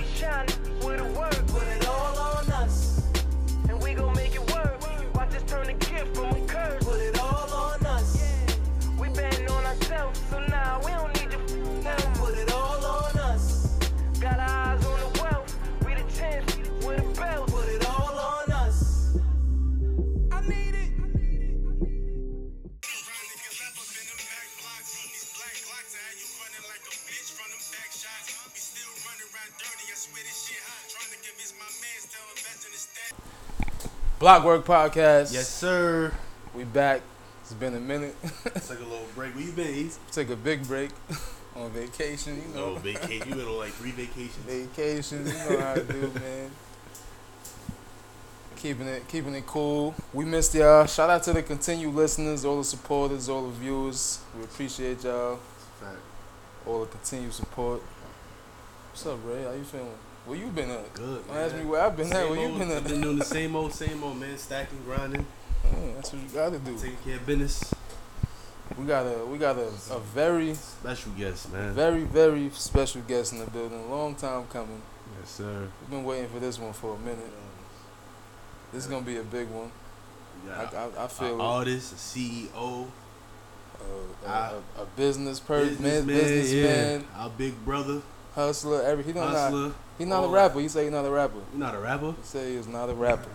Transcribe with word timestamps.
we 0.00 0.06
shining 0.16 0.59
Blockwork 34.20 34.66
Podcast. 34.66 35.32
Yes, 35.32 35.48
sir. 35.48 36.12
We 36.54 36.64
back. 36.64 37.00
It's 37.40 37.54
been 37.54 37.74
a 37.74 37.80
minute. 37.80 38.14
Like 38.44 38.78
a 38.78 38.82
little 38.82 39.06
break. 39.14 39.34
Where 39.34 39.42
you 39.42 39.52
been, 39.52 39.74
East? 39.74 39.98
Took 40.12 40.28
a 40.28 40.36
big 40.36 40.68
break 40.68 40.90
on 41.56 41.70
vacation, 41.70 42.36
you 42.36 42.54
know. 42.54 42.74
No 42.74 42.80
vacation. 42.80 43.30
You 43.30 43.34
been 43.36 43.46
on 43.46 43.56
like 43.56 43.72
three 43.72 43.92
vacations. 43.92 44.36
Vacations, 44.46 45.32
you 45.32 45.38
know 45.56 45.60
how 45.62 45.72
I 45.72 45.76
do, 45.76 46.12
man. 46.20 46.50
Keeping 48.56 48.88
it 48.88 49.08
keeping 49.08 49.34
it 49.34 49.46
cool. 49.46 49.94
We 50.12 50.26
missed 50.26 50.54
y'all. 50.54 50.84
Shout 50.84 51.08
out 51.08 51.22
to 51.22 51.32
the 51.32 51.42
continued 51.42 51.94
listeners, 51.94 52.44
all 52.44 52.58
the 52.58 52.64
supporters, 52.64 53.30
all 53.30 53.46
the 53.46 53.52
viewers. 53.52 54.18
We 54.36 54.44
appreciate 54.44 55.02
y'all. 55.02 55.38
All 56.66 56.80
the 56.80 56.88
continued 56.88 57.32
support. 57.32 57.80
What's 58.90 59.06
up, 59.06 59.18
Ray? 59.24 59.44
How 59.44 59.52
you 59.52 59.64
feeling? 59.64 59.88
Where 60.26 60.38
you 60.38 60.46
been 60.48 60.70
at? 60.70 60.94
Good. 60.94 61.26
Don't 61.26 61.36
ask 61.36 61.56
me 61.56 61.64
where 61.64 61.82
I've 61.82 61.96
been 61.96 62.06
at. 62.06 62.12
Same 62.12 62.30
Where 62.30 62.40
you 62.40 62.48
old- 62.48 62.58
been 62.58 62.70
at? 62.70 62.76
I've 62.78 62.88
been 62.88 63.00
doing 63.00 63.18
the 63.18 63.24
same 63.24 63.56
old, 63.56 63.72
same 63.72 64.02
old, 64.04 64.18
man. 64.18 64.36
Stacking, 64.38 64.82
grinding, 64.84 65.26
Yeah, 65.64 65.70
that's 65.96 66.12
what 66.12 66.22
you 66.22 66.28
gotta 66.28 66.58
do. 66.58 66.76
taking 66.76 66.96
care 67.04 67.16
of 67.16 67.26
business. 67.26 67.72
We 68.78 68.84
got 68.86 69.04
a 69.06 69.24
we 69.26 69.36
got 69.38 69.56
a, 69.56 69.66
a 69.92 69.98
very 69.98 70.54
Special 70.54 71.10
guest, 71.12 71.52
man. 71.52 71.72
very 71.74 72.04
very 72.04 72.50
special 72.50 73.02
guest 73.02 73.32
in 73.32 73.40
the 73.40 73.46
building. 73.50 73.90
Long 73.90 74.14
time 74.14 74.46
coming. 74.46 74.80
Yes, 75.18 75.30
sir. 75.30 75.66
We've 75.80 75.90
been 75.90 76.04
waiting 76.04 76.28
for 76.28 76.38
this 76.38 76.58
one 76.58 76.72
for 76.72 76.94
a 76.94 76.98
minute. 76.98 77.18
This 78.72 78.84
is 78.84 78.90
gonna 78.90 79.04
be 79.04 79.16
a 79.16 79.24
big 79.24 79.48
one. 79.48 79.72
We 80.44 80.52
I, 80.52 80.62
I, 80.64 80.88
I 81.00 81.04
a 81.04 81.08
feel 81.08 81.42
artist, 81.42 81.92
a 81.92 81.96
CEO, 81.96 82.86
Uh, 83.80 84.26
a, 84.26 84.30
a, 84.30 84.82
a 84.82 84.86
business 84.96 85.40
person, 85.40 85.82
man, 85.82 86.06
businessman, 86.06 86.16
businessman, 86.16 87.00
yeah. 87.12 87.22
Our 87.22 87.30
big 87.30 87.64
brother, 87.64 88.02
hustler. 88.36 88.82
Every 88.82 89.02
he 89.04 89.12
don't 89.12 89.32
not 89.32 89.50
hustler. 90.00 90.04
he 90.04 90.10
not 90.22 90.24
a 90.24 90.28
rapper. 90.28 90.60
He 90.60 90.68
say 90.68 90.84
he's 90.84 90.92
not 90.92 91.04
a 91.04 91.10
rapper. 91.10 91.38
You 91.52 91.58
not 91.58 91.74
a 91.74 91.78
rapper? 91.78 92.12
He 92.12 92.22
say 92.24 92.56
he's 92.56 92.66
not 92.78 92.88
a 92.90 92.94
rapper. 92.94 93.28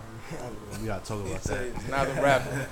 We 0.80 0.86
gotta 0.86 1.04
talk 1.04 1.24
about 1.26 1.42
say 1.42 1.70
that. 1.70 1.76
he's 1.82 1.88
not 1.90 2.08
a 2.08 2.12
rapper. 2.22 2.66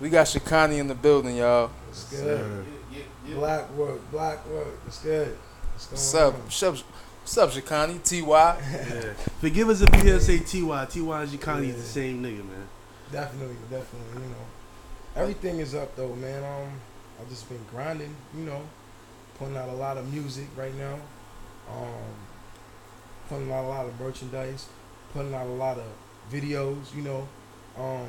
We 0.00 0.08
got 0.10 0.26
Shikani 0.26 0.78
in 0.78 0.88
the 0.88 0.94
building, 0.94 1.36
y'all. 1.36 1.70
It's 1.90 2.08
Yes, 2.12 2.20
good. 2.22 2.40
sir. 2.40 2.64
Black 3.34 3.70
work, 3.74 4.10
black 4.10 4.46
work. 4.48 4.80
It's 4.86 4.98
good. 4.98 5.36
What's 5.72 5.86
going 5.86 5.92
What's 5.96 6.14
up? 6.14 6.34
on? 6.34 6.40
What's 6.42 6.62
up? 6.62 6.76
What's 7.22 7.38
up, 7.38 7.50
Shikani? 7.50 8.02
Ty. 8.02 8.58
Yeah. 8.94 9.12
Forgive 9.40 9.68
us 9.68 9.80
if 9.80 9.94
you 9.96 10.02
hear 10.02 10.16
us 10.16 10.26
say 10.26 10.38
Ty. 10.38 10.84
Ty 10.86 11.22
and 11.22 11.30
Shikani 11.30 11.68
is 11.68 11.76
the 11.76 11.82
same 11.82 12.22
nigga, 12.22 12.38
man. 12.38 12.68
Definitely, 13.12 13.56
definitely. 13.70 14.22
You 14.22 14.28
know, 14.28 15.16
everything 15.16 15.58
is 15.60 15.74
up 15.74 15.94
though, 15.96 16.14
man. 16.16 16.42
Um, 16.42 16.72
I've 17.20 17.28
just 17.28 17.48
been 17.48 17.64
grinding. 17.70 18.14
You 18.36 18.44
know, 18.44 18.62
putting 19.38 19.56
out 19.56 19.68
a 19.68 19.72
lot 19.74 19.96
of 19.98 20.12
music 20.12 20.46
right 20.56 20.74
now. 20.76 20.94
Um, 21.70 21.86
putting 23.28 23.50
out 23.52 23.64
a 23.64 23.68
lot 23.68 23.86
of 23.86 23.98
merchandise, 24.00 24.66
putting 25.12 25.34
out 25.34 25.46
a 25.46 25.50
lot 25.50 25.78
of 25.78 25.84
videos. 26.30 26.94
You 26.94 27.02
know, 27.02 27.28
um, 27.78 28.06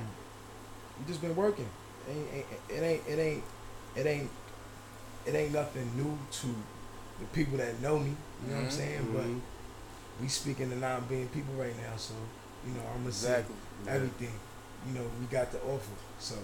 we 0.99 1.05
just 1.07 1.21
been 1.21 1.35
working. 1.35 1.67
Ain't, 2.09 2.27
ain't, 2.33 2.45
it 2.69 2.83
ain't 2.83 3.01
it 3.07 3.19
ain't 3.19 3.43
it 3.95 4.05
ain't 4.05 4.29
it 5.25 5.35
ain't 5.35 5.53
nothing 5.53 5.89
new 5.95 6.17
to 6.31 6.47
the 7.19 7.25
people 7.33 7.57
that 7.57 7.79
know 7.81 7.97
me. 7.99 8.15
You 8.45 8.49
know 8.51 8.55
what 8.57 8.63
I'm 8.63 8.69
Mhm. 8.69 8.71
saying? 8.71 8.99
Mhm. 9.05 9.13
But 9.13 10.21
we 10.21 10.27
speaking 10.27 10.69
to 10.69 10.75
non 10.75 11.05
being 11.05 11.27
people 11.29 11.53
right 11.55 11.75
now, 11.77 11.95
so 11.97 12.13
you 12.67 12.73
know 12.73 12.81
I'm 12.91 12.97
gonna 12.99 13.07
Exactly. 13.09 13.55
say 13.85 13.91
everything. 13.91 14.33
You 14.87 14.93
know 14.95 15.05
we 15.19 15.25
got 15.27 15.51
to 15.51 15.57
offer. 15.63 15.91
So 16.19 16.35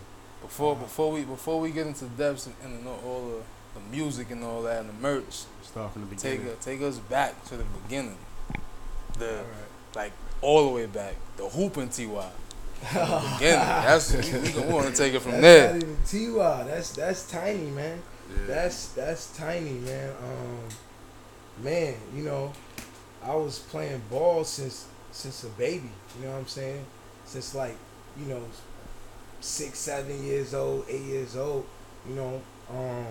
Before 0.41 0.75
before 0.77 1.11
we 1.11 1.23
before 1.25 1.59
we 1.59 1.71
get 1.71 1.85
into 1.87 2.05
the 2.05 2.11
depths 2.23 2.45
and, 2.47 2.55
and 2.63 2.87
all- 2.87 3.01
all 3.05 3.21
the, 3.29 3.79
the 3.79 3.85
music 3.95 4.31
and 4.31 4.41
all 4.43 4.61
that 4.61 4.79
and 4.79 4.89
the 4.89 4.93
merch, 4.93 5.43
Start 5.63 5.91
from 5.91 6.07
the 6.07 6.15
take 6.15 6.39
beginning. 6.39 6.57
take 6.61 6.81
us 6.81 6.97
back 6.99 7.43
to 7.49 7.57
the 7.57 7.65
beginning. 7.65 8.17
The 9.19 9.29
all 9.29 9.43
right. 9.43 9.95
like 9.95 10.11
all 10.41 10.65
the 10.67 10.71
way 10.73 10.85
back. 10.85 11.15
The 11.37 11.47
hooping 11.47 11.89
Ty. 11.89 12.05
From 12.05 12.91
the. 13.39 13.39
That's 13.39 14.13
we, 14.13 14.39
we, 14.39 14.67
we 14.67 14.73
want 14.73 14.87
to 14.87 14.93
take 14.93 15.13
it 15.13 15.19
from 15.21 15.33
that's 15.33 15.41
there. 15.41 15.73
Not 15.73 15.83
even 15.83 15.97
Ty. 16.37 16.63
That's 16.63 16.91
that's 16.95 17.29
tiny, 17.29 17.69
man. 17.71 18.01
Yeah. 18.29 18.45
That's 18.47 18.87
that's 18.89 19.37
tiny, 19.37 19.71
man. 19.71 20.09
Um, 20.11 21.63
man, 21.63 21.95
you 22.15 22.23
know, 22.23 22.53
I 23.23 23.35
was 23.35 23.59
playing 23.59 24.01
ball 24.09 24.43
since 24.43 24.87
since 25.11 25.43
a 25.43 25.49
baby. 25.49 25.89
You 26.17 26.25
know 26.25 26.31
what 26.33 26.39
I'm 26.39 26.47
saying? 26.47 26.85
Since 27.25 27.55
like 27.55 27.75
you 28.17 28.25
know, 28.25 28.41
six, 29.41 29.79
seven 29.79 30.23
years 30.23 30.53
old, 30.53 30.85
eight 30.89 31.01
years 31.01 31.35
old. 31.35 31.65
You 32.07 32.15
know, 32.15 32.41
um, 32.69 33.07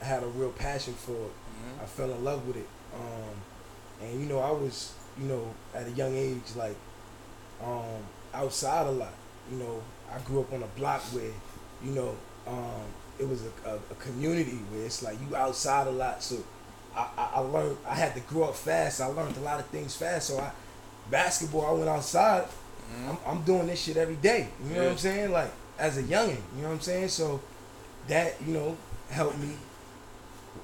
I 0.00 0.04
had 0.04 0.22
a 0.22 0.26
real 0.26 0.50
passion 0.50 0.94
for 0.94 1.12
it. 1.12 1.16
Mhm. 1.16 1.82
I 1.82 1.86
fell 1.86 2.10
in 2.10 2.24
love 2.24 2.46
with 2.46 2.56
it. 2.56 2.68
Um, 2.94 3.34
and 4.00 4.20
you 4.20 4.26
know, 4.26 4.38
I 4.38 4.50
was, 4.50 4.94
you 5.20 5.26
know, 5.26 5.52
at 5.74 5.86
a 5.86 5.90
young 5.90 6.14
age, 6.14 6.42
like, 6.56 6.76
um, 7.62 8.02
outside 8.34 8.86
a 8.86 8.90
lot. 8.90 9.12
You 9.50 9.58
know, 9.58 9.82
I 10.12 10.18
grew 10.20 10.40
up 10.40 10.52
on 10.52 10.62
a 10.62 10.66
block 10.78 11.00
where, 11.12 11.30
you 11.84 11.92
know, 11.92 12.16
um, 12.46 12.82
it 13.18 13.28
was 13.28 13.42
a, 13.44 13.68
a, 13.70 13.74
a 13.76 13.94
community 14.00 14.58
where 14.70 14.84
it's 14.84 15.02
like 15.02 15.16
you 15.28 15.36
outside 15.36 15.86
a 15.86 15.90
lot. 15.90 16.22
So 16.22 16.36
I, 16.96 17.08
I, 17.16 17.30
I 17.36 17.38
learned, 17.40 17.76
I 17.86 17.94
had 17.94 18.14
to 18.14 18.20
grow 18.20 18.44
up 18.44 18.56
fast. 18.56 19.00
I 19.00 19.06
learned 19.06 19.36
a 19.36 19.40
lot 19.40 19.60
of 19.60 19.66
things 19.66 19.94
fast. 19.94 20.28
So 20.28 20.38
I, 20.38 20.50
basketball, 21.10 21.66
I 21.66 21.72
went 21.72 21.88
outside. 21.88 22.44
Mhm. 22.92 23.08
I'm, 23.10 23.18
I'm 23.26 23.42
doing 23.42 23.66
this 23.66 23.80
shit 23.80 23.96
every 23.96 24.16
day. 24.16 24.48
You 24.66 24.74
know 24.74 24.82
what 24.84 24.92
I'm 24.92 24.98
saying? 24.98 25.30
Like 25.32 25.50
as 25.78 25.98
a 25.98 26.02
youngin, 26.02 26.36
you 26.56 26.62
know 26.62 26.68
what 26.68 26.74
I'm 26.74 26.80
saying? 26.80 27.08
So 27.08 27.40
that 28.08 28.34
you 28.46 28.54
know 28.54 28.76
helped 29.10 29.38
me 29.38 29.54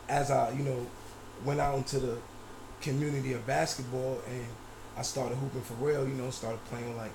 as 0.09 0.31
I 0.31 0.51
you 0.51 0.65
know 0.65 0.87
went 1.45 1.61
out 1.61 1.77
into 1.77 1.99
the 2.01 2.19
community 2.89 3.33
of 3.35 3.47
basketball 3.47 4.21
and 4.29 4.47
I 4.97 5.03
started 5.03 5.37
hooping 5.37 5.63
for 5.63 5.75
real. 5.75 6.07
You 6.07 6.15
know, 6.15 6.31
started 6.31 6.63
playing 6.67 6.89
with 6.89 6.97
like 6.99 7.13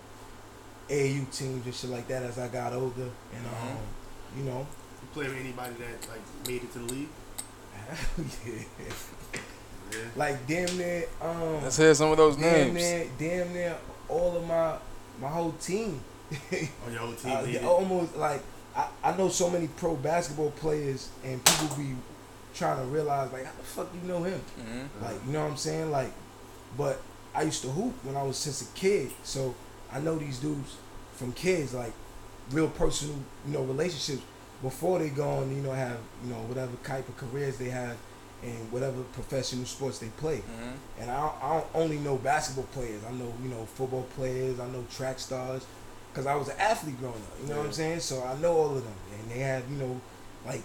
AAU 0.89 1.25
teams 1.31 1.65
and 1.65 1.73
shit 1.75 1.89
like 1.89 2.07
that 2.07 2.23
as 2.23 2.37
I 2.37 2.47
got 2.47 2.73
older. 2.73 3.09
And 3.35 3.45
Mhm. 3.45 3.71
um, 3.71 3.77
you 4.37 4.43
know, 4.43 4.65
You 5.01 5.07
play 5.13 5.27
with 5.27 5.37
anybody 5.37 5.73
that 5.83 6.09
like 6.09 6.21
made 6.47 6.63
it 6.63 6.71
to 6.73 6.79
the 6.79 6.93
league? 6.93 7.09
yeah. 8.45 8.63
Yeah. 9.91 9.97
like 10.15 10.47
damn 10.47 10.75
near 10.77 11.05
um, 11.21 11.61
Let's 11.63 11.77
hear 11.77 11.93
some 11.93 12.11
of 12.11 12.17
those 12.17 12.35
damn 12.37 12.73
names. 12.73 12.75
near 12.75 13.07
damn 13.19 13.53
near 13.53 13.75
all 14.09 14.37
of 14.37 14.47
my 14.47 14.75
my 15.21 15.27
whole 15.29 15.51
team. 15.53 15.99
On 16.85 16.91
your 16.91 17.01
whole 17.01 17.13
team, 17.21 17.31
Uh, 17.37 17.41
yeah, 17.43 17.65
almost 17.67 18.15
like 18.15 18.41
I, 18.75 18.87
I 19.03 19.15
know 19.17 19.29
so 19.29 19.49
many 19.49 19.67
pro 19.67 19.95
basketball 19.95 20.51
players 20.51 21.09
and 21.23 21.43
people 21.45 21.75
be 21.77 21.95
trying 22.53 22.77
to 22.77 22.85
realize 22.85 23.31
like 23.31 23.45
how 23.45 23.51
the 23.57 23.63
fuck 23.63 23.87
you 24.01 24.07
know 24.07 24.23
him 24.23 24.39
Mhm. 24.59 25.01
like 25.01 25.15
you 25.25 25.31
know 25.33 25.41
what 25.43 25.51
I'm 25.51 25.57
saying 25.57 25.91
like 25.91 26.11
but 26.77 27.01
I 27.35 27.43
used 27.43 27.61
to 27.63 27.69
hoop 27.69 27.93
when 28.03 28.15
I 28.15 28.23
was 28.23 28.37
since 28.37 28.61
a 28.61 28.65
kid 28.75 29.11
so 29.23 29.55
I 29.91 29.99
know 29.99 30.17
these 30.17 30.39
dudes 30.39 30.75
from 31.15 31.31
kids 31.33 31.73
like 31.73 31.93
real 32.51 32.67
personal 32.69 33.15
you 33.47 33.53
know 33.53 33.63
relationships 33.63 34.21
before 34.61 34.99
they 34.99 35.09
go 35.09 35.27
on 35.29 35.55
you 35.55 35.61
know 35.61 35.71
have 35.71 35.97
you 36.23 36.29
know 36.31 36.39
whatever 36.49 36.71
type 36.83 37.07
of 37.09 37.17
careers 37.17 37.57
they 37.57 37.69
have 37.69 37.97
and 38.43 38.71
whatever 38.71 39.01
professional 39.13 39.65
sports 39.65 39.99
they 39.99 40.09
play 40.17 40.37
Mhm. 40.37 40.73
and 41.01 41.09
I, 41.11 41.31
I 41.41 41.53
don't 41.53 41.67
only 41.73 41.97
know 41.97 42.17
basketball 42.17 42.65
players. 42.73 43.01
I 43.07 43.11
know 43.11 43.33
you 43.41 43.49
know 43.49 43.65
football 43.77 44.05
players. 44.17 44.59
I 44.59 44.67
know 44.67 44.83
track 44.95 45.17
stars, 45.19 45.63
because 46.11 46.25
I 46.27 46.35
was 46.35 46.49
an 46.49 46.59
athlete 46.59 46.99
growing 46.99 47.15
up. 47.15 47.39
You 47.41 47.47
know 47.49 47.57
what 47.59 47.67
I'm 47.67 47.71
saying? 47.73 48.01
So 48.01 48.21
I 48.23 48.37
know 48.39 48.53
all 48.53 48.75
of 48.77 48.83
them, 48.83 48.93
and 49.17 49.31
they 49.31 49.39
have 49.39 49.63
you 49.71 49.77
know, 49.77 49.99
like, 50.45 50.61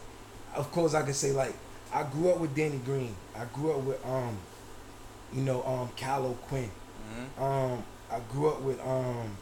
of 0.57 0.71
course 0.73 0.93
I 0.95 1.03
can 1.03 1.15
say 1.15 1.31
like 1.33 1.55
I 1.93 2.03
grew 2.05 2.31
up 2.31 2.39
with 2.39 2.55
Danny 2.55 2.79
Green. 2.85 3.15
I 3.37 3.45
grew 3.47 3.73
up 3.73 3.81
with 3.83 4.05
um, 4.07 4.37
you 5.33 5.43
know 5.43 5.63
um, 5.65 5.91
Kyle 5.97 6.27
O'Quinn. 6.27 6.71
Mhm. 7.39 7.43
Um, 7.43 7.85
I 8.11 8.21
grew 8.33 8.49
up 8.49 8.61
with 8.63 8.81
um, 8.81 9.37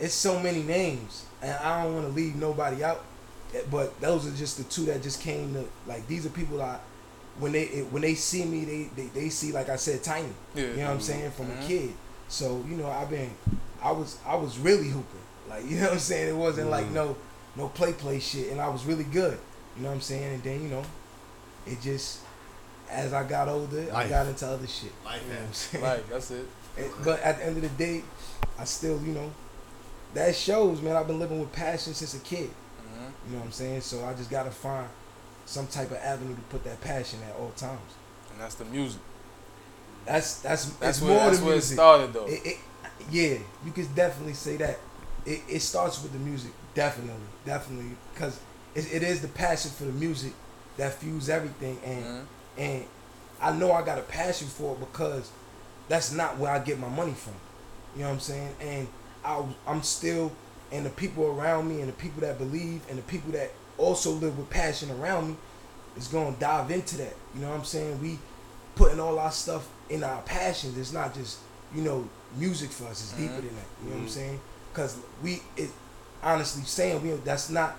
it's 0.00 0.14
so 0.14 0.38
many 0.40 0.62
names, 0.62 1.24
and 1.42 1.52
I 1.52 1.82
don't 1.84 1.94
want 1.94 2.06
to 2.06 2.12
leave 2.12 2.36
nobody 2.36 2.84
out. 2.84 3.04
eh, 3.54 3.60
But 3.70 4.00
those 4.00 4.26
are 4.26 4.36
just 4.36 4.58
the 4.58 4.64
two 4.64 4.84
that 4.86 5.02
just 5.02 5.20
came 5.20 5.54
to 5.54 5.64
like. 5.86 6.06
These 6.08 6.26
are 6.26 6.30
people 6.30 6.58
that 6.58 6.80
when 7.38 7.52
they 7.52 7.68
eh, 7.68 7.82
when 7.90 8.02
they 8.02 8.14
see 8.14 8.44
me, 8.44 8.64
they 8.64 8.82
they, 8.96 9.06
they 9.08 9.28
see 9.30 9.52
like 9.52 9.68
I 9.68 9.76
said, 9.76 10.02
tiny. 10.02 10.28
Yeah. 10.54 10.62
You 10.64 10.76
know 10.76 10.84
what 10.86 10.90
I'm 10.94 11.00
saying? 11.00 11.30
From 11.32 11.46
Mhm. 11.46 11.64
a 11.64 11.66
kid. 11.66 11.94
So, 12.28 12.62
you 12.68 12.76
know, 12.76 12.90
I've 12.90 13.08
been 13.10 13.30
I 13.82 13.90
was 13.92 14.18
I 14.26 14.34
was 14.36 14.58
really 14.58 14.88
hooping. 14.88 15.24
Like, 15.48 15.64
you 15.68 15.76
know 15.76 15.84
what 15.84 15.92
I'm 15.94 15.98
saying? 15.98 16.28
It 16.28 16.36
wasn't 16.36 16.70
like 16.70 16.86
Mhm. 16.86 16.92
no 16.92 17.16
no 17.56 17.68
play 17.68 17.92
play 17.94 18.20
shit 18.20 18.52
and 18.52 18.60
I 18.60 18.68
was 18.68 18.84
really 18.84 19.04
good. 19.04 19.38
You 19.76 19.82
know 19.82 19.88
what 19.88 19.94
I'm 19.96 20.00
saying? 20.00 20.34
And 20.34 20.42
then, 20.42 20.62
you 20.62 20.68
know, 20.68 20.84
it 21.68 21.80
just 21.80 22.20
as 22.90 23.12
I 23.12 23.22
got 23.28 23.48
older, 23.48 23.86
I 23.94 24.08
got 24.08 24.26
into 24.26 24.46
other 24.46 24.66
shit. 24.66 24.92
Life 25.04 25.22
You 25.22 25.28
know 25.28 25.34
what 25.34 25.38
I'm 25.38 25.38
happens. 25.38 25.56
saying? 25.56 25.84
Like 25.84 26.08
that's 26.08 26.30
it. 26.30 26.46
And- 26.78 26.90
but 27.04 27.20
at 27.20 27.38
the 27.38 27.46
end 27.46 27.56
of 27.56 27.62
the 27.62 27.68
day, 27.70 28.02
I 28.58 28.64
still, 28.64 29.00
you 29.02 29.12
know, 29.12 29.30
that 30.14 30.34
shows, 30.36 30.80
man. 30.80 30.94
I've 30.96 31.06
been 31.08 31.18
living 31.18 31.40
with 31.40 31.52
passion 31.52 31.92
since 31.92 32.14
a 32.14 32.20
kid. 32.20 32.50
hmm 32.50 33.04
You 33.26 33.32
know 33.32 33.38
what 33.40 33.46
I'm 33.46 33.52
saying? 33.52 33.80
So 33.80 34.04
I 34.04 34.14
just 34.14 34.30
gotta 34.30 34.50
find 34.52 34.88
some 35.44 35.66
type 35.66 35.90
of 35.90 35.96
avenue 35.98 36.34
to 36.36 36.40
put 36.42 36.62
that 36.64 36.80
passion 36.80 37.18
at 37.28 37.34
all 37.36 37.50
times. 37.56 37.90
And 38.32 38.40
that's 38.40 38.54
the 38.54 38.64
music. 38.66 39.00
That's 40.06 40.40
that's 40.40 40.66
That's 40.76 40.98
it's 40.98 41.06
where 41.06 41.14
more 41.16 41.24
that's 41.26 41.38
than 41.38 41.46
where 41.46 41.54
it 41.54 41.56
music. 41.56 41.74
started 41.76 42.12
though. 42.12 42.26
It, 42.26 42.40
it, 42.46 42.56
yeah, 43.10 43.38
you 43.64 43.72
could 43.72 43.92
definitely 43.94 44.34
say 44.34 44.56
that. 44.58 44.78
It, 45.26 45.40
it 45.48 45.60
starts 45.60 46.02
with 46.02 46.12
the 46.12 46.18
music, 46.18 46.52
definitely, 46.74 47.12
definitely, 47.44 47.90
because 48.14 48.38
it, 48.74 48.92
it 48.92 49.02
is 49.02 49.20
the 49.20 49.28
passion 49.28 49.70
for 49.72 49.84
the 49.84 49.92
music 49.92 50.32
that 50.78 50.94
fuels 50.94 51.28
everything, 51.28 51.78
and 51.84 52.04
Mhm. 52.04 52.24
and 52.56 52.84
I 53.40 53.52
know 53.52 53.70
I 53.72 53.82
got 53.82 53.98
a 53.98 54.02
passion 54.02 54.48
for 54.48 54.72
it 54.74 54.80
because 54.80 55.30
that's 55.88 56.10
not 56.12 56.38
where 56.38 56.50
I 56.50 56.58
get 56.58 56.78
my 56.78 56.88
money 56.88 57.14
from. 57.14 57.34
You 57.94 58.02
know 58.02 58.08
what 58.08 58.14
I'm 58.14 58.20
saying? 58.20 58.54
And 58.60 58.88
I, 59.24 59.42
I'm 59.66 59.82
still, 59.82 60.32
and 60.72 60.84
the 60.84 60.90
people 60.90 61.24
around 61.26 61.68
me, 61.68 61.80
and 61.80 61.88
the 61.88 61.92
people 61.94 62.20
that 62.22 62.38
believe, 62.38 62.80
and 62.88 62.98
the 62.98 63.02
people 63.02 63.30
that 63.32 63.50
also 63.76 64.10
live 64.10 64.36
with 64.38 64.50
passion 64.50 64.90
around 64.90 65.28
me, 65.28 65.36
is 65.96 66.08
gonna 66.08 66.34
dive 66.40 66.70
into 66.70 66.96
that. 66.98 67.14
You 67.34 67.42
know 67.42 67.50
what 67.50 67.58
I'm 67.58 67.64
saying? 67.64 68.00
We 68.02 68.18
putting 68.74 68.98
all 69.00 69.18
our 69.18 69.32
stuff 69.32 69.68
in 69.88 70.02
our 70.04 70.20
passions. 70.22 70.76
It's 70.78 70.92
not 70.92 71.14
just 71.14 71.38
you 71.74 71.82
know 71.82 72.08
music 72.36 72.70
for 72.70 72.84
us. 72.86 73.00
It's 73.02 73.12
deeper 73.12 73.34
Mhm. 73.34 73.36
than 73.36 73.56
that. 73.56 73.66
You 73.82 73.88
know 73.90 73.94
what 73.96 74.02
I'm 74.02 74.06
Mhm. 74.06 74.10
saying? 74.10 74.40
Because 74.72 74.96
we, 75.22 75.42
it, 75.56 75.70
honestly 76.22 76.62
saying 76.64 77.02
we, 77.02 77.10
that's 77.24 77.48
not, 77.50 77.76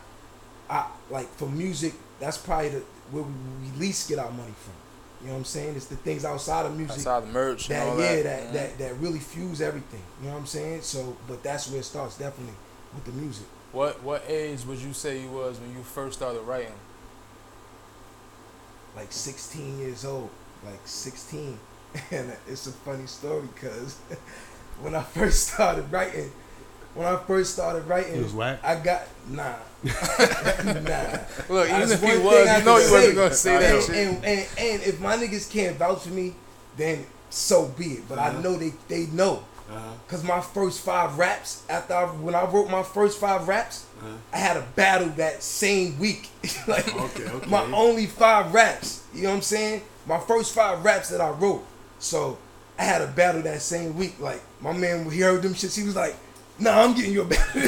I 0.70 0.86
like 1.10 1.34
for 1.36 1.46
music. 1.48 1.94
That's 2.20 2.38
probably 2.38 2.70
the 2.70 2.84
where 3.12 3.24
we, 3.24 3.32
we 3.72 3.78
least 3.80 4.08
get 4.10 4.20
our 4.20 4.32
money 4.32 4.54
from. 4.64 4.74
You 5.22 5.28
know 5.28 5.34
what 5.34 5.40
I'm 5.40 5.46
saying? 5.46 5.76
It's 5.76 5.88
the 5.88 5.96
things 5.98 6.24
outside 6.24 6.66
of 6.66 6.76
music 6.78 6.98
Outside 6.98 7.24
the 7.24 7.28
merch 7.28 7.70
and 7.70 7.78
that 7.80 7.88
all 7.88 8.00
yeah 8.00 8.16
that. 8.16 8.24
that, 8.24 8.44
Mhm. 8.50 8.54
that 8.54 8.78
that 8.78 8.94
really 9.00 9.20
fuels 9.20 9.62
everything. 9.62 10.02
You 10.22 10.28
know 10.28 10.34
what 10.34 10.40
I'm 10.42 10.46
saying? 10.46 10.82
So, 10.82 11.16
but 11.28 11.44
that's 11.44 11.70
where 11.70 11.80
it 11.80 11.84
starts 11.84 12.18
definitely 12.18 12.54
with 12.94 13.04
the 13.06 13.12
music. 13.12 13.46
What 13.72 14.02
what 14.04 14.24
age 14.28 14.66
would 14.66 14.80
you 14.80 14.94
say 14.94 15.22
you 15.22 15.30
was 15.30 15.60
when 15.60 15.76
you 15.76 15.84
first 15.84 16.18
started 16.20 16.42
writing? 16.42 16.74
Like 18.96 19.12
16 19.12 19.80
years 19.80 20.04
old, 20.06 20.30
like 20.66 20.80
16, 20.86 21.58
and 22.12 22.34
it's 22.48 22.68
a 22.68 22.72
funny 22.72 23.06
story 23.06 23.48
because 23.54 23.96
when 24.82 24.96
I 24.96 25.04
first 25.04 25.50
started 25.50 25.92
writing, 25.92 26.32
when 26.96 27.08
I 27.08 27.18
first 27.18 27.54
started 27.54 27.86
writing, 27.88 28.16
It 28.16 28.24
was 28.24 28.34
whack. 28.34 28.60
I 28.64 28.76
got 28.76 29.04
nah, 29.30 29.56
nah. 29.84 31.20
Look, 31.50 31.70
even 31.70 31.92
if 31.92 32.02
he 32.02 32.18
was, 32.18 32.48
I 32.48 32.58
you 32.60 32.66
know 32.66 32.78
he 32.78 32.92
wasn't 32.92 33.16
gonna 33.16 33.34
say 33.34 33.58
that 33.60 33.74
know. 33.74 33.82
shit. 33.82 33.96
and, 33.96 34.26
and, 34.26 34.48
and 34.58 34.84
if 34.84 35.00
my 35.00 35.16
niggas 35.16 35.50
can't 35.52 35.78
vouch 35.78 36.02
for 36.04 36.10
me, 36.10 36.36
then 36.78 37.06
so 37.30 37.68
be 37.78 37.86
it. 37.94 38.10
But 38.10 38.20
I 38.20 38.30
Uh-huh. 38.30 38.42
know 38.42 38.56
they 38.58 38.74
they 38.88 39.06
know. 39.08 39.44
Uh-huh. 39.70 39.80
Cause 40.08 40.24
my 40.24 40.42
first 40.42 40.82
five 40.82 41.18
raps, 41.20 41.64
after 41.70 41.94
I, 41.94 42.06
when 42.06 42.34
I 42.34 42.44
wrote 42.46 42.70
my 42.72 42.82
first 42.84 43.20
five 43.20 43.48
raps, 43.48 43.86
Uh-huh. 44.02 44.08
I 44.34 44.38
had 44.38 44.58
a 44.58 44.66
battle 44.76 45.10
that 45.18 45.44
same 45.44 46.00
week. 46.00 46.30
like 46.68 46.88
Okay, 46.96 47.26
okay. 47.30 47.50
my 47.50 47.62
only 47.74 48.08
five 48.08 48.54
raps. 48.54 49.04
You 49.14 49.24
know 49.24 49.30
what 49.30 49.36
I'm 49.36 49.42
saying? 49.44 49.82
My 50.08 50.18
first 50.20 50.54
five 50.56 50.84
raps 50.84 51.10
that 51.10 51.22
I 51.22 51.30
wrote. 51.30 51.64
So 52.00 52.38
I 52.80 52.84
had 52.84 53.02
a 53.02 53.08
battle 53.08 53.42
that 53.44 53.62
same 53.62 53.96
week. 53.98 54.20
Like 54.20 54.42
my 54.62 54.74
man, 54.74 55.06
when 55.06 55.14
he 55.14 55.22
heard 55.22 55.42
them 55.44 55.54
shits, 55.54 55.78
he 55.78 55.84
was 55.84 55.96
like, 55.96 56.16
"Nah, 56.58 56.82
I'm 56.82 56.96
getting 56.96 57.12
you 57.14 57.22
a 57.22 57.26
battle." 57.30 57.62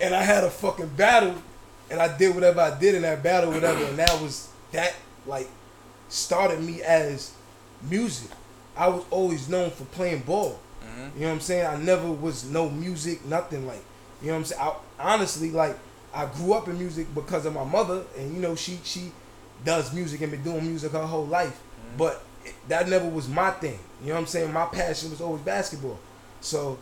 This 0.00 0.10
week." 0.10 0.12
and 0.12 0.14
I 0.14 0.22
had 0.22 0.44
a 0.44 0.50
fucking 0.50 0.88
battle, 0.96 1.34
and 1.90 2.00
I 2.00 2.16
did 2.16 2.34
whatever 2.34 2.60
I 2.60 2.78
did 2.78 2.94
in 2.94 3.02
that 3.02 3.22
battle, 3.22 3.52
whatever. 3.52 3.84
And 3.84 3.98
that 3.98 4.20
was 4.20 4.48
that 4.72 4.94
like 5.26 5.48
started 6.08 6.60
me 6.60 6.82
as 6.82 7.32
music. 7.82 8.30
I 8.76 8.88
was 8.88 9.04
always 9.10 9.48
known 9.48 9.70
for 9.70 9.84
playing 9.86 10.20
ball. 10.20 10.58
Mhm. 10.82 11.14
You 11.14 11.20
know 11.20 11.26
what 11.28 11.32
I'm 11.34 11.40
saying? 11.40 11.66
I 11.66 11.76
never 11.76 12.10
was 12.10 12.44
no 12.44 12.68
music, 12.70 13.24
nothing 13.26 13.66
like. 13.66 13.82
You 14.22 14.28
know 14.28 14.34
what 14.34 14.38
I'm 14.40 14.44
saying? 14.44 14.62
I, 14.62 14.74
honestly, 15.14 15.50
like 15.50 15.76
I 16.14 16.26
grew 16.26 16.54
up 16.54 16.68
in 16.68 16.78
music 16.78 17.14
because 17.14 17.46
of 17.46 17.54
my 17.54 17.64
mother, 17.64 18.02
and 18.16 18.34
you 18.34 18.40
know 18.40 18.54
she 18.54 18.80
she 18.84 19.12
does 19.64 19.92
music 19.92 20.20
and 20.22 20.30
been 20.30 20.42
doing 20.42 20.66
music 20.66 20.92
her 20.92 21.06
whole 21.06 21.26
life. 21.26 21.58
But 21.98 22.22
that 22.68 22.88
never 22.88 23.08
was 23.08 23.28
my 23.28 23.50
thing. 23.50 23.78
You 24.00 24.08
know 24.08 24.14
what 24.14 24.20
I'm 24.20 24.26
saying? 24.26 24.52
My 24.52 24.66
passion 24.66 25.10
was 25.10 25.20
always 25.20 25.42
basketball. 25.42 25.98
So 26.40 26.78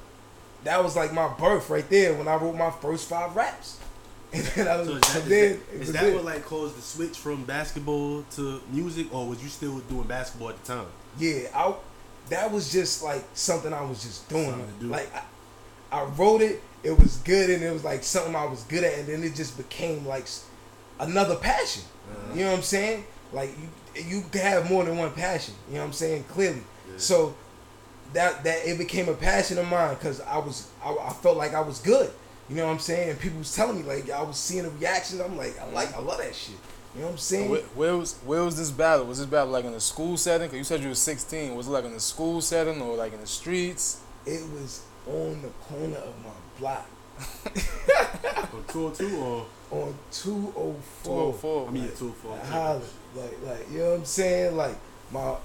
that 0.65 0.83
was 0.83 0.97
like 0.97 1.13
my 1.13 1.29
birth 1.39 1.71
right 1.71 1.89
there 1.89 2.15
when 2.15 2.29
I 2.29 2.37
wrote 2.37 2.57
my 2.57 2.71
first 2.71 3.09
five 3.09 3.35
raps. 3.37 3.79
And 4.31 4.45
then 4.45 4.69
I 4.69 4.77
was 4.77 4.89
So 4.89 4.95
is 4.95 5.01
that, 5.01 5.23
and 5.23 5.23
is 5.23 5.29
then 5.29 5.53
that, 5.53 5.73
is 5.73 5.79
was 5.79 5.93
that 5.93 6.15
what 6.15 6.25
like 6.25 6.45
caused 6.45 6.77
the 6.77 6.83
switch 6.83 7.17
from 7.17 7.45
basketball 7.45 8.25
to 8.33 8.61
music, 8.71 9.13
or 9.15 9.27
was 9.27 9.43
you 9.43 9.49
still 9.49 9.79
doing 9.81 10.07
basketball 10.07 10.51
at 10.51 10.63
the 10.63 10.75
time? 10.75 10.87
Yeah, 11.19 11.49
I 11.55 11.75
that 12.29 12.53
was 12.53 12.71
just 12.71 13.03
like 13.03 13.25
something 13.33 13.73
I 13.73 13.81
was 13.83 14.03
just 14.03 14.29
doing. 14.29 14.63
Do. 14.81 14.89
Like 14.89 15.11
I, 15.15 15.23
I 16.01 16.05
wrote 16.05 16.43
it, 16.43 16.63
it 16.83 16.99
was 16.99 17.17
good, 17.19 17.49
and 17.49 17.63
it 17.63 17.73
was 17.73 17.85
like 17.85 18.03
something 18.03 18.37
I 18.37 18.45
was 18.45 18.65
good 18.65 18.85
at, 18.85 18.99
and 18.99 19.09
then 19.09 19.25
it 19.25 19.35
just 19.35 19.57
became 19.57 20.07
like 20.07 20.27
another 21.01 21.37
passion. 21.37 21.85
Uh-huh. 22.11 22.35
You 22.35 22.41
know 22.45 22.51
what 22.51 22.57
I'm 22.59 22.63
saying? 22.63 23.05
Like 23.33 23.51
you 23.59 23.69
you 24.05 24.25
have 24.41 24.69
more 24.69 24.85
than 24.85 24.97
one 24.97 25.13
passion. 25.13 25.55
You 25.69 25.75
know 25.75 25.81
what 25.81 25.87
I'm 25.87 25.93
saying? 25.93 26.25
Clearly. 26.25 26.63
Yeah. 26.91 26.99
So 26.99 27.35
that 28.13 28.45
that 28.45 28.67
it 28.67 28.79
became 28.79 29.09
a 29.09 29.15
passion 29.15 29.59
of 29.59 29.69
mine 29.69 29.95
because 29.95 30.21
I 30.23 30.39
was 30.39 30.69
I, 30.83 30.95
I 30.95 31.13
felt 31.13 31.37
like 31.37 31.55
I 31.55 31.61
was 31.61 31.81
good. 31.81 32.11
You 32.49 32.57
know 32.57 32.67
what 32.67 32.73
I'm 32.73 32.79
saying? 32.79 33.11
And 33.11 33.21
people 33.21 33.39
was 33.39 33.55
telling 33.55 33.77
me 33.77 33.83
like 33.83 34.11
I 34.11 34.23
was 34.23 34.37
seeing 34.39 34.65
the 34.65 34.71
reactions. 34.71 35.21
I'm 35.21 35.37
like 35.37 35.59
I 35.59 35.69
like 35.71 35.95
I 35.95 36.01
love 36.01 36.19
that 36.19 36.35
shit. 36.35 36.57
You 36.95 37.01
know 37.03 37.07
what 37.09 37.13
I'm 37.13 37.19
saying? 37.19 37.51
Where, 37.51 37.61
where 37.61 37.97
was 37.97 38.15
where 38.25 38.43
was 38.43 38.57
this 38.57 38.71
battle? 38.71 39.07
Was 39.07 39.19
this 39.19 39.27
battle 39.27 39.53
like 39.53 39.65
in 39.65 39.73
the 39.73 39.81
school 39.81 40.17
setting? 40.17 40.49
Cause 40.49 40.57
you 40.57 40.65
said 40.65 40.81
you 40.81 40.89
were 40.89 40.95
16. 40.95 41.55
Was 41.55 41.69
it 41.69 41.71
like 41.71 41.85
in 41.85 41.93
the 41.93 42.01
school 42.01 42.41
setting 42.41 42.81
or 42.81 42.97
like 42.97 43.13
in 43.13 43.21
the 43.21 43.27
streets? 43.27 44.01
It 44.27 44.43
was 44.53 44.83
on 45.07 45.43
the 45.43 45.49
corner 45.49 45.99
of 45.99 46.15
my 46.25 46.31
block. 46.59 46.87
Or 48.55 48.65
oh 48.87 48.91
two 48.91 49.17
or 49.19 49.47
on 49.71 49.95
204. 50.13 51.33
204. 51.33 51.69
I 51.69 51.71
mean, 51.71 51.85
yeah, 51.85 51.91
two 51.91 52.09
or 52.09 52.13
four. 52.13 52.31
Like, 52.33 52.47
holla. 52.47 52.83
like, 53.17 53.43
like, 53.45 53.71
you 53.71 53.79
know 53.79 53.91
what 53.91 53.99
I'm 53.99 54.05
saying? 54.05 54.57
Like, 54.57 54.77
my, 55.11 55.37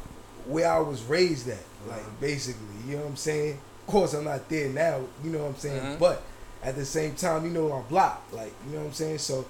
where 0.45 0.71
I 0.71 0.79
was 0.79 1.03
raised 1.03 1.49
at, 1.49 1.57
like, 1.87 1.99
Uh-huh. 1.99 2.09
basically, 2.21 2.61
you 2.87 2.95
know 2.97 3.03
what 3.03 3.09
I'm 3.11 3.15
saying? 3.15 3.59
Of 3.81 3.87
course, 3.87 4.13
I'm 4.13 4.23
not 4.25 4.47
there 4.49 4.69
now, 4.69 5.01
you 5.23 5.31
know 5.31 5.39
what 5.39 5.49
I'm 5.49 5.57
saying? 5.57 5.81
Mhm. 5.81 5.99
But 5.99 6.21
at 6.63 6.75
the 6.75 6.85
same 6.85 7.15
time, 7.15 7.45
you 7.45 7.51
know, 7.51 7.69
my 7.69 7.81
block, 7.81 8.23
like, 8.31 8.53
you 8.67 8.73
know 8.73 8.79
what 8.81 8.87
I'm 8.87 8.93
saying? 8.93 9.17
So, 9.19 9.45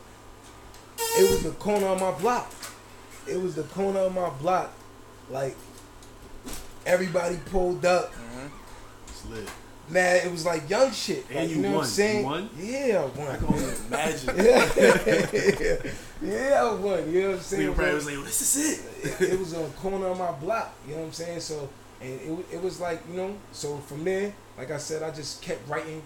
it 0.98 1.30
was 1.30 1.44
the 1.44 1.52
corner 1.52 1.88
of 1.88 2.00
my 2.00 2.12
block. 2.12 2.52
It 3.28 3.40
was 3.42 3.56
the 3.56 3.64
corner 3.64 4.00
of 4.00 4.14
my 4.16 4.30
block. 4.30 4.72
Like, 5.30 5.56
everybody 6.86 7.38
pulled 7.52 7.86
up. 7.86 8.12
It's. 9.08 9.50
Man, 9.90 10.26
it 10.26 10.32
was 10.32 10.46
like 10.46 10.70
young 10.70 10.92
shit. 10.92 11.26
And 11.30 11.40
like, 11.40 11.50
you 11.50 11.56
you 11.58 11.62
know 11.62 11.72
what 11.72 11.76
won. 11.76 11.84
I'm 11.84 11.90
You 11.90 11.94
saying? 11.94 12.26
won? 12.26 12.50
Yeah, 12.58 13.02
I 13.02 13.20
won. 13.20 13.28
I 13.28 13.36
can 13.38 13.48
only 13.48 13.74
imagine. 13.88 14.36
yeah, 14.38 15.92
yeah, 16.22 16.64
I 16.64 16.74
won. 16.74 17.12
You 17.12 17.22
know 17.22 17.28
what 17.32 17.36
I'm 17.38 17.42
saying? 17.44 17.70
Nigga 17.72 17.76
probably 17.76 17.94
was 17.96 18.06
like, 18.06 18.26
"This 18.26 18.56
is 18.56 18.80
it." 18.80 19.22
it, 19.22 19.34
it 19.34 19.40
was 19.40 19.54
on 19.54 19.64
the 19.64 19.70
corner 19.72 20.08
of 20.08 20.18
my 20.18 20.32
block. 20.32 20.74
You 20.88 20.94
know 20.96 21.02
what 21.02 21.08
I'm 21.08 21.12
saying? 21.14 21.40
So, 21.42 21.70
and 22.04 22.22
it, 22.22 22.46
it 22.56 22.62
was 22.62 22.80
like, 22.82 23.02
you 23.10 23.16
know, 23.16 23.36
so 23.54 23.78
from 23.78 24.04
there, 24.04 24.34
like 24.58 24.72
I 24.72 24.78
said, 24.78 25.02
I 25.04 25.12
just 25.12 25.42
kept 25.42 25.68
writing, 25.70 26.02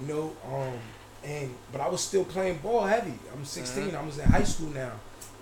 you 0.00 0.06
know, 0.06 0.32
um, 0.46 0.74
and 1.24 1.54
but 1.72 1.80
I 1.80 1.88
was 1.88 2.00
still 2.00 2.24
playing 2.24 2.58
ball 2.58 2.86
heavy. 2.86 3.14
I'm 3.34 3.44
16. 3.44 3.94
I 3.94 4.02
was 4.02 4.18
in 4.18 4.28
high 4.28 4.44
school 4.44 4.70
now. 4.70 4.92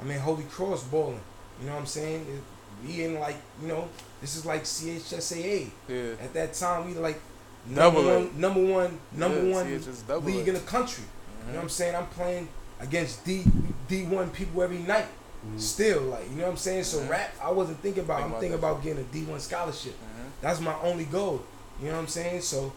I'm 0.00 0.10
in 0.10 0.18
Holy 0.18 0.44
Cross 0.44 0.84
balling. 0.84 1.20
You 1.60 1.66
know 1.66 1.74
what 1.74 1.80
I'm 1.80 1.86
saying? 1.86 2.22
It, 2.22 2.86
we 2.86 3.04
in 3.04 3.18
like, 3.20 3.36
you 3.60 3.68
know, 3.68 3.88
this 4.20 4.36
is 4.36 4.46
like 4.46 4.64
CHSAA. 4.64 5.70
Yeah. 5.88 6.12
At 6.22 6.32
that 6.34 6.54
time, 6.54 6.86
we 6.86 6.94
like 6.94 7.20
number 7.66 8.00
A. 8.00 8.18
one, 8.18 8.40
number 8.40 8.64
one, 8.64 9.00
number 9.12 9.44
Yeah, 9.44 9.54
one 9.54 9.66
see, 9.66 9.72
it's 9.74 9.86
just 9.86 10.08
double 10.08 10.26
league 10.30 10.46
A. 10.46 10.48
in 10.48 10.54
the 10.54 10.60
country. 10.60 11.04
You 11.46 11.52
know 11.52 11.58
what 11.58 11.62
I'm 11.64 11.68
saying? 11.68 11.96
I'm 11.96 12.06
playing 12.06 12.48
against 12.80 13.24
D 13.24 13.44
D 13.88 14.04
one 14.04 14.30
people 14.30 14.62
every 14.62 14.78
night. 14.78 15.06
Mhm. 15.46 15.60
Still, 15.60 16.00
like 16.02 16.28
you 16.30 16.36
know 16.36 16.44
what 16.44 16.50
I'm 16.50 16.56
saying. 16.56 16.84
So 16.84 16.98
Mhm. 16.98 17.08
rap, 17.10 17.34
I 17.42 17.50
wasn't 17.50 17.80
thinking 17.80 18.02
about. 18.04 18.20
Think 18.20 18.32
I'm 18.34 18.40
thinking 18.40 18.58
about 18.58 18.82
getting 18.82 19.00
a 19.00 19.06
D 19.06 19.24
one 19.24 19.40
scholarship. 19.40 19.94
Mhm. 19.94 20.30
That's 20.40 20.60
my 20.60 20.74
only 20.82 21.04
goal. 21.04 21.42
You 21.80 21.88
know 21.88 21.94
what 21.94 22.00
I'm 22.00 22.08
saying? 22.08 22.40
So 22.42 22.72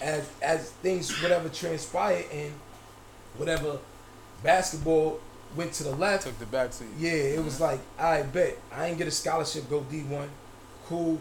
as 0.00 0.24
as 0.40 0.70
things 0.82 1.10
whatever 1.22 1.48
transpired 1.48 2.26
and 2.32 2.52
whatever 3.36 3.78
basketball 4.42 5.18
went 5.56 5.72
to 5.74 5.84
the 5.84 5.92
left, 5.96 6.24
Took 6.24 6.38
the 6.38 6.46
back 6.46 6.72
seat. 6.72 6.86
yeah, 6.98 7.10
it 7.12 7.44
was 7.44 7.60
like 7.60 7.80
I 7.98 8.22
bet 8.22 8.56
I 8.72 8.86
ain't 8.86 8.98
get 8.98 9.08
a 9.08 9.10
scholarship, 9.10 9.68
go 9.68 9.80
D 9.80 10.02
one, 10.02 10.30
cool. 10.88 11.18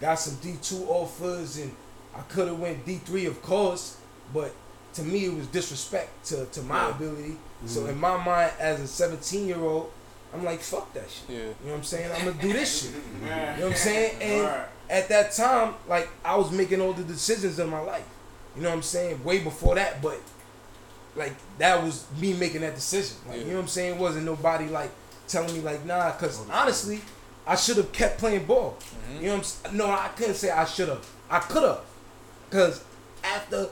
Got 0.00 0.16
some 0.18 0.34
D 0.36 0.56
two 0.62 0.84
offers 0.88 1.56
and 1.56 1.74
I 2.14 2.20
could 2.22 2.48
have 2.48 2.58
went 2.58 2.84
D 2.84 3.00
three 3.04 3.26
of 3.26 3.40
course, 3.42 3.96
but 4.34 4.52
to 4.94 5.02
me 5.02 5.26
it 5.26 5.34
was 5.34 5.46
disrespect 5.46 6.26
to, 6.26 6.44
to 6.46 6.62
my 6.62 6.88
Yeah. 6.88 6.94
ability. 6.96 7.36
So 7.66 7.80
Mhm. 7.84 7.88
in 7.90 7.98
my 8.00 8.16
mind 8.22 8.52
as 8.58 8.80
a 8.80 8.86
seventeen 8.86 9.46
year 9.46 9.60
old, 9.60 9.90
I'm 10.36 10.44
like 10.44 10.60
fuck 10.60 10.92
that 10.94 11.10
shit. 11.10 11.24
Yeah. 11.28 11.36
You 11.38 11.44
know 11.44 11.52
what 11.72 11.74
I'm 11.78 11.82
saying? 11.84 12.10
I'm 12.12 12.24
gonna 12.26 12.42
do 12.42 12.52
this 12.52 12.82
shit. 12.82 12.92
You 13.22 13.28
know 13.28 13.36
what 13.56 13.64
I'm 13.70 13.74
saying? 13.74 14.22
And 14.22 14.62
at 14.90 15.08
that 15.08 15.32
time, 15.32 15.74
like 15.88 16.08
I 16.24 16.36
was 16.36 16.50
making 16.50 16.80
all 16.80 16.92
the 16.92 17.04
decisions 17.04 17.58
in 17.58 17.68
my 17.68 17.80
life. 17.80 18.04
You 18.54 18.62
know 18.62 18.68
what 18.70 18.76
I'm 18.76 18.82
saying? 18.82 19.22
Way 19.24 19.40
before 19.40 19.74
that, 19.74 20.00
but 20.02 20.18
like 21.14 21.34
that 21.58 21.82
was 21.82 22.06
me 22.20 22.34
making 22.34 22.60
that 22.60 22.74
decision. 22.74 23.16
Like 23.28 23.38
you 23.40 23.46
know 23.46 23.54
what 23.54 23.62
I'm 23.62 23.68
saying? 23.68 23.94
It 23.94 24.00
wasn't 24.00 24.26
nobody 24.26 24.66
like 24.66 24.90
telling 25.28 25.52
me 25.54 25.60
like 25.60 25.84
nah. 25.86 26.10
Cause 26.12 26.40
honestly, 26.50 27.00
I 27.46 27.56
should 27.56 27.76
have 27.78 27.92
kept 27.92 28.18
playing 28.18 28.44
ball. 28.46 28.76
Mhm. 29.10 29.16
You 29.20 29.22
know 29.26 29.30
what 29.32 29.38
I'm 29.38 29.44
saying? 29.44 29.76
No, 29.76 29.86
I 29.90 30.08
couldn't 30.16 30.34
say 30.34 30.50
I 30.50 30.64
should 30.64 30.88
have. 30.88 31.06
I 31.30 31.38
could 31.40 31.62
have. 31.62 31.80
Cause 32.50 32.84
after 33.24 33.68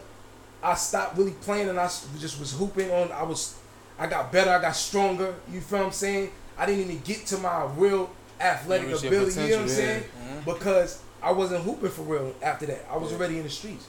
I 0.62 0.74
stopped 0.74 1.16
really 1.18 1.32
playing 1.32 1.68
and 1.68 1.78
I 1.78 1.86
just 2.18 2.40
was 2.40 2.52
hooping 2.52 2.90
on, 2.90 3.12
I 3.12 3.22
was, 3.22 3.54
I 3.98 4.06
got 4.06 4.32
better, 4.32 4.50
I 4.50 4.60
got 4.60 4.74
stronger. 4.74 5.34
You 5.52 5.60
feel 5.60 5.78
what 5.80 5.86
I'm 5.86 5.92
saying? 5.92 6.30
I 6.58 6.66
didn't 6.66 6.82
even 6.84 7.00
get 7.02 7.26
to 7.26 7.38
my 7.38 7.64
real 7.76 8.10
athletic 8.40 8.88
reach 8.88 9.02
ability. 9.04 9.40
You 9.42 9.48
know 9.48 9.56
what 9.56 9.62
I'm 9.62 9.68
yeah. 9.68 9.74
saying? 9.74 10.04
Mhm. 10.04 10.44
Because 10.44 11.02
I 11.22 11.32
wasn't 11.32 11.64
hooping 11.64 11.90
for 11.90 12.02
real 12.02 12.34
after 12.42 12.66
that. 12.66 12.86
I 12.90 12.96
was 12.96 13.10
Yeah. 13.10 13.16
already 13.18 13.38
in 13.38 13.44
the 13.44 13.50
streets. 13.50 13.86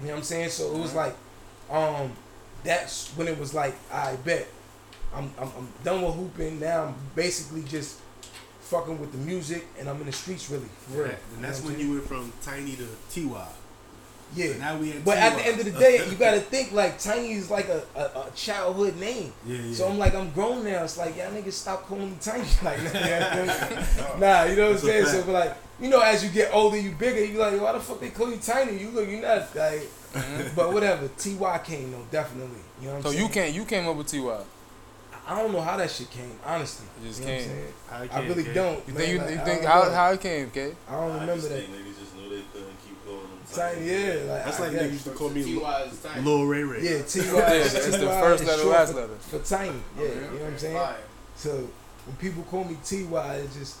You 0.00 0.06
know 0.06 0.12
what 0.12 0.18
I'm 0.18 0.24
saying? 0.24 0.50
So 0.50 0.72
it 0.74 0.78
was 0.78 0.92
Mhm. 0.92 0.94
like, 0.96 1.16
um, 1.70 2.12
that's 2.64 3.08
when 3.16 3.28
it 3.28 3.38
was 3.38 3.54
like, 3.54 3.74
I 3.92 4.16
bet 4.16 4.46
I'm, 5.14 5.32
I'm 5.38 5.50
I'm 5.56 5.68
done 5.84 6.02
with 6.02 6.14
hooping. 6.14 6.60
Now 6.60 6.84
I'm 6.84 6.94
basically 7.14 7.62
just 7.62 7.96
fucking 8.60 9.00
with 9.00 9.10
the 9.12 9.18
music, 9.18 9.66
and 9.78 9.88
I'm 9.88 9.98
in 10.00 10.06
the 10.06 10.12
streets 10.12 10.50
really 10.50 10.68
for 10.86 11.02
real. 11.04 11.10
And 11.34 11.42
that's 11.44 11.60
know 11.62 11.70
when 11.70 11.80
you 11.80 11.92
went 11.92 12.06
from 12.06 12.32
Tiny 12.42 12.76
to 12.76 12.86
Ty. 13.10 13.46
Saying? 14.36 14.50
yeah. 14.52 14.58
Now 14.58 14.76
we 14.78 14.92
in 14.92 15.02
But 15.02 15.18
at 15.18 15.36
the 15.36 15.46
end 15.46 15.60
of 15.60 15.64
the 15.66 15.72
day, 15.78 16.06
you 16.08 16.16
gotta 16.16 16.40
think 16.52 16.72
like 16.72 16.98
Tiny 16.98 17.32
is 17.32 17.50
like 17.50 17.68
a, 17.68 17.82
a, 17.96 18.00
a 18.00 18.30
childhood 18.34 18.96
name. 18.96 19.32
yeah, 19.46 19.58
yeah. 19.58 19.74
So 19.74 19.88
I'm 19.88 19.98
like, 19.98 20.14
I'm 20.14 20.30
grown 20.32 20.64
now. 20.64 20.84
It's 20.84 20.98
like, 20.98 21.16
y'all 21.16 21.30
niggas 21.30 21.52
stop 21.52 21.86
calling 21.86 22.10
me 22.10 22.16
Tiny. 22.20 22.44
Like, 22.62 22.78
nah, 24.18 24.44
you 24.44 24.56
know 24.56 24.66
what 24.66 24.72
I'm 24.72 24.78
saying? 24.78 25.06
So, 25.06 25.22
but 25.24 25.32
like, 25.32 25.56
you 25.80 25.88
know, 25.88 26.00
as 26.00 26.24
you 26.24 26.30
get 26.30 26.52
older, 26.52 26.76
you 26.78 26.92
bigger. 26.92 27.24
You 27.24 27.38
like, 27.38 27.60
why 27.60 27.72
the 27.72 27.80
fuck 27.80 28.00
they 28.00 28.10
call 28.10 28.30
you 28.30 28.38
Tiny? 28.38 28.78
You 28.78 28.90
look, 28.90 29.08
you 29.08 29.20
not 29.20 29.54
like. 29.54 29.88
Mm-hmm. 30.12 30.54
But 30.56 30.72
whatever. 30.72 31.08
Ty 31.18 31.58
came 31.64 31.92
though, 31.92 32.06
definitely. 32.10 32.58
You 32.80 32.86
know 32.88 32.94
what 32.94 33.06
I'm 33.06 33.12
saying? 33.12 33.14
So 33.14 33.22
you 33.22 33.28
came 33.28 33.54
you 33.54 33.64
came 33.64 33.86
up 33.88 33.96
with 33.96 34.06
Ty. 34.10 34.18
I 35.26 35.42
don't 35.42 35.52
know 35.52 35.60
how 35.60 35.76
that 35.76 35.90
shit 35.90 36.10
came. 36.10 36.32
Honestly, 36.44 36.86
just 37.04 37.20
you 37.20 37.26
know 37.26 37.32
what 37.34 37.40
I'm 37.42 37.44
came. 37.46 37.50
saying? 37.50 37.72
How 37.90 38.02
it 38.02 38.14
I 38.14 38.26
really 38.26 38.44
K? 38.44 38.54
don't. 38.54 38.88
You 38.88 38.94
man. 38.94 39.02
think 39.02 39.12
you, 39.12 39.18
Like, 39.18 39.30
you 39.30 39.40
I 39.40 39.44
think 39.44 39.64
how 39.64 39.90
how 39.90 40.10
it 40.12 40.20
came, 40.22 40.46
okay? 40.46 40.72
I 40.88 40.92
don't 40.92 41.10
I 41.10 41.20
remember 41.20 41.34
that. 41.42 41.48
think 41.50 41.68
niggas 41.76 41.98
just 42.00 42.16
knew 42.16 42.28
they 42.30 42.42
couldn't 42.52 42.76
keep 42.86 43.04
calling 43.04 43.20
them 43.28 43.38
Tiny, 43.58 43.86
yeah, 43.90 44.32
like 44.32 44.44
That's 44.44 44.60
I 44.60 44.62
like 44.64 44.72
guess. 44.72 44.82
niggas 44.82 44.92
used 44.92 45.04
to 45.04 45.10
call 45.10 45.30
me 45.30 45.44
T.Y. 45.44 45.90
Lil 46.22 46.44
Ray 46.46 46.62
Ray. 46.62 46.82
Yeah, 46.82 47.02
Ty. 47.02 47.20
Yeah, 47.38 47.50
it's 47.54 47.72
the 47.74 48.06
Ty 48.06 48.20
first 48.20 48.42
is 48.42 48.48
letter, 48.48 48.64
last 48.64 48.92
for, 48.92 49.00
letter. 49.00 49.14
for 49.16 49.38
Tiny. 49.40 49.80
Yeah, 49.98 50.04
you 50.04 50.14
know 50.14 50.28
what 50.30 50.42
I'm 50.44 50.58
saying. 50.58 50.94
So 51.36 51.50
when 52.06 52.16
people 52.16 52.42
call 52.44 52.64
me 52.64 52.76
Ty, 52.84 53.34
it's 53.36 53.56
just 53.56 53.76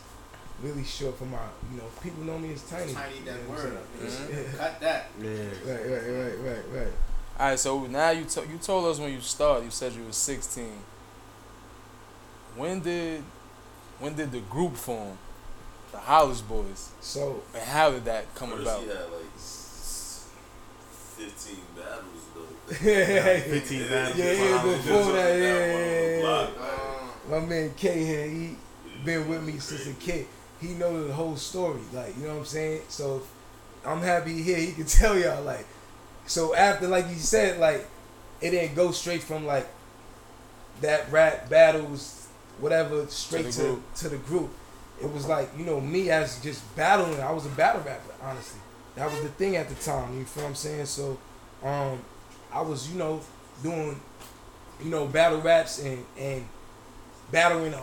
really 0.62 0.84
short 0.84 1.16
for 1.16 1.24
my, 1.26 1.38
you 1.70 1.78
know, 1.78 1.84
people 2.02 2.24
know 2.24 2.38
me 2.38 2.52
as 2.52 2.62
Tiny. 2.68 2.92
Tiny, 2.92 3.18
you 3.18 3.24
that 3.26 3.34
know 3.44 3.50
what 3.50 3.58
I'm 3.60 3.72
word. 3.74 4.10
saying? 4.10 4.44
Cut 4.58 4.80
that. 4.80 5.06
Yeah. 5.22 5.28
Right, 5.30 5.90
right, 5.90 6.02
right, 6.02 6.38
right, 6.38 6.64
right. 6.82 6.92
All 7.40 7.46
right, 7.50 7.58
so 7.58 7.86
now 7.86 8.10
you 8.10 8.24
to, 8.24 8.40
you 8.50 8.58
told 8.58 8.86
us 8.86 8.98
when 8.98 9.12
you 9.12 9.20
started. 9.20 9.64
You 9.64 9.70
said 9.70 9.92
you 9.92 10.04
were 10.04 10.12
16. 10.12 10.72
When 12.56 12.80
did 12.80 13.22
when 14.00 14.14
did 14.14 14.32
the 14.32 14.40
group 14.40 14.76
form, 14.76 15.18
the 15.92 15.98
Hollis 15.98 16.40
Boys, 16.40 16.90
So 17.00 17.42
and 17.54 17.62
how 17.62 17.90
did 17.90 18.04
that 18.06 18.34
come 18.34 18.52
about? 18.52 18.80
he 18.80 18.86
like 18.88 18.98
s- 19.36 19.57
15 21.18 21.56
battles 21.76 22.24
though. 22.34 22.88
yeah, 22.90 23.40
15 23.40 23.88
battles. 23.88 24.18
yeah, 24.18 24.32
yeah, 24.32 24.56
Wow. 24.56 24.62
before 24.76 25.12
that, 25.12 25.30
One 25.32 25.42
yeah, 25.42 26.16
yeah, 26.16 26.20
block, 26.20 26.50
Um, 26.60 27.30
my 27.30 27.40
man 27.46 27.74
K 27.76 28.04
here, 28.04 28.26
he 28.28 28.56
been 29.04 29.28
with 29.28 29.42
me 29.42 29.58
since 29.58 29.86
a 29.86 29.92
kid. 29.94 30.26
He 30.60 30.68
know 30.68 31.06
the 31.06 31.12
whole 31.12 31.36
story, 31.36 31.80
like 31.92 32.16
you 32.16 32.24
know 32.24 32.34
what 32.34 32.38
I'm 32.40 32.44
saying. 32.44 32.82
So 32.88 33.22
I'm 33.84 34.00
happy 34.00 34.42
here. 34.42 34.58
He 34.58 34.72
can 34.72 34.84
tell 35.00 35.18
y'all 35.18 35.42
like. 35.42 35.66
So 36.26 36.54
after, 36.54 36.86
like 36.88 37.08
you 37.08 37.14
said, 37.16 37.58
like 37.58 37.86
it 38.40 38.50
didn't 38.50 38.74
go 38.76 38.90
straight 38.92 39.22
from 39.22 39.46
like 39.46 39.66
that 40.80 41.10
rap 41.10 41.48
battles, 41.48 42.28
whatever, 42.58 43.06
straight 43.08 43.46
the 43.46 43.52
to 43.52 43.82
to 43.96 44.08
the 44.08 44.16
group. 44.18 44.50
It 45.00 45.12
was 45.12 45.26
like 45.28 45.48
you 45.56 45.64
know 45.64 45.80
me 45.80 46.10
as 46.10 46.40
just 46.42 46.62
battling. 46.76 47.20
I 47.20 47.32
was 47.32 47.46
a 47.46 47.50
battle 47.50 47.82
rapper, 47.82 48.14
honestly. 48.22 48.60
That 48.98 49.10
was 49.10 49.22
the 49.22 49.28
thing 49.28 49.56
at 49.56 49.68
the 49.68 49.74
time. 49.76 50.18
You 50.18 50.24
feel 50.24 50.42
what 50.42 50.48
I'm 50.50 50.54
saying? 50.56 50.86
So, 50.86 51.18
um, 51.62 52.00
I 52.52 52.60
was 52.60 52.90
you 52.90 52.98
know 52.98 53.20
doing 53.62 54.00
you 54.82 54.90
know 54.90 55.06
battle 55.06 55.40
raps 55.40 55.78
and 55.82 56.04
and 56.18 56.44
battling 57.30 57.74
uh, 57.74 57.78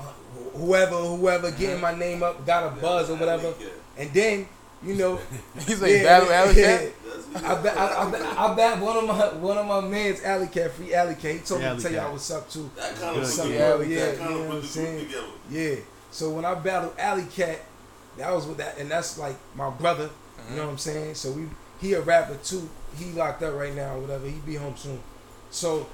whoever 0.56 0.96
whoever 0.98 1.52
getting 1.52 1.80
my 1.82 1.94
name 1.96 2.22
up 2.24 2.46
got 2.46 2.66
a 2.78 2.82
buzz 2.82 3.10
or 3.10 3.16
whatever, 3.16 3.54
and 3.98 4.12
then 4.14 4.48
you 4.84 4.96
know 4.96 5.20
He's 5.66 5.82
like 5.82 6.04
battle 6.04 6.32
Alley 6.32 6.54
Cat. 6.56 6.92
I 7.36 7.62
bet 7.62 7.78
I, 7.78 8.08
I, 8.08 8.12
bet- 8.12 8.22
I 8.22 8.56
bet 8.56 8.80
one 8.82 8.98
of 8.98 9.06
my 9.08 9.28
one 9.36 9.58
of 9.58 9.66
my 9.66 9.82
man's 9.82 10.22
Alley 10.24 10.48
Cat, 10.48 10.72
free 10.72 10.94
Alley 10.94 11.16
Cat. 11.16 11.32
He 11.32 11.40
told 11.40 11.62
me 11.62 11.68
to 11.76 11.82
tell 11.82 11.92
y'all 11.92 12.12
what's 12.12 12.30
up 12.32 12.50
too. 12.50 12.70
That 12.76 12.96
kind 12.96 13.16
Yeah, 13.18 13.22
of 13.24 13.36
put 13.36 13.48
yeah, 13.50 13.56
yeah, 13.56 13.76
group- 13.78 13.90
yeah, 13.90 14.12
you 14.14 14.30
know 14.36 14.42
of 14.42 14.48
what 14.50 14.58
I'm 14.58 14.64
saying? 14.64 15.08
Yeah. 15.50 15.76
So 16.12 16.30
when 16.32 16.46
I 16.46 16.56
battled 16.56 16.94
Alley 16.98 17.26
Cat, 17.34 17.60
that 18.18 18.34
was 18.34 18.46
with 18.48 18.58
that, 18.58 18.78
and 18.80 18.90
that's 18.92 19.18
like 19.18 19.36
my 19.56 19.70
brother. 19.70 20.10
You 20.50 20.58
know 20.58 20.66
what 20.66 20.72
I'm 20.72 20.78
saying? 20.78 21.16
So 21.16 21.32
we 21.32 21.48
he 21.82 21.94
a 21.94 22.02
rapper 22.02 22.36
too. 22.44 22.70
He 22.98 23.12
locked 23.12 23.44
up 23.44 23.56
right 23.56 23.76
now, 23.76 23.96
or 23.96 24.02
whatever. 24.02 24.28
He 24.28 24.40
be 24.46 24.56
home 24.56 24.76
soon. 24.78 25.02
So 25.50 25.88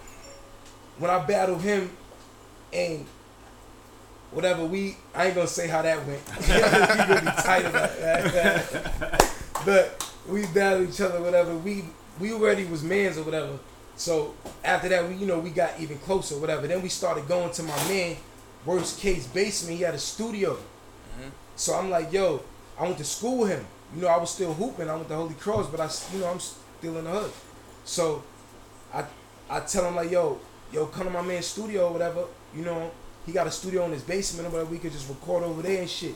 when 0.98 1.10
I 1.10 1.20
battled 1.26 1.62
him, 1.62 1.90
and 2.74 3.06
whatever 4.32 4.66
we, 4.66 4.98
I 5.14 5.28
ain't 5.28 5.36
gonna 5.36 5.48
say 5.48 5.68
how 5.68 5.82
that 5.82 6.06
went. 6.06 6.22
we 6.40 7.16
really 7.16 7.32
tight 7.42 7.66
about 7.66 7.98
that. 7.98 9.34
but 9.66 10.12
we 10.28 10.46
battled 10.48 10.90
each 10.90 11.02
other, 11.02 11.22
whatever. 11.22 11.56
We 11.56 11.86
we 12.20 12.34
already 12.34 12.66
was 12.66 12.84
mans 12.84 13.18
or 13.18 13.24
whatever. 13.24 13.60
So 13.96 14.36
after 14.64 14.90
that, 14.90 15.08
we 15.08 15.16
you 15.16 15.26
know 15.26 15.40
we 15.40 15.50
got 15.50 15.80
even 15.80 15.98
closer, 16.00 16.38
whatever. 16.38 16.68
Then 16.68 16.82
we 16.82 16.90
started 16.90 17.28
going 17.28 17.52
to 17.54 17.64
my 17.64 17.88
man, 17.88 18.18
worst 18.66 19.00
case 19.00 19.28
basement. 19.28 19.78
He 19.78 19.84
had 19.84 19.94
a 19.94 20.00
studio. 20.00 20.54
Mm-hmm. 20.54 21.30
So 21.56 21.76
I'm 21.76 21.90
like, 21.90 22.12
yo, 22.12 22.44
I 22.80 22.84
went 22.84 22.98
to 22.98 23.04
school 23.04 23.40
with 23.40 23.52
him. 23.52 23.66
You 23.96 24.02
know, 24.02 24.08
I 24.08 24.18
was 24.18 24.30
still 24.30 24.54
hooping. 24.54 24.90
I 24.90 24.96
went 24.96 25.08
to 25.10 25.16
Holy 25.16 25.34
Cross, 25.36 25.68
but 25.68 25.80
I, 25.80 25.90
you 26.16 26.22
know, 26.22 26.32
I'm 26.32 26.40
still 26.40 26.98
in 26.98 27.04
the 27.06 27.10
hood. 27.12 27.32
So 27.86 28.24
I, 28.94 29.04
I 29.50 29.60
tell 29.62 29.86
him 29.88 29.96
like, 29.96 30.12
yo, 30.12 30.40
yo, 30.72 30.86
come 30.88 31.06
to 31.08 31.10
my 31.12 31.22
man's 31.22 31.46
studio 31.48 31.88
or 31.88 31.92
whatever. 31.94 32.24
You 32.56 32.64
know, 32.64 32.92
he 33.26 33.32
got 33.32 33.48
a 33.48 33.52
studio 33.52 33.86
in 33.86 33.92
his 33.92 34.04
basement 34.04 34.48
or 34.48 34.52
whatever. 34.52 34.70
We 34.72 34.78
could 34.80 34.92
just 34.94 35.10
record 35.10 35.44
over 35.44 35.62
there 35.62 35.82
and 35.82 35.90
shit. 35.90 36.16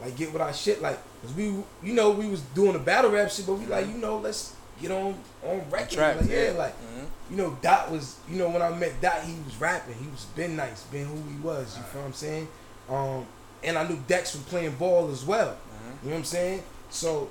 Like 0.00 0.14
get 0.16 0.30
with 0.32 0.42
our 0.42 0.52
shit, 0.52 0.82
like, 0.82 0.98
cause 1.22 1.32
we, 1.34 1.44
you 1.44 1.94
know, 1.94 2.10
we 2.10 2.28
was 2.28 2.42
doing 2.54 2.74
the 2.74 2.78
battle 2.78 3.10
rap 3.10 3.30
shit, 3.30 3.46
but 3.46 3.54
we 3.54 3.64
like, 3.64 3.86
you 3.86 3.94
know, 3.94 4.18
let's 4.18 4.54
get 4.80 4.90
on 4.90 5.14
on 5.42 5.62
record. 5.70 5.90
Track, 5.90 6.20
like, 6.20 6.28
yeah, 6.30 6.50
yeah. 6.52 6.58
like, 6.58 6.74
Mhm. 6.74 7.06
you 7.30 7.36
know, 7.38 7.58
Dot 7.62 7.90
was, 7.90 8.16
you 8.28 8.36
know, 8.36 8.50
when 8.50 8.60
I 8.60 8.68
met 8.76 9.00
Dot, 9.00 9.22
he 9.22 9.34
was 9.46 9.56
rapping. 9.58 9.94
He 9.94 10.06
was 10.08 10.26
been 10.36 10.54
nice, 10.54 10.82
been 10.82 11.06
who 11.06 11.14
he 11.32 11.38
was. 11.38 11.78
You 11.78 11.82
feel 11.84 12.02
what 12.02 12.08
I'm 12.08 12.12
saying? 12.12 12.48
Um, 12.90 13.26
and 13.64 13.78
I 13.78 13.88
knew 13.88 13.98
Dex 14.06 14.32
from 14.32 14.42
playing 14.42 14.72
ball 14.76 15.10
as 15.10 15.24
well. 15.24 15.52
Mhm. 15.56 16.04
You 16.04 16.08
know 16.10 16.14
what 16.16 16.18
I'm 16.18 16.24
saying? 16.24 16.62
So 16.90 17.28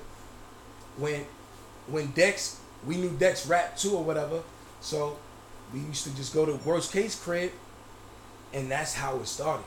when 0.96 1.24
when 1.86 2.08
Dex, 2.12 2.60
we 2.86 2.96
knew 2.96 3.10
Dex 3.10 3.46
rap 3.46 3.76
too 3.76 3.96
or 3.96 4.04
whatever. 4.04 4.42
So 4.80 5.16
we 5.72 5.80
used 5.80 6.04
to 6.04 6.14
just 6.16 6.32
go 6.34 6.44
to 6.46 6.54
worst 6.64 6.92
case 6.92 7.20
crib, 7.20 7.52
and 8.52 8.70
that's 8.70 8.94
how 8.94 9.16
it 9.16 9.26
started. 9.26 9.64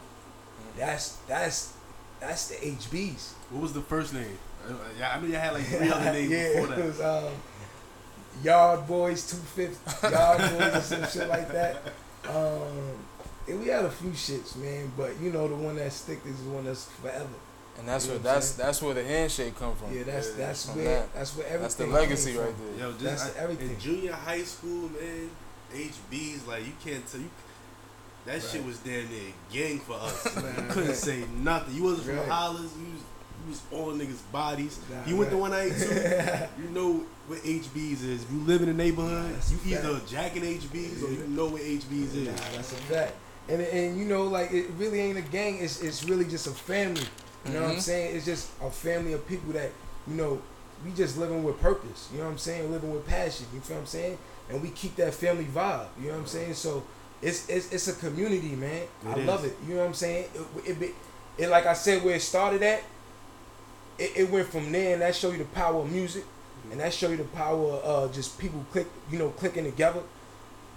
That's 0.77 1.17
that's 1.27 1.74
that's 2.19 2.48
the 2.50 2.55
HBs. 2.55 3.34
What 3.51 3.62
was 3.62 3.74
the 3.74 3.81
first 3.81 4.13
name? 4.13 4.38
Uh, 4.67 4.74
yeah, 4.98 5.15
I 5.15 5.19
know 5.19 5.27
y'all 5.27 5.39
had 5.39 5.53
like 5.53 5.65
three 5.65 5.89
other 5.89 6.12
names 6.13 6.31
yeah, 6.31 6.48
before 6.62 6.74
it 6.74 6.75
that. 6.77 6.86
was 6.86 7.01
um, 7.01 7.34
Yard 8.43 8.88
Boys, 8.88 9.29
Two 9.29 9.38
Fifth, 9.38 10.03
Yard 10.03 10.38
Boys, 10.38 10.75
or 10.75 10.81
some 10.81 11.05
shit 11.08 11.29
like 11.29 11.51
that. 11.51 11.81
Um, 12.27 13.00
and 13.48 13.60
we 13.60 13.67
had 13.67 13.86
a 13.86 13.89
few 13.89 14.12
shits, 14.12 14.55
man, 14.55 14.91
but 14.96 15.19
you 15.19 15.31
know 15.31 15.48
the 15.48 15.55
one 15.55 15.75
that 15.77 15.91
stick 15.91 16.19
is 16.25 16.41
the 16.43 16.50
one 16.50 16.65
that's 16.65 16.86
forever. 16.86 17.27
And 17.80 17.88
that's 17.88 18.06
You 18.06 18.12
where 18.12 18.20
that's 18.20 18.48
saying? 18.48 18.66
that's 18.68 18.82
where 18.82 18.94
the 18.94 19.04
handshake 19.04 19.58
come 19.58 19.76
from. 19.76 19.96
Yeah, 19.96 20.04
that's 20.04 20.32
that's 20.34 20.66
from 20.66 20.76
where 20.78 21.00
that. 21.00 21.14
that's 21.14 21.36
where 21.36 21.46
everything. 21.48 21.62
That's 21.62 21.76
the 21.76 21.88
legacy 21.88 22.38
right 22.38 22.54
there. 22.78 22.88
Yo, 22.88 22.92
just 22.94 23.04
That's 23.04 23.38
I- 23.38 23.42
everything. 23.44 23.70
In 23.70 23.80
junior 23.80 24.12
high 24.14 24.44
school, 24.44 24.90
man, 24.90 25.30
HBs 25.74 26.48
like 26.48 26.66
you 26.66 26.74
can't 26.84 27.06
tell 27.08 27.22
you. 27.22 27.30
That 28.26 28.42
shit 28.44 28.64
was 28.66 28.78
damn 28.80 29.10
near 29.10 29.32
gang 29.52 29.80
for 29.80 29.94
us. 29.94 30.36
Nah, 30.36 30.42
you 30.48 30.68
couldn't 30.70 30.88
right. 30.90 30.96
say 30.96 31.24
nothing. 31.42 31.74
You 31.76 31.84
wasn't 31.84 32.08
from 32.08 32.18
Right. 32.18 32.28
Hollis. 32.28 32.62
You 32.62 32.92
was, 32.92 33.02
you 33.46 33.50
was 33.50 33.62
all 33.72 33.94
niggas' 33.94 34.32
bodies. 34.32 34.78
Nah, 34.92 35.10
you 35.10 35.16
went 35.16 35.30
to 35.32 35.38
right. 35.38 35.42
one 35.42 35.52
ninety 35.52 35.80
two. 35.80 36.48
You 36.62 36.70
know 36.72 37.06
what 37.28 37.40
HBs 37.40 38.04
is. 38.04 38.24
If 38.24 38.32
you 38.32 38.40
live 38.40 38.62
in 38.62 38.68
the 38.68 38.74
neighborhood, 38.74 39.32
Nah, 39.32 39.70
you 39.70 39.78
a 39.78 39.80
either 39.80 40.02
jacking 40.06 40.44
HBs 40.44 41.02
or 41.04 41.12
you 41.14 41.28
know 41.30 41.48
what 41.48 41.62
HBs 41.62 42.16
is. 42.16 42.28
Nah, 42.28 42.34
that's 42.56 42.74
a 42.74 42.76
fact. 42.76 43.14
And 43.48 43.62
and 43.62 43.98
you 43.98 44.06
know, 44.06 44.24
like 44.26 44.52
it 44.52 44.70
really 44.78 45.00
ain't 45.00 45.18
a 45.18 45.22
gang. 45.22 45.58
It's 45.60 45.82
it's 45.82 46.04
really 46.04 46.26
just 46.26 46.46
a 46.46 46.52
family. 46.52 47.02
You 47.46 47.53
know 47.53 47.62
what 47.62 47.69
I'm 47.72 47.75
Mhm. 47.77 47.81
saying? 47.81 48.15
It's 48.15 48.25
just 48.25 48.50
a 48.62 48.69
family 48.69 49.13
of 49.13 49.27
people 49.27 49.53
that 49.53 49.72
you 50.08 50.15
know 50.15 50.41
we 50.86 50.91
just 50.91 51.17
living 51.17 51.43
with 51.43 51.60
purpose. 51.62 52.08
You 52.12 52.19
know 52.19 52.25
what 52.25 52.31
I'm 52.31 52.38
saying? 52.38 52.72
Living 52.72 52.91
with 52.93 53.05
passion. 53.08 53.46
You 53.53 53.60
feel 53.62 53.77
what 53.77 53.81
I'm 53.81 53.88
saying? 53.88 54.17
And 54.50 54.62
we 54.62 54.69
keep 54.69 54.96
that 54.98 55.13
family 55.13 55.46
vibe. 55.46 55.88
You 56.00 56.08
know 56.08 56.13
what 56.15 56.19
I'm 56.22 56.27
saying? 56.27 56.53
So 56.55 56.84
it's 57.22 57.48
it's, 57.50 57.72
it's 57.72 57.88
a 57.88 57.93
community, 57.93 58.55
man. 58.55 58.84
I 59.08 59.13
It 59.19 59.25
love 59.25 59.46
it. 59.46 59.58
You 59.67 59.75
know 59.75 59.81
what 59.81 59.88
I'm 59.88 59.93
saying? 59.93 60.25
It, 60.34 60.69
it, 60.72 60.81
it, 60.81 60.96
it 61.38 61.50
like 61.50 61.65
I 61.65 61.74
said, 61.74 62.03
where 62.03 62.15
it 62.15 62.22
started 62.22 62.62
at, 62.63 62.84
it, 63.98 64.12
it 64.15 64.29
went 64.29 64.48
from 64.48 64.72
there, 64.72 64.93
and 64.93 65.01
that 65.01 65.15
show 65.15 65.31
you 65.31 65.38
the 65.38 65.46
power 65.46 65.81
of 65.81 65.91
music, 65.91 66.24
and 66.72 66.79
that 66.79 66.93
show 66.93 67.10
you 67.10 67.17
the 67.17 67.24
power 67.25 67.74
of 67.74 68.10
uh, 68.10 68.13
just 68.13 68.38
people 68.39 68.65
click, 68.72 68.88
you 69.12 69.19
know, 69.19 69.29
clicking 69.29 69.65
together. 69.65 70.01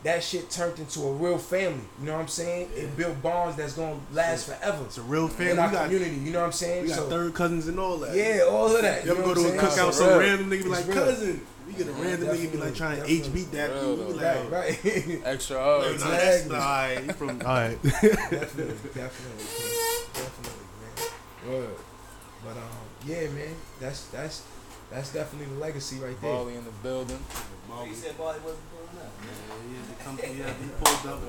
That 0.05 0.23
shit 0.23 0.51
turned 0.51 0.79
into 0.81 1.01
a 1.03 1.13
real 1.13 1.39
family. 1.39 1.81
You 2.01 2.07
know 2.07 2.15
what 2.15 2.23
I'm 2.23 2.29
saying? 2.29 2.71
It 2.75 2.97
built 2.97 3.23
bonds 3.23 3.57
that's 3.57 3.75
gonna 3.75 3.99
last 4.13 4.47
forever 4.49 4.83
It's 4.87 4.99
a 4.99 5.03
real 5.03 5.29
family. 5.29 5.53
in 5.53 5.59
our 5.61 5.71
got, 5.71 5.85
community. 5.85 6.17
You 6.17 6.33
know 6.33 6.41
what 6.41 6.47
I'm 6.47 6.53
saying? 6.53 6.83
we 6.83 6.89
got 6.89 6.97
So 6.97 7.09
third 7.09 7.35
cousins 7.35 7.69
and 7.69 7.79
all 7.79 7.99
that. 7.99 8.15
yeah, 8.17 8.43
all 8.49 8.75
of 8.75 8.83
that. 8.83 9.05
You 9.05 9.13
ever 9.13 9.23
go 9.23 9.35
to 9.35 9.41
a 9.41 9.45
I'm 9.45 9.59
saying? 9.59 9.61
cookout, 9.61 9.93
some 9.93 10.19
random 10.19 10.51
nigga 10.51 10.63
be 10.65 10.69
like, 10.69 10.87
real. 10.89 10.95
cousin. 10.97 11.47
We 11.67 11.73
get 11.75 11.87
a 11.87 11.91
Mhm, 11.93 12.03
random 12.03 12.29
nigga 12.37 12.53
be 12.53 12.59
like 12.59 12.75
trying 12.75 12.97
to 12.97 13.03
definitely. 13.03 13.27
H 13.29 13.33
beat 13.35 13.53
that 13.53 13.71
Real, 13.71 13.97
dude. 13.97 14.07
We 14.09 14.13
be 14.15 14.19
like, 14.19 14.51
Right, 14.51 14.85
right. 14.85 15.21
Extra 15.25 15.57
Nah, 15.57 15.65
hugs. 15.81 15.93
Exactly. 16.03 16.57
alright, 16.57 17.05
you 17.05 17.13
from 17.13 17.29
alright. 17.43 17.83
definitely, 17.83 18.91
definitely, 18.95 19.47
definitely, 20.15 20.67
man. 20.83 21.51
Word. 21.53 21.69
But 22.45 22.57
um, 22.57 22.87
yeah, 23.07 23.29
man, 23.29 23.55
that's 23.81 24.07
that's 24.07 24.43
that's 24.91 25.13
definitely 25.13 25.55
the 25.55 25.61
legacy 25.61 25.99
right 26.01 26.21
there. 26.21 26.33
Barley 26.33 26.57
in 26.57 26.65
the 26.65 26.71
building. 26.83 27.19
You 27.87 27.95
said 27.95 28.19
Barley 28.19 28.41
wasn't 28.45 28.61
pulling 28.71 28.82
up. 28.82 28.82
Yeah, 29.03 29.79
he 29.89 30.05
come 30.05 30.19
yeah, 30.19 30.47
he 30.47 30.69
pulled 30.83 31.13
up. 31.13 31.21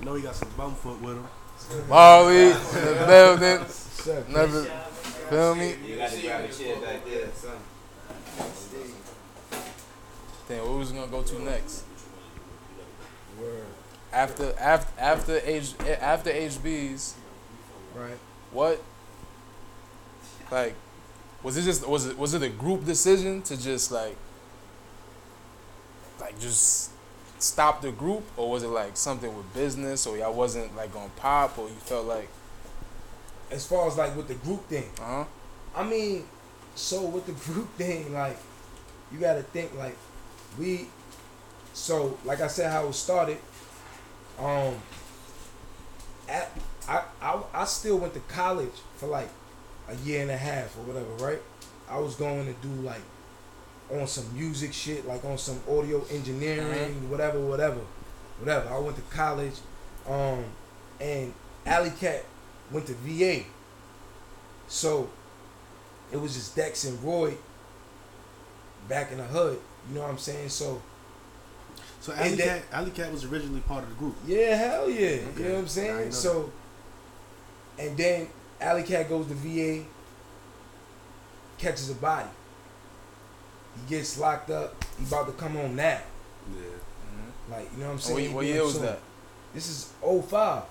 I 0.00 0.04
know 0.04 0.14
he 0.14 0.22
got 0.22 0.34
some 0.34 0.50
bum 0.56 0.74
foot 0.74 1.00
with 1.00 1.16
him. 1.16 1.26
Barley 1.88 2.46
in 2.46 2.52
the 2.52 3.04
building. 3.06 3.58
What's? 3.60 4.06
Never 4.28 4.64
feel 5.30 5.54
me. 5.54 5.74
You 5.86 5.96
got 5.96 6.10
to 6.10 6.20
grab 6.20 6.44
a 6.44 6.52
chair 6.52 6.76
back 6.80 7.04
there, 7.04 7.28
son. 7.34 7.56
Then 10.48 10.60
what 10.62 10.78
was 10.78 10.92
we 10.92 10.98
gonna 10.98 11.10
go 11.10 11.22
to 11.22 11.42
next? 11.42 11.84
Word. 13.40 13.64
After 14.12 14.54
after 14.58 15.00
after 15.00 15.40
H 15.44 15.74
after 16.00 16.30
HBs, 16.30 17.14
Right. 17.94 18.18
what 18.50 18.82
like 20.50 20.74
was 21.42 21.56
it 21.56 21.62
just 21.62 21.86
was 21.86 22.06
it 22.06 22.18
was 22.18 22.34
it 22.34 22.42
a 22.42 22.48
group 22.48 22.84
decision 22.84 23.42
to 23.42 23.56
just 23.56 23.90
like 23.92 24.16
like 26.20 26.38
just 26.40 26.91
stop 27.42 27.82
the 27.82 27.92
group 27.92 28.22
or 28.36 28.50
was 28.50 28.62
it 28.62 28.68
like 28.68 28.96
something 28.96 29.34
with 29.36 29.52
business 29.54 30.06
or 30.06 30.16
y'all 30.16 30.32
wasn't 30.34 30.74
like 30.76 30.92
gonna 30.92 31.10
pop 31.16 31.58
or 31.58 31.68
you 31.68 31.74
felt 31.74 32.06
like 32.06 32.28
As 33.50 33.66
far 33.66 33.86
as 33.86 33.96
like 33.98 34.16
with 34.16 34.28
the 34.28 34.34
group 34.34 34.66
thing, 34.68 34.88
uh 35.00 35.04
huh 35.04 35.24
I 35.74 35.84
mean, 35.84 36.24
so 36.74 37.02
with 37.02 37.26
the 37.26 37.32
group 37.52 37.68
thing, 37.76 38.12
like 38.12 38.36
you 39.12 39.18
got 39.18 39.34
to 39.34 39.42
think 39.42 39.74
like 39.76 39.96
we. 40.58 40.86
So 41.74 42.18
like 42.24 42.40
I 42.40 42.48
said, 42.48 42.70
how 42.70 42.86
it 42.88 42.94
started. 42.94 43.38
Um. 44.38 44.74
At 46.28 46.50
I 46.88 47.02
I 47.20 47.42
I 47.52 47.64
still 47.64 47.98
went 47.98 48.14
to 48.14 48.20
college 48.20 48.72
for 48.96 49.06
like 49.08 49.28
a 49.88 49.94
year 49.96 50.22
and 50.22 50.30
a 50.30 50.36
half 50.36 50.76
or 50.78 50.82
whatever, 50.82 51.12
right? 51.24 51.42
I 51.88 51.98
was 51.98 52.14
going 52.14 52.46
to 52.46 52.54
do 52.66 52.72
like 52.82 53.02
on 53.92 54.06
some 54.06 54.24
music 54.34 54.72
shit, 54.72 55.06
like 55.06 55.24
on 55.24 55.36
some 55.38 55.60
audio 55.68 56.02
engineering, 56.10 57.10
whatever, 57.10 57.38
whatever, 57.40 57.80
whatever. 58.38 58.68
I 58.68 58.78
went 58.78 58.96
to 58.96 59.02
college, 59.14 59.54
um, 60.08 60.44
and 61.00 61.32
Alley 61.66 61.90
Cat 62.00 62.24
went 62.70 62.86
to 62.86 62.94
VA. 62.94 63.44
So 64.68 65.10
it 66.10 66.16
was 66.16 66.34
just 66.34 66.56
Dex 66.56 66.84
and 66.84 67.02
Roy 67.02 67.34
back 68.88 69.12
in 69.12 69.18
the 69.18 69.24
hood. 69.24 69.60
You 69.88 69.96
know 69.96 70.02
what 70.02 70.10
I'm 70.10 70.18
saying? 70.18 70.48
So 70.48 70.80
So 72.00 72.12
Alley 72.14 72.34
that- 72.36 72.44
Cat, 72.46 72.62
Alley 72.72 72.90
Cat 72.92 73.12
was 73.12 73.24
originally 73.24 73.60
part 73.60 73.82
of 73.84 73.90
the 73.90 73.94
group. 73.96 74.16
yeah, 74.26 74.54
hell 74.56 74.88
yeah. 74.88 75.06
Okay. 75.08 75.22
You 75.36 75.44
know 75.48 75.54
what 75.54 75.58
I'm 75.60 75.68
saying? 75.68 76.12
So 76.12 76.50
and 77.78 77.96
then 77.96 78.28
Alley 78.60 78.82
Cat 78.84 79.08
goes 79.08 79.26
to 79.26 79.34
VA, 79.34 79.84
catches 81.58 81.90
a 81.90 81.94
body. 81.94 82.28
He 83.76 83.88
gets 83.96 84.18
locked 84.18 84.50
up. 84.50 84.84
He 84.98 85.04
about 85.06 85.26
to 85.26 85.32
come 85.32 85.52
home 85.52 85.74
now. 85.76 86.00
Yeah. 86.54 86.60
Like, 87.50 87.70
you 87.72 87.78
know 87.78 87.84
what 87.86 87.90
I'm 87.90 87.94
what, 87.96 88.02
saying? 88.02 88.34
what 88.34 88.44
He 88.44 88.52
year 88.52 88.62
was 88.64 88.74
soon. 88.74 88.82
that 88.82 88.98
This 89.54 89.68
is 89.68 89.92
05. 90.00 90.62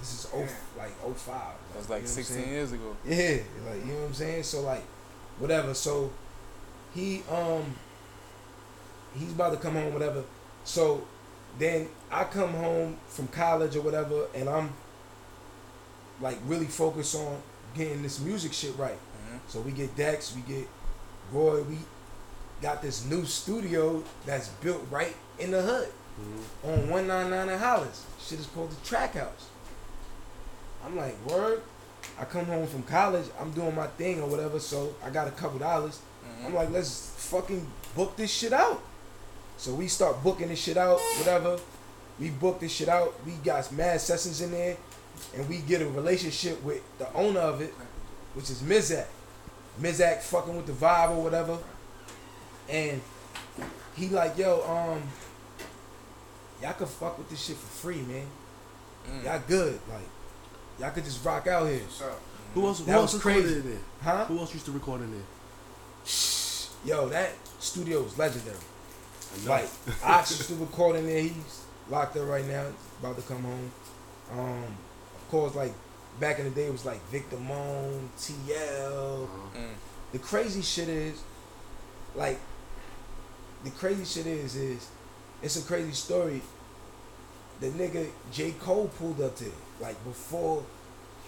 This 0.00 0.12
is 0.14 0.30
0, 0.30 0.48
like 0.76 0.90
05. 1.16 1.26
that 1.26 1.78
was 1.78 1.88
like 1.90 1.98
You 2.02 2.08
know 2.08 2.12
16 2.12 2.48
years 2.48 2.72
ago 2.72 2.96
Yeah, 3.04 3.16
like 3.16 3.86
you 3.86 3.92
know 3.92 4.00
what 4.00 4.06
I'm 4.08 4.14
saying. 4.14 4.42
So 4.42 4.62
like, 4.62 4.82
whatever. 5.38 5.74
So 5.74 6.10
he 6.94 7.22
um 7.30 7.74
he's 9.16 9.32
about 9.32 9.50
to 9.52 9.58
come 9.58 9.74
home, 9.74 9.92
whatever. 9.92 10.24
So 10.64 11.06
then 11.58 11.88
I 12.10 12.24
come 12.24 12.50
home 12.54 12.96
from 13.08 13.28
college 13.28 13.76
or 13.76 13.82
whatever, 13.82 14.26
and 14.34 14.48
I'm 14.48 14.72
like 16.20 16.38
really 16.46 16.66
focused 16.66 17.14
on 17.14 17.40
getting 17.74 18.02
this 18.02 18.18
music 18.20 18.52
shit 18.52 18.76
right. 18.76 18.98
Mhm. 19.30 19.38
So 19.48 19.60
we 19.60 19.70
get 19.72 19.94
Dex, 19.96 20.34
we 20.34 20.42
get 20.42 20.68
Roy, 21.30 21.62
we 21.62 21.78
got 22.62 22.80
this 22.80 23.04
new 23.04 23.24
studio 23.24 24.02
that's 24.24 24.48
built 24.48 24.82
right 24.90 25.14
in 25.38 25.50
the 25.50 25.60
hood 25.62 25.88
Mhm. 26.20 26.68
on 26.72 26.88
199 26.90 27.48
in 27.48 27.58
Hollis. 27.58 28.02
Shit 28.24 28.38
is 28.40 28.46
called 28.46 28.70
the 28.70 28.86
Track 28.88 29.14
House. 29.14 29.46
I'm 30.84 30.96
like, 30.96 31.14
word. 31.26 31.62
I 32.18 32.24
come 32.24 32.46
home 32.46 32.66
from 32.66 32.82
college, 32.82 33.26
I'm 33.40 33.52
doing 33.52 33.74
my 33.74 33.86
thing 33.86 34.20
or 34.20 34.26
whatever, 34.28 34.58
so 34.58 34.94
I 35.04 35.10
got 35.10 35.28
a 35.28 35.30
couple 35.30 35.58
dollars. 35.58 36.00
Mhm. 36.24 36.46
I'm 36.46 36.54
like, 36.54 36.70
let's 36.70 37.10
fucking 37.16 37.66
book 37.94 38.16
this 38.16 38.30
shit 38.30 38.52
out. 38.52 38.80
So 39.56 39.72
we 39.72 39.86
start 39.88 40.22
booking 40.22 40.48
this 40.48 40.58
shit 40.58 40.76
out, 40.76 40.98
whatever. 41.18 41.58
We 42.18 42.30
book 42.30 42.60
this 42.60 42.72
shit 42.72 42.88
out. 42.88 43.14
We 43.24 43.32
got 43.32 43.70
mad 43.72 44.00
sessions 44.00 44.40
in 44.40 44.50
there, 44.50 44.76
and 45.34 45.48
we 45.48 45.58
get 45.58 45.80
a 45.80 45.88
relationship 45.88 46.62
with 46.62 46.82
the 46.98 47.12
owner 47.14 47.40
of 47.40 47.60
it, 47.60 47.72
which 48.34 48.50
is 48.50 48.58
Mizak. 48.60 49.06
Mizak 49.80 50.20
fucking 50.22 50.56
with 50.56 50.66
the 50.66 50.72
vibe 50.72 51.10
or 51.10 51.22
whatever, 51.22 51.58
and 52.72 53.00
he 53.94 54.08
like, 54.08 54.36
yo, 54.38 54.62
um, 54.68 55.02
y'all 56.62 56.72
can 56.72 56.86
fuck 56.86 57.18
with 57.18 57.28
this 57.30 57.44
shit 57.44 57.56
for 57.56 57.66
free, 57.66 58.02
man. 58.02 58.26
Mm. 59.08 59.24
Y'all 59.24 59.42
good, 59.46 59.78
like, 59.90 60.08
y'all 60.80 60.90
could 60.90 61.04
just 61.04 61.24
rock 61.24 61.46
out 61.46 61.68
here, 61.68 61.80
Who 62.54 62.66
else? 62.66 62.78
Who 62.80 62.84
That 62.86 62.94
else 62.96 63.12
was 63.14 63.24
recorded 63.24 63.44
crazy. 63.44 63.60
in 63.60 63.70
there? 63.70 63.80
huh? 64.02 64.24
Who 64.26 64.38
else 64.38 64.52
used 64.54 64.66
to 64.66 64.72
record 64.72 65.02
in 65.02 65.10
there? 65.12 65.20
Yo, 66.84 67.08
that 67.10 67.30
studio 67.60 68.02
is 68.04 68.18
legendary. 68.18 68.56
Like 69.46 69.68
I 70.04 70.18
used 70.20 70.48
to 70.48 70.54
record 70.56 70.96
in 70.96 71.06
there. 71.06 71.22
He's 71.22 71.64
locked 71.88 72.16
up 72.16 72.26
right 72.28 72.46
now. 72.46 72.66
About 73.00 73.16
to 73.16 73.22
come 73.22 73.42
home. 73.42 73.70
Um, 74.32 74.64
of 75.16 75.28
course, 75.30 75.54
like 75.54 75.72
back 76.20 76.38
in 76.38 76.44
the 76.44 76.50
day, 76.50 76.66
it 76.66 76.72
was 76.72 76.84
like 76.84 77.00
Victor 77.08 77.38
Moan, 77.38 78.10
TL. 78.18 79.24
Uh-huh. 79.24 79.58
Mm. 79.58 79.68
The 80.12 80.18
crazy 80.18 80.60
shit 80.60 80.88
is, 80.88 81.22
like, 82.14 82.38
the 83.64 83.70
crazy 83.70 84.04
shit 84.04 84.26
is, 84.26 84.56
is 84.56 84.88
it's 85.42 85.56
a 85.56 85.62
crazy 85.66 85.92
story. 85.92 86.40
The 87.60 87.68
nigga 87.68 88.08
J 88.32 88.52
Cole 88.52 88.90
pulled 88.98 89.20
up 89.20 89.36
there, 89.36 89.48
like 89.80 90.02
before 90.04 90.64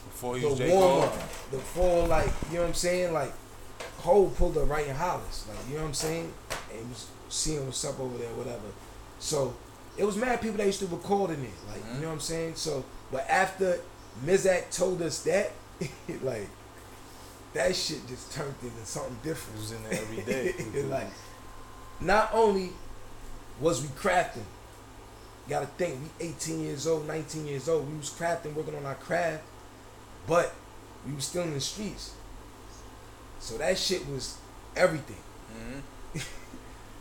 before 0.06 0.36
he 0.36 0.48
the 0.48 0.54
J. 0.56 0.70
warm 0.72 1.02
up, 1.04 1.12
before 1.50 2.06
like 2.08 2.30
you 2.50 2.56
know 2.56 2.62
what 2.62 2.68
I'm 2.68 2.74
saying, 2.74 3.12
like 3.12 3.32
Cole 3.98 4.30
pulled 4.30 4.56
up 4.58 4.68
right 4.68 4.86
in 4.86 4.94
Hollis, 4.94 5.46
like 5.48 5.58
you 5.68 5.74
know 5.76 5.82
what 5.82 5.88
I'm 5.88 5.94
saying, 5.94 6.32
and 6.76 6.88
was 6.88 7.06
seeing 7.28 7.64
what's 7.64 7.84
up 7.84 7.98
over 8.00 8.16
there, 8.18 8.32
whatever. 8.34 8.68
So 9.18 9.54
it 9.96 10.04
was 10.04 10.16
mad 10.16 10.40
people 10.40 10.56
that 10.56 10.66
used 10.66 10.80
to 10.80 10.86
record 10.86 11.30
in 11.30 11.42
it, 11.44 11.50
like 11.68 11.82
Mhm. 11.84 11.94
you 11.94 12.00
know 12.00 12.08
what 12.08 12.14
I'm 12.14 12.20
saying. 12.20 12.56
So, 12.56 12.84
but 13.12 13.28
after 13.30 13.78
Mizak 14.24 14.70
told 14.76 15.02
us 15.02 15.20
that, 15.22 15.52
like 16.22 16.48
that 17.52 17.74
shit 17.76 18.06
just 18.08 18.32
turned 18.32 18.54
into 18.62 18.84
something 18.84 19.16
different. 19.22 19.60
was 19.60 19.70
in 19.72 19.82
there 19.84 19.92
every 19.92 20.22
day 20.22 20.52
like, 20.88 21.06
not 22.00 22.30
only 22.32 22.70
was 23.60 23.82
we 23.82 23.88
crafting, 23.88 24.44
gotta 25.48 25.66
think 25.66 25.98
we 26.18 26.26
18 26.26 26.60
years 26.62 26.86
old, 26.86 27.06
19 27.06 27.46
years 27.46 27.68
old, 27.68 27.90
we 27.90 27.96
was 27.98 28.10
crafting, 28.10 28.54
working 28.54 28.74
on 28.74 28.84
our 28.86 28.94
craft, 28.96 29.42
but 30.26 30.52
we 31.06 31.12
was 31.12 31.24
still 31.24 31.42
in 31.42 31.54
the 31.54 31.60
streets. 31.60 32.14
So 33.40 33.58
that 33.58 33.76
shit 33.78 34.06
was 34.08 34.38
everything. 34.76 35.22
Mhm. 35.56 36.20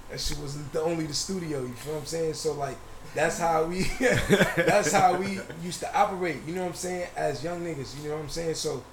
That 0.09 0.19
shit 0.19 0.37
wasn't 0.37 0.71
the 0.71 0.81
only 0.81 1.07
the 1.07 1.13
studio. 1.13 1.61
You 1.61 1.73
feel 1.73 1.93
what 1.93 2.01
I'm 2.01 2.05
saying? 2.05 2.33
So 2.35 2.53
like, 2.53 2.77
that's 3.15 3.39
how 3.39 3.63
we, 3.65 3.83
that's 4.57 4.91
how 4.91 5.15
we 5.15 5.39
used 5.63 5.79
to 5.79 5.97
operate. 5.97 6.37
You 6.45 6.53
know 6.53 6.61
what 6.61 6.67
I'm 6.69 6.75
saying? 6.75 7.07
As 7.15 7.43
young 7.43 7.61
niggas, 7.65 7.99
you 8.03 8.09
know 8.09 8.17
what 8.17 8.23
I'm 8.23 8.29
saying? 8.29 8.53
So, 8.55 8.83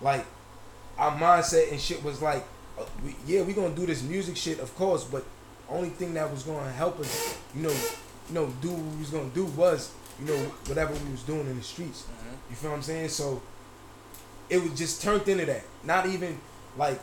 like, 0.00 0.24
our 0.98 1.12
mindset 1.12 1.70
and 1.70 1.80
shit 1.80 2.02
was 2.02 2.20
like, 2.20 2.42
uh, 2.76 2.84
we, 3.04 3.14
yeah, 3.24 3.42
we 3.42 3.52
gonna 3.52 3.74
do 3.74 3.86
this 3.86 4.02
music 4.02 4.36
shit, 4.36 4.58
of 4.58 4.74
course, 4.74 5.04
but 5.04 5.24
only 5.70 5.88
thing 5.90 6.14
that 6.14 6.30
was 6.30 6.42
gonna 6.42 6.70
help 6.72 7.00
us, 7.00 7.38
you 7.54 7.62
know, 7.62 7.70
you 8.28 8.34
know, 8.34 8.46
do 8.60 8.70
what 8.70 8.92
we 8.94 8.98
was 9.00 9.10
gonna 9.10 9.28
do 9.30 9.44
was, 9.46 9.90
you 10.20 10.26
know, 10.26 10.36
whatever 10.66 10.92
we 10.94 11.10
was 11.10 11.22
doing 11.22 11.46
in 11.46 11.56
the 11.56 11.62
streets. 11.62 12.02
Mhm. 12.04 12.50
You 12.50 12.56
feel 12.56 12.70
what 12.70 12.76
I'm 12.76 12.82
saying? 12.82 13.08
So 13.08 13.42
it 14.50 14.62
was 14.62 14.72
just 14.78 15.02
turned 15.02 15.26
into 15.28 15.46
that. 15.46 15.64
Not 15.82 16.06
even 16.06 16.38
like 16.76 17.00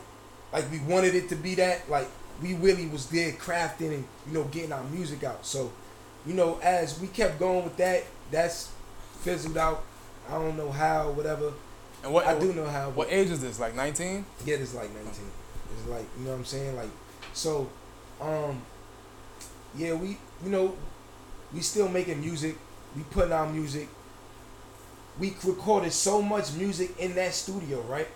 like 0.52 0.70
we 0.70 0.78
wanted 0.80 1.14
it 1.14 1.28
to 1.30 1.36
be 1.36 1.54
that. 1.56 1.88
Like 1.90 2.08
we 2.42 2.54
really 2.54 2.86
was 2.86 3.06
there 3.06 3.32
crafting 3.32 3.94
and 3.94 4.04
you 4.26 4.32
know 4.32 4.44
getting 4.44 4.72
our 4.72 4.84
music 4.84 5.24
out. 5.24 5.44
So 5.44 5.72
you 6.26 6.34
know 6.34 6.58
as 6.62 6.98
we 7.00 7.08
kept 7.08 7.38
going 7.38 7.64
with 7.64 7.76
that, 7.78 8.04
that's 8.30 8.70
fizzled 9.22 9.56
out. 9.56 9.82
I 10.28 10.34
don't 10.34 10.56
know 10.56 10.70
how, 10.70 11.10
whatever. 11.10 11.52
and 12.04 12.12
what 12.12 12.26
I 12.26 12.38
do 12.38 12.52
know 12.52 12.66
how. 12.66 12.90
what 12.90 13.08
age 13.10 13.30
is 13.30 13.40
this 13.40 13.58
like 13.60 13.74
19 13.74 14.24
yeah, 14.44 14.56
it's 14.56 14.74
like 14.74 14.92
19. 14.94 15.10
It's 15.76 15.88
like 15.88 16.04
you 16.18 16.24
know 16.24 16.30
what 16.30 16.36
I'm 16.38 16.44
saying. 16.44 16.76
Like 16.76 16.90
so, 17.32 17.68
um, 18.22 18.62
yeah, 19.76 19.94
we 19.94 20.16
you 20.44 20.50
know 20.50 20.76
we 21.52 21.60
still 21.60 21.88
making 21.88 22.20
music. 22.20 22.56
We 22.96 23.02
putting 23.04 23.32
out 23.32 23.52
music. 23.52 23.88
We 25.18 25.34
recorded 25.44 25.92
so 25.92 26.22
much 26.22 26.52
music 26.54 26.98
in 26.98 27.14
that 27.16 27.34
studio, 27.34 27.80
right? 27.82 28.08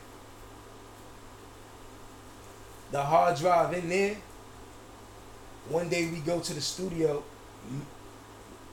The 2.90 3.02
hard 3.02 3.36
drive 3.36 3.74
in 3.74 3.88
there. 3.88 4.16
One 5.68 5.88
day 5.88 6.08
we 6.08 6.18
go 6.20 6.40
to 6.40 6.54
the 6.54 6.60
studio. 6.60 7.22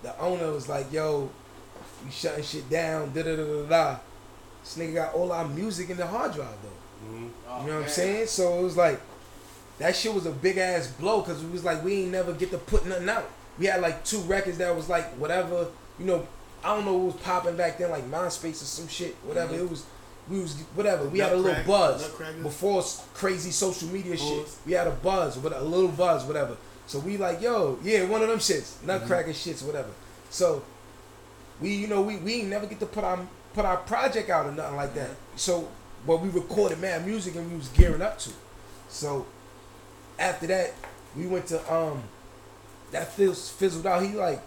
The 0.03 0.17
owner 0.19 0.51
was 0.51 0.69
like, 0.69 0.91
"Yo, 0.91 1.29
we 2.05 2.11
shutting 2.11 2.43
shit 2.43 2.69
down." 2.69 3.11
Da 3.13 3.23
da 3.23 3.35
da 3.35 3.43
da 3.43 3.63
da. 3.63 3.97
This 4.63 4.77
nigga 4.77 4.93
got 4.93 5.13
all 5.15 5.31
our 5.31 5.47
music 5.47 5.89
in 5.89 5.97
the 5.97 6.05
hard 6.05 6.33
drive 6.33 6.55
though. 6.61 7.07
Mhm. 7.07 7.21
You 7.61 7.67
know 7.71 7.75
what 7.79 7.83
I'm 7.85 7.89
saying? 7.89 8.27
So 8.27 8.59
it 8.59 8.63
was 8.63 8.77
like 8.77 8.99
that 9.79 9.95
shit 9.95 10.13
was 10.13 10.25
a 10.25 10.31
big 10.31 10.57
ass 10.57 10.87
blow 10.87 11.21
because 11.21 11.43
it 11.43 11.51
was 11.51 11.63
like 11.63 11.83
we 11.83 12.01
ain't 12.01 12.11
never 12.11 12.33
get 12.33 12.51
to 12.51 12.57
put 12.57 12.85
nothing 12.85 13.09
out. 13.09 13.29
We 13.59 13.65
had 13.65 13.81
like 13.81 14.03
two 14.03 14.19
records 14.19 14.57
that 14.57 14.75
was 14.75 14.89
like 14.89 15.05
whatever, 15.15 15.67
you 15.99 16.05
know, 16.05 16.27
I 16.63 16.75
don't 16.75 16.85
know 16.85 16.93
what 16.93 17.15
was 17.15 17.23
popping 17.23 17.57
back 17.57 17.77
then, 17.77 17.89
like 17.89 18.09
MySpace 18.09 18.61
or 18.61 18.65
some 18.65 18.87
shit, 18.87 19.15
whatever. 19.23 19.55
It 19.55 19.69
was 19.69 19.85
we 20.29 20.39
was 20.39 20.55
whatever. 20.75 21.07
We 21.07 21.19
had 21.19 21.33
a 21.33 21.37
little 21.37 21.63
buzz 21.65 22.07
before 22.41 22.83
crazy 23.13 23.51
social 23.51 23.89
media 23.89 24.15
shit. 24.15 24.47
We 24.65 24.73
had 24.73 24.87
a 24.87 24.91
buzz, 24.91 25.37
with 25.37 25.53
a 25.53 25.61
little 25.61 25.89
buzz, 25.89 26.23
whatever. 26.23 26.55
So 26.87 26.99
we 26.99 27.17
like, 27.17 27.41
yo, 27.41 27.77
yeah, 27.83 28.05
one 28.05 28.21
of 28.21 28.29
them 28.29 28.39
shits, 28.39 28.81
Nutcracker 28.83 29.31
shits, 29.31 29.65
whatever. 29.65 29.89
So 30.29 30.63
we, 31.61 31.73
you 31.73 31.87
know, 31.87 32.01
we 32.01 32.17
we 32.17 32.35
ain't 32.35 32.49
never 32.49 32.65
get 32.65 32.79
to 32.79 32.85
put 32.85 33.03
our 33.03 33.27
put 33.53 33.65
our 33.65 33.77
project 33.77 34.29
out 34.29 34.45
or 34.45 34.51
nothing 34.51 34.75
like 34.75 34.93
that. 34.95 35.11
So, 35.35 35.69
but 36.07 36.21
we 36.21 36.29
recorded 36.29 36.79
mad 36.79 37.05
music 37.05 37.35
and 37.35 37.49
we 37.51 37.57
was 37.57 37.67
gearing 37.69 38.01
up 38.01 38.19
to. 38.19 38.31
So 38.89 39.25
after 40.19 40.47
that, 40.47 40.73
we 41.15 41.27
went 41.27 41.47
to 41.47 41.73
um 41.73 42.03
that 42.91 43.11
fizz, 43.13 43.49
fizzled 43.49 43.85
out. 43.85 44.03
He 44.03 44.09
like 44.13 44.41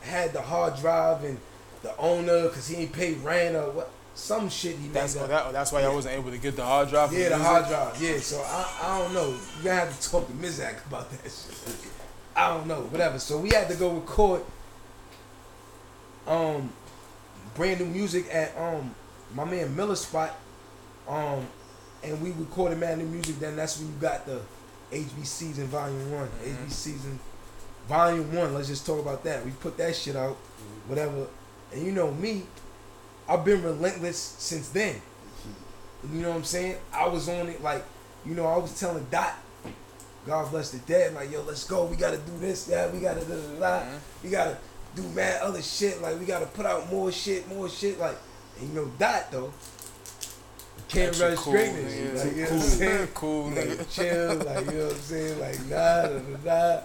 had 0.00 0.32
the 0.32 0.42
hard 0.42 0.76
drive 0.76 1.24
and 1.24 1.38
the 1.82 1.96
owner 1.96 2.44
because 2.44 2.68
he 2.68 2.76
ain't 2.76 2.92
paid 2.92 3.18
rent 3.18 3.56
or 3.56 3.70
what 3.70 3.90
some 4.14 4.48
shit 4.48 4.76
he 4.76 4.88
That's 4.88 5.14
made 5.14 5.22
oh, 5.22 5.24
up. 5.24 5.30
that, 5.30 5.52
that's 5.52 5.72
why 5.72 5.82
I 5.82 5.88
wasn't 5.88 6.14
able 6.14 6.30
to 6.30 6.38
get 6.38 6.54
the 6.56 6.64
hard 6.64 6.88
drive. 6.90 7.12
Yeah, 7.12 7.30
the 7.30 7.36
music? 7.36 7.46
hard 7.46 7.66
drive. 7.66 8.02
Yeah, 8.02 8.18
so 8.18 8.42
I, 8.44 8.78
I 8.82 8.98
don't 8.98 9.14
know. 9.14 9.30
You 9.30 9.64
gotta 9.64 9.86
have 9.86 10.00
to 10.00 10.10
talk 10.10 10.26
to 10.26 10.32
Mizak 10.34 10.84
about 10.86 11.10
that 11.10 11.22
shit. 11.24 11.76
I 12.36 12.48
don't 12.48 12.66
know, 12.66 12.82
whatever. 12.82 13.18
So 13.18 13.38
we 13.38 13.50
had 13.50 13.68
to 13.68 13.74
go 13.74 13.90
record 13.90 14.42
um 16.26 16.72
brand 17.54 17.80
new 17.80 17.86
music 17.86 18.26
at 18.32 18.56
um 18.56 18.94
my 19.34 19.44
man 19.44 19.74
Miller 19.74 19.96
spot. 19.96 20.36
Um 21.08 21.46
and 22.04 22.20
we 22.20 22.32
recorded 22.32 22.78
mad 22.78 22.98
new 22.98 23.04
music, 23.04 23.38
then 23.38 23.56
that's 23.56 23.78
when 23.78 23.88
you 23.88 23.94
got 24.00 24.26
the 24.26 24.40
HB 24.92 25.24
season 25.24 25.66
volume 25.68 26.12
one. 26.12 26.28
Mhm. 26.44 26.66
HB 26.66 26.70
season 26.72 27.18
volume 27.88 28.32
one. 28.34 28.54
Let's 28.54 28.68
just 28.68 28.86
talk 28.86 29.00
about 29.00 29.24
that. 29.24 29.44
We 29.44 29.50
put 29.52 29.76
that 29.78 29.96
shit 29.96 30.16
out, 30.16 30.36
whatever. 30.86 31.26
And 31.72 31.84
you 31.86 31.92
know 31.92 32.10
me, 32.10 32.46
I've 33.28 33.44
been 33.44 33.62
relentless 33.62 34.34
since 34.38 34.68
then. 34.68 35.00
You 36.12 36.20
know 36.22 36.30
what 36.30 36.36
I'm 36.36 36.44
saying? 36.44 36.76
I 36.92 37.06
was 37.08 37.28
on 37.28 37.48
it 37.48 37.62
like, 37.62 37.84
you 38.26 38.34
know, 38.34 38.46
I 38.46 38.58
was 38.58 38.78
telling 38.78 39.06
Dot, 39.10 39.34
God 40.26 40.50
bless 40.50 40.70
the 40.70 40.78
dead, 40.78 41.14
like, 41.14 41.30
yo, 41.32 41.42
let's 41.42 41.64
go. 41.64 41.84
We 41.84 41.96
gotta 41.96 42.18
do 42.18 42.38
this, 42.38 42.64
that, 42.64 42.92
we 42.92 43.00
gotta 43.00 43.20
da 43.24 43.34
da 43.34 43.58
da. 43.58 43.84
Mhm. 43.86 43.98
We 44.24 44.30
gotta 44.30 44.58
do 44.94 45.02
mad 45.10 45.40
other 45.42 45.62
shit. 45.62 46.02
Like 46.02 46.18
we 46.18 46.26
gotta 46.26 46.46
put 46.46 46.66
out 46.66 46.90
more 46.92 47.10
shit, 47.10 47.48
more 47.48 47.68
shit. 47.68 47.98
Like, 47.98 48.16
and 48.60 48.68
you 48.68 48.74
know, 48.74 48.86
Dot 48.98 49.30
though. 49.30 49.52
Can't 50.92 51.20
rush 51.20 51.38
cool, 51.38 51.52
greatness. 51.52 51.94
nigga. 51.94 52.24
Like, 52.24 52.36
you 52.36 52.42
know 52.42 52.48
cool, 52.48 52.56
what 52.58 52.64
I'm 52.64 52.70
saying? 52.70 53.08
cool, 53.14 53.50
like 53.50 53.90
chill, 53.90 54.34
like 54.36 54.66
you 54.66 54.78
know 54.78 54.84
what 54.86 54.94
I'm 54.94 55.00
saying, 55.00 55.40
like 55.40 55.60
nah, 55.66 56.02
da, 56.02 56.18
da, 56.18 56.36
da. 56.76 56.80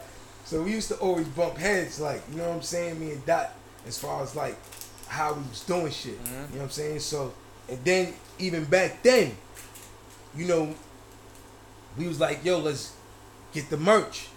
So 0.45 0.63
we 0.63 0.71
used 0.71 0.87
to 0.89 0.95
always 0.95 1.27
bump 1.27 1.57
heads, 1.57 1.99
like 1.99 2.21
you 2.31 2.37
know 2.37 2.47
what 2.47 2.55
I'm 2.55 2.61
saying, 2.61 2.99
me 2.99 3.11
and 3.11 3.25
Dot, 3.25 3.53
as 3.85 3.97
far 3.97 4.23
as 4.23 4.35
like 4.35 4.55
how 5.07 5.33
we 5.33 5.41
was 5.49 5.61
doing 5.63 5.91
shit. 5.91 6.23
Mhm. 6.23 6.27
You 6.27 6.33
know 6.33 6.47
what 6.49 6.63
I'm 6.63 6.69
saying? 6.69 6.99
So 6.99 7.33
and 7.69 7.83
then 7.83 8.13
even 8.39 8.63
back 8.65 9.03
then, 9.03 9.35
you 10.35 10.45
know, 10.47 10.73
we 11.97 12.07
was 12.07 12.19
like, 12.19 12.45
yo, 12.45 12.59
let's 12.59 12.93
get 13.53 13.69
the 13.69 13.77
merch. 13.77 14.29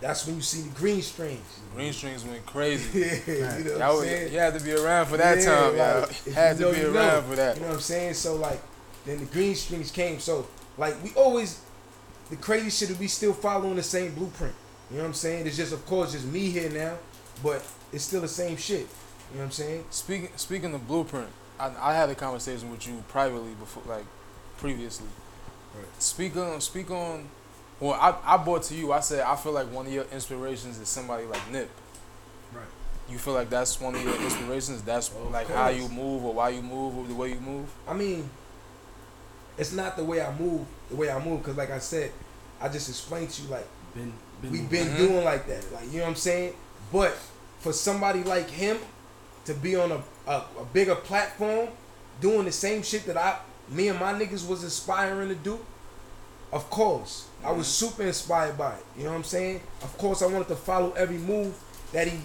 That's 0.00 0.26
when 0.26 0.36
you 0.36 0.42
see 0.42 0.62
the 0.62 0.70
green 0.70 1.02
strings. 1.02 1.60
Green 1.74 1.92
strings 1.92 2.24
went 2.24 2.44
crazy. 2.46 3.00
yeah, 3.26 3.58
you 3.58 3.64
know 3.64 3.72
what 3.72 3.82
I'm 3.82 3.94
was- 3.96 4.04
saying? 4.04 4.32
you 4.32 4.38
had 4.38 4.58
to 4.58 4.64
be 4.64 4.72
around 4.72 5.06
for 5.06 5.16
that 5.18 5.38
Yeah, 5.38 5.44
time, 5.44 5.76
y'all. 5.76 6.34
Had 6.34 6.58
you 6.58 6.66
to 6.66 6.72
be 6.72 6.84
around 6.84 6.94
know. 6.94 7.22
for 7.22 7.36
that. 7.36 7.56
You 7.56 7.62
know 7.62 7.68
what 7.68 7.74
I'm 7.74 7.80
saying? 7.80 8.14
So 8.14 8.36
like, 8.36 8.60
then 9.04 9.18
the 9.18 9.26
green 9.26 9.54
strings 9.54 9.90
came. 9.90 10.18
So 10.18 10.46
like, 10.78 11.02
we 11.04 11.12
always 11.14 11.60
the 12.30 12.36
crazy 12.36 12.70
shit 12.70 12.90
is 12.90 12.98
we 12.98 13.08
still 13.08 13.32
following 13.34 13.76
the 13.76 13.82
same 13.82 14.14
blueprint. 14.14 14.54
You 14.90 14.96
know 14.96 15.02
what 15.02 15.08
I'm 15.08 15.14
saying? 15.14 15.46
It's 15.46 15.56
just 15.56 15.72
of 15.72 15.84
course 15.86 16.12
just 16.12 16.24
me 16.26 16.50
here 16.50 16.70
now, 16.70 16.96
but 17.42 17.62
it's 17.92 18.04
still 18.04 18.22
the 18.22 18.28
same 18.28 18.56
shit. 18.56 18.80
You 18.80 19.36
know 19.36 19.40
what 19.40 19.44
I'm 19.44 19.50
saying? 19.50 19.84
Speaking 19.90 20.30
speaking 20.36 20.74
of 20.74 20.86
blueprint, 20.88 21.28
I, 21.58 21.70
I 21.78 21.94
had 21.94 22.08
a 22.08 22.14
conversation 22.14 22.70
with 22.70 22.86
you 22.86 23.04
privately 23.08 23.52
before, 23.54 23.82
like 23.86 24.06
previously. 24.56 25.08
Right. 25.76 25.86
Speak 26.02 26.36
on 26.36 26.60
speak 26.62 26.90
on. 26.90 27.28
Well, 27.80 27.92
I 27.94 28.14
I 28.34 28.36
brought 28.36 28.62
to 28.64 28.74
you. 28.74 28.92
I 28.92 29.00
said 29.00 29.20
I 29.20 29.36
feel 29.36 29.52
like 29.52 29.72
one 29.72 29.86
of 29.86 29.92
your 29.92 30.04
inspirations 30.12 30.78
is 30.78 30.88
somebody 30.88 31.24
like 31.24 31.50
Nip. 31.50 31.70
Right. 32.54 32.64
You 33.08 33.18
feel 33.18 33.32
like 33.34 33.48
that's 33.50 33.80
one 33.80 33.94
of 33.94 34.04
your 34.04 34.14
inspirations. 34.16 34.82
That's 34.82 35.08
Of 35.08 35.30
like 35.30 35.48
how 35.48 35.68
you 35.68 35.88
move 35.88 36.24
or 36.24 36.34
why 36.34 36.50
you 36.50 36.62
move 36.62 36.96
or 36.98 37.06
the 37.06 37.14
way 37.14 37.30
you 37.30 37.40
move. 37.40 37.68
I 37.88 37.94
mean, 37.94 38.28
it's 39.58 39.72
not 39.72 39.96
the 39.96 40.04
way 40.04 40.20
I 40.20 40.36
move, 40.38 40.66
the 40.90 40.96
way 40.96 41.10
I 41.10 41.22
move, 41.24 41.40
because 41.42 41.56
like 41.56 41.70
I 41.70 41.78
said, 41.78 42.12
I 42.60 42.68
just 42.68 42.88
explained 42.88 43.30
to 43.30 43.42
you 43.42 43.48
like 43.48 43.66
Been, 43.94 44.12
been 44.42 44.52
we've 44.52 44.70
been 44.70 44.88
Mhm. 44.88 44.96
doing 44.98 45.24
like 45.24 45.46
that. 45.48 45.72
Like 45.72 45.86
you 45.90 45.98
know 45.98 46.04
what 46.04 46.10
I'm 46.10 46.16
saying? 46.16 46.54
But 46.92 47.16
for 47.60 47.72
somebody 47.72 48.22
like 48.24 48.50
him 48.50 48.78
to 49.46 49.54
be 49.54 49.74
on 49.76 49.90
a, 49.92 50.02
a, 50.30 50.44
a 50.60 50.64
bigger 50.72 50.94
platform 50.94 51.68
doing 52.20 52.44
the 52.44 52.52
same 52.52 52.82
shit 52.82 53.06
that 53.06 53.16
I 53.16 53.38
me 53.70 53.88
and 53.88 53.98
my 53.98 54.12
niggas 54.12 54.46
was 54.46 54.62
aspiring 54.64 55.28
to 55.30 55.34
do, 55.34 55.58
of 56.52 56.68
course. 56.68 57.26
I 57.44 57.52
was 57.52 57.66
super 57.66 58.02
inspired 58.02 58.56
by 58.58 58.74
it. 58.74 58.84
You 58.96 59.04
know 59.04 59.10
what 59.10 59.16
I'm 59.16 59.24
saying? 59.24 59.60
Of 59.82 59.96
course 59.98 60.22
I 60.22 60.26
wanted 60.26 60.48
to 60.48 60.56
follow 60.56 60.92
every 60.92 61.18
move 61.18 61.54
that 61.92 62.06
he 62.08 62.18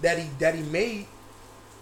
that 0.00 0.18
he 0.18 0.28
that 0.38 0.54
he 0.54 0.62
made 0.62 1.06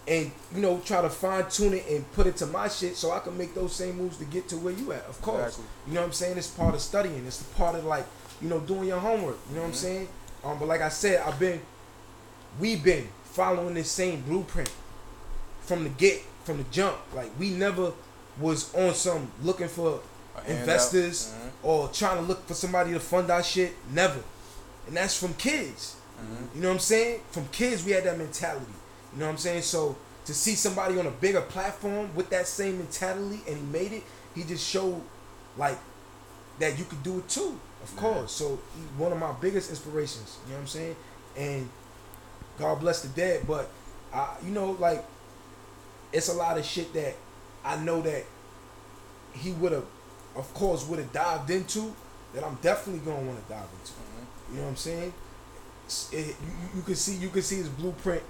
and 0.08 0.30
you 0.54 0.60
know 0.60 0.80
try 0.84 1.00
to 1.02 1.08
fine 1.10 1.48
tune 1.48 1.74
it 1.74 1.86
and 1.88 2.10
put 2.12 2.26
it 2.26 2.36
to 2.36 2.46
my 2.46 2.68
shit 2.68 2.96
so 2.96 3.12
I 3.12 3.20
can 3.20 3.36
make 3.38 3.54
those 3.54 3.74
same 3.74 3.96
moves 3.98 4.16
to 4.18 4.24
get 4.24 4.48
to 4.48 4.56
where 4.56 4.72
you 4.72 4.92
at. 4.92 5.04
Of 5.04 5.20
course. 5.22 5.40
Exactly. 5.58 5.64
You 5.88 5.94
know 5.94 6.00
what 6.00 6.06
I'm 6.08 6.12
saying? 6.12 6.38
It's 6.38 6.48
part 6.48 6.74
of 6.74 6.80
studying. 6.80 7.24
It's 7.26 7.42
part 7.42 7.76
of 7.76 7.84
like, 7.84 8.06
you 8.40 8.48
know, 8.48 8.60
doing 8.60 8.88
your 8.88 8.98
homework. 8.98 9.38
You 9.50 9.56
know 9.56 9.62
what 9.62 9.68
I'm 9.68 9.72
Mhm. 9.74 9.76
saying? 9.76 10.08
Um, 10.44 10.58
but 10.58 10.66
like 10.66 10.80
I 10.80 10.88
said, 10.88 11.20
I've 11.20 11.38
been, 11.38 11.60
we've 12.58 12.82
been 12.82 13.08
following 13.24 13.74
this 13.74 13.90
same 13.90 14.22
blueprint 14.22 14.70
from 15.60 15.84
the 15.84 15.90
get, 15.90 16.22
from 16.44 16.58
the 16.58 16.64
jump. 16.72 16.96
Like 17.14 17.30
we 17.38 17.50
never 17.50 17.92
was 18.40 18.74
on 18.74 18.94
some 18.94 19.30
looking 19.42 19.68
for. 19.68 20.00
Investors 20.46 21.32
Mhm. 21.32 21.50
or 21.62 21.88
trying 21.88 22.16
to 22.16 22.22
look 22.22 22.46
for 22.46 22.54
somebody 22.54 22.92
to 22.92 23.00
fund 23.00 23.30
our 23.30 23.42
shit. 23.42 23.74
Never. 23.90 24.20
And 24.86 24.96
that's 24.96 25.16
from 25.16 25.34
kids. 25.34 25.94
Mhm. 26.20 26.54
You 26.54 26.60
know 26.62 26.68
what 26.68 26.74
I'm 26.74 26.80
saying? 26.80 27.20
From 27.30 27.46
kids, 27.48 27.84
we 27.84 27.92
had 27.92 28.04
that 28.04 28.18
mentality. 28.18 28.66
You 29.12 29.18
know 29.20 29.26
what 29.26 29.32
I'm 29.32 29.38
saying? 29.38 29.62
So 29.62 29.96
to 30.24 30.34
see 30.34 30.54
somebody 30.54 30.98
on 30.98 31.06
a 31.06 31.10
bigger 31.10 31.40
platform 31.42 32.14
with 32.14 32.30
that 32.30 32.46
same 32.48 32.78
mentality 32.78 33.42
and 33.46 33.56
he 33.56 33.62
made 33.62 33.92
it, 33.92 34.02
he 34.34 34.42
just 34.44 34.66
showed 34.66 35.02
like 35.56 35.78
that 36.58 36.78
you 36.78 36.84
could 36.84 37.02
do 37.02 37.18
it 37.18 37.28
too. 37.28 37.58
Of 37.82 37.92
Yeah. 37.94 38.00
course. 38.00 38.32
So 38.32 38.58
one 38.96 39.12
of 39.12 39.18
my 39.18 39.32
biggest 39.32 39.70
inspirations. 39.70 40.36
You 40.46 40.52
know 40.52 40.56
what 40.58 40.62
I'm 40.62 40.68
saying? 40.68 40.96
And 41.36 41.68
God 42.58 42.80
bless 42.80 43.00
the 43.02 43.08
dead, 43.08 43.46
but 43.46 43.68
I, 44.12 44.28
you 44.44 44.50
know, 44.50 44.72
like 44.78 45.04
it's 46.12 46.28
a 46.28 46.34
lot 46.34 46.58
of 46.58 46.64
shit 46.64 46.92
that 46.94 47.16
I 47.64 47.76
know 47.76 48.02
that 48.02 48.24
he 49.32 49.52
would 49.52 49.72
have, 49.72 49.84
of 50.36 50.52
course, 50.54 50.86
would 50.88 50.98
have 50.98 51.12
dived 51.12 51.50
into. 51.50 51.94
That 52.34 52.44
I'm 52.44 52.54
definitely 52.62 53.00
gonna 53.04 53.26
want 53.26 53.42
to 53.46 53.52
dive 53.52 53.66
into. 53.80 53.92
Mhm. 53.92 54.26
You 54.50 54.56
know 54.56 54.62
what 54.64 54.70
I'm 54.70 54.76
saying? 54.76 55.12
It, 56.12 56.26
you, 56.28 56.76
you- 56.76 56.82
can 56.82 56.94
see 56.94 57.14
you 57.16 57.28
can 57.28 57.42
see 57.42 57.56
his 57.56 57.68
blueprint 57.68 58.22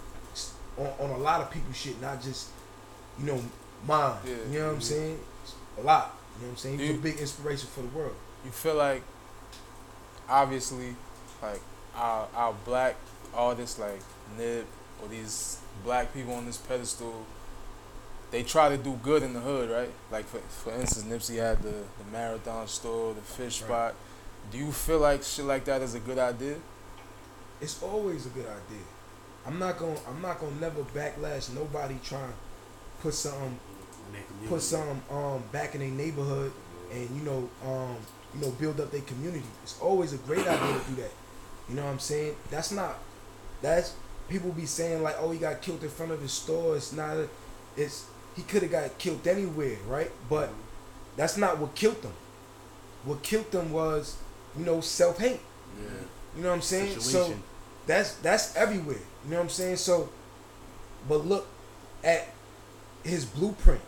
on, 0.77 0.87
on 0.99 1.11
a 1.11 1.19
lot 1.19 1.41
of 1.41 1.51
people's 1.51 1.77
shit, 1.77 2.01
not 2.01 2.21
just 2.21 2.49
you 3.19 3.27
know 3.27 3.41
mine. 3.87 4.17
Yeah. 4.25 4.35
You 4.51 4.59
know 4.59 4.67
what 4.69 4.75
I'm 4.75 4.81
saying? 4.81 5.19
A 5.79 5.83
lot. 5.83 6.17
You 6.38 6.43
know 6.43 6.49
what 6.49 6.51
I'm 6.53 6.57
saying? 6.57 6.79
He's 6.81 6.91
a 6.91 6.95
big 6.95 7.19
inspiration 7.19 7.69
for 7.69 7.83
the 7.83 7.88
world. 7.88 8.17
you 8.45 8.51
feel 8.51 8.75
like 8.75 9.03
obviously 10.29 10.97
like 11.43 11.61
our 11.95 12.27
our 12.35 12.55
black 12.65 12.97
artists 13.35 13.79
like 13.79 14.01
Nip 14.38 14.67
or 15.03 15.09
these 15.09 15.59
black 15.85 16.12
people 16.15 16.35
on 16.35 16.47
this 16.47 16.57
pedestal 16.57 17.25
they 18.33 18.42
try 18.42 18.68
to 18.71 18.77
do 18.77 18.99
good 19.03 19.23
in 19.23 19.35
the 19.35 19.40
hood, 19.40 19.71
right? 19.71 19.90
Like 20.11 20.25
for 20.27 20.38
for 20.38 20.73
instance 20.73 21.05
Nipsey 21.07 21.37
had 21.37 21.62
the, 21.62 21.71
the 21.71 22.05
marathon 22.11 22.66
store, 22.66 23.14
the 23.14 23.21
fish 23.21 23.61
Right. 23.62 23.68
spot. 23.68 23.95
Do 24.51 24.59
you 24.59 24.73
feel 24.73 24.99
like 24.99 25.23
shit 25.23 25.45
like 25.45 25.64
that 25.66 25.83
is 25.83 25.95
a 25.95 26.01
good 26.01 26.18
idea? 26.18 26.57
It's 27.61 27.81
always 27.83 28.27
a 28.27 28.31
good 28.31 28.47
idea. 28.47 28.83
I'm 29.47 29.59
not 29.59 29.79
gonna 29.79 29.97
I'm 30.09 30.21
not 30.21 30.40
gonna 30.40 30.57
never 30.61 30.83
backlash 30.83 31.55
nobody 31.55 31.97
trying 32.03 32.33
put 33.01 33.14
something 33.14 33.59
put 34.49 34.61
some 34.62 35.01
um 35.11 35.42
back 35.53 35.75
in 35.75 35.81
their 35.81 35.90
neighborhood 35.90 36.53
and 36.92 37.09
you 37.16 37.23
know 37.23 37.49
um 37.64 37.97
you 38.35 38.40
know 38.40 38.51
build 38.53 38.81
up 38.81 38.90
their 38.90 39.01
community. 39.03 39.45
It's 39.62 39.79
always 39.81 40.12
a 40.12 40.18
great 40.18 40.47
idea 40.47 40.81
to 40.81 40.90
do 40.90 40.97
that. 41.03 41.12
You 41.68 41.77
know 41.77 41.85
what 41.85 41.92
I'm 41.92 41.99
saying? 41.99 42.35
That's 42.51 42.73
not 42.73 42.99
that's 43.61 43.95
people 44.29 44.51
be 44.53 44.66
saying 44.66 45.03
like, 45.03 45.16
oh, 45.21 45.31
he 45.31 45.38
got 45.38 45.61
killed 45.62 45.83
in 45.85 45.90
front 45.90 46.12
of 46.12 46.21
his 46.21 46.33
store. 46.33 46.77
It's 46.77 46.92
not. 46.92 47.16
A, 47.16 47.29
it's 47.77 48.07
he 48.37 48.42
could 48.42 48.62
have 48.62 48.71
got 48.71 48.99
killed 48.99 49.27
anywhere, 49.27 49.77
right? 49.87 50.11
But 50.29 50.51
that's 51.16 51.37
not 51.37 51.59
what 51.59 51.75
killed 51.75 52.03
him. 52.03 52.12
What 53.05 53.23
killed 53.23 53.53
him 53.53 53.73
was, 53.73 54.16
you 54.59 54.64
know, 54.64 54.81
self 54.81 55.18
hate. 55.18 55.40
Yeah. 55.79 55.90
You 56.37 56.42
know 56.42 56.49
what 56.49 56.57
I'm 56.57 56.62
saying? 56.62 57.01
So 57.01 57.35
that's 57.87 58.14
that's 58.16 58.57
everywhere. 58.57 58.97
You 59.25 59.31
know 59.31 59.37
what 59.37 59.45
I'm 59.45 59.49
saying? 59.49 59.77
So, 59.77 60.09
but 61.09 61.27
look 61.27 61.47
at 62.03 62.29
his 63.05 63.25
blueprint 63.25 63.81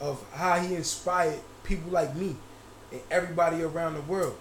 of 0.00 0.22
how 0.32 0.58
he 0.58 0.74
inspired 0.74 1.38
people 1.64 1.90
like 1.90 2.14
me 2.14 2.36
and 2.92 3.00
everybody 3.10 3.62
around 3.62 3.94
the 3.94 4.02
world. 4.02 4.36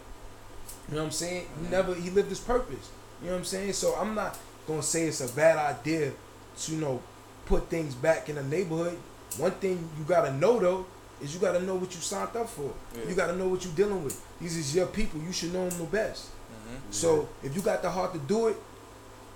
You 0.89 0.95
know 0.95 1.01
what 1.01 1.05
I'm 1.07 1.11
saying? 1.11 1.41
He 1.41 1.63
mm-hmm. 1.63 1.71
never 1.71 1.95
he 1.95 2.09
lived 2.09 2.29
his 2.29 2.39
purpose. 2.39 2.91
You 3.21 3.27
know 3.27 3.33
what 3.33 3.39
I'm 3.39 3.45
saying? 3.45 3.73
So 3.73 3.95
I'm 3.95 4.15
not 4.15 4.37
gonna 4.67 4.83
say 4.83 5.05
it's 5.05 5.21
a 5.21 5.33
bad 5.33 5.57
idea 5.57 6.11
to 6.59 6.71
you 6.71 6.79
know 6.79 7.01
put 7.45 7.69
things 7.69 7.95
back 7.95 8.29
in 8.29 8.35
the 8.35 8.43
neighborhood. 8.43 8.97
One 9.37 9.51
thing 9.51 9.89
you 9.97 10.03
gotta 10.05 10.33
know 10.33 10.59
though 10.59 10.85
is 11.21 11.33
you 11.33 11.39
gotta 11.39 11.61
know 11.61 11.75
what 11.75 11.93
you 11.95 12.01
signed 12.01 12.35
up 12.35 12.49
for. 12.49 12.73
Yeah. 12.97 13.09
You 13.09 13.15
gotta 13.15 13.35
know 13.35 13.47
what 13.47 13.63
you're 13.63 13.73
dealing 13.73 14.03
with. 14.03 14.21
These 14.39 14.57
is 14.57 14.75
your 14.75 14.87
people. 14.87 15.19
You 15.21 15.31
should 15.31 15.53
know 15.53 15.67
them 15.69 15.77
the 15.79 15.85
best. 15.85 16.27
Mhm. 16.51 16.93
So 16.93 17.27
if 17.43 17.55
you 17.55 17.61
got 17.61 17.81
the 17.81 17.89
heart 17.89 18.13
to 18.13 18.19
do 18.19 18.47
it, 18.47 18.57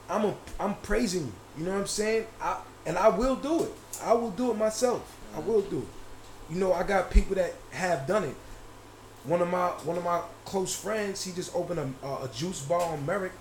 I'm 0.10 0.26
a, 0.26 0.34
I'm 0.60 0.76
praising 0.76 1.26
you. 1.26 1.34
You 1.60 1.66
know 1.66 1.74
what 1.74 1.82
I'm 1.82 1.88
saying? 1.88 2.26
I 2.42 2.58
and 2.86 2.98
I 2.98 3.10
will 3.10 3.36
do 3.36 3.64
it. 3.64 3.72
I 4.04 4.14
will 4.14 4.32
do 4.32 4.52
it 4.52 4.58
myself. 4.58 5.02
I 5.36 5.40
will 5.40 5.62
do 5.62 5.80
it. 5.80 6.54
You 6.54 6.60
know, 6.60 6.74
I 6.74 6.84
got 6.84 7.12
people 7.12 7.36
that 7.36 7.54
have 7.72 8.08
done 8.08 8.24
it. 8.24 8.36
One 9.26 9.42
of 9.42 9.50
my 9.50 9.68
one 9.84 9.98
of 9.98 10.04
my 10.04 10.22
close 10.46 10.74
friends, 10.76 11.24
he 11.24 11.32
just 11.34 11.54
opened 11.56 11.80
a, 11.80 12.08
a, 12.08 12.24
a 12.26 12.28
juice 12.30 12.62
bar 12.62 12.82
on 12.82 13.06
Merrick, 13.06 13.34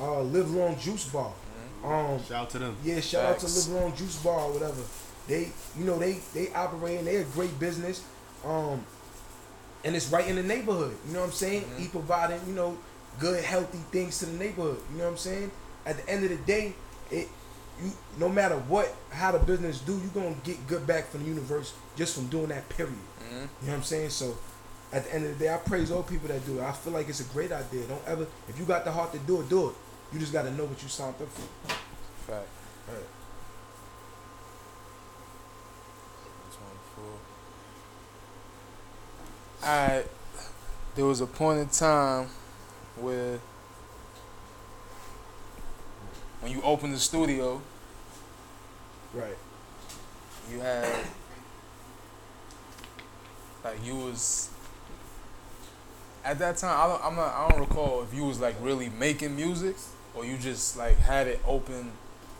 uh, 0.00 0.20
Live 0.22 0.50
Long 0.50 0.76
Juice 0.78 1.04
Bar. 1.08 1.32
Um, 1.84 2.22
Shout 2.24 2.32
out 2.42 2.50
to 2.50 2.58
them. 2.58 2.76
yeah, 2.84 3.00
shout 3.00 3.24
out 3.24 3.38
to 3.38 3.46
Live 3.46 3.68
Long 3.68 3.96
Juice 3.96 4.16
Bar 4.16 4.40
or 4.40 4.52
whatever. 4.52 4.82
They, 5.28 5.52
you 5.78 5.84
know, 5.84 5.98
they 5.98 6.18
they 6.34 6.52
operate 6.52 6.98
and 6.98 7.06
they 7.06 7.16
a 7.16 7.24
great 7.24 7.58
business. 7.58 8.02
Um, 8.44 8.84
and 9.84 9.94
it's 9.96 10.08
right 10.10 10.26
in 10.26 10.36
the 10.36 10.42
neighborhood. 10.42 10.96
You 11.06 11.14
know 11.14 11.20
what 11.20 11.26
I'm 11.26 11.32
saying? 11.32 11.62
Mhm. 11.64 11.78
He 11.78 11.88
providing, 11.88 12.40
you 12.46 12.52
know, 12.54 12.76
good 13.18 13.42
healthy 13.44 13.78
things 13.92 14.18
to 14.18 14.26
the 14.26 14.32
neighborhood. 14.36 14.80
You 14.92 14.98
know 14.98 15.04
what 15.04 15.10
I'm 15.12 15.16
saying? 15.16 15.50
At 15.86 15.96
the 15.98 16.08
end 16.12 16.24
of 16.24 16.30
the 16.30 16.36
day, 16.36 16.74
it 17.10 17.28
you 17.82 17.90
no 18.18 18.28
matter 18.28 18.56
what 18.56 18.94
how 19.10 19.32
the 19.32 19.38
business 19.38 19.80
do, 19.80 19.92
you 19.94 20.10
gonna 20.14 20.34
get 20.44 20.66
good 20.66 20.86
back 20.86 21.08
from 21.10 21.22
the 21.22 21.28
universe 21.28 21.72
just 21.96 22.14
from 22.14 22.26
doing 22.28 22.48
that. 22.48 22.68
Period. 22.68 22.94
Mhm. 22.94 23.30
You 23.32 23.38
know 23.38 23.48
what 23.62 23.74
I'm 23.76 23.82
saying? 23.84 24.10
So 24.10 24.36
at 24.92 25.04
the 25.04 25.14
end 25.14 25.24
of 25.26 25.38
the 25.38 25.44
day, 25.44 25.54
I 25.54 25.56
praise 25.58 25.90
all 25.90 26.02
people 26.02 26.28
that 26.28 26.44
do 26.44 26.58
it. 26.58 26.62
I 26.62 26.72
feel 26.72 26.92
like 26.92 27.08
it's 27.08 27.20
a 27.20 27.24
great 27.24 27.52
idea. 27.52 27.86
Don't 27.86 28.02
ever 28.06 28.26
if 28.48 28.58
you 28.58 28.64
got 28.64 28.84
the 28.84 28.92
heart 28.92 29.12
to 29.12 29.18
do 29.20 29.40
it, 29.40 29.48
do 29.48 29.68
it. 29.70 29.74
You 30.12 30.18
just 30.18 30.32
gotta 30.32 30.50
know 30.50 30.64
what 30.64 30.82
you 30.82 30.88
signed 30.88 31.14
up 31.22 31.28
for. 31.32 31.68
Fact. 32.32 32.46
Right. 32.88 33.06
Alright, 39.62 40.06
there 40.94 41.04
was 41.04 41.20
a 41.20 41.26
point 41.26 41.60
in 41.60 41.68
time 41.68 42.28
where 42.96 43.38
when 46.40 46.50
you 46.52 46.62
opened 46.62 46.94
the 46.94 46.98
studio, 46.98 47.60
Right. 49.12 49.36
you 50.50 50.60
had 50.60 50.88
like 53.64 53.84
you 53.84 53.96
was 53.96 54.48
at 56.24 56.38
that 56.38 56.56
time. 56.56 56.78
I 56.78 56.86
don't, 56.86 57.04
I'm 57.04 57.16
not. 57.16 57.34
I 57.34 57.48
don't 57.50 57.60
recall 57.60 58.02
if 58.02 58.14
you 58.14 58.24
was 58.24 58.40
like 58.40 58.54
really 58.60 58.88
making 58.88 59.34
music 59.36 59.76
or 60.14 60.24
you 60.24 60.38
just 60.38 60.76
like 60.76 60.96
had 60.98 61.26
it 61.26 61.40
open 61.46 61.92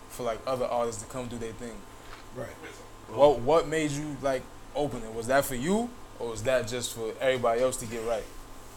for 0.09 0.23
like 0.23 0.39
other 0.47 0.65
artists 0.65 1.03
to 1.03 1.09
come 1.09 1.27
do 1.27 1.37
their 1.39 1.53
thing. 1.53 1.77
Right. 2.37 2.49
What 3.09 3.41
What 3.41 3.69
made 3.69 3.91
you 3.91 4.17
like 4.23 4.43
open 4.75 5.03
it? 5.03 5.13
Was 5.13 5.27
that 5.27 5.45
for 5.45 5.57
you 5.57 5.91
or 6.21 6.31
was 6.31 6.43
that 6.45 6.69
just 6.69 6.95
for 6.95 7.13
everybody 7.21 7.63
else 7.63 7.77
to 7.79 7.87
get 7.87 8.07
right? 8.07 8.25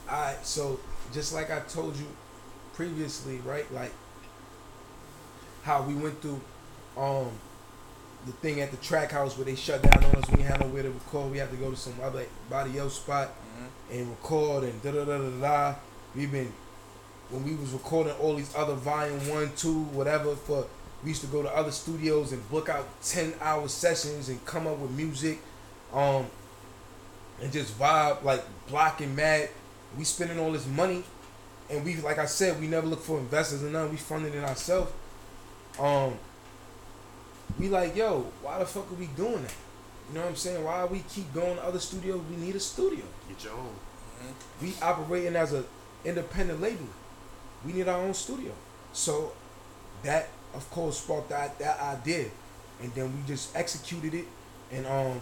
Alright, 0.10 0.46
so 0.46 0.80
just 1.14 1.34
like 1.34 1.52
I 1.52 1.60
told 1.62 1.96
you 1.98 2.08
previously, 2.74 3.38
right? 3.46 3.72
Like 3.74 3.92
how 5.64 5.82
we 5.84 5.94
went 5.96 6.22
through 6.22 6.42
um 6.98 7.30
the 8.26 8.32
thing 8.34 8.62
at 8.62 8.72
the 8.72 8.78
track 8.78 9.12
house 9.12 9.38
where 9.38 9.44
they 9.46 9.56
shut 9.56 9.82
down 9.82 10.02
on 10.06 10.16
us. 10.16 10.30
We 10.32 10.44
had 10.44 10.60
nowhere 10.62 10.84
to 10.84 10.90
record. 10.90 11.30
We 11.32 11.40
had 11.40 11.50
to 11.52 11.58
go 11.58 11.70
to 11.72 11.76
some 11.76 11.94
other 12.02 12.26
body 12.50 12.78
else 12.80 12.96
spot 12.96 13.30
Mm-hmm. 13.54 13.94
and 14.00 14.10
record 14.10 14.64
and 14.64 14.82
da 14.82 14.92
da 14.92 15.06
da 15.06 15.18
da 15.20 15.30
da. 15.40 15.76
We've 16.16 16.32
been 16.32 16.52
when 17.30 17.44
we 17.44 17.54
was 17.56 17.70
recording 17.72 18.14
all 18.14 18.36
these 18.36 18.52
other 18.56 18.74
volume 18.74 19.30
one, 19.30 19.52
two, 19.56 19.84
whatever. 19.84 20.36
For 20.36 20.66
we 21.04 21.10
used 21.10 21.22
to 21.22 21.28
go 21.28 21.44
to 21.44 21.50
other 21.56 21.70
studios 21.70 22.32
and 22.32 22.50
book 22.50 22.68
out 22.70 22.88
ten 23.04 23.34
hour 23.42 23.68
sessions 23.68 24.30
and 24.30 24.44
come 24.46 24.66
up 24.66 24.80
with 24.80 24.90
music, 24.92 25.38
um, 25.94 26.26
and 27.44 27.52
just 27.52 27.78
vibe 27.78 28.24
like 28.24 28.44
blocking 28.70 29.16
mad. 29.16 29.50
We 29.98 30.06
spending 30.06 30.40
all 30.40 30.52
this 30.52 30.66
money, 30.66 31.04
and 31.70 31.84
we 31.86 31.98
like 31.98 32.18
I 32.18 32.26
said, 32.26 32.60
we 32.60 32.68
never 32.68 32.88
look 32.88 33.02
for 33.02 33.20
investors 33.20 33.62
and 33.62 33.74
nothing. 33.74 33.92
We 33.92 33.98
funded 33.98 34.34
it 34.34 34.44
ourselves. 34.44 34.92
Um, 35.80 36.18
we 37.60 37.68
like 37.68 37.96
yo, 37.96 38.22
why 38.42 38.60
the 38.60 38.66
fuck 38.66 38.90
are 38.90 38.96
we 38.96 39.08
doing 39.08 39.44
that? 39.44 39.54
You 40.10 40.16
know 40.16 40.22
what 40.22 40.30
I'm 40.30 40.36
saying? 40.36 40.64
Why 40.64 40.86
we 40.86 41.04
keep 41.10 41.32
going 41.34 41.58
to 41.58 41.64
other 41.64 41.80
studios? 41.80 42.22
We 42.30 42.38
need 42.38 42.56
a 42.56 42.60
studio. 42.60 43.04
Get 43.28 43.44
your 43.44 43.54
own. 43.54 43.76
We 44.62 44.74
operating 44.82 45.36
as 45.36 45.54
a 45.54 45.66
independent 46.06 46.62
label. 46.62 46.88
We 47.66 47.74
need 47.74 47.88
our 47.88 48.00
own 48.00 48.14
studio. 48.14 48.54
So 48.94 49.34
that 50.04 50.30
of 50.54 50.70
course 50.72 51.00
sparked 51.00 51.30
that 51.30 51.60
that 51.60 51.80
idea. 51.80 52.28
And 52.82 52.94
then 52.94 53.14
we 53.16 53.28
just 53.28 53.56
executed 53.56 54.14
it 54.14 54.26
and 54.72 54.88
um 54.88 55.20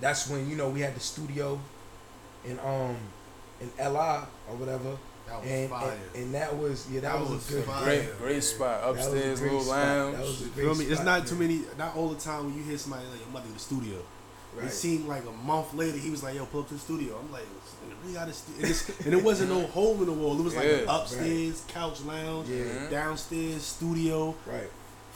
that's 0.00 0.28
when, 0.28 0.48
you 0.48 0.56
know, 0.56 0.68
we 0.68 0.80
had 0.80 0.94
the 0.94 1.00
studio 1.00 1.58
in 2.44 2.58
um 2.60 2.96
in 3.60 3.70
LI 3.78 4.24
or 4.48 4.56
whatever. 4.56 4.96
That 5.26 5.40
was 5.40 5.50
And, 5.50 5.70
fire. 5.70 5.92
and 6.14 6.22
and 6.24 6.34
that 6.34 6.54
was 6.56 6.86
yeah, 6.90 7.00
that, 7.00 7.12
That 7.12 7.20
was, 7.20 7.30
was 7.30 7.48
a 7.50 7.52
good 7.54 7.64
fire. 7.64 7.84
Great, 7.84 8.18
great 8.18 8.44
spot. 8.44 8.80
that 8.82 8.88
was 8.90 8.98
a 8.98 9.10
Upstairs, 9.10 9.40
great 9.40 9.52
little 9.52 9.64
spot. 9.66 9.78
lounge. 9.86 10.16
That 10.16 10.22
was 10.26 10.40
a 10.40 10.44
You 10.44 10.50
great 10.50 10.64
feel 10.66 10.74
me? 10.74 10.84
It's 10.84 10.94
spot, 11.00 11.06
not 11.20 11.26
too 11.26 11.34
many, 11.36 11.60
not 11.78 11.96
all 11.96 12.08
the 12.08 12.20
time 12.20 12.44
when 12.46 12.56
you 12.58 12.62
hear 12.62 12.76
somebody 12.78 13.06
like, 13.06 13.20
your 13.20 13.28
mother 13.30 13.46
about 13.48 13.58
to 13.58 13.74
go 13.74 13.74
to 13.74 13.80
the 13.80 13.80
studio. 13.84 14.02
Right. 14.54 14.66
It 14.66 14.70
seemed 14.70 15.06
like 15.08 15.24
a 15.26 15.32
month 15.32 15.74
later, 15.74 15.98
he 15.98 16.10
was 16.10 16.22
like, 16.22 16.36
"Yo, 16.36 16.46
pull 16.46 16.60
up 16.60 16.68
to 16.68 16.74
the 16.74 16.80
studio." 16.80 17.18
I'm 17.18 17.32
like, 17.32 17.42
"We 18.06 18.12
got 18.12 18.28
a 18.28 18.32
stu-" 18.32 18.52
and, 18.62 19.06
and 19.06 19.14
it 19.14 19.24
wasn't 19.24 19.50
no 19.50 19.62
hole 19.76 19.94
in 19.98 20.06
the 20.06 20.12
wall. 20.12 20.38
It 20.38 20.44
was 20.44 20.54
like 20.54 20.66
an 20.66 20.84
Yeah. 20.86 20.96
upstairs 21.00 21.64
couch 21.66 22.00
lounge, 22.02 22.48
Yeah. 22.48 22.62
Mhm. 22.62 22.90
downstairs 22.90 23.62
studio, 23.62 24.36
Right. 24.46 24.70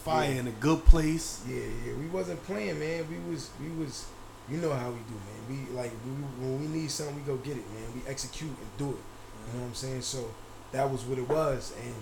fire 0.05 0.33
Yeah. 0.33 0.41
in 0.41 0.49
a 0.49 0.51
good 0.53 0.85
place. 0.87 1.39
Yeah, 1.49 1.61
yeah, 1.87 1.93
we 1.95 2.07
wasn't 2.07 2.43
playing, 2.47 2.81
man. 2.81 3.07
We 3.09 3.33
was, 3.33 3.51
we 3.63 3.69
was, 3.85 4.07
you 4.51 4.59
know 4.59 4.73
how 4.73 4.89
we 4.91 4.99
do, 5.09 5.15
man. 5.15 5.41
We 5.49 5.77
like 5.77 5.93
we, 6.05 6.11
when 6.47 6.61
we 6.61 6.67
need 6.81 6.91
something, 6.91 7.17
we 7.17 7.23
go 7.23 7.37
get 7.37 7.57
it, 7.57 7.65
man. 7.73 7.93
We 7.95 8.09
execute 8.09 8.51
and 8.51 8.69
do 8.79 8.91
it. 8.91 8.97
You 9.47 9.55
know 9.55 9.61
what 9.61 9.69
I'm 9.69 9.75
saying? 9.75 10.03
So 10.03 10.31
that 10.73 10.91
was 10.91 11.05
what 11.05 11.19
it 11.19 11.29
was, 11.29 11.73
and 11.83 11.95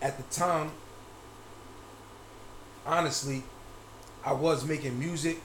at 0.00 0.16
the 0.16 0.22
time, 0.34 0.70
honestly, 2.86 3.42
I 4.24 4.32
was 4.32 4.64
making 4.64 4.98
music, 4.98 5.40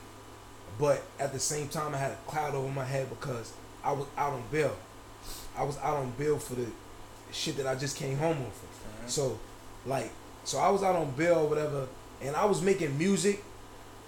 but 0.80 1.02
at 1.20 1.34
the 1.34 1.40
same 1.40 1.68
time, 1.68 1.94
I 1.94 1.98
had 1.98 2.12
a 2.12 2.18
cloud 2.28 2.56
over 2.56 2.70
my 2.70 2.86
head 2.86 3.10
because 3.10 3.54
I 3.84 3.92
was 3.92 4.08
out 4.18 4.34
on 4.34 4.44
bail. 4.52 4.76
I 5.58 5.64
was 5.64 5.78
out 5.80 5.98
on 5.98 6.12
bail 6.18 6.38
for 6.40 6.56
the 6.56 6.68
shit 7.32 7.58
that 7.58 7.68
I 7.68 7.76
just 7.76 7.96
came 7.98 8.18
home 8.18 8.38
on 8.38 8.52
for. 8.52 9.06
Mhm. 9.06 9.10
So, 9.10 9.40
like, 9.86 10.12
so 10.44 10.58
I 10.60 10.70
was 10.70 10.84
out 10.84 10.96
on 10.96 11.12
bail 11.12 11.40
or 11.40 11.48
whatever, 11.48 11.88
and 12.22 12.36
I 12.36 12.46
was 12.46 12.62
making 12.62 12.98
music, 12.98 13.44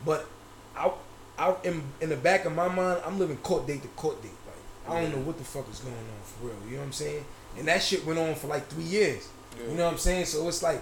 but 0.05 0.27
I, 0.75 0.91
I 1.37 1.55
in 1.63 1.83
in 2.01 2.09
the 2.09 2.15
back 2.15 2.45
of 2.45 2.53
my 2.55 2.67
mind, 2.67 3.01
I'm 3.05 3.19
living 3.19 3.37
court 3.37 3.67
date 3.67 3.81
to 3.81 3.87
court 3.89 4.21
date. 4.21 4.31
Like, 4.45 4.95
I 4.95 5.01
don't 5.01 5.11
know 5.15 5.21
what 5.21 5.37
the 5.37 5.43
fuck 5.43 5.69
is 5.69 5.79
going 5.79 5.95
on 5.95 6.03
for 6.23 6.47
real. 6.47 6.55
You 6.65 6.71
know 6.73 6.77
what 6.79 6.85
I'm 6.85 6.93
saying? 6.93 7.25
And 7.57 7.67
that 7.67 7.81
shit 7.81 8.05
went 8.05 8.19
on 8.19 8.35
for 8.35 8.47
like 8.47 8.67
three 8.67 8.83
years. 8.83 9.27
Yeah. 9.57 9.71
You 9.71 9.77
know 9.77 9.85
what 9.85 9.93
I'm 9.93 9.99
saying? 9.99 10.25
So 10.25 10.47
it's 10.47 10.63
like, 10.63 10.81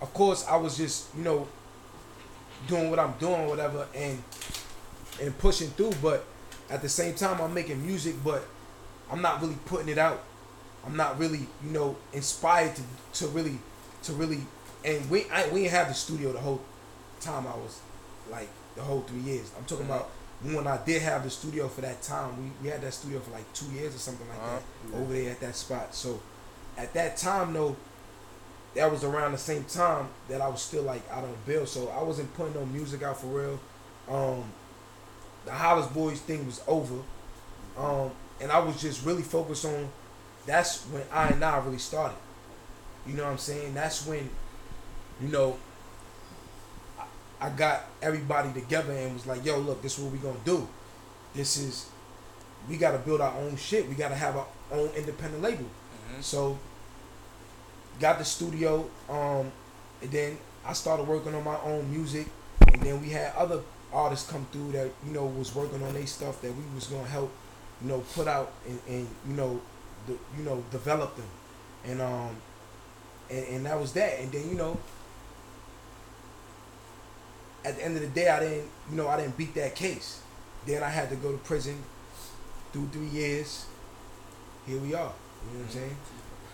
of 0.00 0.12
course, 0.12 0.46
I 0.46 0.56
was 0.56 0.76
just 0.76 1.14
you 1.16 1.22
know 1.22 1.48
doing 2.66 2.90
what 2.90 2.98
I'm 2.98 3.14
doing, 3.18 3.46
whatever, 3.46 3.86
and 3.94 4.22
and 5.20 5.36
pushing 5.38 5.68
through. 5.68 5.92
But 6.02 6.24
at 6.70 6.82
the 6.82 6.88
same 6.88 7.14
time, 7.14 7.40
I'm 7.40 7.54
making 7.54 7.84
music, 7.84 8.16
but 8.24 8.44
I'm 9.10 9.22
not 9.22 9.40
really 9.40 9.58
putting 9.66 9.88
it 9.88 9.98
out. 9.98 10.22
I'm 10.84 10.96
not 10.96 11.18
really, 11.18 11.46
you 11.64 11.70
know, 11.70 11.96
inspired 12.12 12.74
to 12.76 12.82
to 13.14 13.28
really 13.28 13.58
to 14.04 14.12
really. 14.12 14.40
And 14.84 15.08
we 15.08 15.26
I, 15.30 15.48
we 15.48 15.62
didn't 15.62 15.72
have 15.72 15.88
the 15.88 15.94
studio 15.94 16.32
the 16.32 16.40
whole 16.40 16.60
time 17.20 17.46
I 17.46 17.54
was 17.56 17.80
like 18.30 18.48
the 18.76 18.82
whole 18.82 19.00
three 19.02 19.20
years. 19.20 19.50
I'm 19.58 19.64
talking 19.64 19.86
about 19.86 20.10
when 20.42 20.66
I 20.66 20.78
did 20.84 21.02
have 21.02 21.22
the 21.24 21.30
studio 21.30 21.68
for 21.68 21.82
that 21.82 22.02
time. 22.02 22.30
We, 22.42 22.50
we 22.64 22.68
had 22.70 22.80
that 22.82 22.92
studio 22.94 23.20
for 23.20 23.30
like 23.30 23.50
two 23.52 23.66
years 23.66 23.94
or 23.94 23.98
something 23.98 24.28
like 24.28 24.38
Uh-huh. 24.38 24.58
that 24.92 24.96
over 24.98 25.12
there 25.12 25.30
at 25.30 25.40
that 25.40 25.54
spot. 25.56 25.94
So 25.94 26.20
at 26.76 26.92
that 26.94 27.16
time 27.16 27.52
though, 27.52 27.76
that 28.74 28.90
was 28.90 29.04
around 29.04 29.32
the 29.32 29.38
same 29.38 29.64
time 29.64 30.08
that 30.28 30.40
I 30.40 30.48
was 30.48 30.62
still 30.62 30.82
like 30.82 31.02
out 31.10 31.24
on 31.24 31.34
bill. 31.46 31.66
So 31.66 31.88
I 31.88 32.02
wasn't 32.02 32.32
putting 32.34 32.54
no 32.54 32.64
music 32.66 33.02
out 33.02 33.20
for 33.20 33.26
real. 33.26 33.60
Um, 34.08 34.44
the 35.44 35.52
Hollis 35.52 35.86
Boys 35.88 36.20
thing 36.20 36.46
was 36.46 36.62
over. 36.66 36.96
Um, 37.76 38.10
and 38.40 38.50
I 38.50 38.58
was 38.58 38.80
just 38.80 39.04
really 39.04 39.22
focused 39.22 39.64
on 39.64 39.88
that's 40.46 40.82
when 40.86 41.02
I 41.12 41.28
and 41.28 41.44
I 41.44 41.58
really 41.58 41.78
started. 41.78 42.16
You 43.06 43.14
know 43.14 43.24
what 43.24 43.32
I'm 43.32 43.38
saying? 43.38 43.74
That's 43.74 44.06
when 44.06 44.28
you 45.20 45.28
know, 45.28 45.56
I, 47.46 47.50
got 47.50 47.84
everybody 48.00 48.52
together 48.52 48.92
and 48.92 49.14
was 49.14 49.26
like, 49.26 49.44
yo, 49.44 49.58
look, 49.58 49.82
this 49.82 49.98
is 49.98 50.04
what 50.04 50.12
we 50.12 50.18
gonna 50.18 50.38
do. 50.44 50.68
This 51.34 51.56
is 51.56 51.86
we 52.68 52.76
gotta 52.76 52.98
build 52.98 53.20
our 53.20 53.34
own 53.36 53.56
shit. 53.56 53.88
We 53.88 53.94
gotta 53.94 54.14
have 54.14 54.36
our 54.36 54.46
own 54.70 54.88
independent 54.96 55.42
label. 55.42 55.64
Mhm. 55.64 56.22
So 56.22 56.58
got 58.00 58.18
the 58.18 58.24
studio, 58.24 58.88
um, 59.08 59.50
and 60.00 60.10
then 60.10 60.38
I 60.64 60.72
started 60.72 61.06
working 61.06 61.34
on 61.34 61.44
my 61.44 61.58
own 61.62 61.90
music, 61.90 62.28
and 62.72 62.82
then 62.82 63.00
we 63.00 63.10
had 63.10 63.34
other 63.34 63.60
artists 63.92 64.30
come 64.30 64.46
through 64.52 64.72
that 64.72 64.90
you 65.06 65.12
know 65.12 65.26
was 65.26 65.54
working 65.54 65.82
on 65.82 65.92
their 65.94 66.06
stuff 66.06 66.40
that 66.42 66.52
we 66.54 66.62
was 66.74 66.86
gonna 66.86 67.08
help, 67.08 67.30
you 67.80 67.88
know, 67.88 68.00
put 68.14 68.26
out 68.28 68.52
and, 68.66 68.80
and 68.88 69.08
you 69.26 69.34
know, 69.34 69.60
the, 70.06 70.12
you 70.38 70.44
know, 70.44 70.62
develop 70.70 71.16
them, 71.16 71.28
and 71.84 72.00
um, 72.00 72.36
and, 73.30 73.46
and 73.48 73.66
that 73.66 73.78
was 73.80 73.92
that, 73.94 74.20
and 74.20 74.30
then 74.32 74.48
you 74.48 74.54
know. 74.54 74.78
At 77.64 77.76
the 77.76 77.84
end 77.84 77.96
of 77.96 78.02
the 78.02 78.08
day, 78.08 78.28
I 78.28 78.40
didn't, 78.40 78.68
you 78.90 78.96
know, 78.96 79.08
I 79.08 79.16
didn't 79.16 79.36
beat 79.36 79.54
that 79.54 79.74
case. 79.74 80.22
Then 80.66 80.82
I 80.82 80.88
had 80.88 81.10
to 81.10 81.16
go 81.16 81.32
to 81.32 81.38
prison, 81.38 81.82
do 82.72 82.88
three 82.92 83.06
years. 83.06 83.66
Here 84.66 84.78
we 84.78 84.94
are. 84.94 84.94
You 84.94 84.94
know 84.94 85.04
what 85.04 85.12
I'm 85.54 85.62
mm-hmm. 85.62 85.70
saying? 85.70 85.96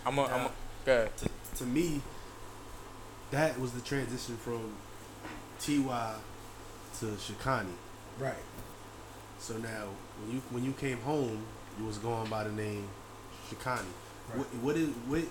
I'm 0.07 0.19
a, 0.19 0.25
I'm 0.25 0.47
a, 0.47 0.51
go 0.85 0.93
ahead. 0.93 1.17
to, 1.19 1.29
to 1.57 1.65
me, 1.65 2.01
that 3.31 3.59
was 3.61 3.73
the 3.73 3.81
transition 3.81 4.37
from 4.37 4.73
Ty 5.61 6.15
to 7.01 7.07
Shikani. 7.07 7.67
Right. 8.19 8.35
So 9.39 9.57
now, 9.59 9.89
when 10.21 10.35
you 10.35 10.43
when 10.51 10.65
you 10.65 10.73
came 10.73 10.99
home, 10.99 11.45
you 11.79 11.85
was 11.85 11.99
going 11.99 12.29
by 12.29 12.45
the 12.45 12.53
name 12.53 12.89
Shikani. 13.49 13.79
Right. 14.31 14.39
What 14.39 14.47
what 14.55 14.77
is 14.77 14.89
what 15.07 15.23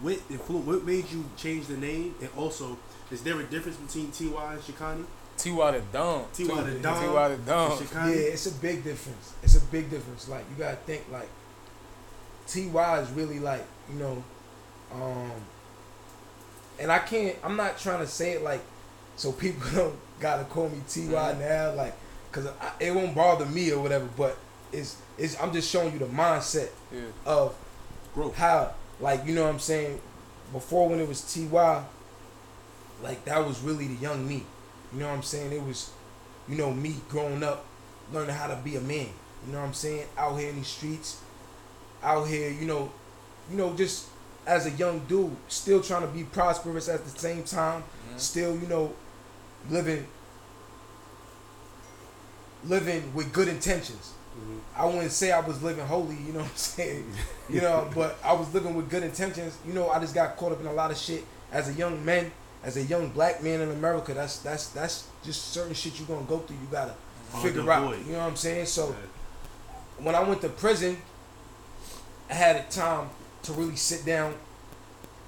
what 0.00 0.28
influ- 0.28 0.64
what 0.64 0.84
made 0.84 1.10
you 1.10 1.24
change 1.36 1.66
the 1.66 1.76
name? 1.76 2.14
And 2.20 2.30
also, 2.36 2.78
is 3.10 3.22
there 3.22 3.38
a 3.40 3.44
difference 3.44 3.76
between 3.76 4.10
Ty 4.12 4.52
and 4.54 4.60
Shikani? 4.62 5.04
T.Y. 5.38 5.70
the 5.72 5.80
Dumb. 5.92 6.24
T.Y. 6.32 6.62
the 6.62 6.78
Dumb. 6.78 7.02
T.Y. 7.02 7.28
the 7.28 7.36
Dumb. 7.36 7.78
Yeah, 7.94 8.14
it's 8.14 8.46
a 8.46 8.52
big 8.52 8.82
difference. 8.82 9.34
It's 9.42 9.56
a 9.56 9.60
big 9.66 9.90
difference. 9.90 10.28
Like 10.28 10.44
you 10.50 10.56
gotta 10.64 10.76
think 10.76 11.04
like 11.12 11.28
Ty 12.46 13.00
is 13.00 13.10
really 13.10 13.38
like 13.38 13.64
you 13.92 13.98
know, 13.98 14.24
um, 14.94 15.30
and 16.80 16.90
I 16.90 16.98
can't. 17.00 17.36
I'm 17.44 17.56
not 17.56 17.78
trying 17.78 18.00
to 18.00 18.06
say 18.06 18.32
it 18.32 18.42
like 18.42 18.60
so 19.16 19.32
people 19.32 19.62
don't 19.74 19.96
gotta 20.20 20.44
call 20.44 20.68
me 20.68 20.78
Ty 20.88 21.00
Mhm. 21.00 21.38
now, 21.40 21.74
like 21.74 21.94
because 22.30 22.48
it 22.80 22.94
won't 22.94 23.14
bother 23.14 23.46
me 23.46 23.72
or 23.72 23.82
whatever. 23.82 24.08
But 24.16 24.36
it's 24.72 24.96
it's. 25.18 25.40
I'm 25.40 25.52
just 25.52 25.70
showing 25.70 25.92
you 25.92 25.98
the 25.98 26.06
mindset 26.06 26.70
Yeah. 26.92 27.00
of 27.26 27.54
Growth. 28.14 28.36
how 28.36 28.72
like 29.00 29.26
you 29.26 29.34
know 29.34 29.42
what 29.44 29.50
I'm 29.50 29.58
saying 29.58 30.00
before 30.52 30.88
when 30.88 30.98
it 31.00 31.06
was 31.08 31.20
Ty 31.34 31.42
like 33.02 33.24
that 33.24 33.44
was 33.46 33.60
really 33.60 33.86
the 33.88 33.94
young 33.94 34.26
me 34.26 34.42
you 34.92 35.00
know 35.00 35.08
what 35.08 35.14
I'm 35.16 35.22
saying 35.22 35.52
it 35.52 35.62
was 35.62 35.90
you 36.48 36.56
know 36.56 36.72
me 36.72 36.96
growing 37.08 37.42
up 37.42 37.64
learning 38.12 38.34
how 38.34 38.46
to 38.46 38.56
be 38.56 38.76
a 38.76 38.80
man 38.80 39.08
you 39.46 39.52
know 39.52 39.60
what 39.60 39.66
I'm 39.66 39.74
saying 39.74 40.06
out 40.16 40.36
here 40.38 40.50
in 40.50 40.56
these 40.56 40.66
streets 40.68 41.20
out 42.02 42.26
here 42.26 42.50
you 42.50 42.66
know 42.66 42.90
you 43.50 43.56
know 43.56 43.74
just 43.74 44.06
as 44.46 44.66
a 44.66 44.70
young 44.70 45.00
dude 45.08 45.36
still 45.48 45.82
trying 45.82 46.02
to 46.02 46.08
be 46.08 46.22
prosperous 46.24 46.88
at 46.88 47.04
the 47.04 47.10
same 47.18 47.42
time 47.42 47.82
Mhm. 48.14 48.20
still 48.20 48.54
you 48.56 48.66
know 48.68 48.92
living 49.70 50.06
living 52.64 53.12
with 53.14 53.32
good 53.32 53.48
intentions 53.48 54.12
Mhm. 54.36 54.60
I 54.76 54.84
wouldn't 54.84 55.12
say 55.12 55.32
I 55.32 55.40
was 55.40 55.62
living 55.62 55.86
holy, 55.86 56.14
you 56.16 56.32
know 56.34 56.40
what 56.40 56.50
I'm 56.50 56.56
saying? 56.56 57.10
You 57.48 57.60
know, 57.62 57.88
but 57.94 58.18
I 58.24 58.32
was 58.34 58.52
living 58.52 58.74
with 58.74 58.90
good 58.90 59.02
intentions. 59.04 59.56
You 59.64 59.72
know, 59.72 59.88
I 59.88 59.98
just 60.00 60.14
got 60.14 60.36
caught 60.36 60.52
up 60.52 60.60
in 60.60 60.66
a 60.66 60.72
lot 60.74 60.90
of 60.90 60.98
shit 60.98 61.24
as 61.50 61.68
a 61.68 61.72
young 61.72 62.04
man, 62.04 62.30
as 62.66 62.76
a 62.76 62.82
young 62.82 63.08
black 63.10 63.42
man 63.42 63.60
in 63.62 63.70
America. 63.70 64.12
That's 64.12 64.38
that's 64.40 64.68
that's 64.70 65.06
just 65.24 65.52
certain 65.52 65.72
shit 65.72 65.98
you're 65.98 66.08
gonna 66.08 66.26
go 66.26 66.38
through. 66.40 66.56
You 66.56 66.68
gotta 66.70 66.94
Hard 67.32 67.44
figure 67.46 67.70
out. 67.72 67.84
avoid. 67.84 68.04
You 68.06 68.12
know 68.12 68.18
what 68.18 68.26
I'm 68.26 68.36
saying? 68.36 68.66
So 68.66 68.88
Yeah. 68.88 70.04
when 70.04 70.14
I 70.14 70.22
went 70.22 70.40
to 70.42 70.48
prison, 70.50 70.98
I 72.28 72.34
had 72.34 72.56
a 72.56 72.62
time 72.64 73.08
to 73.44 73.52
really 73.52 73.76
sit 73.76 74.04
down 74.04 74.34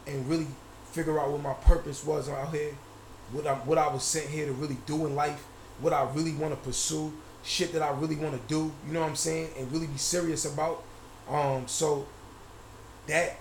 and 0.07 0.29
really 0.29 0.49
figure 0.93 1.19
out 1.21 1.31
what 1.31 1.41
my 1.43 1.55
purpose 1.55 2.05
was 2.05 2.29
out 2.29 2.53
here, 2.53 2.75
what 3.31 3.47
I 3.47 3.55
what 3.55 3.79
I 3.79 3.87
was 3.87 4.03
sent 4.03 4.27
here 4.27 4.47
to 4.47 4.53
really 4.53 4.77
do 4.87 5.07
in 5.07 5.15
life, 5.15 5.45
what 5.81 5.93
I 5.93 6.09
really 6.13 6.33
want 6.35 6.53
to 6.53 6.61
pursue, 6.69 7.13
shit 7.45 7.73
that 7.73 7.83
I 7.83 7.91
really 7.91 8.17
want 8.17 8.35
to 8.35 8.41
do. 8.49 8.73
You 8.87 8.93
know 8.93 9.01
what 9.03 9.11
I'm 9.11 9.17
saying? 9.17 9.51
And 9.57 9.71
really 9.71 9.87
be 9.87 9.97
serious 9.99 10.45
about. 10.45 10.83
Um, 11.31 11.69
so 11.69 12.07
that 13.07 13.37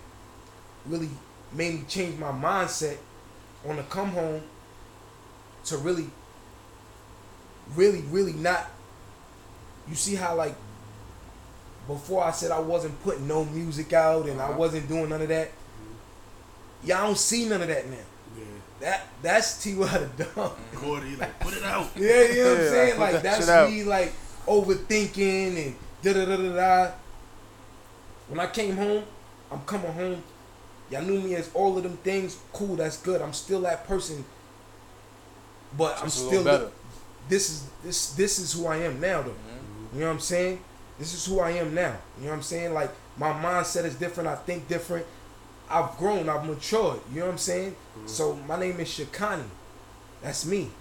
really 0.86 1.10
made 1.54 1.74
me 1.74 1.84
change 1.88 2.20
my 2.20 2.32
mindset 2.32 2.98
on 3.68 3.76
the 3.78 3.84
come 3.84 4.10
home 4.12 4.42
to 5.66 5.78
really, 5.78 6.10
really, 7.76 8.02
really 8.10 8.34
not. 8.34 8.68
You 9.90 9.96
see 9.96 10.16
how 10.16 10.36
like 10.36 10.56
before 11.88 12.24
I 12.24 12.32
said 12.32 12.52
I 12.52 12.60
wasn't 12.60 13.02
putting 13.04 13.28
no 13.28 13.46
music 13.46 13.94
out 13.94 14.28
and 14.28 14.42
I 14.42 14.46
Uh-huh. 14.46 14.58
wasn't 14.58 14.88
doing 14.88 15.10
none 15.10 15.22
of 15.22 15.28
that. 15.30 15.52
Y'all 16.84 17.08
don't 17.08 17.18
see 17.18 17.48
none 17.48 17.62
of 17.62 17.68
that 17.70 17.90
now. 17.90 17.98
Yeah. 18.38 18.44
That 18.82 19.08
that's 19.22 19.64
T 19.64 19.76
Y 19.76 19.88
the 20.18 20.24
dumb. 20.24 20.52
Cordy, 20.76 21.16
like 21.16 21.40
put 21.40 21.54
it 21.54 21.64
out. 21.64 21.88
Yeah, 21.96 22.22
you 22.24 22.44
know 22.44 22.50
what 22.52 22.60
I'm 22.62 22.68
saying? 22.70 22.92
put 22.94 23.00
Like 23.00 23.12
that 23.14 23.24
that's 23.24 23.40
shit 23.46 23.50
out. 23.50 23.70
me 23.70 23.84
like 23.84 24.14
overthinking 24.46 25.66
and 25.66 25.76
da 26.04 26.14
da 26.14 26.26
da 26.26 26.36
da 26.38 26.56
da. 26.56 26.92
When 28.28 28.40
I 28.40 28.48
came 28.48 28.76
home, 28.76 29.04
I'm 29.52 29.62
coming 29.62 29.92
home. 29.94 30.22
Y'all 30.90 31.02
knew 31.02 31.22
me 31.22 31.36
as 31.36 31.50
all 31.54 31.78
of 31.78 31.84
them 31.84 31.98
things. 31.98 32.38
Cool, 32.54 32.78
that's 32.78 32.98
good. 32.98 33.22
I'm 33.22 33.34
still 33.34 33.62
that 33.62 33.88
person. 33.88 34.24
But 35.78 36.00
I'm 36.02 36.10
still 36.10 36.44
this 37.30 37.50
is 37.50 37.70
this 37.84 38.14
this 38.14 38.40
is 38.40 38.54
who 38.54 38.68
I 38.68 38.78
am 38.78 39.02
now 39.02 39.22
though. 39.22 39.32
Mhm. 39.32 39.94
You 39.94 40.00
know 40.00 40.06
what 40.08 40.14
I'm 40.14 40.20
saying? 40.20 40.60
This 40.98 41.14
is 41.14 41.26
who 41.26 41.40
I 41.40 41.52
am 41.52 41.74
now. 41.76 41.96
You 42.18 42.26
know 42.26 42.30
what 42.32 42.38
I'm 42.38 42.44
saying? 42.44 42.74
Like 42.74 42.92
my 43.18 43.32
mindset 43.34 43.84
is 43.84 43.96
different. 43.96 44.30
I 44.30 44.36
think 44.36 44.68
different. 44.68 45.06
I've 45.70 45.98
grown. 45.98 46.30
I've 46.30 46.46
matured. 46.46 47.02
You 47.12 47.20
know 47.20 47.26
what 47.26 47.32
I'm 47.34 47.38
saying? 47.38 47.76
So 48.06 48.36
my 48.48 48.58
name 48.58 48.80
is 48.80 48.88
Shikani. 48.88 49.44
That's 50.22 50.46
me. 50.46 50.72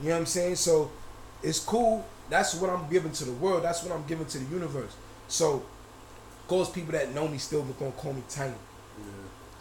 You 0.00 0.08
know 0.08 0.14
what 0.14 0.20
I'm 0.20 0.26
saying? 0.26 0.56
So 0.56 0.90
it's 1.42 1.58
cool. 1.58 2.04
That's 2.30 2.54
what 2.54 2.70
I'm 2.70 2.88
giving 2.88 3.12
to 3.12 3.24
the 3.24 3.32
world. 3.32 3.62
That's 3.64 3.82
what 3.82 3.92
I'm 3.92 4.04
giving 4.06 4.24
to 4.26 4.38
the 4.38 4.44
universe. 4.46 4.92
So, 5.28 5.54
of 5.54 6.48
course, 6.48 6.70
people 6.70 6.92
that 6.92 7.14
know 7.14 7.28
me 7.28 7.36
still 7.36 7.62
gonna 7.62 7.92
call 7.92 8.14
me 8.14 8.22
Tiny. 8.28 8.54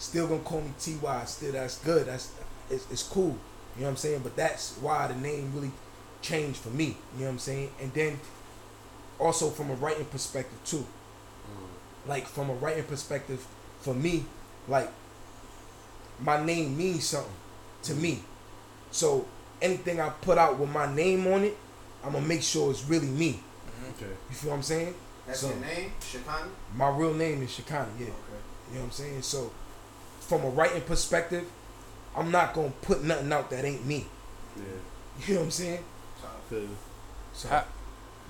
Still 0.01 0.25
gonna 0.25 0.41
call 0.41 0.61
me 0.61 0.73
Ty. 0.79 1.25
Still, 1.25 1.51
that's 1.51 1.77
good. 1.77 2.07
That's 2.07 2.31
it's, 2.71 2.89
it's 2.91 3.03
cool. 3.03 3.37
You 3.75 3.81
know 3.81 3.83
what 3.83 3.89
I'm 3.91 3.97
saying? 3.97 4.21
But 4.23 4.35
that's 4.35 4.75
why 4.77 5.05
the 5.05 5.13
name 5.15 5.51
really 5.53 5.71
changed 6.23 6.57
for 6.57 6.69
me. 6.69 6.97
You 7.13 7.19
know 7.19 7.25
what 7.25 7.31
I'm 7.33 7.39
saying? 7.39 7.69
And 7.79 7.93
then 7.93 8.19
also 9.19 9.51
from 9.51 9.69
a 9.69 9.75
writing 9.75 10.05
perspective 10.05 10.57
too. 10.65 10.77
Mm. 11.47 12.09
Like 12.09 12.25
from 12.25 12.49
a 12.49 12.53
writing 12.53 12.85
perspective, 12.85 13.45
for 13.81 13.93
me, 13.93 14.25
like 14.67 14.89
my 16.19 16.43
name 16.43 16.75
means 16.75 17.05
something 17.05 17.31
to 17.83 17.93
me. 17.93 18.15
Mm. 18.15 18.21
So 18.89 19.27
anything 19.61 20.01
I 20.01 20.09
put 20.09 20.39
out 20.39 20.57
with 20.57 20.71
my 20.71 20.91
name 20.91 21.27
on 21.27 21.43
it, 21.43 21.55
I'm 22.03 22.13
gonna 22.13 22.25
make 22.25 22.41
sure 22.41 22.71
it's 22.71 22.83
really 22.85 23.07
me. 23.07 23.33
Mm, 23.83 23.89
okay. 23.91 24.11
You 24.31 24.35
feel 24.35 24.49
what 24.49 24.55
I'm 24.57 24.63
saying? 24.63 24.95
That's 25.27 25.41
So- 25.41 25.49
your 25.49 25.57
name, 25.57 25.91
Shikani. 26.01 26.49
My 26.75 26.89
real 26.89 27.13
name 27.13 27.43
is 27.43 27.51
Shikani, 27.51 27.99
yeah. 27.99 28.05
Okay. 28.07 28.41
You 28.69 28.75
know 28.75 28.81
what 28.81 28.85
I'm 28.85 28.91
saying? 28.91 29.21
So, 29.21 29.51
from 30.31 30.45
a 30.45 30.49
writing 30.49 30.81
perspective, 30.83 31.43
I'm 32.15 32.31
not 32.31 32.53
gonna 32.53 32.71
put 32.83 33.03
nothing 33.03 33.33
out 33.33 33.49
that 33.49 33.65
ain't 33.65 33.85
me. 33.85 34.05
Yeah. 34.55 34.63
You 35.27 35.33
know 35.33 35.39
what 35.41 35.45
I'm 35.47 35.51
saying? 35.51 35.83
I 36.23 36.49
feel. 36.49 36.67
So, 37.33 37.49
How, 37.49 37.65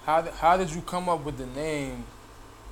how 0.05 0.21
did- 0.23 0.33
how 0.33 0.57
did 0.57 0.71
you 0.73 0.81
come 0.81 1.07
up 1.07 1.23
with 1.23 1.37
the 1.37 1.45
name? 1.45 2.03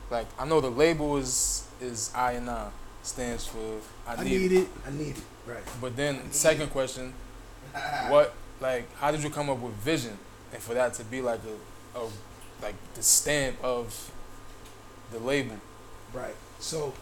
Like 0.09 0.25
I 0.39 0.45
know 0.45 0.59
the 0.61 0.71
label 0.71 1.17
is 1.17 1.67
is 1.79 2.11
I 2.15 2.31
and 2.31 2.49
I 2.49 2.69
stands 3.03 3.45
for 3.45 3.79
I, 4.07 4.15
I 4.15 4.23
need, 4.23 4.49
need 4.49 4.51
it. 4.63 4.67
I 4.87 4.89
need 4.89 5.15
it. 5.17 5.23
Right. 5.45 5.63
But 5.79 5.95
then 5.95 6.31
second 6.31 6.71
question, 6.71 7.13
what 8.07 8.33
like 8.59 8.91
how 8.95 9.11
did 9.11 9.21
you 9.21 9.29
come 9.29 9.47
up 9.51 9.59
with 9.59 9.73
vision 9.75 10.17
and 10.51 10.59
for 10.59 10.73
that 10.73 10.95
to 10.95 11.03
be 11.03 11.21
like 11.21 11.41
a, 11.95 11.99
a 11.99 12.07
like 12.63 12.73
the 12.95 13.03
stamp 13.03 13.57
of 13.63 14.11
the 15.11 15.19
label? 15.19 15.57
Right. 16.13 16.35
So, 16.59 16.93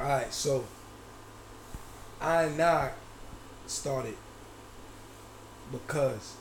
all 0.00 0.08
right. 0.08 0.34
So, 0.34 0.64
I 2.20 2.48
not 2.50 2.92
started 3.66 4.16
because 5.72 6.34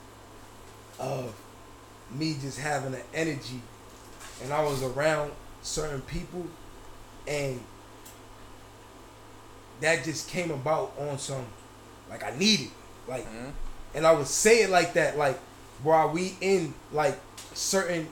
of 0.99 1.33
me 2.11 2.35
just 2.41 2.59
having 2.59 2.93
an 2.93 3.01
energy, 3.13 3.61
and 4.43 4.51
I 4.51 4.63
was 4.63 4.81
around 4.83 5.31
certain 5.61 6.01
people, 6.01 6.45
and 7.27 7.61
that 9.81 10.03
just 10.03 10.27
came 10.29 10.51
about 10.51 10.93
on 10.99 11.17
some 11.19 11.45
like 12.09 12.23
I 12.23 12.31
need 12.37 12.61
it, 12.61 12.69
like 13.07 13.25
Mhm. 13.25 13.51
and 13.93 14.05
I 14.07 14.11
would 14.11 14.27
say 14.27 14.63
it 14.63 14.69
like 14.69 14.93
that, 14.93 15.17
like 15.17 15.39
while 15.83 16.09
we 16.09 16.35
in 16.41 16.73
like 16.91 17.17
certain, 17.53 18.11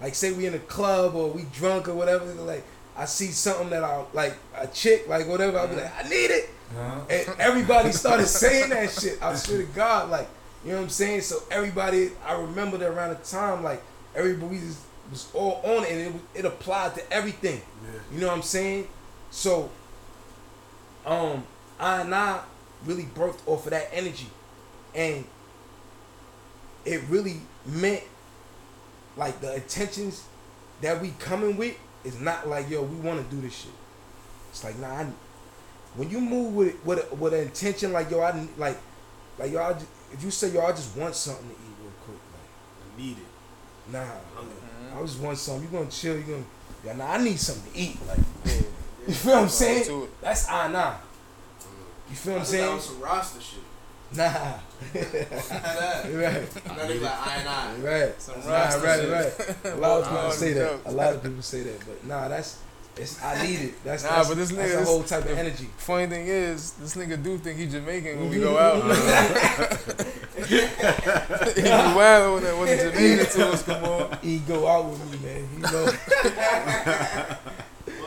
like 0.00 0.14
say 0.14 0.32
we 0.32 0.46
in 0.46 0.54
a 0.54 0.58
club 0.58 1.14
or 1.14 1.28
we 1.30 1.42
drunk 1.42 1.88
or 1.88 1.94
whatever, 1.94 2.24
like 2.24 2.64
I 2.96 3.04
see 3.04 3.30
something 3.30 3.70
that 3.70 3.84
I 3.84 4.04
like 4.12 4.34
a 4.56 4.66
chick 4.66 5.06
like 5.08 5.28
whatever, 5.28 5.58
I'll 5.58 5.68
be 5.68 5.76
like 5.76 5.92
I 6.04 6.08
need 6.08 6.30
it, 6.30 6.50
And 7.10 7.28
everybody 7.38 7.92
started 7.92 8.26
saying 8.26 8.70
that 8.70 8.90
shit. 8.90 9.22
I 9.22 9.34
swear 9.34 9.58
to 9.58 9.64
God, 9.64 10.10
like, 10.10 10.28
you 10.64 10.70
know 10.70 10.76
what 10.78 10.84
I'm 10.84 10.88
saying? 10.90 11.20
So 11.22 11.42
everybody, 11.50 12.10
I 12.26 12.34
remember 12.40 12.78
that 12.78 12.88
around 12.90 13.10
the 13.10 13.16
time, 13.16 13.62
like, 13.62 13.82
everybody 14.14 14.56
was, 14.56 14.80
was 15.10 15.30
all 15.34 15.60
on 15.64 15.84
it, 15.84 15.92
and 15.92 16.00
it, 16.00 16.12
was- 16.12 16.22
it 16.34 16.44
applied 16.44 16.94
to 16.96 17.12
everything. 17.12 17.60
Yeah. 17.84 18.00
You 18.12 18.20
know 18.20 18.28
what 18.28 18.36
I'm 18.36 18.42
saying? 18.42 18.88
So, 19.30 19.70
um, 21.06 21.44
I 21.78 22.00
and 22.00 22.14
I 22.14 22.40
really 22.86 23.02
birthed 23.04 23.46
off 23.46 23.64
of 23.66 23.70
that 23.70 23.88
energy, 23.92 24.28
and 24.94 25.24
it 26.84 27.02
really 27.08 27.40
meant 27.66 28.02
like 29.16 29.40
the 29.40 29.54
intentions 29.54 30.24
that 30.80 31.00
we 31.00 31.10
coming 31.18 31.56
with 31.56 31.76
is 32.04 32.20
not 32.20 32.48
like 32.48 32.68
yo 32.68 32.82
we 32.82 32.96
want 32.96 33.22
to 33.28 33.34
do 33.34 33.40
this 33.42 33.54
shit. 33.54 33.72
It's 34.50 34.62
like 34.64 34.78
nah. 34.78 34.88
I, 34.88 35.06
when 35.96 36.10
you 36.10 36.20
move 36.20 36.54
with 36.54 36.84
with 36.84 37.10
a, 37.10 37.14
with 37.14 37.34
an 37.34 37.40
intention 37.40 37.92
like 37.92 38.10
yo, 38.10 38.20
I 38.20 38.46
like 38.56 38.76
like 39.38 39.52
yo, 39.52 39.60
I, 39.60 39.76
if 40.12 40.22
you 40.22 40.30
say 40.30 40.50
yo, 40.52 40.62
I 40.62 40.70
just 40.72 40.96
want 40.96 41.14
something 41.14 41.46
to 41.48 41.52
eat 41.54 41.76
real 41.80 41.92
quick, 42.04 42.18
like 42.32 42.50
I 42.98 43.00
need 43.02 43.16
it. 43.18 43.92
nah, 43.92 44.04
Hunger. 44.34 44.96
I 44.96 45.02
just 45.02 45.20
want 45.20 45.38
something. 45.38 45.64
You 45.70 45.78
gonna 45.78 45.90
chill? 45.90 46.16
You 46.16 46.22
gonna 46.22 46.44
yeah? 46.84 46.92
Nah, 46.96 47.12
I 47.12 47.18
need 47.22 47.38
something 47.38 47.72
to 47.72 47.78
eat. 47.78 47.96
Like 48.06 48.18
Yeah. 48.44 48.52
you 49.08 49.14
feel 49.14 49.32
what 49.34 49.42
I'm 49.42 49.48
saying? 49.48 50.08
That's 50.20 50.48
ah 50.48 50.68
nah. 50.68 50.94
You 52.10 52.16
feel 52.16 52.32
what 52.34 52.38
I'm 52.40 52.44
saying? 52.46 52.80
some 52.80 53.00
Rasta 53.00 53.40
shit. 53.40 53.60
Nah, 54.12 54.22
that. 54.28 54.60
Right, 54.94 56.66
Now 56.76 56.86
they 56.86 56.98
like 57.00 57.26
I 57.26 57.34
and 57.36 57.48
I. 57.48 57.74
Right. 57.78 58.22
Some 58.22 58.40
Nah, 58.40 58.52
right, 58.52 59.00
shit. 59.00 59.10
right. 59.64 59.72
A 59.72 59.76
lot 59.76 60.02
of 60.02 60.08
people 60.08 60.30
say 60.30 60.52
that. 60.52 60.80
A 60.86 60.92
lot 60.92 61.14
of 61.14 61.22
people 61.22 61.42
say 61.42 61.60
that, 61.62 61.78
but 61.80 62.04
nah, 62.06 62.28
that's 62.28 62.58
it's. 62.96 63.22
I 63.22 63.42
need 63.46 63.60
it. 63.60 63.84
That's 63.84 64.02
Nah, 64.04 64.10
that's, 64.16 64.28
but 64.28 64.36
this 64.36 64.50
that's 64.50 64.72
nigga- 64.72 64.82
a 64.82 64.84
whole 64.84 65.02
type 65.02 65.24
of 65.24 65.36
energy. 65.38 65.68
Funny 65.78 66.06
thing 66.06 66.26
is, 66.26 66.72
this 66.72 66.94
nigga 66.96 67.22
do 67.22 67.38
think 67.38 67.58
he 67.58 67.66
Jamaican 67.66 68.20
when 68.20 68.30
we 68.30 68.38
go 68.38 68.56
out. 68.58 68.82
he 70.46 71.62
be 71.62 71.68
wild 71.70 72.34
when, 72.34 72.44
the- 72.44 72.56
when 72.56 72.66
the 72.76 72.76
Jamaican 72.92 73.26
tours 73.32 73.62
come 73.62 73.84
on. 73.84 74.18
He 74.22 74.38
go 74.40 74.66
out 74.66 74.86
with 74.86 75.10
me, 75.12 75.18
man. 75.26 75.48
He 75.54 75.58
know. 75.60 75.92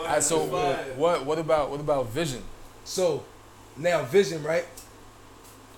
Alright, 0.01 0.23
so 0.23 0.43
what 0.95 1.25
what 1.25 1.39
about 1.39 1.69
what 1.69 1.79
about 1.79 2.07
Vision? 2.09 2.41
So 2.85 3.23
now 3.75 4.03
Vision, 4.03 4.43
right? 4.43 4.65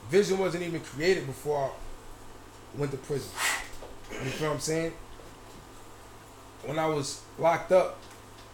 Vision 0.10 0.38
wasn't 0.38 0.64
even 0.64 0.82
created 0.82 1.26
before 1.28 1.66
I 1.66 2.78
went 2.80 2.92
to 2.92 2.98
prison. 2.98 3.30
You 4.12 4.18
feel 4.32 4.48
what 4.50 4.56
I'm 4.56 4.60
saying? 4.60 4.94
When 6.66 6.78
I 6.80 6.86
was 6.88 7.22
locked 7.38 7.72
up 7.72 7.98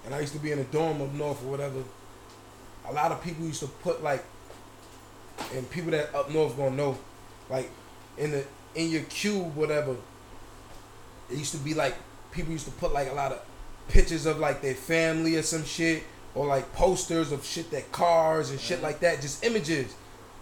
and 0.05 0.13
I 0.13 0.19
used 0.19 0.33
to 0.33 0.39
be 0.39 0.51
in 0.51 0.59
a 0.59 0.63
dorm 0.65 1.01
up 1.01 1.11
north 1.13 1.43
or 1.43 1.49
whatever, 1.51 1.83
a 2.87 2.93
lot 2.93 3.11
of 3.11 3.23
people 3.23 3.45
used 3.45 3.61
to 3.61 3.67
put 3.67 4.03
like 4.03 4.23
and 5.53 5.69
people 5.69 5.91
that 5.91 6.13
up 6.15 6.31
north 6.31 6.55
gonna 6.55 6.75
know, 6.75 6.97
like 7.49 7.69
in 8.17 8.31
the 8.31 8.45
in 8.75 8.89
your 8.89 9.01
cube, 9.03 9.55
whatever, 9.55 9.95
it 11.29 11.37
used 11.37 11.51
to 11.51 11.57
be 11.57 11.73
like 11.73 11.95
people 12.31 12.51
used 12.51 12.65
to 12.65 12.71
put 12.71 12.93
like 12.93 13.09
a 13.09 13.13
lot 13.13 13.31
of 13.31 13.41
pictures 13.87 14.25
of 14.25 14.39
like 14.39 14.61
their 14.61 14.75
family 14.75 15.35
or 15.35 15.41
some 15.41 15.63
shit 15.63 16.03
or 16.33 16.45
like 16.45 16.71
posters 16.73 17.31
of 17.31 17.45
shit 17.45 17.71
that 17.71 17.91
cars 17.91 18.51
and 18.51 18.59
shit 18.59 18.77
mm-hmm. 18.77 18.85
like 18.85 18.99
that 18.99 19.21
just 19.21 19.43
images 19.43 19.95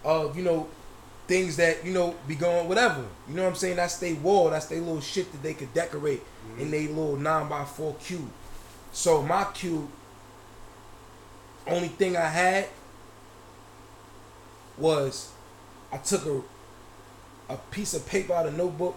of 0.04 0.36
you 0.36 0.42
know 0.42 0.68
things 1.26 1.56
that 1.56 1.84
you 1.84 1.92
know 1.92 2.14
be 2.28 2.34
going 2.34 2.68
whatever. 2.68 3.04
You 3.28 3.34
know 3.34 3.44
what 3.44 3.50
i'm 3.50 3.54
saying? 3.54 3.76
That's 3.76 3.96
their 3.98 4.14
wall 4.16 4.50
that's 4.50 4.66
their 4.66 4.80
little 4.80 5.00
shit 5.00 5.30
that 5.32 5.42
they 5.42 5.54
could 5.54 5.72
decorate 5.72 6.20
mm-hmm. 6.20 6.60
in 6.60 6.70
their 6.70 6.88
little 6.88 7.16
9 7.16 7.48
by 7.48 7.64
4 7.64 7.94
cube 7.94 8.30
so 8.94 9.20
my 9.20 9.44
cue, 9.52 9.90
only 11.66 11.88
thing 11.88 12.16
i 12.16 12.26
had 12.26 12.66
was 14.78 15.32
i 15.92 15.98
took 15.98 16.24
a 16.24 16.40
a 17.52 17.56
piece 17.70 17.92
of 17.92 18.06
paper 18.06 18.32
out 18.32 18.46
of 18.46 18.56
notebook 18.56 18.96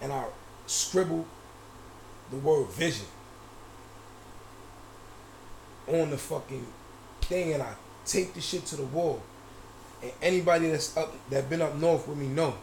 and 0.00 0.12
i 0.12 0.24
scribbled 0.66 1.26
the 2.30 2.36
word 2.36 2.66
vision 2.70 3.06
on 5.88 6.10
the 6.10 6.18
fucking 6.18 6.66
thing 7.22 7.52
and 7.52 7.62
I 7.62 7.74
taped 8.04 8.34
the 8.34 8.40
shit 8.40 8.66
to 8.66 8.76
the 8.76 8.84
wall. 8.84 9.22
And 10.02 10.12
anybody 10.22 10.68
that's 10.68 10.96
up 10.96 11.14
that 11.30 11.48
been 11.48 11.62
up 11.62 11.76
north 11.76 12.06
with 12.08 12.18
me 12.18 12.26
know. 12.26 12.54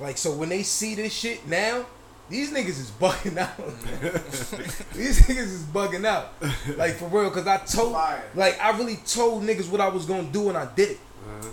Like 0.00 0.16
so 0.16 0.32
when 0.32 0.48
they 0.48 0.62
see 0.62 0.94
this 0.94 1.12
shit 1.12 1.46
now, 1.46 1.86
these 2.28 2.52
niggas 2.52 2.68
is 2.68 2.90
bugging 2.90 3.38
out. 3.38 3.56
these 4.94 5.22
niggas 5.22 5.38
is 5.38 5.64
bugging 5.64 6.04
out. 6.04 6.34
Like 6.76 6.94
for 6.94 7.06
real, 7.06 7.30
cause 7.30 7.46
I 7.46 7.58
told 7.58 7.92
like 8.34 8.60
I 8.60 8.76
really 8.76 8.96
told 8.96 9.42
niggas 9.44 9.70
what 9.70 9.80
I 9.80 9.88
was 9.88 10.04
gonna 10.04 10.24
do 10.24 10.48
and 10.48 10.58
I 10.58 10.66
did 10.74 10.92
it. 10.92 11.00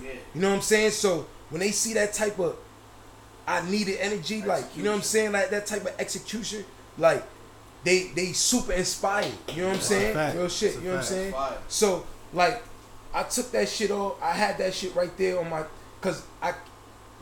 Yeah. 0.02 0.10
You 0.34 0.42
know 0.42 0.50
what 0.50 0.56
I'm 0.58 0.62
saying? 0.62 0.92
So 0.92 1.28
when 1.50 1.62
they 1.62 1.72
see 1.72 1.94
that 1.94 2.14
type 2.14 2.40
of 2.40 2.58
I 3.48 3.68
needed 3.70 3.98
energy, 4.00 4.42
like 4.42 4.66
you 4.76 4.84
know 4.84 4.92
what 4.92 4.98
I'm 4.98 5.04
saying, 5.04 5.32
like 5.32 5.50
that 5.52 5.66
type 5.66 5.84
of 5.84 5.94
execution, 6.00 6.66
like 6.98 7.24
they 7.84 8.08
they 8.16 8.34
super 8.34 8.74
inspired. 8.74 9.32
You 9.54 9.62
know 9.62 9.68
what 9.68 9.74
I'm 9.74 9.74
That's 9.76 9.88
saying? 9.88 10.38
Real 10.38 10.50
shit. 10.50 10.74
That's 10.74 10.84
You 10.84 10.90
know 10.90 10.96
what 10.96 11.00
I'm 11.00 11.06
saying? 11.06 11.34
So 11.68 12.06
like 12.34 12.64
I 13.14 13.24
took 13.24 13.52
that 13.52 13.70
shit 13.70 13.92
off. 13.92 14.22
I 14.22 14.32
had 14.32 14.58
that 14.58 14.74
shit 14.74 14.94
right 14.94 15.16
there 15.18 15.40
on 15.40 15.50
my 15.50 15.64
cause 16.02 16.26
I 16.42 16.54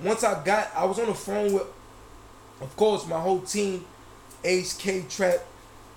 once 0.02 0.24
I 0.24 0.44
got 0.44 0.72
I 0.76 0.86
was 0.86 0.98
on 0.98 1.06
the 1.06 1.14
phone 1.14 1.54
with 1.54 1.68
of 2.64 2.76
course 2.76 3.06
my 3.08 3.20
whole 3.20 3.42
team, 3.42 3.86
Ace 4.44 4.74
K 4.74 5.04
Trap. 5.10 5.40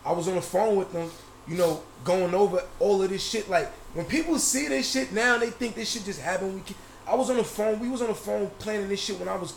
I 0.05 0.13
was 0.13 0.29
on 0.29 0.35
the 0.35 0.43
phone 0.43 0.77
with 0.77 0.93
them, 0.93 1.11
you 1.49 1.57
know, 1.57 1.83
going 2.05 2.35
over 2.35 2.63
all 2.79 3.03
of 3.03 3.11
this 3.11 3.25
shit. 3.25 3.49
Like 3.49 3.73
when 3.95 4.05
people 4.07 4.39
see 4.39 4.69
this 4.69 4.91
shit 4.91 5.13
now, 5.13 5.39
they 5.39 5.51
think 5.51 5.75
this 5.75 5.91
shit 5.91 6.05
just 6.05 6.21
happened. 6.21 6.55
We 6.55 6.61
can, 6.61 6.77
I 7.07 7.15
was 7.15 7.31
on 7.31 7.37
the 7.37 7.45
phone. 7.45 7.81
We 7.81 7.89
was 7.89 8.03
on 8.03 8.09
the 8.09 8.15
phone 8.15 8.51
planning 8.59 8.89
this 8.89 9.01
shit 9.03 9.19
when 9.19 9.29
I 9.29 9.37
was 9.37 9.55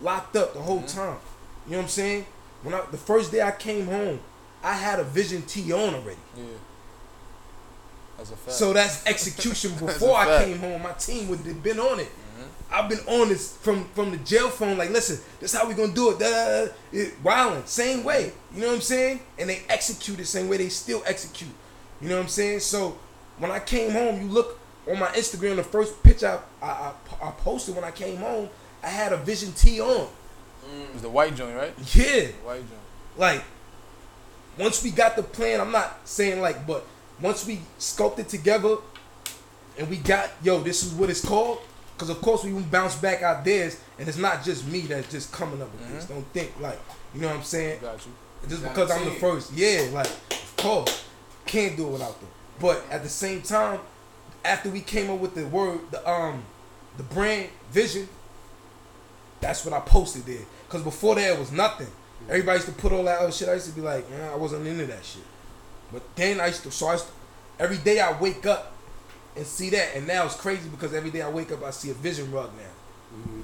locked 0.00 0.36
up 0.36 0.54
the 0.54 0.60
whole 0.60 0.82
mm-hmm. 0.82 0.98
time. 0.98 1.18
You 1.66 1.72
know 1.72 1.78
what 1.78 1.82
I'm 1.84 1.88
saying? 1.88 2.26
When 2.62 2.74
I 2.74 2.82
the 2.90 2.96
first 2.96 3.32
day 3.32 3.42
I 3.42 3.50
came 3.50 3.86
home, 3.86 4.20
I 4.62 4.74
had 4.74 5.00
a 5.00 5.04
Vision 5.04 5.42
T 5.42 5.72
on 5.72 5.94
already. 5.94 6.16
Yeah. 6.36 6.44
That's 8.16 8.30
a 8.30 8.36
fact. 8.36 8.56
So 8.56 8.72
that's 8.72 9.06
execution 9.06 9.70
That's 9.80 9.98
before 9.98 10.16
I 10.16 10.44
came 10.44 10.58
home. 10.58 10.82
My 10.82 10.92
team 10.92 11.28
would 11.28 11.40
have 11.40 11.62
been 11.62 11.80
on 11.80 12.00
it. 12.00 12.10
I've 12.74 12.88
been 12.88 12.98
on 13.06 13.28
this 13.28 13.56
from 13.58 13.84
from 13.94 14.10
the 14.10 14.16
jail 14.18 14.48
phone. 14.50 14.76
Like, 14.76 14.90
listen, 14.90 15.18
this 15.40 15.54
how 15.54 15.66
we 15.68 15.74
gonna 15.74 15.92
do 15.92 16.10
it. 16.10 16.18
Da, 16.18 16.28
da, 16.30 16.64
da. 16.66 16.72
It- 16.92 17.22
Wildin', 17.22 17.66
same 17.66 18.02
way. 18.04 18.32
You 18.54 18.60
know 18.62 18.68
what 18.68 18.74
I'm 18.76 18.80
saying? 18.80 19.20
And 19.38 19.48
they 19.48 19.62
execute 19.68 20.16
the 20.18 20.24
same 20.24 20.48
way. 20.48 20.56
They 20.56 20.68
still 20.68 21.02
execute. 21.06 21.50
You 22.00 22.08
know 22.08 22.16
what 22.16 22.22
I'm 22.22 22.28
saying? 22.28 22.60
So 22.60 22.98
when 23.38 23.50
I 23.50 23.60
came 23.60 23.90
home, 23.92 24.20
you 24.20 24.28
look 24.28 24.58
on 24.90 24.98
my 24.98 25.06
Instagram. 25.08 25.56
The 25.56 25.62
first 25.64 26.02
picture 26.02 26.40
I, 26.60 26.66
I, 26.66 26.92
I, 27.22 27.28
I 27.28 27.30
posted 27.32 27.74
when 27.76 27.84
I 27.84 27.90
came 27.92 28.16
home, 28.16 28.48
I 28.82 28.88
had 28.88 29.12
a 29.12 29.16
Vision 29.18 29.52
T 29.52 29.80
on. 29.80 30.08
Mm. 30.66 30.84
it 30.88 30.92
was 30.94 31.02
the 31.02 31.10
white 31.10 31.34
joint, 31.36 31.54
right? 31.56 31.72
Yeah, 31.94 32.04
The 32.26 32.32
white 32.44 32.58
joint. 32.58 32.80
like 33.16 33.44
once 34.58 34.82
we 34.82 34.90
got 34.90 35.14
the 35.16 35.22
plan, 35.22 35.60
I'm 35.60 35.72
not 35.72 36.00
saying 36.04 36.40
like, 36.40 36.66
but 36.66 36.86
once 37.20 37.46
we 37.46 37.60
sculpted 37.78 38.28
together 38.28 38.76
and 39.78 39.88
we 39.88 39.96
got, 39.96 40.30
yo, 40.42 40.60
this 40.60 40.82
is 40.82 40.92
what 40.92 41.10
it's 41.10 41.24
called. 41.24 41.58
Because 41.94 42.10
of 42.10 42.20
course 42.20 42.44
we 42.44 42.52
will 42.52 42.62
bounce 42.62 42.96
back 42.96 43.22
out 43.22 43.38
ideas, 43.40 43.80
and 43.98 44.08
it's 44.08 44.18
not 44.18 44.44
just 44.44 44.66
me 44.66 44.80
that's 44.80 45.10
just 45.10 45.32
coming 45.32 45.62
up 45.62 45.72
with 45.72 45.92
this. 45.92 46.06
Don't 46.06 46.26
think 46.32 46.52
like, 46.60 46.78
you 47.14 47.20
know 47.20 47.28
what 47.28 47.36
I'm 47.36 47.42
saying? 47.42 47.80
Got 47.80 48.04
you. 48.04 48.12
Just 48.48 48.62
Got 48.62 48.74
because 48.74 48.90
I'm 48.90 49.04
the 49.04 49.12
first, 49.12 49.52
yeah, 49.52 49.88
like 49.92 50.06
of 50.06 50.54
course, 50.56 51.04
can't 51.46 51.76
do 51.76 51.86
it 51.88 51.92
without 51.92 52.18
them. 52.20 52.28
But 52.60 52.84
at 52.90 53.02
the 53.02 53.08
same 53.08 53.42
time, 53.42 53.80
after 54.44 54.70
we 54.70 54.80
came 54.80 55.10
up 55.10 55.20
with 55.20 55.34
the 55.34 55.46
word, 55.46 55.80
the 55.90 56.08
um, 56.08 56.44
the 56.96 57.04
brand 57.04 57.48
vision, 57.70 58.08
that's 59.40 59.64
what 59.64 59.72
I 59.74 59.80
posted 59.80 60.26
there. 60.26 60.44
Cause 60.68 60.82
before 60.82 61.14
that 61.14 61.34
it 61.34 61.38
was 61.38 61.52
nothing. 61.52 61.88
Everybody 62.28 62.56
used 62.56 62.66
to 62.68 62.74
put 62.74 62.92
all 62.92 63.04
that 63.04 63.20
other 63.20 63.32
shit. 63.32 63.48
I 63.48 63.54
used 63.54 63.66
to 63.66 63.74
be 63.74 63.82
like, 63.82 64.06
I 64.10 64.34
wasn't 64.34 64.66
into 64.66 64.86
that 64.86 65.04
shit. 65.04 65.22
But 65.92 66.02
then 66.16 66.40
I 66.40 66.46
used 66.46 66.62
to, 66.62 66.70
so 66.70 66.86
I 66.86 66.92
used 66.92 67.06
to, 67.06 67.12
every 67.58 67.76
day 67.76 68.00
I 68.00 68.18
wake 68.18 68.46
up 68.46 68.73
and 69.36 69.46
see 69.46 69.70
that, 69.70 69.94
and 69.96 70.06
now 70.06 70.24
it's 70.26 70.36
crazy 70.36 70.68
because 70.68 70.94
every 70.94 71.10
day 71.10 71.22
I 71.22 71.28
wake 71.28 71.50
up 71.52 71.62
I 71.64 71.70
see 71.70 71.90
a 71.90 71.94
vision 71.94 72.30
rug 72.30 72.50
now. 72.56 73.40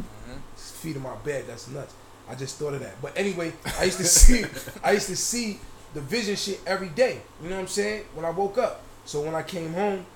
It's 0.53 0.71
feet 0.73 0.97
in 0.97 1.03
my 1.03 1.15
bed. 1.17 1.45
That's 1.47 1.69
nuts. 1.69 1.95
I 2.29 2.35
just 2.35 2.59
thought 2.59 2.75
of 2.75 2.81
that. 2.81 3.01
But 3.03 3.13
anyway, 3.17 3.53
I 3.79 3.85
used 3.85 3.99
to 3.99 4.05
see 4.21 4.45
I 4.85 4.93
used 4.93 5.09
to 5.09 5.17
see 5.17 5.59
the 5.95 6.01
vision 6.01 6.37
shit 6.37 6.61
every 6.67 6.89
day. 6.89 7.21
You 7.43 7.49
know 7.51 7.57
what 7.57 7.63
I'm 7.63 7.69
saying? 7.69 8.05
When 8.15 8.25
I 8.25 8.31
woke 8.31 8.59
up. 8.59 8.83
So 9.05 9.23
when 9.23 9.35
I 9.35 9.43
came 9.43 9.73
home, 9.73 10.07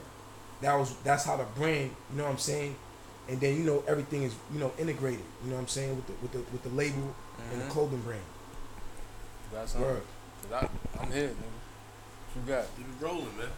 that 0.61 0.75
was 0.75 0.95
that's 1.03 1.25
how 1.25 1.37
the 1.37 1.45
brand, 1.57 1.91
you 2.11 2.16
know 2.18 2.25
what 2.25 2.31
I'm 2.33 2.39
saying? 2.39 2.77
And 3.29 3.41
then 3.41 3.57
you 3.57 3.64
know 3.64 3.83
everything 3.89 4.22
is, 4.22 4.35
you 4.53 4.61
know, 4.61 4.72
integrated. 4.79 5.25
You 5.43 5.51
know 5.51 5.57
what 5.57 5.62
I'm 5.62 5.68
saying? 5.68 5.97
With 5.97 6.07
the 6.07 6.12
with 6.22 6.33
the 6.33 6.39
with 6.53 6.62
the 6.62 6.68
label 6.70 7.14
and 7.51 7.61
the 7.61 7.64
Mhm. 7.64 7.70
clothing 7.70 8.01
brand. 8.03 8.22
You 9.51 9.59
got 9.59 9.68
something? 9.68 10.01
I, 10.53 10.68
I'm 11.01 11.11
here, 11.11 11.29
nigga. 11.29 11.35
What 12.35 12.37
you 12.37 12.53
got? 12.55 12.64
Keep 12.77 12.87
it 12.87 13.05
rolling, 13.05 13.37
man. 13.39 13.49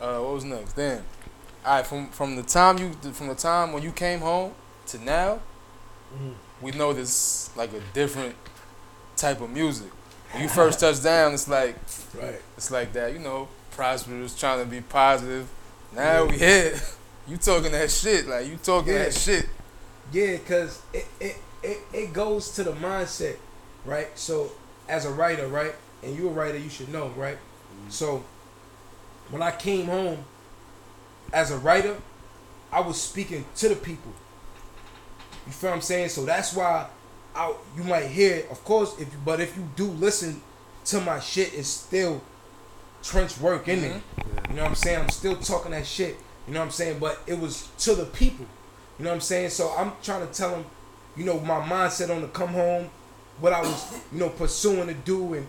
Uh, 0.00 0.20
what 0.22 0.34
was 0.34 0.44
next? 0.44 0.74
Damn. 0.74 1.02
All 1.66 1.74
right, 1.74 1.86
from 1.86 2.06
from 2.10 2.36
the 2.36 2.44
time 2.44 2.78
you 2.78 2.92
from 3.12 3.26
the 3.26 3.34
time 3.34 3.72
when 3.72 3.82
you 3.82 3.90
came 3.90 4.20
home 4.20 4.52
to 4.86 5.04
now, 5.04 5.40
mm-hmm. 6.14 6.30
we 6.62 6.70
know 6.70 6.92
this 6.92 7.50
like 7.56 7.72
a 7.72 7.80
different 7.92 8.36
type 9.16 9.40
of 9.40 9.50
music. 9.50 9.90
When 10.30 10.44
you 10.44 10.48
first 10.48 10.78
touched 10.78 11.02
down, 11.02 11.34
it's 11.34 11.48
like 11.48 11.74
Right. 12.14 12.40
it's 12.56 12.70
like 12.70 12.92
that, 12.92 13.12
you 13.12 13.18
know, 13.18 13.48
prosperous, 13.72 14.38
trying 14.38 14.64
to 14.64 14.70
be 14.70 14.80
positive. 14.80 15.48
Now 15.92 16.26
we 16.26 16.38
here. 16.38 16.80
You 17.28 17.36
talking 17.36 17.72
that 17.72 17.90
shit, 17.90 18.28
like 18.28 18.46
you 18.46 18.56
talking 18.62 18.92
Yeah. 18.92 19.06
that 19.06 19.14
shit. 19.14 19.48
Yeah, 20.12 20.36
cause 20.46 20.80
it, 20.92 21.06
it 21.18 21.36
it 21.64 21.78
it 21.92 22.12
goes 22.12 22.52
to 22.52 22.62
the 22.62 22.70
mindset, 22.74 23.38
right? 23.84 24.16
So 24.16 24.52
as 24.88 25.04
a 25.06 25.10
writer, 25.10 25.48
right, 25.48 25.74
and 26.04 26.16
you're 26.16 26.30
a 26.30 26.32
writer, 26.32 26.58
you 26.58 26.70
should 26.70 26.88
know, 26.88 27.08
right? 27.16 27.34
Mm-hmm. 27.36 27.90
So 27.90 28.24
when 29.30 29.42
I 29.42 29.50
came 29.50 29.86
home 29.86 30.24
as 31.36 31.50
a 31.50 31.58
writer, 31.58 31.94
I 32.72 32.80
was 32.80 32.98
speaking 33.00 33.44
to 33.56 33.68
the 33.68 33.76
people. 33.76 34.10
You 35.46 35.52
feel 35.52 35.70
what 35.70 35.76
I'm 35.76 35.82
saying? 35.82 36.08
So 36.08 36.24
that's 36.24 36.54
why 36.54 36.86
I 37.34 37.54
you 37.76 37.84
might 37.84 38.06
hear, 38.06 38.46
of 38.50 38.64
course, 38.64 38.98
if 38.98 39.12
you, 39.12 39.18
but 39.22 39.38
if 39.38 39.54
you 39.54 39.68
do 39.76 39.84
listen 39.84 40.40
to 40.86 41.00
my 41.02 41.20
shit, 41.20 41.52
it's 41.52 41.68
still 41.68 42.22
trench 43.02 43.38
work 43.38 43.68
in 43.68 43.84
it. 43.84 43.92
Mm-hmm. 43.92 44.50
You 44.50 44.56
know 44.56 44.62
what 44.62 44.70
I'm 44.70 44.74
saying? 44.76 45.02
I'm 45.02 45.10
still 45.10 45.36
talking 45.36 45.72
that 45.72 45.86
shit. 45.86 46.16
You 46.48 46.54
know 46.54 46.60
what 46.60 46.66
I'm 46.66 46.72
saying? 46.72 46.98
But 46.98 47.20
it 47.26 47.38
was 47.38 47.68
to 47.80 47.94
the 47.94 48.06
people. 48.06 48.46
You 48.98 49.04
know 49.04 49.10
what 49.10 49.16
I'm 49.16 49.20
saying? 49.20 49.50
So 49.50 49.74
I'm 49.76 49.92
trying 50.02 50.26
to 50.26 50.32
tell 50.32 50.52
them, 50.52 50.64
you 51.18 51.24
know, 51.24 51.38
my 51.38 51.60
mindset 51.60 52.08
on 52.08 52.22
to 52.22 52.28
come 52.28 52.48
home, 52.48 52.88
what 53.40 53.52
I 53.52 53.60
was, 53.60 53.92
you 54.12 54.20
know, 54.20 54.30
pursuing 54.30 54.86
to 54.88 54.94
do, 54.94 55.34
and 55.34 55.46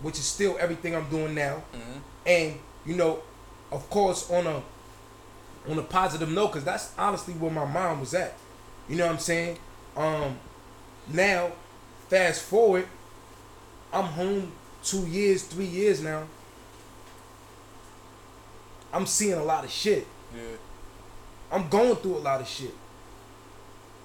which 0.00 0.18
is 0.18 0.24
still 0.24 0.56
everything 0.58 0.96
I'm 0.96 1.08
doing 1.08 1.36
now. 1.36 1.62
Mm-hmm. 1.72 1.98
And 2.26 2.58
you 2.84 2.96
know, 2.96 3.20
of 3.70 3.88
course, 3.90 4.28
on 4.28 4.48
a 4.48 4.60
on 5.68 5.78
a 5.78 5.82
positive 5.82 6.30
note, 6.30 6.48
because 6.48 6.64
that's 6.64 6.92
honestly 6.98 7.34
where 7.34 7.50
my 7.50 7.64
mind 7.64 8.00
was 8.00 8.14
at. 8.14 8.34
You 8.88 8.96
know 8.96 9.06
what 9.06 9.12
I'm 9.12 9.18
saying? 9.18 9.58
Um, 9.96 10.38
now, 11.08 11.52
fast 12.08 12.42
forward, 12.42 12.86
I'm 13.92 14.04
home 14.04 14.52
two 14.82 15.06
years, 15.06 15.42
three 15.42 15.66
years 15.66 16.02
now. 16.02 16.24
I'm 18.92 19.06
seeing 19.06 19.34
a 19.34 19.44
lot 19.44 19.64
of 19.64 19.70
shit. 19.70 20.06
Yeah. 20.34 20.56
I'm 21.52 21.68
going 21.68 21.96
through 21.96 22.16
a 22.16 22.18
lot 22.18 22.40
of 22.40 22.48
shit. 22.48 22.74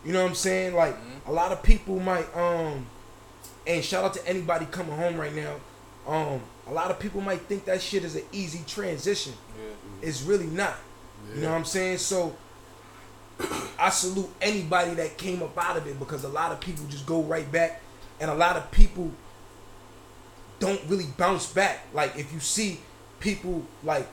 You 0.04 0.14
know 0.14 0.22
what 0.22 0.30
I'm 0.30 0.36
saying? 0.36 0.76
Like 0.76 0.96
a 1.26 1.32
lot 1.32 1.52
of 1.52 1.64
people 1.64 2.00
might 2.00 2.26
um 2.36 2.86
and 3.66 3.84
shout 3.84 4.04
out 4.04 4.14
to 4.14 4.28
anybody 4.28 4.68
coming 4.68 4.96
home 4.96 5.18
right 5.18 5.34
now. 5.34 5.56
Um 6.08 6.42
a 6.68 6.72
lot 6.72 6.92
of 6.92 7.00
people 7.00 7.22
might 7.22 7.42
think 7.42 7.66
that 7.66 7.82
shit 7.82 8.04
is 8.04 8.16
an 8.16 8.24
easy 8.32 8.64
transition. 8.68 9.34
Yeah. 9.58 10.08
It's 10.08 10.22
really 10.22 10.48
not. 10.48 10.76
You 11.34 11.42
know 11.42 11.50
what 11.50 11.58
I'm 11.58 11.66
saying? 11.66 11.98
So 11.98 12.36
I 13.80 13.90
salute 13.90 14.30
anybody 14.42 14.94
that 14.96 15.18
came 15.18 15.42
up 15.44 15.58
out 15.58 15.78
of 15.78 15.88
it 15.88 16.00
because 16.00 16.24
a 16.24 16.30
lot 16.30 16.52
of 16.52 16.60
people 16.60 16.86
just 16.90 17.06
go 17.06 17.22
right 17.24 17.50
back 17.52 17.82
and 18.20 18.30
a 18.30 18.36
lot 18.36 18.56
of 18.56 18.72
people 18.72 19.12
don't 20.60 20.82
really 20.88 21.08
bounce 21.18 21.52
back. 21.52 21.86
Like 21.94 22.18
if 22.18 22.32
you 22.34 22.40
see 22.40 22.80
people 23.20 23.66
like 23.84 24.08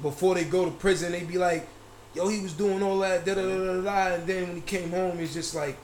before 0.00 0.34
they 0.34 0.44
go 0.44 0.64
to 0.64 0.70
prison, 0.70 1.12
they 1.12 1.24
be 1.24 1.38
like, 1.38 1.66
"Yo, 2.14 2.28
he 2.28 2.40
was 2.40 2.52
doing 2.52 2.82
all 2.82 2.98
that, 3.00 3.24
da 3.24 3.34
da 3.34 3.42
da 3.42 3.56
da 3.56 3.80
da," 3.80 4.14
and 4.14 4.26
then 4.26 4.48
when 4.48 4.56
he 4.56 4.62
came 4.62 4.90
home, 4.90 5.18
it's 5.18 5.34
just 5.34 5.54
like, 5.54 5.76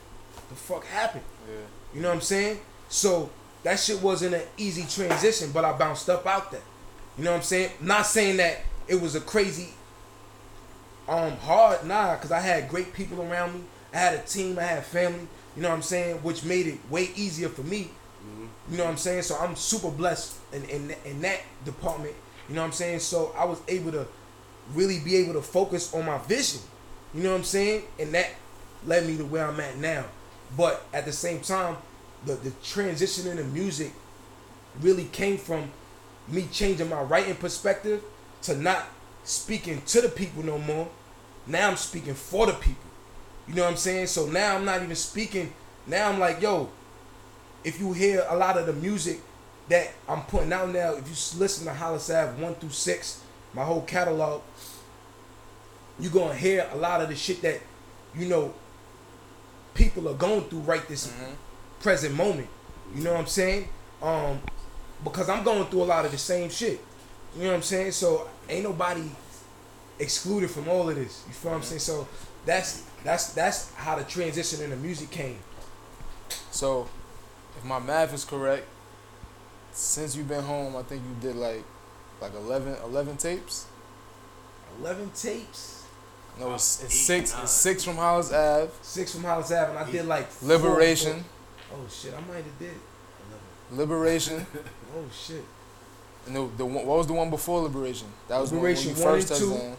"The 0.49 0.55
fuck 0.55 0.84
happened?" 0.86 1.24
Yeah. 1.49 1.55
You 1.95 2.03
know 2.03 2.09
what 2.09 2.16
I'm 2.16 2.20
saying? 2.20 2.61
So 2.89 3.30
that 3.62 3.78
shit 3.78 4.01
wasn't 4.03 4.34
an 4.34 4.43
easy 4.57 4.84
transition, 4.89 5.51
but 5.53 5.64
I 5.64 5.76
bounced 5.76 6.09
up 6.09 6.26
out 6.26 6.51
there. 6.51 6.62
You 7.16 7.24
know 7.24 7.32
what 7.32 7.39
I'm 7.39 7.43
saying? 7.43 7.70
Not 7.80 8.07
saying 8.07 8.36
that 8.39 8.61
it 8.86 9.01
was 9.01 9.14
a 9.14 9.20
crazy 9.20 9.74
um 11.09 11.37
hard, 11.39 11.85
nah, 11.87 12.15
because 12.15 12.33
I 12.33 12.41
had 12.41 12.69
great 12.69 12.93
people 12.93 13.23
around 13.23 13.55
me. 13.55 13.61
I 13.93 13.99
had 13.99 14.15
a 14.15 14.23
team, 14.23 14.59
I 14.59 14.63
had 14.63 14.85
family, 14.85 15.27
you 15.57 15.63
know 15.63 15.71
what 15.71 15.77
I'm 15.77 15.83
saying, 15.83 16.17
which 16.19 16.45
made 16.45 16.67
it 16.67 16.79
way 16.91 17.11
easier 17.17 17.49
for 17.49 17.63
me. 17.63 17.91
You 18.71 18.77
know 18.77 18.85
what 18.85 18.91
I'm 18.91 18.97
saying? 18.99 19.23
So 19.23 19.37
I'm 19.39 19.57
super 19.57 19.91
blessed 19.91 20.37
in, 20.53 20.65
in 20.65 20.95
in 21.05 21.21
that 21.23 21.41
department. 21.65 22.15
You 22.49 22.55
know 22.55 22.61
what 22.61 22.67
I'm 22.69 22.73
saying? 22.73 23.01
So 23.01 23.35
I 23.37 23.45
was 23.45 23.61
able 23.69 23.93
to 23.93 24.07
really 24.75 25.01
be 25.01 25.17
able 25.17 25.33
to 25.35 25.43
focus 25.43 25.95
on 25.95 26.05
my 26.05 26.19
vision. 26.19 26.61
You 27.15 27.23
know 27.23 27.31
what 27.31 27.39
I'm 27.39 27.45
saying? 27.45 27.83
And 27.99 28.13
that 28.15 28.31
led 28.87 29.07
me 29.07 29.17
to 29.17 29.25
where 29.25 29.47
I'm 29.47 29.59
at 29.61 29.79
now. 29.79 30.05
But 30.57 30.85
at 30.93 31.07
the 31.07 31.13
same 31.13 31.41
time, 31.41 31.77
the 32.27 32.35
the 32.35 32.53
transition 32.63 33.27
in 33.29 33.37
the 33.39 33.45
music 33.45 33.93
really 34.81 35.05
came 35.05 35.39
from 35.39 35.71
me 36.29 36.47
changing 36.53 36.91
my 36.91 37.01
writing 37.03 37.37
perspective 37.37 38.03
to 38.43 38.57
not 38.57 38.85
speaking 39.25 39.81
to 39.87 40.03
the 40.03 40.09
people 40.09 40.43
no 40.43 40.59
more. 40.59 40.89
Now 41.49 41.70
I'm 41.70 41.76
speaking 41.76 42.14
for 42.14 42.46
the 42.46 42.53
people. 42.53 42.82
You 43.49 43.55
know 43.55 43.64
what 43.64 43.70
I'm 43.70 43.76
saying? 43.76 44.09
So 44.09 44.26
now 44.26 44.57
I'm 44.57 44.64
not 44.64 44.82
even 44.82 44.94
speaking. 44.94 45.53
Now 45.86 46.11
I'm 46.11 46.20
like, 46.20 46.42
yo, 46.42 46.68
if 47.64 47.80
you 47.80 47.94
hear 47.94 48.26
a 48.28 48.36
lot 48.36 48.59
of 48.59 48.66
the 48.66 48.74
music 48.74 49.20
that 49.70 49.92
I'm 50.09 50.22
putting 50.22 50.53
out 50.53 50.68
now, 50.68 50.94
if 50.94 51.07
you 51.07 51.40
listen 51.40 51.66
to 51.66 51.72
Hollis 51.72 52.11
Ave 52.11 52.40
1 52.42 52.55
through 52.57 52.70
6, 52.70 53.22
my 53.55 53.64
whole 53.64 53.82
catalog, 53.82 54.42
you're 55.99 56.12
going 56.12 56.30
to 56.30 56.36
hear 56.36 56.68
a 56.72 56.76
lot 56.76 57.01
of 57.01 57.09
the 57.09 57.16
shit 57.16 57.40
that, 57.42 57.61
you 58.14 58.26
know, 58.26 58.55
people 59.74 60.09
are 60.09 60.14
going 60.14 60.42
through 60.42 60.61
right 60.61 60.86
this 60.86 61.12
present 61.80 62.14
moment. 62.14 62.49
You 62.94 63.03
know 63.03 63.12
what 63.12 63.20
I'm 63.20 63.26
saying? 63.26 63.68
Um, 64.03 64.40
because 65.03 65.28
I'm 65.28 65.44
going 65.44 65.64
through 65.66 65.82
a 65.82 65.84
lot 65.84 66.05
of 66.05 66.12
the 66.12 66.18
same 66.18 66.51
shit. 66.51 66.80
You 67.36 67.44
know 67.44 67.49
what 67.51 67.57
I'm 67.57 67.62
saying? 67.62 67.92
So 67.92 68.28
ain't 68.49 68.64
nobody 68.64 69.11
excluded 69.99 70.51
from 70.51 70.68
all 70.68 70.88
of 70.88 70.96
this. 70.96 71.24
You 71.26 71.32
feel 71.34 71.51
what 71.53 71.59
I'm 71.59 71.62
saying? 71.62 71.80
So 71.80 72.07
that's 72.44 72.84
that's 73.05 73.32
that's 73.34 73.72
how 73.74 73.96
the 73.96 74.05
transition 74.05 74.62
in 74.62 74.70
the 74.70 74.76
music 74.76 75.11
came. 75.11 75.38
So, 76.51 76.88
if 77.57 77.64
my 77.64 77.78
math 77.78 78.12
is 78.14 78.24
correct, 78.24 78.66
since 79.72 80.16
you've 80.16 80.28
been 80.28 80.42
home, 80.44 80.76
I 80.76 80.82
think 80.82 81.03
you 81.03 81.28
did 81.28 81.36
like 81.36 81.62
like 82.20 82.34
11, 82.34 82.76
11 82.84 83.16
tapes. 83.16 83.66
Eleven 84.80 85.11
tapes, 85.14 85.84
No, 86.38 86.55
it's, 86.55 86.82
it's 86.84 86.92
Eight, 87.11 87.18
six. 87.26 87.32
nine. 87.34 87.42
It's 87.44 87.53
six 87.53 87.84
from 87.84 87.96
Hollis 87.96 88.32
Ave. 88.32 88.70
six 88.82 89.12
from 89.14 89.24
Hollis 89.24 89.51
Ave, 89.51 89.70
and 89.70 89.78
I 89.78 89.90
did 89.90 90.07
like 90.07 90.28
four- 90.28 90.49
Liberation. 90.49 91.24
Oh 91.72 91.86
shit, 91.88 92.12
I 92.14 92.20
might 92.32 92.44
have 92.44 92.59
did. 92.59 92.74
Liberation. 93.72 94.46
Oh 94.96 95.05
shit. 95.12 95.44
And 96.26 96.34
the, 96.34 96.49
the 96.57 96.64
one, 96.64 96.86
what 96.86 96.96
was 96.96 97.07
the 97.07 97.12
one 97.12 97.28
before 97.28 97.61
Liberation? 97.61 98.09
That 98.28 98.40
was 98.40 98.49
the 98.51 98.57
one 98.57 98.64
when 98.64 98.74
Liberation 98.74 98.96
you 98.99 99.05
one 99.05 99.14
first 99.20 99.30
and 99.30 99.40
touched 99.51 99.62
two. 99.62 99.76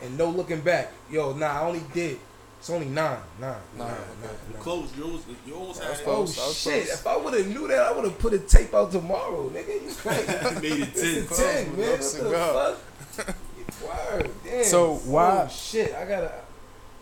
Down. 0.00 0.08
And 0.08 0.18
no 0.18 0.30
looking 0.30 0.60
back. 0.60 0.92
Yo, 1.10 1.32
nah, 1.34 1.46
I 1.46 1.66
only 1.66 1.82
did. 1.92 2.18
It's 2.58 2.68
only 2.70 2.86
nine. 2.88 3.18
Nine. 3.40 3.54
Nine, 3.78 3.86
Nine. 3.88 3.96
okay. 3.96 4.32
nine. 4.52 4.62
Close. 4.62 4.94
yours. 4.96 5.10
Yours 5.26 5.36
you 5.46 5.54
almost 5.54 5.82
had 5.82 5.98
Oh 6.00 6.04
close. 6.04 6.38
I 6.38 6.52
shit! 6.52 6.84
close. 6.86 7.00
If 7.00 7.06
I 7.06 7.16
would 7.16 7.34
have 7.34 7.46
knew 7.48 7.68
that, 7.68 7.78
I 7.78 7.92
would 7.92 8.04
have 8.04 8.18
put 8.18 8.32
a 8.34 8.38
tape 8.38 8.74
out 8.74 8.92
tomorrow, 8.92 9.48
nigga. 9.48 9.82
You 9.82 9.90
crazy? 9.96 10.22
it. 10.32 10.62
made 10.62 10.80
it 10.88 10.94
ten. 10.94 11.22
It's 11.22 11.38
a 11.38 11.42
ten, 11.42 11.76
man. 11.76 11.76
no 11.86 11.90
What 11.92 12.04
cigar. 12.04 12.30
the 13.16 13.22
fuck? 13.22 13.36
Word, 14.12 14.30
damn. 14.44 14.64
So, 14.64 14.94
why- 14.96 15.44
Oh, 15.44 15.48
shit, 15.48 15.94
I 15.94 16.04
gotta. 16.04 16.32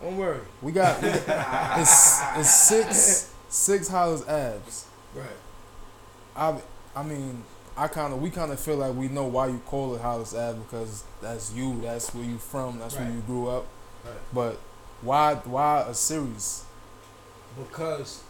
Don't 0.01 0.15
worry. 0.15 0.39
We 0.61 0.71
got 0.71 0.97
it's 1.03 2.21
it's 2.37 2.49
six 2.67 3.33
six 3.49 3.87
Hollis 3.89 4.25
Aves. 4.29 4.85
Right. 5.13 5.25
I 6.37 6.55
I 6.95 7.03
mean 7.03 7.43
I 7.79 7.87
kind 7.87 8.13
of 8.13 8.21
we 8.21 8.29
kind 8.29 8.51
of 8.51 8.59
feel 8.59 8.75
like 8.75 8.93
we 8.93 9.07
know 9.07 9.23
why 9.25 9.47
you 9.47 9.61
call 9.65 9.95
it 9.95 10.01
Hollis 10.01 10.35
Ave 10.35 10.59
because 10.59 11.05
that's 11.21 11.53
you. 11.53 11.79
That's 11.81 12.13
where 12.13 12.25
you 12.25 12.37
from. 12.37 12.79
That's 12.79 12.95
where 12.95 13.09
you 13.09 13.21
grew 13.21 13.47
up. 13.47 13.65
Right. 14.05 14.13
But 14.33 14.59
why 15.01 15.35
why 15.35 15.85
a 15.87 15.93
series? 15.93 16.65
because 17.57 18.23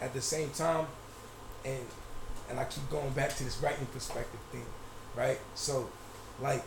at 0.00 0.12
the 0.12 0.20
same 0.20 0.50
time, 0.50 0.86
and 1.64 1.86
and 2.48 2.60
I 2.60 2.64
keep 2.64 2.88
going 2.90 3.10
back 3.10 3.34
to 3.36 3.44
this 3.44 3.60
writing 3.62 3.86
perspective 3.86 4.40
thing, 4.52 4.66
right? 5.16 5.38
So, 5.54 5.88
like 6.40 6.62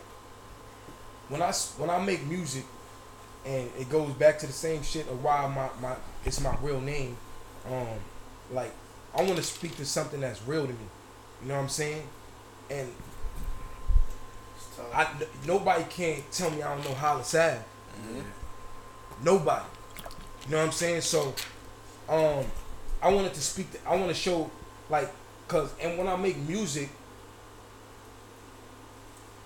when 1.28 1.42
I 1.42 1.52
when 1.78 1.90
I 1.90 2.04
make 2.04 2.26
music, 2.26 2.64
and 3.46 3.70
it 3.78 3.88
goes 3.88 4.12
back 4.14 4.38
to 4.40 4.46
the 4.46 4.52
same 4.52 4.82
shit 4.82 5.08
of 5.08 5.22
why 5.22 5.46
my 5.46 5.68
my 5.80 5.96
it's 6.24 6.40
my 6.40 6.56
real 6.60 6.80
name. 6.80 7.16
Um, 7.70 7.86
like 8.50 8.72
I 9.16 9.22
want 9.22 9.36
to 9.36 9.42
speak 9.42 9.76
to 9.76 9.84
something 9.84 10.20
that's 10.20 10.42
real 10.46 10.66
to 10.66 10.72
me. 10.72 10.88
You 11.42 11.48
know 11.48 11.54
what 11.54 11.62
I'm 11.62 11.68
saying? 11.68 12.02
And 12.70 12.92
I 14.94 15.08
nobody 15.46 15.84
can 15.84 16.22
tell 16.30 16.50
me 16.50 16.62
I 16.62 16.74
don't 16.74 16.84
know 16.84 16.94
how 16.94 17.12
Hollis 17.12 17.34
Ave. 17.34 17.58
Nobody. 19.22 19.64
You 20.46 20.52
know 20.52 20.58
what 20.58 20.66
I'm 20.66 20.72
saying? 20.72 21.02
So, 21.02 21.34
um, 22.08 22.44
I 23.02 23.12
wanted 23.12 23.34
to 23.34 23.40
speak. 23.40 23.70
To, 23.72 23.78
I 23.88 23.96
want 23.96 24.08
to 24.08 24.14
show, 24.14 24.50
like, 24.88 25.10
cause, 25.48 25.72
and 25.80 25.98
when 25.98 26.08
I 26.08 26.16
make 26.16 26.36
music, 26.38 26.88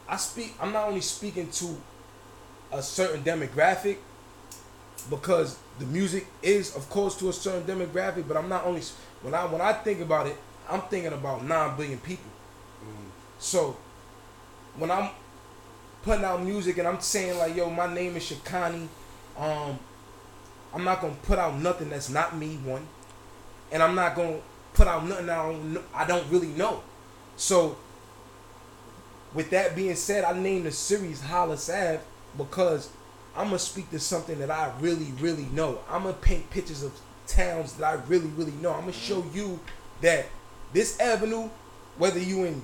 I 0.08 0.16
speak. 0.16 0.54
I'm 0.60 0.72
not 0.72 0.88
only 0.88 1.00
speaking 1.00 1.50
to 1.50 1.76
a 2.72 2.82
certain 2.82 3.22
demographic, 3.22 3.98
because 5.10 5.58
the 5.78 5.86
music 5.86 6.26
is, 6.42 6.74
of 6.76 6.88
course, 6.88 7.16
to 7.18 7.28
a 7.28 7.32
certain 7.32 7.64
demographic. 7.64 8.26
But 8.28 8.36
I'm 8.36 8.48
not 8.48 8.64
only 8.64 8.82
when 9.22 9.34
I 9.34 9.44
when 9.46 9.60
I 9.60 9.72
think 9.72 10.00
about 10.00 10.26
it, 10.28 10.36
I'm 10.68 10.82
thinking 10.82 11.12
about 11.12 11.44
nine 11.44 11.76
billion 11.76 11.98
people. 11.98 12.30
So, 13.38 13.76
when 14.76 14.90
I'm 14.90 15.10
putting 16.02 16.24
out 16.24 16.42
music 16.42 16.78
and 16.78 16.88
I'm 16.88 17.00
saying 17.00 17.38
like, 17.38 17.56
yo, 17.56 17.68
my 17.70 17.92
name 17.92 18.16
is 18.16 18.22
Shikani, 18.22 18.88
um, 19.38 19.78
I'm 20.72 20.84
not 20.84 21.00
gonna 21.00 21.14
put 21.22 21.38
out 21.38 21.58
nothing 21.58 21.90
that's 21.90 22.08
not 22.08 22.36
me, 22.36 22.56
one, 22.64 22.86
and 23.70 23.82
I'm 23.82 23.94
not 23.94 24.14
gonna 24.14 24.38
put 24.72 24.88
out 24.88 25.06
nothing 25.06 25.28
I 25.28 25.36
don't 25.36 25.78
I 25.94 26.06
don't 26.06 26.28
really 26.30 26.48
know. 26.48 26.82
So, 27.36 27.76
with 29.32 29.50
that 29.50 29.76
being 29.76 29.96
said, 29.96 30.24
I 30.24 30.38
named 30.38 30.66
the 30.66 30.72
series 30.72 31.20
Hollis 31.20 31.68
Ave 31.68 32.00
because 32.36 32.90
I'm 33.36 33.46
gonna 33.46 33.58
speak 33.58 33.90
to 33.90 33.98
something 33.98 34.38
that 34.38 34.50
I 34.50 34.72
really, 34.80 35.12
really 35.20 35.46
know. 35.52 35.80
I'm 35.90 36.02
gonna 36.02 36.14
paint 36.14 36.48
pictures 36.50 36.82
of 36.82 36.92
towns 37.26 37.74
that 37.74 37.84
I 37.84 38.00
really, 38.06 38.28
really 38.28 38.52
know. 38.52 38.72
I'm 38.72 38.80
gonna 38.80 38.92
show 38.92 39.24
you 39.32 39.58
that 40.00 40.26
this 40.74 41.00
avenue, 41.00 41.48
whether 41.96 42.18
you 42.18 42.44
in 42.44 42.62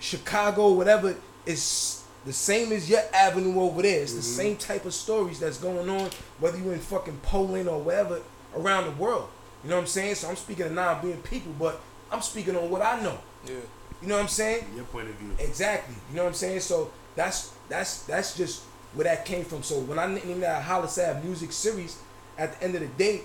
Chicago, 0.00 0.72
whatever, 0.72 1.14
is 1.44 2.04
the 2.24 2.32
same 2.32 2.72
as 2.72 2.88
your 2.88 3.02
avenue 3.12 3.60
over 3.60 3.82
there. 3.82 4.00
It's 4.00 4.12
the 4.12 4.20
mm-hmm. 4.20 4.36
same 4.36 4.56
type 4.56 4.86
of 4.86 4.94
stories 4.94 5.40
that's 5.40 5.58
going 5.58 5.88
on, 5.90 6.08
whether 6.38 6.56
you 6.56 6.70
in 6.70 6.78
fucking 6.78 7.18
Poland 7.22 7.68
or 7.68 7.80
wherever 7.80 8.22
around 8.56 8.84
the 8.84 8.92
world. 8.92 9.28
You 9.62 9.70
know 9.70 9.76
what 9.76 9.82
I'm 9.82 9.88
saying? 9.88 10.14
So 10.14 10.28
I'm 10.28 10.36
speaking 10.36 10.66
of 10.66 10.72
non 10.72 11.02
being 11.02 11.20
people, 11.22 11.52
but 11.58 11.80
I'm 12.10 12.22
speaking 12.22 12.56
on 12.56 12.70
what 12.70 12.80
I 12.80 13.02
know. 13.02 13.18
Yeah. 13.44 13.54
You 14.00 14.08
know 14.08 14.14
what 14.14 14.22
I'm 14.22 14.28
saying? 14.28 14.64
Your 14.76 14.84
point 14.84 15.08
of 15.08 15.16
view. 15.16 15.34
Exactly. 15.38 15.96
You 16.10 16.16
know 16.16 16.22
what 16.22 16.28
I'm 16.28 16.34
saying? 16.34 16.60
So 16.60 16.92
that's 17.16 17.52
that's 17.68 18.04
that's 18.04 18.36
just 18.36 18.62
where 18.94 19.04
that 19.04 19.24
came 19.24 19.44
from. 19.44 19.64
So 19.64 19.80
when 19.80 19.98
I 19.98 20.06
named 20.06 20.42
that 20.44 20.62
Hollis 20.62 20.98
Ave 20.98 21.26
music 21.26 21.50
series, 21.50 21.98
at 22.38 22.58
the 22.58 22.64
end 22.64 22.74
of 22.76 22.80
the 22.82 22.86
day, 22.86 23.22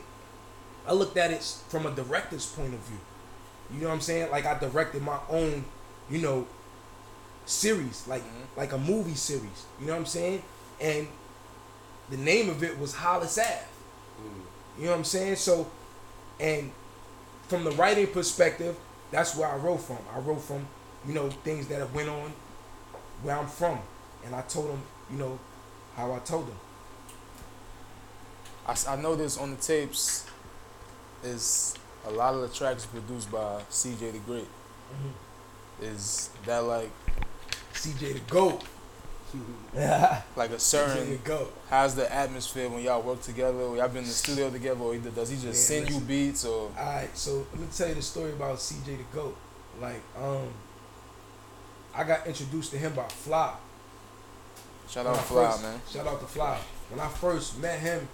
I 0.88 0.94
looked 0.94 1.18
at 1.18 1.32
it 1.32 1.44
from 1.70 1.86
a 1.86 1.92
director's 1.92 2.48
point 2.48 2.74
of 2.74 2.80
view. 2.80 3.00
You 3.74 3.82
know 3.82 3.88
what 3.88 3.96
I'm 3.96 4.02
saying? 4.02 4.32
Like 4.32 4.46
I 4.46 4.58
directed 4.60 5.02
my 5.02 5.18
own, 5.30 5.66
you 6.10 6.20
know, 6.20 6.48
series, 7.46 8.08
like 8.08 8.22
Mhm. 8.24 8.58
like 8.58 8.72
a 8.72 8.78
movie 8.78 9.16
series. 9.16 9.66
You 9.80 9.88
know 9.88 9.94
what 9.94 10.00
I'm 10.00 10.06
saying? 10.06 10.44
And 10.80 11.08
the 12.10 12.18
name 12.18 12.50
of 12.50 12.64
it 12.64 12.78
was 12.80 12.94
Hollis 12.96 13.38
Ave. 13.38 13.60
You 14.78 14.86
know 14.86 14.92
what 14.92 14.98
I'm 14.98 15.04
saying? 15.04 15.36
So, 15.38 15.68
and 16.40 16.72
from 17.48 17.64
the 17.64 17.72
writing 17.72 18.08
perspective, 18.08 18.76
that's 19.12 19.36
where 19.36 19.48
I 19.48 19.56
wrote 19.58 19.78
from. 19.78 20.00
I 20.14 20.20
wrote 20.20 20.42
from, 20.42 20.68
you 21.06 21.14
know, 21.14 21.30
things 21.30 21.68
that 21.68 21.80
have 21.80 21.94
went 21.94 22.10
on 22.10 22.34
where 23.22 23.38
I'm 23.38 23.48
from, 23.48 23.80
and 24.26 24.36
I 24.36 24.42
told 24.42 24.70
them, 24.70 24.82
you 25.12 25.18
know, 25.18 25.40
how 25.96 26.12
I 26.14 26.20
told 26.20 26.48
them. 26.48 26.60
I, 28.66 28.76
I 28.88 28.96
noticed 28.96 29.40
on 29.40 29.52
the 29.52 29.58
tapes 29.58 30.26
is 31.24 31.76
a 32.06 32.12
lot 32.12 32.34
of 32.36 32.42
the 32.42 32.50
tracks 32.50 32.86
produced 32.86 33.32
by 33.32 33.62
CJ 33.70 34.12
the 34.14 34.20
Great. 34.20 34.48
Is 35.82 36.30
that 36.46 36.60
like 36.64 36.90
CJ 37.74 38.14
the 38.14 38.20
goat. 38.30 38.64
Like 40.36 40.52
a 40.52 40.60
certain 40.60 41.20
goat. 41.24 41.52
how's 41.68 41.96
the 41.96 42.12
atmosphere 42.14 42.70
when 42.70 42.84
y'all 42.84 43.02
work 43.02 43.20
together 43.24 43.58
or 43.58 43.76
y'all 43.76 43.88
been 43.88 43.98
in 44.00 44.04
the 44.04 44.10
studio 44.12 44.52
together 44.52 44.80
or 44.80 44.94
either 44.94 45.10
does 45.10 45.30
he 45.30 45.36
just 45.38 45.72
Yeah, 45.72 45.80
send 45.80 45.90
you 45.90 46.00
beats 46.02 46.46
or 46.46 46.70
All 46.78 46.86
right, 46.86 47.10
so 47.18 47.48
let 47.52 47.60
me 47.60 47.66
tell 47.76 47.88
you 47.88 47.96
the 47.96 48.02
story 48.04 48.32
about 48.34 48.58
CJ 48.60 48.86
the 48.98 49.04
goat. 49.12 49.36
Like, 49.82 50.02
um, 50.22 50.50
I 51.96 52.04
got 52.04 52.28
introduced 52.28 52.70
to 52.74 52.78
him 52.78 52.94
by 52.94 53.08
Fly. 53.08 53.56
shout 54.88 55.06
When 55.06 55.16
out 55.16 55.22
Fly 55.26 55.50
first- 55.52 55.64
man. 55.64 55.82
Shout 55.92 56.06
out 56.06 56.20
to 56.20 56.28
Fly. 56.28 56.60
When 56.92 57.00
I 57.00 57.08
first 57.08 57.58
met 57.58 57.80
him, 57.80 58.08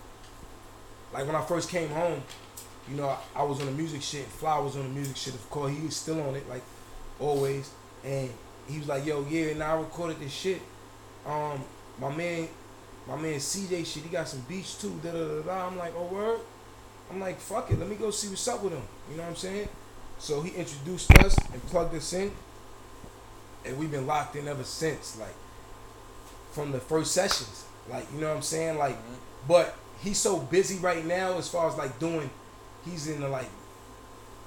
like 1.13 1.25
when 1.27 1.35
I 1.35 1.43
first 1.43 1.69
came 1.69 1.89
home, 1.89 2.23
you 2.89 2.97
know, 2.97 3.09
I, 3.09 3.17
I 3.41 3.43
was 3.43 3.59
on 3.59 3.67
the 3.67 3.71
music 3.71 4.01
shit. 4.01 4.25
Fly 4.25 4.57
was 4.59 4.75
on 4.75 4.83
the 4.83 4.89
music 4.89 5.17
shit. 5.17 5.33
Of 5.33 5.49
course, 5.49 5.71
he 5.75 5.81
was 5.83 5.95
still 5.95 6.21
on 6.21 6.35
it, 6.35 6.47
like 6.49 6.63
always. 7.19 7.71
And 8.03 8.29
he 8.67 8.79
was 8.79 8.87
like, 8.87 9.05
"Yo, 9.05 9.25
yeah." 9.29 9.47
And 9.47 9.63
I 9.63 9.77
recorded 9.77 10.19
this 10.19 10.31
shit. 10.31 10.61
Um, 11.25 11.61
my 11.99 12.13
man, 12.15 12.47
my 13.07 13.15
man 13.15 13.35
CJ 13.35 13.85
shit. 13.85 14.03
He 14.03 14.09
got 14.09 14.27
some 14.27 14.41
beats 14.47 14.79
too. 14.79 14.99
Da 15.03 15.11
da 15.11 15.19
da 15.19 15.41
da. 15.41 15.67
I'm 15.67 15.77
like, 15.77 15.93
"Oh 15.95 16.05
word." 16.05 16.39
I'm 17.11 17.19
like, 17.19 17.39
"Fuck 17.39 17.71
it, 17.71 17.79
let 17.79 17.89
me 17.89 17.95
go 17.95 18.11
see 18.11 18.27
what's 18.29 18.47
up 18.47 18.63
with 18.63 18.73
him." 18.73 18.83
You 19.09 19.17
know 19.17 19.23
what 19.23 19.29
I'm 19.29 19.35
saying? 19.35 19.69
So 20.19 20.41
he 20.41 20.51
introduced 20.51 21.11
us 21.19 21.35
and 21.51 21.65
plugged 21.67 21.95
us 21.95 22.13
in, 22.13 22.31
and 23.65 23.77
we've 23.77 23.91
been 23.91 24.05
locked 24.05 24.35
in 24.35 24.47
ever 24.47 24.63
since. 24.63 25.17
Like 25.19 25.35
from 26.51 26.71
the 26.71 26.79
first 26.79 27.13
sessions. 27.13 27.65
Like, 27.89 28.05
you 28.13 28.19
know 28.19 28.29
what 28.29 28.37
I'm 28.37 28.41
saying? 28.41 28.77
Like, 28.77 28.97
but 29.47 29.75
he's 30.01 30.17
so 30.17 30.39
busy 30.39 30.77
right 30.79 31.05
now 31.05 31.37
as 31.37 31.49
far 31.49 31.69
as 31.69 31.77
like 31.77 31.99
doing, 31.99 32.29
he's 32.85 33.07
in 33.07 33.21
the 33.21 33.27
like 33.29 33.49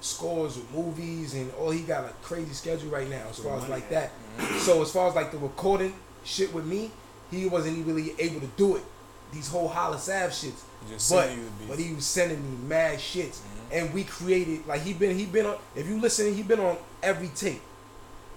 scores 0.01 0.57
with 0.57 0.69
movies 0.73 1.33
and 1.33 1.51
all 1.55 1.71
he 1.71 1.81
got 1.81 2.03
a 2.05 2.09
crazy 2.23 2.53
schedule 2.53 2.89
right 2.89 3.09
now 3.09 3.23
as 3.29 3.39
far 3.39 3.57
as 3.57 3.67
like 3.69 3.89
that. 3.89 4.11
So 4.59 4.81
as 4.81 4.91
far 4.91 5.07
as 5.09 5.15
like 5.15 5.31
the 5.31 5.37
recording 5.37 5.93
shit 6.23 6.53
with 6.53 6.65
me, 6.65 6.91
he 7.31 7.45
wasn't 7.47 7.77
even 7.77 7.95
really 7.95 8.13
able 8.19 8.41
to 8.41 8.47
do 8.57 8.75
it. 8.75 8.83
These 9.31 9.47
whole 9.47 9.67
Hollis 9.67 10.09
Ave 10.09 10.27
shits. 10.29 10.61
Just 10.89 11.09
But 11.11 11.31
but 11.67 11.79
he 11.79 11.93
was 11.93 12.05
sending 12.05 12.43
me 12.43 12.67
mad 12.67 12.99
shits, 12.99 13.37
Mhm. 13.39 13.71
and 13.71 13.93
we 13.93 14.03
created 14.03 14.67
like 14.67 14.81
he 14.81 14.93
been 14.93 15.17
he 15.17 15.25
been 15.25 15.45
on. 15.45 15.57
If 15.75 15.87
you 15.87 15.99
listen, 15.99 16.33
he 16.33 16.43
been 16.43 16.59
on 16.59 16.77
every 17.01 17.29
tape, 17.29 17.61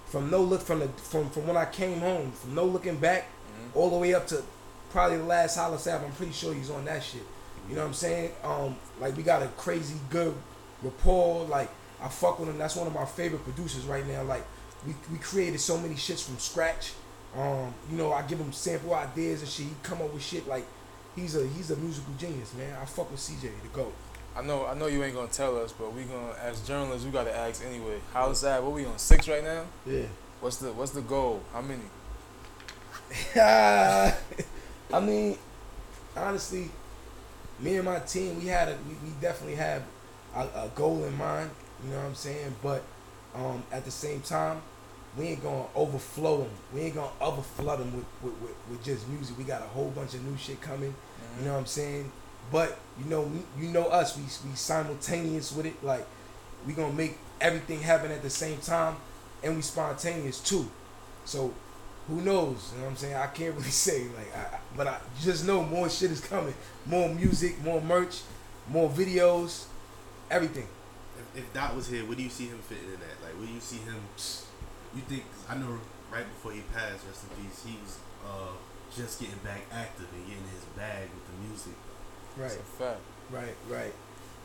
from 0.07 0.31
no 0.31 0.41
look 0.41 0.61
from 0.61 0.79
the 0.79 0.87
from 0.87 1.29
from 1.29 1.45
when 1.45 1.57
I 1.57 1.65
came 1.65 1.99
home, 1.99 2.31
from 2.31 2.55
no 2.55 2.63
looking 2.63 2.95
back, 2.95 3.25
Mhm. 3.25 3.75
all 3.75 3.89
the 3.89 3.97
way 3.97 4.13
up 4.13 4.25
to 4.27 4.41
probably 4.91 5.17
the 5.17 5.25
last 5.25 5.57
Hollis 5.57 5.85
Ave. 5.85 6.05
I'm 6.05 6.13
pretty 6.13 6.31
sure 6.31 6.53
he's 6.53 6.69
on 6.71 6.85
that 6.85 7.03
shit. 7.03 7.23
You 7.69 7.75
know 7.75 7.81
what 7.81 7.87
I'm 7.87 7.93
saying? 7.93 8.31
Um, 8.43 8.75
like 8.99 9.15
we 9.17 9.23
got 9.23 9.41
a 9.43 9.47
crazy 9.49 9.95
good 10.09 10.33
rapport. 10.81 11.45
Like 11.45 11.69
I 12.01 12.07
fuck 12.07 12.39
with 12.39 12.49
him. 12.49 12.57
That's 12.57 12.75
one 12.75 12.87
of 12.87 12.93
my 12.93 13.05
favorite 13.05 13.43
producers 13.43 13.85
right 13.85 14.07
now. 14.07 14.23
Like 14.23 14.45
we 14.85 14.93
we 15.11 15.17
created 15.17 15.59
so 15.59 15.77
many 15.77 15.95
shits 15.95 16.23
from 16.25 16.37
scratch. 16.37 16.93
Um, 17.35 17.73
you 17.91 17.97
know, 17.97 18.13
I 18.13 18.21
give 18.23 18.39
him 18.39 18.51
sample 18.53 18.93
ideas 18.93 19.41
and 19.41 19.49
shit. 19.49 19.65
He 19.65 19.73
come 19.83 20.01
up 20.01 20.13
with 20.13 20.23
shit 20.23 20.47
like 20.47 20.65
he's 21.15 21.35
a 21.35 21.45
he's 21.47 21.71
a 21.71 21.75
musical 21.75 22.13
genius, 22.17 22.53
man. 22.53 22.75
I 22.81 22.85
fuck 22.85 23.11
with 23.11 23.19
CJ 23.19 23.41
the 23.41 23.69
goat. 23.73 23.93
I 24.35 24.41
know 24.43 24.65
I 24.65 24.75
know 24.75 24.87
you 24.87 25.03
ain't 25.03 25.15
gonna 25.15 25.27
tell 25.27 25.57
us, 25.57 25.73
but 25.73 25.93
we 25.93 26.03
gonna 26.03 26.33
as 26.41 26.61
journalists 26.61 27.05
we 27.05 27.11
gotta 27.11 27.35
ask 27.35 27.63
anyway. 27.65 27.99
How's 28.13 28.41
that? 28.41 28.63
What 28.63 28.71
we 28.71 28.85
on 28.85 28.97
six 28.97 29.27
right 29.27 29.43
now? 29.43 29.65
Yeah. 29.85 30.05
What's 30.39 30.57
the 30.57 30.71
what's 30.71 30.91
the 30.91 31.01
goal? 31.01 31.41
How 31.51 31.61
many? 31.61 31.81
I 34.93 34.99
mean, 35.01 35.37
honestly, 36.15 36.69
me 37.59 37.75
and 37.77 37.85
my 37.85 37.99
team, 37.99 38.39
we 38.39 38.47
had 38.47 38.67
a 38.69 38.77
we, 38.87 38.93
we 39.09 39.13
definitely 39.21 39.55
have 39.55 39.83
a, 40.35 40.41
a 40.41 40.71
goal 40.75 41.03
in 41.05 41.15
mind. 41.17 41.49
You 41.83 41.91
know 41.91 41.97
what 41.97 42.05
I'm 42.05 42.15
saying? 42.15 42.55
But 42.63 42.83
um, 43.35 43.63
at 43.71 43.85
the 43.85 43.91
same 43.91 44.21
time, 44.21 44.61
we 45.17 45.25
ain't 45.27 45.43
gonna 45.43 45.65
overflow 45.75 46.39
them. 46.39 46.49
We 46.73 46.81
ain't 46.81 46.95
gonna 46.95 47.11
overflood 47.21 47.79
them 47.79 47.95
with, 47.95 48.05
with, 48.21 48.41
with, 48.41 48.55
with 48.69 48.83
just 48.83 49.07
music. 49.07 49.37
We 49.37 49.43
got 49.43 49.61
a 49.61 49.65
whole 49.65 49.89
bunch 49.91 50.13
of 50.13 50.23
new 50.23 50.37
shit 50.37 50.61
coming. 50.61 50.93
You 51.39 51.45
know 51.45 51.53
what 51.53 51.59
I'm 51.59 51.65
saying? 51.65 52.11
But 52.51 52.77
you 52.99 53.05
know, 53.09 53.29
you 53.59 53.67
know 53.69 53.85
us. 53.87 54.15
We 54.17 54.23
we 54.49 54.55
simultaneous 54.55 55.51
with 55.51 55.65
it. 55.65 55.83
Like 55.83 56.05
we 56.65 56.73
gonna 56.73 56.93
make 56.93 57.17
everything 57.41 57.81
happen 57.81 58.11
at 58.11 58.21
the 58.23 58.29
same 58.29 58.57
time, 58.59 58.95
and 59.43 59.55
we 59.55 59.61
spontaneous 59.61 60.39
too. 60.39 60.69
So 61.25 61.53
who 62.07 62.21
knows? 62.21 62.71
You 62.73 62.79
know 62.79 62.85
what 62.85 62.91
I'm 62.91 62.95
saying? 62.97 63.15
I 63.15 63.27
can't 63.27 63.53
really 63.57 63.69
say 63.69 64.03
like, 64.15 64.35
I- 64.35 64.59
but 64.75 64.87
I 64.87 64.97
just 65.21 65.45
know 65.45 65.63
more 65.63 65.89
shit 65.89 66.11
is 66.11 66.21
coming. 66.21 66.53
More 66.87 67.09
music, 67.09 67.61
more 67.63 67.81
merch, 67.81 68.21
more 68.69 68.89
videos, 68.89 69.65
everything. 70.31 70.67
If, 71.35 71.43
if 71.43 71.53
Dot 71.53 71.75
was 71.75 71.87
here, 71.87 72.05
where 72.05 72.15
do 72.15 72.23
you 72.23 72.29
see 72.29 72.45
him 72.47 72.59
fitting 72.59 72.85
in 72.85 72.99
that? 72.99 73.21
Like, 73.23 73.33
where 73.37 73.47
do 73.47 73.53
you 73.53 73.59
see 73.59 73.77
him? 73.77 73.95
You 74.95 75.01
think 75.07 75.23
I 75.49 75.55
know 75.55 75.79
right 76.11 76.23
before 76.25 76.53
he 76.53 76.61
passed, 76.73 77.05
rest 77.07 77.25
in 77.29 77.43
peace, 77.43 77.65
he 77.65 77.77
was 77.83 77.97
uh, 78.25 78.53
just 78.95 79.19
getting 79.19 79.35
back 79.43 79.61
active 79.71 80.07
and 80.13 80.25
getting 80.27 80.43
his 80.53 80.63
bag 80.77 81.09
with 81.13 81.25
the 81.27 81.47
music. 81.47 81.73
That's 82.37 82.53
Right, 82.53 82.61
a 82.61 82.63
fact. 82.63 83.01
right, 83.31 83.55
right. 83.69 83.93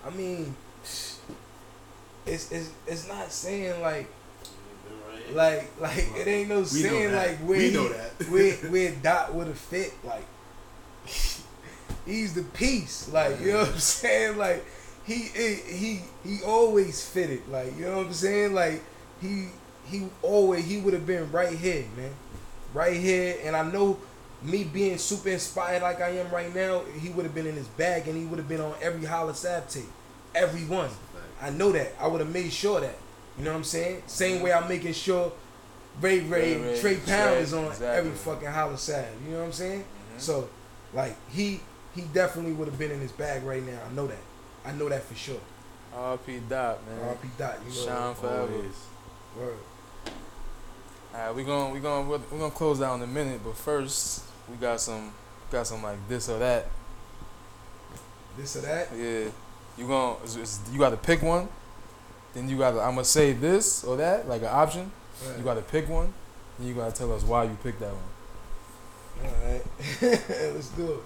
I 0.05 0.11
mean, 0.11 0.57
it's 0.82 1.20
it's 2.26 2.70
it's 2.86 3.07
not 3.09 3.30
saying 3.30 3.80
like 3.82 4.09
like 5.32 5.70
like 5.80 6.09
it 6.16 6.26
ain't 6.26 6.49
no 6.49 6.61
We 6.61 6.64
saying 6.66 7.12
like 7.14 7.38
where 7.38 7.59
We 7.59 7.70
he- 7.70 7.76
that. 7.88 8.28
where 8.30 8.53
where 8.72 8.90
Dot 8.97 9.34
would 9.34 9.47
have 9.47 9.59
fit 9.59 9.93
like 10.05 10.24
he's 12.07 12.34
the 12.34 12.42
piece 12.42 13.09
like 13.12 13.40
you 13.40 13.53
know 13.53 13.61
what 13.61 13.68
I'm 13.68 13.78
saying 13.78 14.36
like 14.38 14.64
he 15.05 15.14
he 15.14 16.00
he, 16.24 16.42
always 16.44 17.07
fitted 17.07 17.46
like 17.48 17.76
you 17.76 17.84
know 17.86 17.98
what 17.98 18.07
I'm 18.07 18.12
saying 18.12 18.55
like 18.55 18.82
he 19.20 19.48
he 19.86 20.07
always 20.22 20.64
he 20.64 20.78
would 20.78 20.94
have 20.94 21.07
been 21.07 21.30
right 21.32 21.57
here 21.57 21.84
man 21.96 22.12
right 22.72 22.96
here 22.96 23.36
and 23.44 23.57
I 23.57 23.68
know 23.70 23.98
me 24.42 24.64
being 24.64 24.98
super 24.98 25.30
inspired 25.30 25.82
like 25.82 26.00
I 26.00 26.11
am 26.11 26.30
right 26.30 26.55
now 26.55 26.82
he 27.00 27.11
would 27.11 27.24
have 27.24 27.34
been 27.34 27.46
in 27.46 27.55
his 27.55 27.68
bag 27.68 28.09
and 28.09 28.16
he 28.16 28.24
would 28.24 28.38
have 28.38 28.48
been 28.48 28.61
on 28.61 28.74
every 28.80 29.05
Hollis 29.05 29.44
Ave 29.44 29.66
tape 29.68 29.90
every 30.34 30.64
one 30.64 30.90
I 31.42 31.50
know 31.50 31.72
that. 31.72 31.92
I 31.98 32.07
would 32.07 32.20
have 32.20 32.32
made 32.32 32.53
sure 32.53 32.80
that. 32.80 32.96
You 33.36 33.44
know 33.44 33.50
what 33.50 33.57
I'm 33.57 33.64
saying? 33.64 34.05
Same 34.07 34.42
way 34.42 34.53
I'm 34.53 34.68
making 34.68 34.92
sure 34.92 35.32
Ray 36.00 36.20
Ray, 36.20 36.57
Ray 36.57 36.62
Ray, 36.62 36.80
Trey 36.80 36.94
Pound 36.96 37.07
Trey, 37.07 37.38
is 37.38 37.53
on 37.53 37.64
exactly. 37.64 37.88
every 37.88 38.11
fucking 38.12 38.48
Hollis 38.48 38.88
Ave. 38.88 39.09
You 39.24 39.32
know 39.32 39.38
what 39.40 39.46
I'm 39.46 39.53
saying? 39.53 39.80
Mhm. 39.80 40.20
So, 40.20 40.48
like 40.94 41.16
he 41.30 41.61
he 41.95 42.03
definitely 42.12 42.53
would 42.53 42.68
have 42.68 42.78
been 42.78 42.90
in 42.90 43.01
his 43.01 43.12
bag 43.12 43.43
right 43.45 43.64
now. 43.64 43.78
I 43.88 43.93
know 43.93 44.07
that. 44.07 44.18
I 44.64 44.72
know 44.72 44.88
that 44.88 45.03
for 45.05 45.14
sure. 45.14 45.40
R.P. 45.95 46.40
Dot 46.49 46.78
man. 46.86 47.09
R.P. 47.09 47.28
Dot. 47.38 47.59
You 47.66 47.74
know. 47.74 47.86
Shine 47.86 48.14
forever. 48.14 48.53
Always. 48.53 48.86
Word. 49.38 49.57
Alright, 51.14 51.34
we 51.34 51.45
gonna 51.45 51.74
we 51.74 51.80
gonna 51.80 52.09
we're 52.09 52.18
gonna 52.38 52.51
close 52.51 52.80
out 52.80 52.95
in 52.97 53.03
a 53.03 53.07
minute, 53.07 53.40
but 53.45 53.55
first 53.57 54.24
we 54.51 54.57
got 54.57 54.80
some 54.80 55.12
got 55.51 55.66
some 55.66 55.82
like 55.82 55.99
this 56.09 56.28
or 56.30 56.38
that. 56.38 56.66
This 58.36 58.57
or 58.57 58.61
that. 58.62 58.88
Yeah, 58.97 59.24
you 59.76 59.86
gonna 59.86 60.14
it's- 60.24 60.36
it's- 60.36 60.61
you 60.72 60.78
got 60.78 60.90
to 60.90 60.97
pick 60.97 61.20
one. 61.22 61.49
Then 62.32 62.49
you 62.49 62.57
got 62.57 62.70
to 62.70 62.80
I'm 62.80 62.93
gonna 62.95 63.05
say 63.05 63.32
this 63.34 63.84
or 63.84 63.97
that 63.99 64.26
like 64.26 64.40
an 64.40 64.49
option. 64.51 64.90
Right. 65.26 65.36
You 65.36 65.45
got 65.45 65.55
to 65.55 65.62
pick 65.62 65.86
one. 65.88 66.14
Then 66.59 66.68
you 66.68 66.74
gotta 66.74 66.93
tell 66.93 67.12
us 67.12 67.22
why 67.24 67.45
you 67.45 67.57
picked 67.62 67.80
that 67.80 67.93
one. 67.93 69.30
All 69.30 69.53
right. 69.53 69.62
Let's 70.55 70.68
do 70.70 70.93
it. 70.93 70.99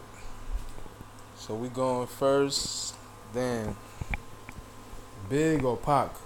So 1.47 1.55
we 1.55 1.69
going 1.69 2.09
first, 2.09 2.97
then 3.33 3.77
Big 5.29 5.63
or 5.63 5.77
Pac? 5.77 6.11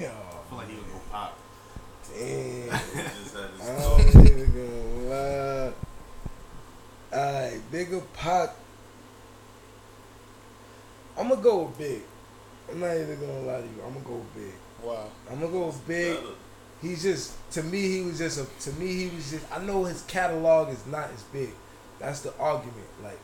Yo, 0.00 0.08
I 0.08 0.10
feel 0.48 0.56
like 0.56 0.68
he 0.68 0.76
would 0.76 0.86
go 0.86 1.00
Pac. 1.12 1.32
damn. 2.08 2.16
He 2.70 2.76
just 3.22 3.36
had 3.36 3.50
his 3.50 3.60
I 3.60 3.62
thought. 3.74 3.98
don't 4.14 4.26
even 4.26 4.50
gonna 4.54 5.10
lie. 5.10 5.72
Uh, 7.12 7.12
alright, 7.12 7.60
bigger 7.70 8.00
pot. 8.14 8.54
I'm 11.18 11.28
gonna 11.28 11.42
go 11.42 11.64
with 11.64 11.76
big. 11.76 12.00
I'm 12.70 12.80
not 12.80 12.96
even 12.96 13.20
gonna 13.20 13.40
lie 13.40 13.60
to 13.60 13.66
you. 13.66 13.82
I'm 13.86 13.92
gonna 13.92 14.06
go 14.06 14.14
with 14.14 14.34
big. 14.34 14.54
Wow. 14.82 15.08
I'm 15.30 15.40
gonna 15.40 15.52
go 15.52 15.66
with 15.66 15.86
big. 15.86 16.16
Better. 16.16 16.26
He's 16.80 17.02
just 17.02 17.34
to 17.52 17.62
me. 17.64 17.82
He 17.82 18.00
was 18.00 18.16
just 18.16 18.40
a 18.40 18.46
to 18.70 18.76
me. 18.80 18.94
He 18.94 19.10
was 19.14 19.30
just. 19.30 19.44
I 19.52 19.58
know 19.62 19.84
his 19.84 20.00
catalog 20.04 20.70
is 20.70 20.86
not 20.86 21.10
as 21.12 21.22
big. 21.24 21.50
That's 22.00 22.20
the 22.20 22.36
argument. 22.38 22.88
Like, 23.04 23.18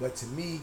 but 0.00 0.14
to 0.16 0.26
me, 0.26 0.60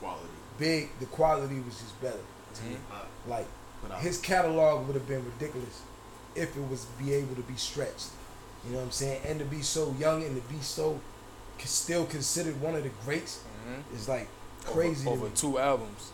Quality. 0.00 0.28
big. 0.58 0.88
The 1.00 1.06
quality 1.06 1.60
was 1.60 1.78
just 1.78 2.00
better. 2.02 2.18
Mhm. 2.54 2.76
Pac. 2.90 3.06
Like 3.26 3.46
Without 3.82 4.00
his 4.00 4.18
catalog 4.18 4.86
would 4.86 4.94
have 4.96 5.06
been 5.08 5.24
ridiculous 5.24 5.80
if 6.34 6.56
it 6.56 6.68
was 6.68 6.84
be 6.98 7.12
able 7.14 7.34
to 7.36 7.42
be 7.42 7.56
stretched. 7.56 8.08
You 8.64 8.72
know 8.72 8.78
what 8.78 8.84
I'm 8.86 8.90
saying? 8.90 9.22
And 9.26 9.38
to 9.38 9.44
be 9.44 9.62
so 9.62 9.94
young 9.98 10.22
and 10.24 10.34
to 10.40 10.48
be 10.52 10.60
so 10.62 11.00
still 11.64 12.04
considered 12.06 12.60
one 12.60 12.74
of 12.74 12.82
the 12.82 12.90
greats 13.04 13.40
Mhm. 13.66 13.94
is 13.94 14.08
like 14.08 14.28
crazy. 14.66 15.06
over, 15.08 15.26
over 15.26 15.36
two 15.36 15.58
albums. 15.58 16.10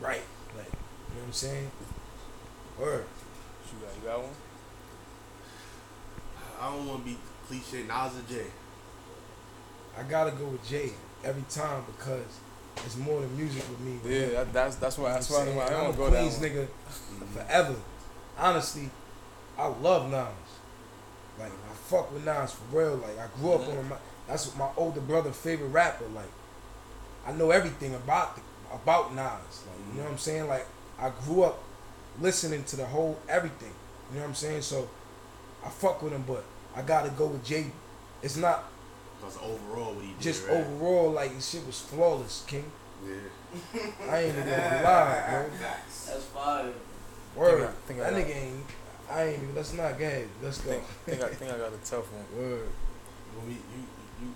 Right. 0.00 0.22
Like, 0.56 0.66
you 0.66 1.14
know 1.16 1.20
what 1.20 1.26
I'm 1.26 1.32
saying? 1.32 1.70
Word. 2.78 3.04
You 3.72 3.86
got, 3.86 3.96
you 3.96 4.08
got 4.08 4.22
one? 4.22 4.34
I 6.60 6.70
don't 6.72 6.86
want 6.86 7.04
to 7.04 7.10
be 7.10 7.18
cliche. 7.48 7.82
Nas 7.84 8.12
or 8.16 8.22
Jay. 8.28 8.46
I 9.98 10.02
gotta 10.04 10.30
go 10.32 10.46
with 10.46 10.66
Jay 10.66 10.90
every 11.24 11.44
time 11.50 11.82
because 11.86 12.24
it's 12.76 12.96
more 12.96 13.20
than 13.20 13.36
music 13.36 13.62
with 13.68 13.80
me. 13.80 13.98
Yeah, 14.04 14.26
that, 14.28 14.52
that's 14.52 14.76
that's 14.76 14.98
why 14.98 15.12
that's 15.12 15.30
why 15.30 15.38
I 15.38 15.44
You 15.46 15.54
know 15.54 15.54
don't 15.60 15.68
I'm 15.70 15.70
want 15.70 15.92
saying? 15.92 15.92
to 15.92 15.98
go 15.98 16.04
I'm 16.06 16.10
a 16.10 16.10
that 16.12 16.18
Queens 16.20 16.38
one. 16.38 17.28
nigga 17.28 17.46
forever. 17.46 17.76
Honestly, 18.38 18.90
I 19.58 19.66
love 19.66 20.10
Nas. 20.10 20.26
Like 21.38 21.52
I 21.52 21.74
fuck 21.74 22.12
with 22.12 22.24
Nas 22.24 22.52
for 22.52 22.78
real. 22.78 22.96
Like 22.96 23.18
I 23.18 23.26
grew 23.38 23.52
up 23.52 23.62
Mhm. 23.62 23.78
on 23.78 23.88
my. 23.90 23.96
That's 24.28 24.46
what 24.46 24.56
my 24.56 24.68
older 24.82 25.00
brother 25.00 25.32
favorite 25.32 25.68
rapper. 25.68 26.06
Like 26.14 26.30
I 27.26 27.32
know 27.32 27.50
everything 27.50 27.94
about 27.94 28.36
the, 28.36 28.42
about 28.74 29.14
Nas. 29.14 29.64
Like 29.66 29.78
you 29.92 29.98
know 29.98 30.04
what 30.04 30.12
I'm 30.12 30.18
saying. 30.18 30.48
Like 30.48 30.66
I 30.98 31.10
grew 31.24 31.42
up 31.42 31.58
listening 32.20 32.64
to 32.64 32.76
the 32.76 32.86
whole 32.86 33.18
everything. 33.28 33.72
You 34.10 34.16
know 34.16 34.22
what 34.22 34.28
I'm 34.28 34.34
saying. 34.34 34.62
So 34.62 34.88
I 35.64 35.68
fuck 35.68 36.02
with 36.02 36.12
him, 36.12 36.24
but 36.26 36.44
I 36.74 36.82
gotta 36.82 37.10
go 37.10 37.26
with 37.26 37.44
Jay. 37.44 37.66
It's 38.22 38.36
not 38.36 38.64
Because 39.20 39.36
overall, 39.38 39.92
what 39.94 40.04
he 40.04 40.09
did. 40.09 40.09
Just 40.20 40.46
right? 40.46 40.56
overall 40.56 41.10
like 41.10 41.34
this 41.34 41.48
shit 41.50 41.66
was 41.66 41.80
flawless, 41.80 42.44
King. 42.46 42.70
Yeah. 43.06 43.14
I 44.10 44.18
ain't 44.20 44.36
even 44.36 44.44
gonna 44.48 44.80
lie, 44.84 45.26
bro. 45.30 45.50
That's 45.60 46.24
fire. 46.26 46.72
Word. 47.34 47.62
I 47.68 47.72
think 47.86 48.00
I 48.00 48.10
that 48.10 48.12
got- 48.12 48.20
nigga 48.28 48.36
ain't. 48.36 48.64
I 49.10 49.22
ain't 49.24 49.42
even. 49.42 49.54
Let's 49.54 49.72
not 49.72 49.98
get. 49.98 50.26
Let's 50.42 50.58
go. 50.60 50.70
think, 50.70 50.84
think, 51.06 51.22
I, 51.22 51.28
think 51.28 51.50
I 51.52 51.58
got 51.58 51.72
a 51.72 51.78
tough 51.84 52.06
one. 52.12 52.24
Word. 52.38 52.68
Well, 53.36 53.46
we, 53.46 53.52
you, 53.54 53.58
you, 54.22 54.34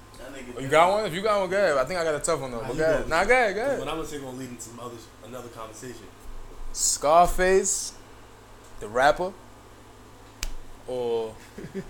Oh, 0.56 0.60
you 0.60 0.68
got 0.68 0.90
one? 0.90 1.04
If 1.04 1.12
you 1.12 1.20
got 1.22 1.40
one, 1.40 1.50
go 1.50 1.56
ahead. 1.56 1.76
I 1.76 1.84
think 1.84 2.00
I 2.00 2.04
got 2.04 2.14
a 2.14 2.18
tough 2.20 2.40
one 2.40 2.50
though. 2.50 2.60
Nah, 2.60 2.66
But 2.68 2.72
you 2.74 2.78
go 2.80 2.84
ahead. 2.84 3.02
go. 3.02 3.08
Nah, 3.08 3.24
go 3.24 3.32
ahead, 3.32 3.54
go 3.54 3.60
What. 3.78 3.88
I'm 3.88 3.96
gonna 3.96 4.06
say 4.08 4.18
gonna 4.18 4.36
lead 4.38 4.48
into 4.48 4.62
some 4.62 4.80
other 4.80 4.96
another 5.26 5.48
conversation. 5.48 6.06
Scarface, 6.72 7.92
the 8.80 8.88
rapper, 8.88 9.32
or 10.88 11.34
Man, 11.74 11.84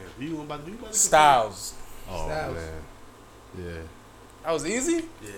who 0.00 0.05
you 0.24 0.40
about 0.40 0.60
to 0.60 0.66
do? 0.66 0.72
You 0.72 0.78
about 0.78 0.92
to 0.92 0.98
Styles. 0.98 1.74
Oh 2.08 2.26
Styles. 2.28 2.54
man. 2.56 2.82
Yeah. 3.58 3.72
That 4.44 4.52
was 4.52 4.66
easy. 4.66 4.92
Yeah. 5.22 5.28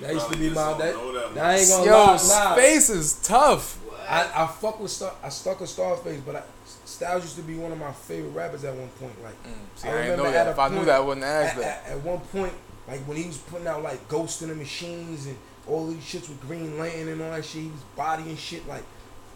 Yeah, 0.00 0.06
That 0.06 0.14
used 0.14 0.32
to 0.32 0.38
be 0.38 0.48
my- 0.50 0.54
don't 0.54 0.78
that- 0.78 0.94
know 0.94 1.12
that 1.12 1.34
that 1.34 1.44
much. 1.52 1.60
ain't 1.60 1.68
gonna 1.68 1.84
Yo, 1.84 1.92
lie, 1.92 2.06
nah. 2.12 2.52
Space 2.54 2.90
is 2.90 3.12
tough. 3.22 3.78
I, 4.08 4.44
I 4.44 4.46
fuck 4.46 4.80
with 4.80 4.90
Star. 4.90 5.12
I 5.22 5.28
stuck 5.28 5.60
with 5.60 5.68
Scarface, 5.68 6.20
but 6.24 6.36
I, 6.36 6.42
Styles 6.84 7.24
used 7.24 7.36
to 7.36 7.42
be 7.42 7.56
one 7.56 7.72
of 7.72 7.78
my 7.78 7.92
favorite 7.92 8.30
rappers 8.30 8.64
at 8.64 8.74
one 8.74 8.88
point. 9.00 9.22
Like 9.22 9.34
Mm, 9.42 9.52
see, 9.74 9.88
I 9.88 9.90
I, 9.90 9.94
didn't 9.94 10.10
remember 10.12 10.22
know 10.22 10.28
at 10.28 10.32
that. 10.32 10.46
a 10.46 10.50
If 10.52 10.58
I 10.58 10.68
knew 10.68 10.84
that, 10.86 10.94
I 10.96 11.00
wouldn't 11.00 11.24
at, 11.26 11.56
that. 11.56 11.82
at, 11.86 11.92
at 11.92 12.00
one 12.04 12.20
point, 12.20 12.52
like 12.88 13.00
when 13.00 13.16
he 13.16 13.26
was 13.26 13.36
putting 13.38 13.66
out 13.66 13.82
like 13.82 14.08
Ghost 14.08 14.42
in 14.42 14.48
the 14.48 14.54
Machines 14.54 15.26
and 15.26 15.36
all 15.66 15.88
these 15.88 16.02
shits 16.02 16.28
with 16.28 16.40
Green 16.40 16.78
Lantern 16.78 17.08
and 17.08 17.22
all 17.22 17.32
that 17.32 17.44
shit, 17.44 17.62
he 17.62 17.68
was 17.68 17.80
bodying 17.96 18.36
shit 18.36 18.66
like. 18.68 18.84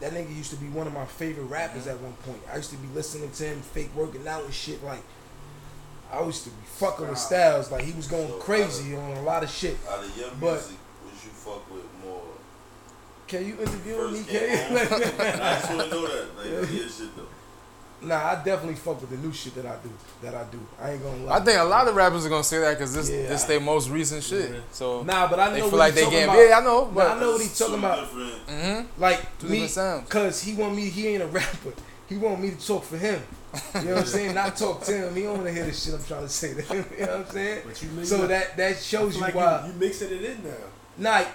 That 0.01 0.13
nigga 0.13 0.35
used 0.35 0.51
to 0.51 0.57
be 0.57 0.67
one 0.69 0.87
of 0.87 0.95
my 0.95 1.05
favorite 1.05 1.45
rappers 1.45 1.87
at 1.87 2.01
one 2.01 2.15
point. 2.25 2.41
I 2.53 2.57
used 2.57 2.71
to 2.71 2.77
be 2.77 2.89
listening 2.95 3.31
to 3.33 3.45
him, 3.45 3.61
fake 3.61 3.91
working 3.95 4.27
out 4.27 4.45
and 4.45 4.53
shit. 4.55 4.83
Like, 4.83 5.03
I 6.13 6.25
used 6.25 6.45
to 6.45 6.51
be 6.51 6.57
fucking 6.65 7.07
with 7.09 7.19
Styles. 7.19 7.71
Like, 7.71 7.85
he 7.85 7.93
was 7.93 8.07
going 8.07 8.29
So, 8.29 8.39
crazy 8.39 8.97
on 8.97 9.17
a 9.19 9.23
lot 9.23 9.43
of 9.45 9.51
shit. 9.51 9.77
Out 9.89 10.03
of 10.03 10.17
your 10.17 10.31
But- 10.41 10.53
music, 10.55 10.77
which 11.05 11.25
you 11.25 11.31
fuck 11.31 11.71
with 11.71 11.85
more? 12.05 12.23
Can 13.29 13.47
you 13.47 13.59
interview 13.61 14.09
me, 14.11 14.25
K? 14.25 14.55
I 14.71 15.59
just 15.61 15.69
want 15.71 15.83
to 15.83 15.89
know 15.91 16.07
that. 16.07 16.37
Like, 16.37 16.47
your 16.73 16.89
shit 16.89 17.15
though. 17.17 17.27
Nah, 18.03 18.17
I 18.31 18.35
definitely 18.43 18.77
fuck 18.77 18.99
with 19.01 19.11
the 19.11 19.17
new 19.19 19.31
shit 19.33 19.55
that 19.57 19.67
I 19.67 19.77
do. 19.83 19.91
That 20.23 20.35
I 20.35 20.45
do. 20.45 20.59
I 20.81 20.93
ain't 20.93 21.03
gonna 21.03 21.25
lie. 21.25 21.37
I 21.37 21.41
think 21.41 21.59
a 21.61 21.65
lot 21.65 21.87
of 21.87 21.95
rappers 21.95 22.25
are 22.25 22.31
gonna 22.31 22.43
say 22.43 22.59
that 22.61 22.79
because 22.79 22.95
this 22.95 23.11
Yeah, 23.11 23.29
this 23.29 23.45
their 23.45 23.61
most 23.61 23.91
recent 23.91 24.23
shit. 24.25 24.51
Yeah. 24.53 24.61
So 24.73 25.03
Nah, 25.03 25.29
but 25.29 25.39
I 25.39 25.49
know 25.49 25.55
they 25.55 25.61
what 25.63 25.71
feel 25.71 25.79
like 25.79 25.95
they 25.95 26.01
talking 26.05 26.19
getting 26.19 26.31
about. 26.31 26.39
big. 26.39 26.53
I 26.53 26.61
know, 26.61 26.85
Nah, 26.87 26.91
but 26.93 27.07
I 27.11 27.21
know 27.21 27.33
what 27.33 27.41
he's 27.43 27.59
talking 27.59 27.75
about. 27.79 28.01
different- 28.01 28.47
mm-hmm. 28.47 29.01
Like 29.03 29.39
Two 29.39 29.47
me, 29.49 29.53
different 29.53 29.71
sounds. 29.73 30.09
cause 30.09 30.43
he 30.43 30.55
want 30.55 30.75
me. 30.75 30.89
He 30.89 31.09
ain't 31.09 31.23
a 31.23 31.27
rapper. 31.39 31.73
He 32.09 32.17
want 32.17 32.41
me 32.41 32.51
to 32.53 32.67
talk 32.67 32.85
for 32.85 32.97
him. 32.97 33.23
You 33.75 33.81
know 33.83 33.91
what 33.97 33.99
I'm 34.01 34.07
saying? 34.07 34.35
Not 34.35 34.57
talk 34.57 34.83
to 34.85 34.93
him. 34.97 35.15
He 35.15 35.23
don't 35.23 35.35
want 35.35 35.47
to 35.47 35.53
hear 35.53 35.65
the 35.67 35.73
shit 35.73 35.93
I'm 35.95 36.03
trying 36.05 36.23
to 36.23 36.29
say 36.29 36.55
to 36.55 36.63
him. 36.63 36.85
You 36.99 37.07
know 37.07 37.19
what 37.19 37.27
I'm 37.27 37.33
saying? 37.33 37.63
But 37.67 37.83
you 37.83 38.05
So 38.07 38.25
it- 38.25 38.29
that 38.29 38.57
that 38.57 38.79
shows 38.79 39.15
you 39.17 39.21
like 39.21 39.35
why. 39.35 39.63
you, 39.67 39.73
you 39.75 39.79
mixing 39.79 40.11
it 40.11 40.25
in 40.25 40.43
now. 40.43 40.51
Not 40.97 41.27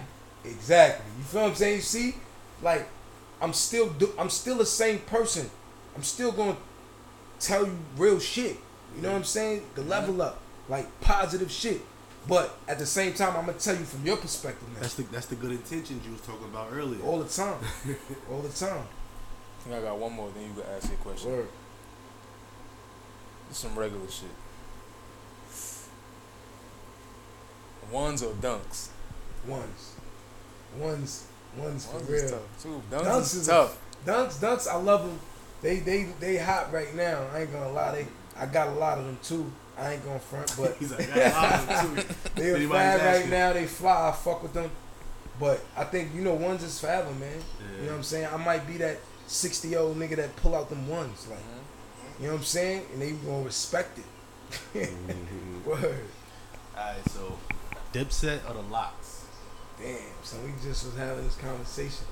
exactly. 0.43 1.05
You 1.17 1.23
feel 1.25 1.41
what 1.43 1.49
I'm 1.49 1.55
saying? 1.55 1.75
You 1.75 1.81
see, 1.81 2.15
like 2.63 2.87
I'm 3.41 3.53
still 3.53 3.89
do, 3.89 4.11
I'm 4.17 4.29
still 4.29 4.57
the 4.57 4.65
same 4.65 4.99
person. 4.99 5.49
I'm 5.95 6.03
still 6.03 6.31
gonna 6.31 6.57
tell 7.39 7.65
you 7.65 7.77
real 7.97 8.19
shit. 8.19 8.57
You 8.95 9.01
know 9.01 9.11
what 9.11 9.17
I'm 9.17 9.23
saying? 9.23 9.63
The 9.75 9.83
level 9.83 10.21
up, 10.21 10.39
like 10.69 10.87
positive 11.01 11.51
shit. 11.51 11.81
But 12.27 12.57
at 12.67 12.79
the 12.79 12.85
same 12.85 13.13
time, 13.13 13.35
I'm 13.35 13.45
gonna 13.45 13.59
tell 13.59 13.75
you 13.75 13.85
from 13.85 14.05
your 14.05 14.17
perspective 14.17 14.67
now. 14.73 14.81
That's 14.81 14.95
the 14.95 15.03
that's 15.03 15.27
the 15.27 15.35
good 15.35 15.51
intentions 15.51 16.05
you 16.05 16.11
was 16.11 16.21
talking 16.21 16.45
about 16.45 16.69
earlier. 16.71 17.01
All 17.03 17.19
the 17.19 17.29
time. 17.29 17.57
All 18.31 18.41
the 18.41 18.49
time. 18.49 18.79
I 18.79 19.63
think 19.63 19.75
I 19.75 19.81
got 19.81 19.97
one 19.97 20.13
more. 20.13 20.29
Then 20.33 20.43
you 20.43 20.61
can 20.61 20.71
ask 20.75 20.89
your 20.89 20.97
question. 20.97 21.31
Word. 21.31 21.47
This 23.49 23.57
some 23.59 23.77
regular 23.77 24.09
shit. 24.09 24.29
Ones 27.91 28.23
or 28.23 28.33
dunks? 28.33 28.89
Ones. 29.47 29.93
Ones. 30.79 31.27
Ones 31.55 31.85
for 31.85 31.99
real. 31.99 32.15
is 32.15 32.31
tough 32.31 32.63
too. 32.63 32.81
Dunks, 32.91 33.03
Dunks 33.03 33.21
is, 33.21 33.35
is 33.35 33.47
tough. 33.47 33.77
Dunks, 34.05 34.39
dunks, 34.39 34.67
I 34.67 34.75
love 34.77 35.05
them. 35.05 35.19
They 35.61 35.77
they 35.79 36.03
they 36.19 36.37
hot 36.37 36.71
right 36.71 36.93
now. 36.95 37.25
I 37.33 37.41
ain't 37.41 37.51
gonna 37.53 37.71
lie. 37.71 37.91
They 37.93 38.07
I 38.37 38.45
got 38.45 38.67
a 38.67 38.71
lot 38.71 38.97
of 38.99 39.05
them 39.05 39.17
too. 39.23 39.51
I 39.77 39.93
ain't 39.93 40.05
gonna 40.05 40.19
front, 40.19 40.53
but 40.57 40.75
He's 40.79 40.91
like, 40.91 41.11
I 41.11 41.15
got 41.15 41.33
a 41.33 41.35
lot 41.35 41.53
of 41.85 41.95
them 41.95 42.05
too. 42.05 42.13
they 42.35 42.49
are 42.51 42.55
Anybody's 42.55 42.67
fly 42.69 42.95
right 43.05 43.15
asking. 43.15 43.29
now. 43.31 43.53
They 43.53 43.65
fly. 43.65 44.09
I 44.09 44.11
fuck 44.11 44.43
with 44.43 44.53
them. 44.53 44.71
But 45.39 45.61
I 45.75 45.83
think 45.83 46.13
you 46.15 46.21
know 46.21 46.33
ones 46.33 46.63
is 46.63 46.79
forever, 46.79 47.11
man. 47.11 47.21
Yeah. 47.21 47.77
You 47.79 47.83
know 47.85 47.91
what 47.91 47.97
I'm 47.97 48.03
saying? 48.03 48.27
I 48.31 48.37
might 48.37 48.65
be 48.67 48.77
that 48.77 48.99
sixty 49.27 49.69
year 49.69 49.79
old 49.79 49.97
nigga 49.97 50.15
that 50.17 50.35
pull 50.37 50.55
out 50.55 50.69
them 50.69 50.87
ones, 50.87 51.27
like 51.29 51.39
Mhm. 51.39 52.21
you 52.21 52.27
know 52.27 52.33
what 52.33 52.39
I'm 52.39 52.45
saying, 52.45 52.85
and 52.93 53.01
they 53.01 53.11
gonna 53.11 53.43
respect 53.43 53.97
it. 53.99 54.05
Mhm. 54.73 55.65
Word. 55.65 55.95
Alright, 56.77 57.09
so 57.09 57.37
Dipset 57.93 58.39
or 58.49 58.53
the 58.53 58.61
LOX? 58.69 59.23
Damn. 59.81 59.97
So 60.23 60.37
we 60.45 60.51
just 60.63 60.85
was 60.85 60.95
having 60.95 61.25
this 61.25 61.35
conversation. 61.35 62.05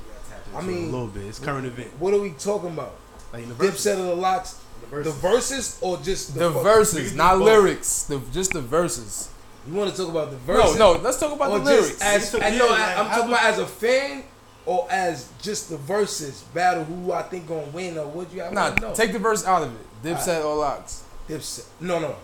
I 0.54 0.58
I 0.58 0.62
mean- 0.62 0.76
mean, 0.76 0.89
a 0.89 0.91
little 0.91 1.08
bit. 1.08 1.24
It's 1.26 1.39
current 1.39 1.66
event. 1.68 1.91
What 2.00 2.14
are 2.14 2.20
we 2.20 2.32
talking 2.32 2.70
about? 2.72 2.96
Like 3.34 3.43
in 3.43 3.49
the 3.49 3.55
Dipset 3.55 3.93
of 3.99 4.05
the 4.05 4.15
LOX. 4.15 4.59
The 4.91 4.97
The 5.03 5.11
verses. 5.11 5.21
verses 5.21 5.77
or 5.81 5.97
just 5.97 6.34
the, 6.36 6.39
The 6.41 6.49
verses, 6.51 7.13
not 7.15 7.39
both. 7.39 7.45
lyrics. 7.47 8.03
The 8.03 8.19
just 8.31 8.53
the 8.53 8.61
verses. 8.61 9.29
You 9.67 9.73
want 9.73 9.91
to 9.91 9.97
talk 9.97 10.09
about 10.09 10.29
the 10.29 10.38
verses? 10.38 10.77
No, 10.77 10.93
no. 10.93 10.99
Let's 11.01 11.19
talk 11.19 11.34
about 11.34 11.49
or 11.51 11.59
the 11.59 11.65
lyrics. 11.65 11.89
just 11.89 12.03
as 12.03 12.25
You 12.34 12.39
took- 12.39 12.47
I 12.47 12.55
know, 12.55 12.69
I, 12.69 12.79
am 12.99 13.05
talking 13.07 13.29
about 13.29 13.43
as 13.45 13.59
a 13.59 13.65
fan 13.65 14.23
or 14.65 14.88
as 14.91 15.29
just 15.41 15.69
the 15.69 15.77
verses 15.77 16.43
battle. 16.53 16.84
Who 16.84 17.11
I 17.11 17.23
think 17.23 17.47
gonna 17.47 17.61
win 17.73 17.97
or 17.97 18.05
what 18.07 18.31
you? 18.34 18.43
I 18.43 18.51
nah, 18.51 18.69
don't 18.69 18.81
know. 18.81 18.93
take 18.93 19.13
the 19.13 19.19
verse 19.19 19.45
out 19.45 19.63
of 19.63 19.73
it. 19.73 20.03
Dipset 20.03 20.43
or 20.45 20.55
LOX. 20.57 21.03
Dipset. 21.27 21.65
No, 21.79 21.99
no. 21.99 22.15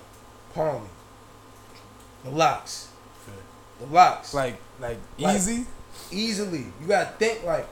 Pardon 0.53 0.81
me. 0.83 0.89
The 2.25 2.31
LOX. 2.31 2.89
Okay. 3.27 3.37
The 3.79 3.93
LOX. 3.95 4.33
Like 4.33 4.59
like 4.79 4.97
Like- 5.17 5.35
easy. 5.37 5.65
Easily. 6.11 6.65
You 6.81 6.87
gotta 6.87 7.11
think 7.17 7.43
like. 7.45 7.67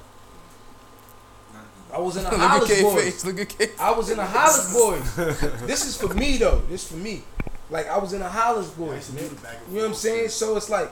I 1.93 1.99
was 1.99 2.17
in 2.17 2.23
the 2.23 2.29
Look 2.31 2.39
at 2.41 2.49
Hollis 2.49 2.69
K 2.69 2.81
Boys. 2.81 3.03
face. 3.03 3.25
Look 3.25 3.39
at 3.39 3.49
K. 3.49 3.67
I 3.79 3.91
was 3.91 4.09
in 4.09 4.17
the 4.17 4.25
Hollis 4.25 4.73
Boys. 5.15 5.15
this 5.67 5.85
is 5.85 5.97
for 5.97 6.13
me 6.13 6.37
though. 6.37 6.61
This 6.69 6.87
for 6.87 6.97
me. 6.97 7.23
Like 7.69 7.87
I 7.89 7.97
was 7.97 8.13
in 8.13 8.19
the 8.19 8.29
Hollis 8.29 8.71
I 8.73 8.77
Boys, 8.77 8.95
used 8.95 9.07
to 9.09 9.13
man. 9.15 9.23
do 9.29 9.29
the 9.35 9.41
back 9.41 9.55
and 9.65 9.73
You 9.73 9.77
know 9.79 9.81
what 9.83 9.89
I'm 9.89 9.95
saying? 9.95 10.29
So 10.29 10.55
it's 10.57 10.69
like, 10.69 10.91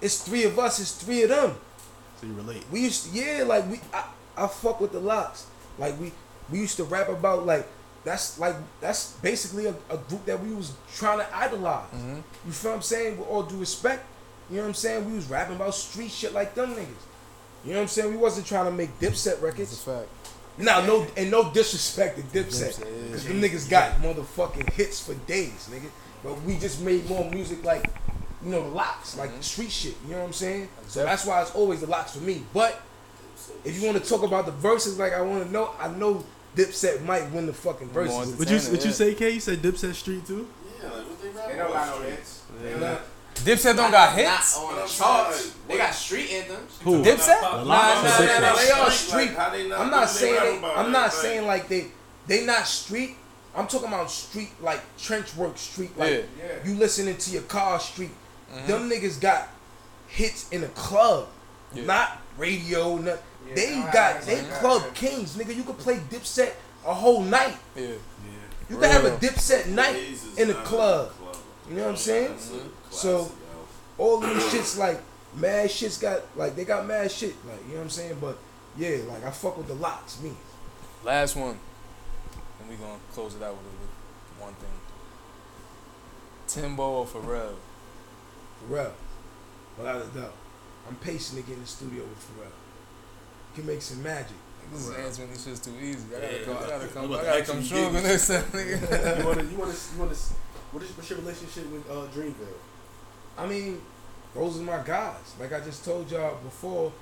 it's 0.00 0.22
three 0.22 0.44
of 0.44 0.58
us. 0.58 0.80
It's 0.80 0.92
three 1.02 1.22
of 1.22 1.30
them. 1.30 1.54
So 2.20 2.26
you 2.26 2.34
relate. 2.34 2.64
We 2.70 2.80
used 2.80 3.06
to, 3.06 3.10
yeah, 3.18 3.44
like 3.44 3.68
we, 3.70 3.80
I, 3.92 4.04
I 4.36 4.46
fuck 4.46 4.80
with 4.80 4.92
the 4.92 5.00
LOX. 5.00 5.46
Like 5.78 5.98
we, 6.00 6.12
we 6.50 6.58
used 6.58 6.76
to 6.78 6.84
rap 6.84 7.08
about 7.08 7.46
like 7.46 7.66
that's 8.04 8.38
like 8.38 8.54
that's 8.80 9.12
basically 9.22 9.66
a, 9.66 9.74
a 9.90 9.96
group 9.96 10.24
that 10.26 10.40
we 10.42 10.52
was 10.54 10.72
trying 10.94 11.18
to 11.18 11.36
idolize. 11.36 11.86
Mhm. 11.94 12.22
You 12.46 12.52
feel 12.52 12.70
what 12.72 12.76
I'm 12.76 12.82
saying? 12.82 13.18
With 13.18 13.28
all 13.28 13.42
due 13.42 13.58
respect, 13.58 14.04
you 14.50 14.56
know 14.56 14.62
what 14.62 14.68
I'm 14.68 14.74
saying? 14.74 15.04
We 15.08 15.14
was 15.14 15.26
rapping 15.28 15.56
about 15.56 15.74
street 15.74 16.10
shit 16.10 16.32
like 16.32 16.54
them 16.54 16.74
niggas. 16.74 17.04
You 17.64 17.72
know 17.72 17.78
what 17.78 17.82
I'm 17.82 17.88
saying? 17.88 18.10
We 18.10 18.16
wasn't 18.16 18.46
trying 18.46 18.66
to 18.66 18.70
make 18.70 18.98
Dipset 19.00 19.10
It's 19.10 19.26
a 19.26 19.36
records. 19.44 19.82
fact. 19.82 20.08
Now, 20.58 20.84
no, 20.84 21.06
and 21.16 21.30
no 21.30 21.52
disrespect 21.52 22.16
to 22.16 22.22
Dipset, 22.22 22.78
Dipset, 22.78 22.80
yeah. 22.80 23.06
because 23.06 23.24
them 23.26 23.40
niggas 23.40 23.68
got 23.70 23.92
motherfucking 24.02 24.72
hits 24.72 25.00
for 25.04 25.14
days, 25.14 25.68
nigga. 25.70 25.88
But 26.24 26.40
we 26.42 26.58
just 26.58 26.80
made 26.80 27.08
more 27.08 27.28
music 27.30 27.64
like, 27.64 27.88
you 28.44 28.50
know, 28.50 28.62
the 28.64 28.68
LOX, 28.74 29.16
like 29.16 29.30
Mhm. 29.30 29.42
street 29.44 29.70
shit. 29.70 29.94
You 30.04 30.12
know 30.14 30.18
what 30.20 30.26
I'm 30.26 30.32
saying? 30.32 30.68
So 30.88 31.04
that's 31.04 31.24
why 31.24 31.42
it's 31.42 31.52
always 31.52 31.80
the 31.80 31.86
LOX 31.86 32.12
for 32.14 32.20
me. 32.20 32.44
But 32.52 32.80
if 33.64 33.80
you 33.80 33.86
want 33.88 34.02
to 34.02 34.08
talk 34.08 34.24
about 34.24 34.46
the 34.46 34.52
verses, 34.52 34.98
like 34.98 35.12
I 35.12 35.20
want 35.20 35.44
to 35.46 35.52
know, 35.52 35.70
I 35.78 35.88
know 35.88 36.24
Dipset 36.56 37.04
might 37.04 37.30
win 37.30 37.46
the 37.46 37.52
fucking 37.52 37.90
verses. 37.90 38.34
Would 38.36 38.48
you 38.50 38.56
Entertainer, 38.56 38.76
what 38.78 38.84
you 38.86 38.92
say, 38.92 39.14
K? 39.14 39.30
You 39.30 39.40
said 39.40 39.62
Dipset 39.62 39.94
Street 39.94 40.26
too? 40.26 40.48
Yeah, 40.82 40.90
like 40.90 40.92
what 41.06 41.22
they 41.22 41.28
rap 41.28 41.48
They 41.48 41.56
don't 41.56 41.70
about 41.70 41.86
got 41.86 42.00
no 42.00 42.06
hits. 42.10 42.40
Yeah. 42.64 42.98
Not- 43.48 43.58
Dipset 43.58 43.76
don't 43.76 43.90
got 43.90 44.16
not 44.16 44.18
hits. 44.18 44.56
on 44.56 44.76
the 44.76 44.86
charts. 44.86 45.52
They 45.68 45.76
got 45.76 45.94
street 45.94 46.30
anthems. 46.30 46.78
Who? 46.82 47.02
Dipset? 47.02 47.40
The 47.40 47.64
Nah, 47.64 47.64
nah, 47.64 48.02
nah, 48.02 48.40
nah, 48.40 48.56
they 48.56 48.70
are 48.70 48.90
Street, 48.90 49.08
street. 49.08 49.26
like, 49.28 49.36
how 49.36 49.50
they 49.50 49.68
not- 49.68 49.80
I'm 49.80 49.90
not 49.90 50.08
saying 50.10 50.60
they, 50.60 50.66
I'm 50.68 50.92
not 50.92 51.12
saying 51.12 51.46
like 51.46 51.68
they 51.68 51.86
they 52.26 52.44
not 52.44 52.66
street. 52.66 53.16
I'm 53.56 53.66
talking 53.66 53.88
about 53.88 54.10
street 54.10 54.50
like 54.62 54.80
trench 54.98 55.34
work 55.34 55.56
street. 55.58 55.96
Like 55.98 56.10
Yeah. 56.10 56.18
Yeah. 56.38 56.68
you 56.70 56.74
listening 56.78 57.16
to 57.16 57.30
your 57.30 57.42
car 57.42 57.80
street. 57.80 58.10
Mhm. 58.54 58.66
Them 58.66 58.90
niggas 58.90 59.20
got 59.20 59.48
hits 60.08 60.46
in 60.50 60.60
the 60.62 60.68
club, 60.68 61.28
Yeah. 61.72 61.84
not 61.84 62.18
radio. 62.36 62.96
Not, 62.96 63.18
Yeah, 63.48 63.54
they 63.54 63.66
they 63.66 63.74
got 63.92 63.94
have 64.16 64.26
they 64.26 64.34
hits 64.36 64.50
like 64.50 64.60
club 64.60 64.82
that. 64.82 64.94
kings, 64.94 65.34
nigga. 65.36 65.54
You 65.56 65.62
could 65.64 65.78
play 65.78 65.96
Dipset 66.10 66.52
a 66.86 66.94
whole 66.94 67.22
night. 67.22 67.56
Yeah. 67.74 67.86
Yeah. 67.86 67.94
You 68.70 68.76
could 68.76 68.90
have 68.90 69.04
a 69.06 69.10
Dipset 69.12 69.66
night 69.68 69.94
Blaze 69.94 70.24
is 70.24 70.38
in 70.38 70.48
the 70.48 70.54
club. 70.54 71.12
Club. 71.68 71.70
You 71.70 71.76
know 71.76 71.82
what 71.84 71.90
I'm 71.90 71.96
saying? 71.96 72.28
That's 72.30 72.50
a. 72.52 72.94
So- 72.94 73.32
All 73.98 74.22
of 74.22 74.28
these 74.30 74.42
shits 74.44 74.78
like 74.78 75.00
mad 75.34 75.68
shits 75.68 76.00
got 76.00 76.22
like 76.36 76.54
they 76.56 76.64
got 76.64 76.86
mad 76.86 77.10
shit 77.10 77.34
like 77.46 77.60
you 77.66 77.72
know 77.72 77.78
what 77.78 77.82
I'm 77.84 77.90
saying. 77.90 78.16
But 78.20 78.38
yeah, 78.76 78.98
like 79.08 79.24
I 79.24 79.30
fuck 79.30 79.56
with 79.58 79.66
the 79.66 79.74
LOX, 79.74 80.20
me. 80.22 80.32
Last 81.04 81.34
one. 81.36 81.58
And 82.60 82.68
we 82.70 82.76
gonna 82.76 82.98
close 83.12 83.34
it 83.34 83.42
out 83.42 83.52
with, 83.54 83.64
with 83.80 83.90
one 84.40 84.54
thing. 84.54 84.68
Timbo 86.46 86.82
or 86.82 87.06
Pharrell? 87.06 87.54
Pharrell, 88.70 88.92
without 89.76 90.02
a 90.02 90.06
doubt. 90.06 90.32
I'm 90.88 90.96
patient 90.96 91.40
to 91.40 91.46
get 91.46 91.56
in 91.56 91.62
the 91.62 91.66
studio 91.68 92.02
with 92.04 92.18
Pharrell. 92.18 92.52
He 93.54 93.60
can 93.60 93.66
make 93.66 93.82
some 93.82 94.02
magic. 94.02 94.36
This 94.72 94.86
is 94.88 94.94
answering 94.96 95.30
these 95.30 95.44
shit's 95.44 95.60
too 95.60 95.72
easy. 95.80 96.04
I 96.16 96.20
gotta 96.20 96.38
Yeah. 96.38 96.44
come, 96.44 96.56
I 96.56 96.68
gotta 96.68 96.88
come, 96.88 97.04
I'm 97.12 97.12
I 97.18 97.22
gotta 97.24 97.42
come 97.44 97.58
you 97.58 97.64
stronger 97.64 98.00
gigs. 98.00 98.04
next 98.04 98.26
time, 98.28 98.44
nigga. 98.52 99.18
you 99.20 99.26
wanna 99.26 99.42
you 99.42 99.56
wanna 99.58 99.72
you 99.72 99.98
wanna 99.98 100.14
what 100.72 100.82
is 100.82 100.90
what's 100.96 101.10
your 101.10 101.18
relationship 101.20 101.70
with 101.70 101.88
uh, 101.90 102.06
Dreamville? 102.14 102.58
I 103.36 103.46
mean, 103.46 103.80
those 104.34 104.58
are 104.58 104.62
my 104.62 104.80
guys. 104.84 105.34
Like 105.40 105.52
I 105.52 105.60
just 105.60 105.84
told 105.84 106.10
y'all 106.10 106.36
before, 106.42 106.92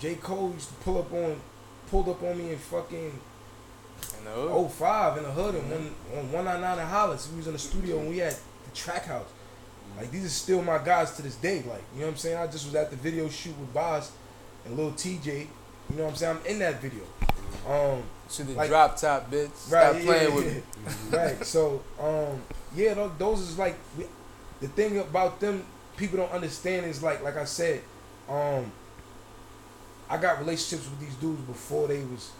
J. 0.00 0.16
Cole 0.16 0.52
used 0.54 0.68
to 0.68 0.74
pull 0.76 0.98
up 0.98 1.12
on, 1.12 1.40
pulled 1.90 2.08
up 2.08 2.22
on 2.22 2.36
me 2.38 2.50
in 2.50 2.58
fucking 2.58 3.18
In 4.18 4.24
the 4.24 4.68
05 4.68 5.16
in 5.18 5.22
the 5.24 5.30
hood 5.30 5.54
and 5.54 5.70
one 5.70 5.94
on 6.18 6.32
199 6.32 6.78
in 6.78 6.86
Hollis. 6.86 7.30
We 7.30 7.38
was 7.38 7.46
in 7.46 7.52
the 7.54 7.58
studio 7.58 7.98
and 8.00 8.08
we 8.08 8.18
had 8.18 8.32
the 8.34 8.70
track 8.74 9.06
house. 9.06 9.28
Like 9.96 10.10
these 10.10 10.26
are 10.26 10.28
still 10.28 10.62
my 10.62 10.78
guys 10.78 11.14
to 11.16 11.22
this 11.22 11.36
day. 11.36 11.62
Like, 11.66 11.82
you 11.94 12.00
know 12.00 12.06
what 12.06 12.12
I'm 12.12 12.16
saying? 12.18 12.36
I 12.36 12.46
just 12.46 12.66
was 12.66 12.74
at 12.74 12.90
the 12.90 12.96
video 12.96 13.28
shoot 13.30 13.58
with 13.58 13.72
Bas 13.72 14.12
and 14.66 14.76
Lil 14.76 14.90
TJ. 14.92 15.26
You 15.88 15.96
know 15.96 16.04
what 16.04 16.10
I'm 16.10 16.16
saying? 16.16 16.38
I'm 16.40 16.46
in 16.46 16.58
that 16.58 16.82
video. 16.82 17.04
Um 17.66 18.02
Should 18.30 18.48
have 18.48 18.56
like- 18.56 18.68
drop 18.68 18.96
top, 18.96 19.30
bitch. 19.30 19.54
Stop 19.54 19.72
Right, 19.94 19.96
yeah, 19.96 20.04
playing 20.04 20.28
yeah, 20.30 20.36
with 20.36 20.54
me. 20.56 20.62
right. 21.18 21.46
So, 21.46 21.82
um, 22.00 22.42
yeah, 22.76 23.08
those, 23.18 23.40
is 23.40 23.58
like 23.58 23.76
we, 23.98 24.04
the 24.60 24.68
thing 24.68 24.98
about 24.98 25.40
them. 25.40 25.64
People 25.96 26.18
don't 26.18 26.32
understand 26.32 26.84
is 26.86 27.02
like, 27.02 27.22
like 27.24 27.36
I 27.38 27.44
said, 27.44 27.80
um, 28.28 28.70
I 30.10 30.18
got 30.18 30.38
relationships 30.38 30.88
with 30.90 31.00
these 31.00 31.14
dudes 31.16 31.40
before 31.42 31.88
they 31.88 32.00
was 32.04 32.30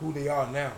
who 0.00 0.12
they 0.12 0.28
are 0.28 0.50
now. 0.50 0.72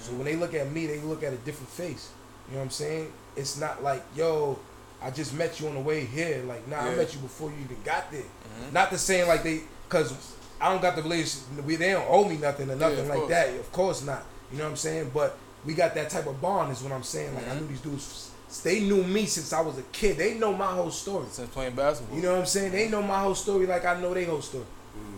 So 0.00 0.12
when 0.12 0.24
they 0.24 0.36
look 0.36 0.54
at 0.54 0.70
me, 0.72 0.86
they 0.86 0.98
look 1.00 1.22
at 1.22 1.32
a 1.32 1.36
different 1.36 1.68
face. 1.68 2.10
You 2.48 2.54
know 2.54 2.58
what 2.60 2.64
I'm 2.66 2.70
saying? 2.70 3.12
It's 3.36 3.58
not 3.58 3.82
like, 3.82 4.02
yo, 4.16 4.58
I 5.02 5.10
just 5.10 5.34
met 5.34 5.60
you 5.60 5.68
on 5.68 5.74
the 5.74 5.80
way 5.80 6.04
here. 6.04 6.42
Like, 6.46 6.66
nah, 6.68 6.78
I 6.80 6.94
met 6.94 7.14
you 7.14 7.20
before 7.20 7.50
you 7.50 7.56
even 7.64 7.82
got 7.84 8.10
there. 8.10 8.22
Mhm. 8.22 8.72
Not 8.72 8.90
the 8.90 8.98
saying 8.98 9.28
like 9.28 9.42
they, 9.42 9.60
cause 9.88 10.12
I 10.60 10.70
don't 10.72 10.82
got 10.82 10.96
the 10.96 11.02
relationship. 11.02 11.64
We 11.64 11.76
they 11.76 11.92
don't 11.92 12.06
owe 12.08 12.28
me 12.28 12.36
nothing 12.36 12.70
or 12.70 12.76
nothing 12.76 13.00
of 13.00 13.08
like 13.08 13.18
course. 13.18 13.30
that. 13.30 13.48
Of 13.50 13.72
course 13.72 14.02
not. 14.04 14.24
You 14.52 14.58
know 14.58 14.64
what 14.64 14.70
I'm 14.70 14.76
saying? 14.76 15.10
But 15.14 15.38
we 15.64 15.74
got 15.74 15.94
that 15.94 16.10
type 16.10 16.26
of 16.26 16.40
bond. 16.40 16.72
Is 16.72 16.82
what 16.82 16.92
I'm 16.92 17.02
saying. 17.02 17.34
Like 17.34 17.46
I 17.48 17.50
Mhm. 17.54 17.60
knew 17.62 17.66
these 17.68 17.80
dudes. 17.80 18.29
They 18.58 18.80
knew 18.80 19.02
me 19.04 19.26
since 19.26 19.52
I 19.52 19.60
was 19.60 19.78
a 19.78 19.82
kid. 19.92 20.16
They 20.16 20.34
know 20.34 20.52
my 20.56 20.66
whole 20.66 20.90
story. 20.90 21.26
Since 21.30 21.50
playing 21.50 21.74
basketball. 21.76 22.16
You 22.16 22.22
know 22.22 22.32
what 22.32 22.40
I'm 22.40 22.46
saying? 22.46 22.72
They 22.72 22.88
know 22.88 23.02
my 23.02 23.20
whole 23.20 23.34
story 23.34 23.66
like 23.66 23.84
I 23.84 24.00
know 24.00 24.12
their 24.12 24.26
whole 24.26 24.42
story. 24.42 24.64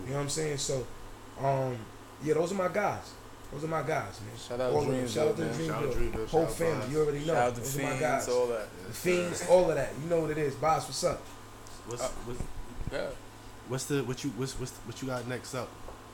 You 0.05 0.09
know 0.11 0.15
what 0.17 0.21
I'm 0.23 0.29
saying? 0.29 0.57
So, 0.57 0.85
um, 1.41 1.77
yeah, 2.23 2.35
those 2.35 2.51
are 2.51 2.55
my 2.55 2.67
guys. 2.67 3.11
Those 3.51 3.63
are 3.65 3.67
my 3.67 3.81
guys, 3.83 4.19
man. 4.21 4.37
Shout 4.47 4.59
out 4.61 4.71
All 4.73 4.81
of 4.81 4.87
them. 4.87 4.95
Dreamville, 4.95 5.13
Shout 5.13 5.27
out 5.27 5.37
to. 5.37 5.43
Dreamville. 5.43 6.13
Shout 6.13 6.29
Whole 6.29 6.45
shout 6.45 6.53
family. 6.55 6.79
Bas. 6.79 6.91
You 6.91 6.99
already 7.01 7.19
know. 7.19 7.25
Shout 7.25 7.37
out 7.37 7.55
the 7.55 7.61
Those 7.61 7.77
are 7.77 7.81
my 7.83 7.99
guys. 7.99 8.29
all 8.29 8.47
that. 8.47 8.67
The 8.87 8.93
fiends, 8.93 9.45
all 9.49 9.69
of 9.69 9.75
that. 9.75 9.91
You 10.03 10.09
know 10.09 10.19
what 10.21 10.31
it 10.31 10.37
is. 10.37 10.55
Boss, 10.55 10.85
what's 10.87 11.03
up? 11.03 11.21
What's 11.87 12.03
Uh, 12.03 12.07
what's, 12.25 12.39
Yeah, 12.91 13.07
what's 13.67 13.85
the 13.85 14.03
what 14.03 14.23
you 14.23 14.29
what's 14.31 14.59
what's 14.59 14.71
what 14.71 15.01
you 15.01 15.07
got 15.07 15.27
next 15.27 15.53
up? 15.55 15.69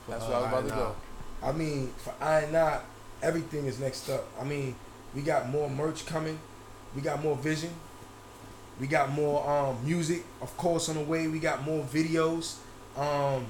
for, 0.05 0.11
that's 0.11 0.23
uh, 0.25 0.27
where 0.27 0.37
I 0.37 0.41
was 0.41 0.49
about 0.51 0.69
to 0.69 0.75
go. 0.75 0.95
I 1.43 1.51
mean, 1.53 1.93
for 1.97 2.13
I 2.21 2.41
and 2.41 2.53
not, 2.53 2.83
everything 3.21 3.65
is 3.67 3.79
next 3.79 4.09
up. 4.09 4.25
I 4.39 4.43
mean, 4.43 4.75
we 5.15 5.21
got 5.21 5.49
more 5.49 5.69
merch 5.69 6.05
coming. 6.05 6.39
We 6.95 7.01
got 7.01 7.21
more 7.23 7.35
vision. 7.35 7.71
We 8.79 8.87
got 8.87 9.11
more 9.11 9.47
um, 9.49 9.77
music, 9.85 10.23
of 10.41 10.55
course, 10.57 10.89
on 10.89 10.95
the 10.95 11.01
way. 11.01 11.27
We 11.27 11.39
got 11.39 11.63
more 11.63 11.83
videos. 11.83 12.57
Um, 12.97 13.45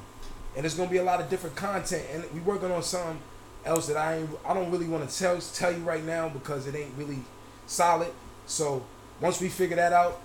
and 0.55 0.63
there's 0.63 0.75
gonna 0.75 0.89
be 0.89 0.97
a 0.97 1.03
lot 1.03 1.21
of 1.21 1.29
different 1.29 1.55
content. 1.55 2.03
And 2.13 2.23
we 2.33 2.39
working 2.41 2.71
on 2.71 2.81
something 2.83 3.19
else 3.65 3.87
that 3.87 3.97
I 3.97 4.17
ain't, 4.17 4.29
I 4.45 4.53
don't 4.53 4.71
really 4.71 4.87
want 4.87 5.07
to 5.07 5.17
tell 5.17 5.39
tell 5.39 5.71
you 5.71 5.79
right 5.79 6.03
now 6.03 6.29
because 6.29 6.67
it 6.67 6.75
ain't 6.75 6.93
really 6.97 7.19
solid. 7.67 8.11
So 8.45 8.83
once 9.21 9.39
we 9.39 9.49
figure 9.49 9.75
that 9.75 9.93
out, 9.93 10.19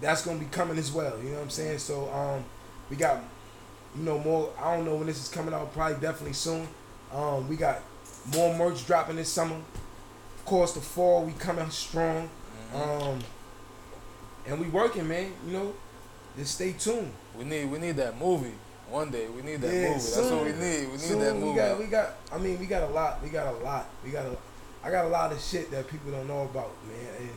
that's 0.00 0.24
gonna 0.24 0.38
be 0.38 0.46
coming 0.46 0.78
as 0.78 0.92
well. 0.92 1.18
You 1.18 1.30
know 1.30 1.36
what 1.36 1.42
I'm 1.42 1.50
saying? 1.50 1.78
So 1.78 2.10
um, 2.10 2.44
we 2.90 2.96
got 2.96 3.22
you 3.96 4.02
know 4.02 4.18
more. 4.18 4.52
I 4.60 4.76
don't 4.76 4.84
know 4.84 4.96
when 4.96 5.06
this 5.06 5.22
is 5.22 5.28
coming 5.28 5.54
out. 5.54 5.72
Probably 5.72 6.00
definitely 6.00 6.34
soon. 6.34 6.66
Um, 7.12 7.48
we 7.48 7.56
got 7.56 7.80
more 8.34 8.54
merch 8.54 8.86
dropping 8.86 9.16
this 9.16 9.28
summer. 9.28 9.56
Of 9.56 10.44
course, 10.44 10.72
the 10.72 10.80
fall 10.80 11.24
we 11.24 11.32
coming 11.32 11.68
strong. 11.70 12.28
Um, 12.74 13.18
and 14.46 14.60
we 14.60 14.66
working, 14.68 15.06
man. 15.08 15.32
You 15.46 15.52
know, 15.52 15.74
just 16.36 16.54
stay 16.54 16.72
tuned. 16.72 17.12
we 17.36 17.44
need 17.44 17.70
we 17.70 17.78
need 17.78 17.96
that 17.96 18.18
movie 18.18 18.54
one 18.90 19.10
day. 19.10 19.28
We 19.28 19.42
need 19.42 19.60
that 19.60 19.72
Yeah, 19.74 19.88
movie. 19.90 20.10
That's 20.10 20.30
what 20.30 20.44
we 20.44 20.52
need. 20.52 20.86
We 20.86 20.92
need 20.92 21.00
Soon, 21.00 21.18
that 21.20 21.36
we 21.36 21.54
got, 21.54 21.78
we 21.78 21.84
got. 21.86 22.14
I 22.32 22.38
mean, 22.38 22.58
we 22.58 22.66
got 22.66 22.82
a 22.82 22.92
lot. 22.92 23.22
We 23.22 23.28
got 23.30 23.54
a 23.54 23.58
lot. 23.58 23.86
We 24.04 24.10
got 24.10 24.26
a. 24.26 24.36
I 24.82 24.90
got 24.90 25.06
a 25.06 25.08
lot 25.08 25.32
of 25.32 25.40
shit 25.40 25.70
that 25.72 25.88
people 25.88 26.12
don't 26.12 26.28
know 26.28 26.42
about, 26.42 26.70
man. 26.86 27.06
And, 27.18 27.28
and 27.28 27.34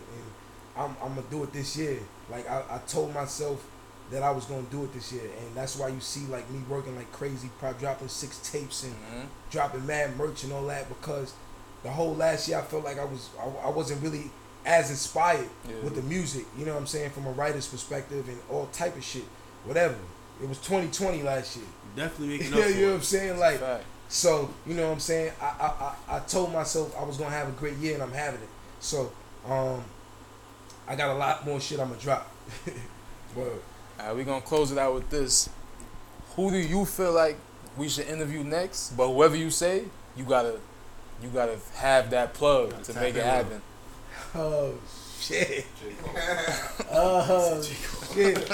I'm, 0.77 0.95
I'm 1.03 1.15
gonna 1.15 1.27
do 1.29 1.43
it 1.43 1.51
this 1.53 1.75
year. 1.75 1.97
Like 2.29 2.49
I, 2.49 2.63
I 2.69 2.77
told 2.87 3.13
myself 3.13 3.65
that 4.11 4.23
I 4.23 4.29
was 4.31 4.45
gonna 4.45 4.61
do 4.69 4.83
it 4.83 4.93
this 4.93 5.11
year, 5.11 5.23
and 5.23 5.55
that's 5.55 5.75
why 5.75 5.87
you 5.87 5.99
see 5.99 6.25
like 6.27 6.49
me 6.51 6.59
working 6.69 6.95
like 6.95 7.11
crazy, 7.11 7.49
probably 7.59 7.79
dropping 7.79 8.09
six 8.09 8.37
tapes 8.51 8.83
and 8.83 8.93
Mhm. 8.93 9.25
dropping 9.49 9.85
mad 9.85 10.15
merch 10.17 10.43
and 10.43 10.53
all 10.53 10.65
that 10.67 10.87
because 10.89 11.33
the 11.83 11.89
whole 11.89 12.13
last 12.15 12.47
year 12.47 12.59
I 12.59 12.61
felt 12.61 12.83
like 12.83 12.99
I 12.99 13.05
was 13.05 13.29
I, 13.39 13.67
I 13.67 13.69
wasn't 13.69 14.01
really 14.03 14.29
as 14.65 14.89
inspired 14.89 15.49
Yeah. 15.67 15.75
with 15.83 15.95
the 15.95 16.01
music. 16.03 16.45
You 16.57 16.65
know 16.65 16.73
what 16.73 16.79
I'm 16.81 16.87
saying 16.87 17.11
from 17.11 17.25
a 17.27 17.31
writer's 17.31 17.67
perspective 17.67 18.27
and 18.27 18.37
all 18.49 18.67
type 18.67 18.95
of 18.95 19.03
shit, 19.03 19.23
whatever. 19.65 19.95
It 20.41 20.47
was 20.49 20.57
2020 20.59 21.23
last 21.23 21.55
year. 21.57 21.65
Definitely 21.95 22.37
making 22.39 22.53
up 22.53 22.59
Yeah, 22.59 22.65
for 22.65 22.69
you 22.71 22.81
know 22.81 22.87
what. 22.91 22.95
I'm 22.97 23.01
saying? 23.03 23.39
Like 23.39 23.61
so, 24.07 24.49
you 24.67 24.73
know 24.73 24.87
what 24.87 24.93
I'm 24.93 24.99
saying? 24.99 25.31
I, 25.41 25.45
I, 25.45 26.13
I, 26.13 26.17
I 26.17 26.19
told 26.21 26.51
myself 26.51 26.95
I 26.99 27.03
was 27.03 27.17
gonna 27.17 27.29
have 27.31 27.47
a 27.47 27.51
great 27.51 27.77
year 27.77 27.93
and 27.93 28.03
I'm 28.03 28.11
having 28.11 28.41
it. 28.41 28.49
So, 28.79 29.11
um, 29.47 29.83
I 30.87 30.95
got 30.95 31.09
a 31.09 31.13
lot 31.17 31.45
more 31.45 31.59
shit 31.61 31.79
I'm 31.79 31.89
gonna 31.89 31.99
drop. 32.01 32.29
Word. 33.35 33.61
All 33.99 34.07
right, 34.07 34.15
we're 34.15 34.25
gonna 34.25 34.41
close 34.41 34.71
it 34.71 34.77
out 34.77 34.93
with 34.93 35.09
this. 35.09 35.49
Who 36.35 36.49
do 36.51 36.57
you 36.57 36.85
feel 36.85 37.13
like 37.13 37.37
we 37.77 37.87
should 37.87 38.07
interview 38.07 38.43
next? 38.43 38.91
But 38.97 39.07
whoever 39.07 39.35
you 39.35 39.49
say, 39.49 39.83
you 40.17 40.25
gotta, 40.25 40.59
you 41.23 41.29
gotta 41.29 41.57
have 41.75 42.09
that 42.09 42.33
plug 42.33 42.71
Gotta 42.71 42.93
to 42.93 42.99
make 42.99 43.15
it 43.15 43.19
in. 43.19 43.23
happen. 43.25 43.61
Oh 44.33 44.73
shit. 45.19 45.65
Oh 46.91 47.61
shit. 47.61 48.49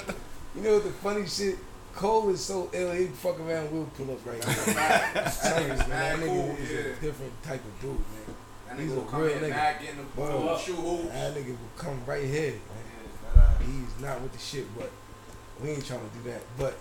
You 0.56 0.62
know 0.62 0.74
what 0.76 0.84
the 0.84 0.92
funny 0.92 1.28
shit? 1.28 1.58
Cole 1.94 2.30
is 2.30 2.44
so 2.44 2.70
ill, 2.74 2.92
he 2.92 3.08
fuck 3.08 3.40
around 3.40 3.72
will 3.72 3.86
pull 3.98 4.12
up 4.12 4.24
right 4.26 4.40
now. 4.40 5.30
Serious, 5.30 5.88
man. 5.88 5.88
That 5.88 6.20
nigga 6.20 6.28
cool, 6.28 6.56
is 6.60 6.72
yeah. 6.72 6.78
a 6.78 7.02
different 7.02 7.44
type 7.44 7.64
of 7.66 7.82
dude, 7.82 7.92
man. 7.92 8.36
That 8.70 8.80
He's 8.80 8.92
a 8.92 8.96
will 8.96 9.02
come 9.04 9.22
real 9.22 9.32
in 9.34 9.40
nigga. 9.40 9.50
mad 9.50 9.82
getting 9.82 10.06
the 10.16 10.58
shoe 10.58 10.74
hoops. 10.74 11.12
That 11.12 11.34
nigga 11.34 11.48
will 11.48 11.58
come 11.76 12.02
right 12.06 12.24
here, 12.24 12.52
man. 12.52 12.62
Yeah, 13.36 13.42
uh, 13.42 13.58
He's 13.60 14.00
not 14.04 14.22
with 14.22 14.34
the 14.34 14.40
shit, 14.40 14.66
but 14.78 14.92
we 15.62 15.70
ain't 15.72 15.86
trying 15.86 16.02
to 16.08 16.18
do 16.18 16.30
that. 16.30 16.42
But 16.58 16.78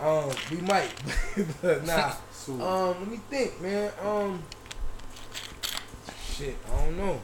um, 0.00 0.30
we 0.50 0.58
might, 0.66 0.90
but 1.62 1.84
nah. 1.84 2.12
Um, 2.48 2.98
let 3.00 3.08
me 3.08 3.20
think, 3.28 3.60
man. 3.60 3.92
Um, 4.02 4.42
shit. 6.32 6.56
I 6.72 6.84
don't 6.84 6.96
know. 6.96 7.20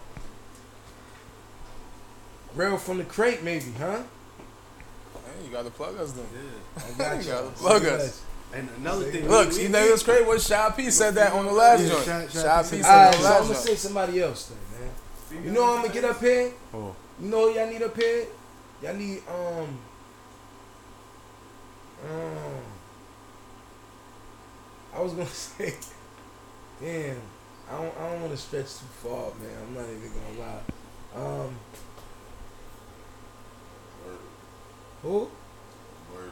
Rail 2.57 2.77
from 2.79 2.99
the 2.99 3.05
crate, 3.05 3.43
maybe, 3.43 3.71
huh? 3.79 3.99
Hey, 5.15 5.45
you 5.47 5.51
gotta 5.53 5.71
plug 5.71 5.97
us 5.99 6.13
then. 6.13 6.25
Yeah. 6.35 6.83
I 6.83 6.99
got 6.99 7.17
You 7.17 7.23
you. 7.29 7.33
gotta 7.33 7.51
plug 7.51 7.85
us. 7.85 8.23
And 8.55 8.69
another 8.79 9.11
thing. 9.11 9.29
Look, 9.29 9.51
we- 9.51 9.57
you 9.57 9.63
we- 9.65 9.69
know 9.69 9.87
what's 9.91 10.03
great? 10.03 10.27
What 10.27 10.41
Shy 10.41 10.71
P 10.77 10.91
said 10.91 11.15
that 11.17 11.33
on 11.33 11.45
the 11.47 11.53
last 11.53 11.83
Yeah, 11.83 11.89
joint. 11.91 12.05
Shy- 12.05 12.27
Shy 12.29 12.43
Shy 12.43 12.63
P 12.63 12.77
P 12.79 12.83
said 12.83 12.83
said 12.83 12.87
Alright, 12.87 13.15
on 13.15 13.21
the 13.21 13.23
so 13.23 13.29
I'm 13.29 13.43
gonna 13.43 13.55
joint. 13.55 13.59
say 13.67 13.75
somebody 13.75 14.23
else 14.23 14.47
then, 14.51 14.59
man. 15.39 15.45
You 15.45 15.51
know 15.53 15.65
I'm 15.75 15.83
gonna 15.83 15.93
get 15.93 16.05
up 16.05 16.21
here? 16.21 16.53
Oh. 16.73 16.97
You 17.21 17.29
know 17.29 17.49
y'all 17.49 17.67
need 17.69 17.83
up 17.83 17.97
here? 17.97 18.27
Y'all 18.83 18.95
need 18.95 19.23
um 19.29 19.79
um 22.09 22.63
I 24.95 25.01
was 25.01 25.13
gonna 25.13 25.27
say 25.29 25.75
damn, 26.81 27.17
I 27.71 27.77
don't 27.77 27.95
I 27.99 28.11
don't 28.13 28.23
wanna 28.23 28.37
stretch 28.37 28.79
too 28.79 28.87
far, 29.03 29.31
man. 29.43 29.57
I'm 29.67 29.75
not 29.75 29.85
even 29.85 30.13
gonna 30.13 30.41
lie. 30.41 30.63
Um 31.47 31.57
Word. 34.07 34.19
Who? 35.03 35.29
Word. 36.15 36.31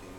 King 0.00 0.10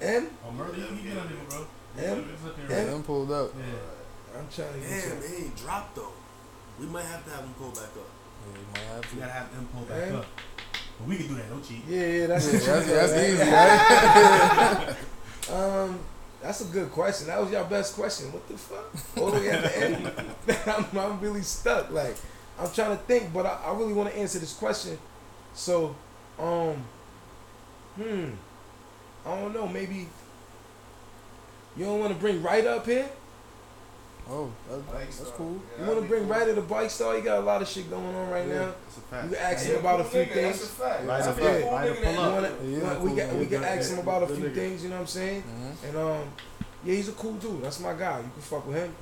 of? 0.00 0.02
M? 0.02 0.30
Oh, 0.46 0.50
murder, 0.52 0.76
you 0.76 0.84
you 0.96 1.02
get 1.10 1.18
on 1.18 1.28
there, 1.28 1.36
bro. 1.48 1.66
M? 1.98 2.30
It's 2.68 2.72
M? 2.72 3.02
pulled 3.02 3.32
up. 3.32 3.50
Yeah. 3.56 4.38
I'm 4.38 4.46
trying 4.48 4.72
to 4.74 4.78
get 4.80 4.88
Damn, 4.88 5.20
to 5.20 5.28
they 5.28 5.36
ain't 5.44 5.56
dropped 5.56 5.96
though. 5.96 6.12
We 6.78 6.86
might 6.86 7.04
have 7.04 7.24
to 7.24 7.30
have 7.30 7.40
him 7.44 7.54
pull 7.58 7.70
back 7.70 7.82
up. 7.82 8.08
Yeah, 8.46 8.58
you 8.58 8.66
might 8.72 8.82
have 8.94 9.12
We 9.14 9.20
gotta 9.20 9.32
have 9.32 9.52
them 9.54 9.68
pull 9.74 9.82
back 9.84 10.08
Yeah. 10.10 10.16
up. 10.18 10.26
But 10.98 11.08
we 11.08 11.16
can 11.16 11.26
do 11.28 11.34
that. 11.34 11.48
Don't 11.50 11.64
cheat. 11.66 11.82
Yeah, 11.88 12.06
yeah, 12.06 12.26
that's 12.26 12.52
Yeah, 12.52 12.58
that's, 12.60 12.86
that's 12.86 13.12
easy, 13.12 13.42
right? 15.50 15.82
Um, 15.84 15.98
that's 16.40 16.60
a 16.60 16.64
good 16.64 16.90
question. 16.92 17.26
That 17.26 17.40
was 17.40 17.50
your 17.50 17.64
best 17.64 17.94
question. 17.94 18.32
What 18.32 18.46
the 18.48 18.56
fuck? 18.56 18.84
All 19.18 19.30
the 19.30 19.40
way 19.40 19.50
at 19.50 19.62
the 19.64 19.84
end. 19.84 20.12
I'm, 20.66 20.86
I'm 20.98 21.20
really 21.20 21.42
stuck. 21.42 21.90
Like, 21.90 22.16
I'm 22.58 22.70
trying 22.70 22.96
to 22.96 23.02
think, 23.04 23.32
but 23.32 23.46
I, 23.46 23.58
I 23.66 23.72
really 23.74 23.92
want 23.92 24.10
to 24.10 24.16
answer 24.18 24.38
this 24.38 24.52
question. 24.54 24.98
So, 25.54 25.94
um, 26.40 26.84
hmm, 27.96 28.30
I 29.26 29.40
don't 29.40 29.52
know. 29.54 29.66
Maybe 29.68 30.06
you 31.76 31.84
don't 31.84 32.00
want 32.00 32.12
to 32.12 32.18
bring 32.18 32.42
right 32.42 32.66
up 32.66 32.86
here. 32.86 33.08
Oh, 34.28 34.48
that, 34.68 34.88
that's 34.92 35.18
cool. 35.30 35.60
You 35.78 35.86
want 35.86 36.00
to 36.02 36.06
bring 36.06 36.28
right 36.28 36.46
to 36.46 36.52
the 36.52 36.60
bike 36.60 36.88
star? 36.90 37.16
You 37.16 37.22
got 37.24 37.38
a 37.38 37.40
lot 37.40 37.62
of 37.62 37.68
shit 37.68 37.90
going 37.90 38.14
on 38.14 38.30
right 38.30 38.46
now. 38.46 38.72
That's 38.84 38.96
a 38.96 39.00
fact. 39.00 39.24
You 39.24 39.30
can 39.30 39.38
ask 39.44 39.66
him 39.66 39.76
about 39.80 40.00
a 40.00 40.04
few 40.04 40.24
things. 40.24 40.58
That's 40.60 40.62
a 40.62 40.66
fact. 40.66 41.04
Right 41.04 41.20
up 41.22 41.36
pull 41.36 42.12
You 42.12 42.20
up. 42.20 42.32
wanna, 42.32 42.48
Yeah, 42.62 42.68
you 42.68 42.80
wanna- 42.80 43.00
we 43.00 43.08
cool 43.08 43.16
got 43.16 43.32
we 43.32 43.38
dude. 43.40 43.50
can 43.50 43.64
ask 43.64 43.90
him 43.90 43.98
about 43.98 44.22
a 44.22 44.26
few 44.28 44.36
nigga. 44.44 44.54
things. 44.54 44.82
You 44.84 44.88
know 44.90 44.94
what 44.96 45.00
I'm 45.00 45.06
saying? 45.08 45.42
Mhm. 45.42 45.88
And 45.88 45.96
um, 45.96 46.22
yeah, 46.84 46.94
he's 46.94 47.08
a 47.08 47.12
cool 47.12 47.32
dude. 47.34 47.62
That's 47.62 47.80
my 47.80 47.92
guy. 47.94 48.18
You 48.18 48.30
can 48.32 48.42
fuck 48.42 48.66
with 48.68 48.76
him. 48.76 48.94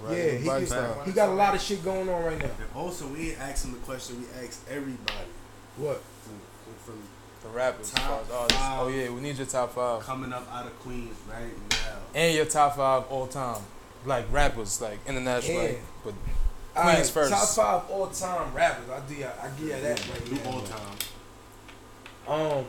Right, 0.00 0.16
Yeah, 0.16 0.24
the 0.32 0.38
he 0.38 0.46
bike 0.46 0.58
can- 0.58 0.66
style. 0.66 1.02
He 1.04 1.12
got 1.12 1.28
a 1.28 1.32
lot 1.34 1.54
of 1.54 1.60
shit 1.60 1.84
going 1.84 2.08
on 2.08 2.24
right 2.24 2.38
now. 2.38 2.44
And 2.44 2.68
also, 2.74 3.06
we 3.06 3.30
ain't 3.30 3.40
asking 3.40 3.72
the 3.72 3.78
question. 3.78 4.20
We 4.20 4.44
asked 4.46 4.60
everybody 4.68 5.28
What? 5.76 6.02
From, 7.52 7.54
from 7.54 7.54
The 7.54 7.58
rappers, 7.58 7.92
as 7.94 7.98
as 7.98 8.02
Top 8.02 8.52
five. 8.52 8.78
Oh 8.80 8.88
yeah, 8.88 9.10
we 9.10 9.20
need 9.20 9.36
your 9.36 9.46
top 9.46 9.74
five 9.74 10.02
coming 10.02 10.32
up 10.32 10.46
out 10.52 10.66
of 10.66 10.78
Queens 10.80 11.16
right 11.30 11.70
now. 11.70 11.96
and 12.14 12.34
your 12.34 12.44
top 12.46 12.76
five 12.76 13.04
all 13.10 13.26
time, 13.26 13.62
like 14.06 14.26
rappers, 14.32 14.80
like 14.80 14.98
international. 15.06 15.56
Yeah. 15.56 15.62
Like, 15.62 15.80
but 16.04 16.14
All 16.76 16.84
right, 16.84 16.94
Queens 16.94 17.10
first. 17.10 17.32
Top 17.32 17.48
five 17.48 17.90
all 17.90 18.06
time 18.08 18.54
rappers. 18.54 18.90
I 18.90 19.00
do. 19.00 19.14
I 19.24 19.48
give 19.58 19.68
you 19.68 19.80
that 19.82 20.08
right 20.10 20.32
New 20.32 20.50
all 20.50 20.62
time. 20.62 20.96
Um, 22.26 22.40
all 22.40 22.66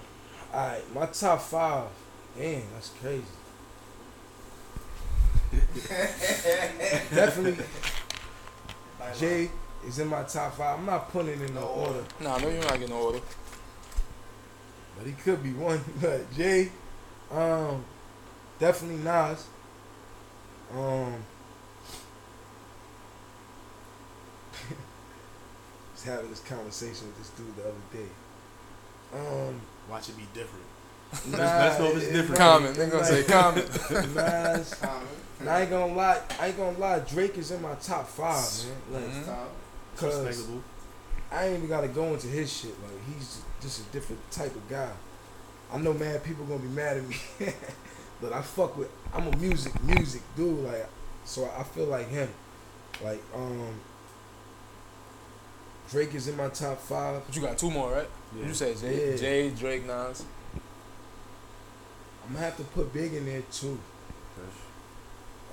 right, 0.53 0.81
my 0.93 1.05
top 1.07 1.41
five. 1.41 1.87
Damn, 2.37 2.61
that's 2.73 2.89
crazy. 3.01 3.23
Definitely, 7.15 7.65
Jay 9.19 9.49
is 9.85 9.97
in 9.99 10.07
my 10.07 10.23
top 10.23 10.55
five. 10.55 10.77
I'm 10.79 10.85
not 10.85 11.11
putting 11.11 11.41
it 11.41 11.49
in 11.49 11.55
no 11.55 11.63
order, 11.63 12.03
nah, 12.19 12.37
no, 12.37 12.49
you're 12.49 12.61
not 12.61 12.73
getting 12.73 12.89
no 12.89 13.01
order. 13.01 13.19
But 14.99 15.07
he 15.07 15.13
could 15.13 15.41
be 15.41 15.53
one. 15.53 15.81
But 16.01 16.31
Jay, 16.35 16.69
um, 17.31 17.83
definitely 18.59 18.97
Nas. 19.03 19.47
Um, 20.75 21.13
was 25.93 26.03
having 26.03 26.29
this 26.29 26.41
conversation 26.41 27.07
with 27.07 27.17
this 27.17 27.29
dude 27.29 27.55
the 27.55 27.63
other 27.63 27.73
day. 27.93 28.09
Um, 29.13 29.59
Watch 29.89 30.09
it 30.09 30.17
be 30.17 30.27
different. 30.33 30.65
Nas, 31.31 31.39
let's 31.39 31.79
know 31.79 31.87
if 31.87 31.95
it's 31.97 32.05
different. 32.07 32.29
might- 32.29 32.37
Comment. 32.37 32.71
it 32.71 32.77
They're 32.77 32.89
gonna 32.89 33.05
say 33.05 33.23
comment. 33.23 33.67
Nas. 34.15 34.75
And 35.39 35.49
I 35.49 35.61
ain't 35.61 35.69
gonna 35.71 35.93
lie, 35.93 36.21
I 36.39 36.47
ain't 36.47 36.57
gonna 36.57 36.77
lie. 36.77 36.99
Drake 36.99 37.37
is 37.37 37.49
in 37.51 37.61
my 37.61 37.73
top 37.75 38.07
five, 38.07 38.45
man. 38.91 39.01
Like, 39.03 39.11
Mhm. 39.25 39.47
cause 39.95 40.19
Respectable. 40.25 40.61
I 41.31 41.45
ain't 41.45 41.57
even 41.57 41.69
gotta 41.69 41.87
go 41.87 42.05
into 42.13 42.27
his 42.27 42.51
shit. 42.51 42.71
Like, 42.81 42.91
he's 43.13 43.41
just 43.61 43.81
a 43.81 43.91
different 43.91 44.19
type 44.31 44.55
of 44.55 44.67
guy. 44.69 44.91
I 45.71 45.77
know, 45.77 45.93
mad 45.93 46.23
People 46.23 46.45
gonna 46.45 46.59
be 46.59 46.67
mad 46.69 46.97
at 46.97 47.07
me, 47.07 47.15
but 48.21 48.33
I 48.33 48.41
fuck 48.41 48.77
with. 48.77 48.89
I'm 49.13 49.27
a 49.27 49.37
music, 49.37 49.81
music 49.83 50.21
dude. 50.35 50.65
Like, 50.65 50.87
so 51.25 51.49
I 51.57 51.63
feel 51.63 51.85
like 51.85 52.09
him. 52.09 52.29
Like, 53.03 53.21
um, 53.35 53.79
Drake 55.91 56.13
is 56.15 56.27
in 56.27 56.35
my 56.37 56.49
top 56.49 56.79
five. 56.79 57.21
But 57.25 57.35
you 57.35 57.41
got 57.41 57.57
two 57.57 57.69
more, 57.69 57.91
right? 57.91 58.09
Yeah. 58.35 58.47
You 58.47 58.53
said 58.53 58.77
Jay, 58.77 59.11
Yeah. 59.11 59.17
Jay, 59.17 59.49
Drake, 59.51 59.85
Nas. 59.85 60.23
I'm 62.25 62.33
gonna 62.33 62.45
have 62.45 62.57
to 62.57 62.63
put 62.63 62.93
Big 62.93 63.13
in 63.13 63.25
there 63.25 63.41
too. 63.51 63.79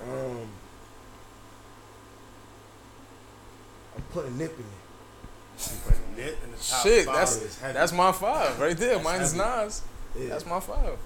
Um, 0.03 0.49
I'm 3.97 4.03
putting 4.13 4.37
Nip 4.37 4.53
in 4.53 4.57
there. 4.57 4.65
Nip 4.65 4.65
in 4.65 4.67
the 4.67 4.75
top 4.75 5.46
Shit, 5.59 7.07
that's 7.07 7.57
that's 7.59 7.93
my 7.93 8.13
five 8.13 8.59
right 8.59 8.77
there. 8.77 8.95
That's 8.95 9.05
Mine 9.05 9.21
is 9.21 9.33
heavy. 9.35 9.65
Nas. 9.65 9.83
Yeah, 10.19 10.29
That's 10.31 10.47
my 10.47 10.61
five. 10.61 10.99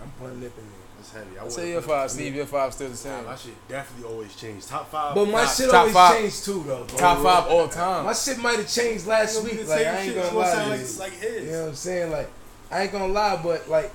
I'm 0.00 0.10
putting 0.18 0.40
Nip 0.40 0.52
in 0.58 0.64
there. 0.64 0.74
That's 0.98 1.12
heavy. 1.12 1.36
I 1.36 1.40
I 1.40 1.42
would've 1.44 1.52
say 1.52 1.70
your 1.72 1.82
five, 1.82 2.10
Steve. 2.10 2.34
Your 2.34 2.46
five 2.46 2.74
still 2.74 2.88
the 2.88 2.92
Nah, 2.92 2.96
same. 3.16 3.24
my 3.24 3.36
shit 3.36 3.68
definitely 3.68 4.10
always 4.12 4.36
change. 4.36 4.66
Top 4.66 4.90
five. 4.90 5.14
But 5.14 5.26
my 5.26 5.44
Top- 5.44 5.54
shit 5.54 5.70
always 5.70 5.94
five. 5.94 6.18
changed 6.18 6.44
too, 6.44 6.64
though. 6.66 6.84
bro. 6.84 6.96
Top 6.98 7.18
five 7.22 7.46
all 7.50 7.68
time. 7.68 8.04
My 8.04 8.12
shit 8.12 8.38
might 8.38 8.56
have 8.58 8.68
changed 8.68 9.06
last 9.06 9.42
week. 9.42 9.66
Like 9.66 9.86
I 9.86 9.98
ain't 10.00 10.14
gonna 10.14 10.38
lie. 10.38 10.66
like, 10.68 10.80
you. 10.80 10.98
like 10.98 11.12
his. 11.12 11.44
You 11.46 11.52
know 11.52 11.60
what 11.62 11.68
I'm 11.68 11.74
saying? 11.74 12.10
Like 12.12 12.28
I 12.70 12.82
ain't 12.82 12.92
gonna 12.92 13.08
lie, 13.08 13.40
but 13.42 13.68
like 13.68 13.90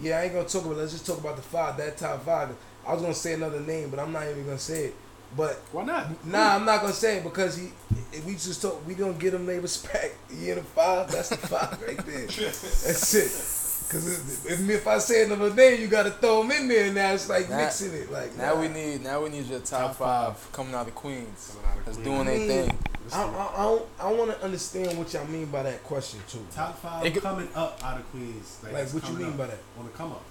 yeah, 0.00 0.18
I 0.20 0.24
ain't 0.24 0.32
gonna 0.34 0.48
talk 0.48 0.64
about. 0.64 0.76
Let's 0.78 0.92
just 0.92 1.06
talk 1.06 1.18
about 1.18 1.36
the 1.36 1.42
five. 1.42 1.76
That 1.76 1.96
top 1.96 2.24
five. 2.24 2.50
I 2.86 2.92
was 2.92 3.02
gonna 3.02 3.14
say 3.14 3.34
another 3.34 3.60
name, 3.60 3.90
but 3.90 3.98
I'm 3.98 4.12
not 4.12 4.22
even 4.28 4.44
gonna 4.46 4.58
say 4.58 4.86
it. 4.86 4.94
But 5.36 5.56
Why 5.72 5.84
not? 5.84 6.24
nah, 6.26 6.54
I'm 6.56 6.64
not 6.64 6.80
gonna 6.80 6.92
say 6.92 7.18
it 7.18 7.24
because 7.24 7.56
he. 7.56 7.68
If 8.12 8.24
we 8.24 8.32
just 8.32 8.62
talk, 8.62 8.84
we 8.86 8.94
don't 8.94 9.18
get 9.18 9.34
him 9.34 9.44
their 9.46 9.60
respect. 9.60 10.16
He 10.30 10.50
in 10.50 10.56
the 10.56 10.62
five. 10.64 11.10
That's 11.10 11.28
the 11.30 11.36
five 11.36 11.80
right 11.82 11.96
there. 12.06 12.26
That's 12.26 13.14
it. 13.14 13.90
Cause 13.90 14.44
if, 14.46 14.68
if 14.68 14.86
I 14.86 14.98
say 14.98 15.24
another 15.24 15.52
name, 15.54 15.80
you 15.80 15.86
gotta 15.88 16.10
throw 16.10 16.42
him 16.42 16.50
in 16.50 16.68
there. 16.68 16.92
Now 16.92 17.12
it's 17.12 17.28
like 17.28 17.48
Now- 17.48 17.56
mixing 17.58 17.92
it. 17.94 18.10
Like 18.12 18.36
Now 18.36 18.54
nah. 18.54 18.60
we 18.60 18.68
need 18.68 19.02
now 19.02 19.22
we 19.22 19.30
need 19.30 19.46
your 19.46 19.60
top, 19.60 19.80
Top 19.80 19.96
five, 19.96 20.36
five. 20.38 20.52
coming 20.52 20.74
out 20.74 20.86
of 20.88 20.94
Queens. 20.94 21.56
Out 21.66 21.78
of 21.78 21.84
That's 21.86 21.96
Queens. 21.98 22.08
doing 22.08 22.26
their 22.26 22.38
Mm. 22.38 22.66
thing. 22.68 22.78
I, 23.12 23.22
I, 23.22 23.52
I, 23.56 23.62
don't- 23.64 23.86
I 24.00 24.12
want 24.12 24.30
to 24.32 24.44
understand 24.44 24.98
what 24.98 25.10
y'all 25.14 25.26
mean 25.26 25.46
by 25.46 25.62
that 25.62 25.82
question 25.84 26.20
too. 26.28 26.44
Top 26.54 26.78
five 26.80 27.06
It 27.06 27.20
coming 27.22 27.48
up 27.54 27.80
out 27.82 27.98
of 27.98 28.10
Queens. 28.10 28.58
Like, 28.62 28.72
Like 28.74 28.88
what 28.90 29.08
you 29.08 29.14
mean 29.16 29.28
up. 29.28 29.38
by 29.38 29.46
that? 29.46 29.58
On 29.78 29.84
the 29.86 29.90
come 29.92 30.12
up. 30.12 30.22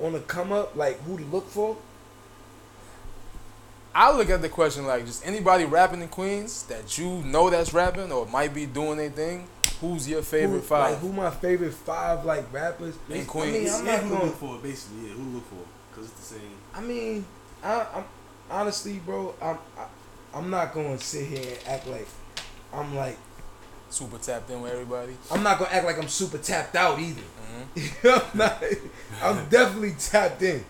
On 0.00 0.12
the 0.12 0.20
come 0.20 0.52
up, 0.52 0.74
like 0.76 0.98
who 1.02 1.18
to 1.18 1.24
look 1.24 1.48
for? 1.50 1.76
I 3.96 4.14
look 4.14 4.28
at 4.28 4.42
the 4.42 4.50
question 4.50 4.86
like 4.86 5.06
just 5.06 5.26
anybody 5.26 5.64
rapping 5.64 6.02
in 6.02 6.08
Queens 6.08 6.64
that 6.64 6.98
you 6.98 7.22
know 7.24 7.48
that's 7.48 7.72
rapping 7.72 8.12
or 8.12 8.26
might 8.26 8.52
be 8.52 8.66
doing 8.66 8.98
their 8.98 9.08
thing. 9.08 9.48
Who's 9.80 10.06
your 10.06 10.20
favorite 10.20 10.58
who, 10.58 10.66
five? 10.66 10.90
Like 10.92 11.00
who 11.00 11.12
my 11.14 11.30
favorite 11.30 11.72
five 11.72 12.26
like 12.26 12.52
rappers? 12.52 12.94
In 13.08 13.24
Queens? 13.24 13.72
I 13.74 13.80
mean, 13.80 13.80
I'm 13.80 13.86
yeah, 13.86 13.92
not 13.92 14.02
who 14.02 14.08
going. 14.10 14.26
look 14.26 14.36
for? 14.36 14.58
Basically, 14.58 15.08
yeah, 15.08 15.14
who 15.14 15.22
look 15.36 15.48
for? 15.48 15.64
Because 15.90 16.10
it's 16.10 16.28
the 16.28 16.34
same. 16.34 16.50
I 16.74 16.80
mean, 16.82 17.24
I, 17.64 17.86
I'm 17.94 18.04
honestly, 18.50 18.98
bro. 18.98 19.34
I'm 19.40 19.56
I, 19.78 19.86
I'm 20.34 20.50
not 20.50 20.74
going 20.74 20.98
to 20.98 21.02
sit 21.02 21.26
here 21.28 21.56
and 21.56 21.68
act 21.68 21.86
like 21.86 22.06
I'm 22.74 22.94
like 22.94 23.16
Super 23.88 24.18
tapped 24.18 24.50
in 24.50 24.60
with 24.60 24.72
everybody. 24.72 25.16
I'm 25.30 25.42
not 25.42 25.58
gonna 25.58 25.70
act 25.70 25.86
like 25.86 25.96
I'm 25.98 26.08
super 26.08 26.38
tapped 26.38 26.74
out 26.76 26.98
either. 26.98 27.22
Mhm. 27.76 28.32
I'm 28.32 28.38
not. 28.38 28.62
I'm 29.22 29.48
definitely 29.48 29.94
tapped 29.98 30.42
in. 30.42 30.64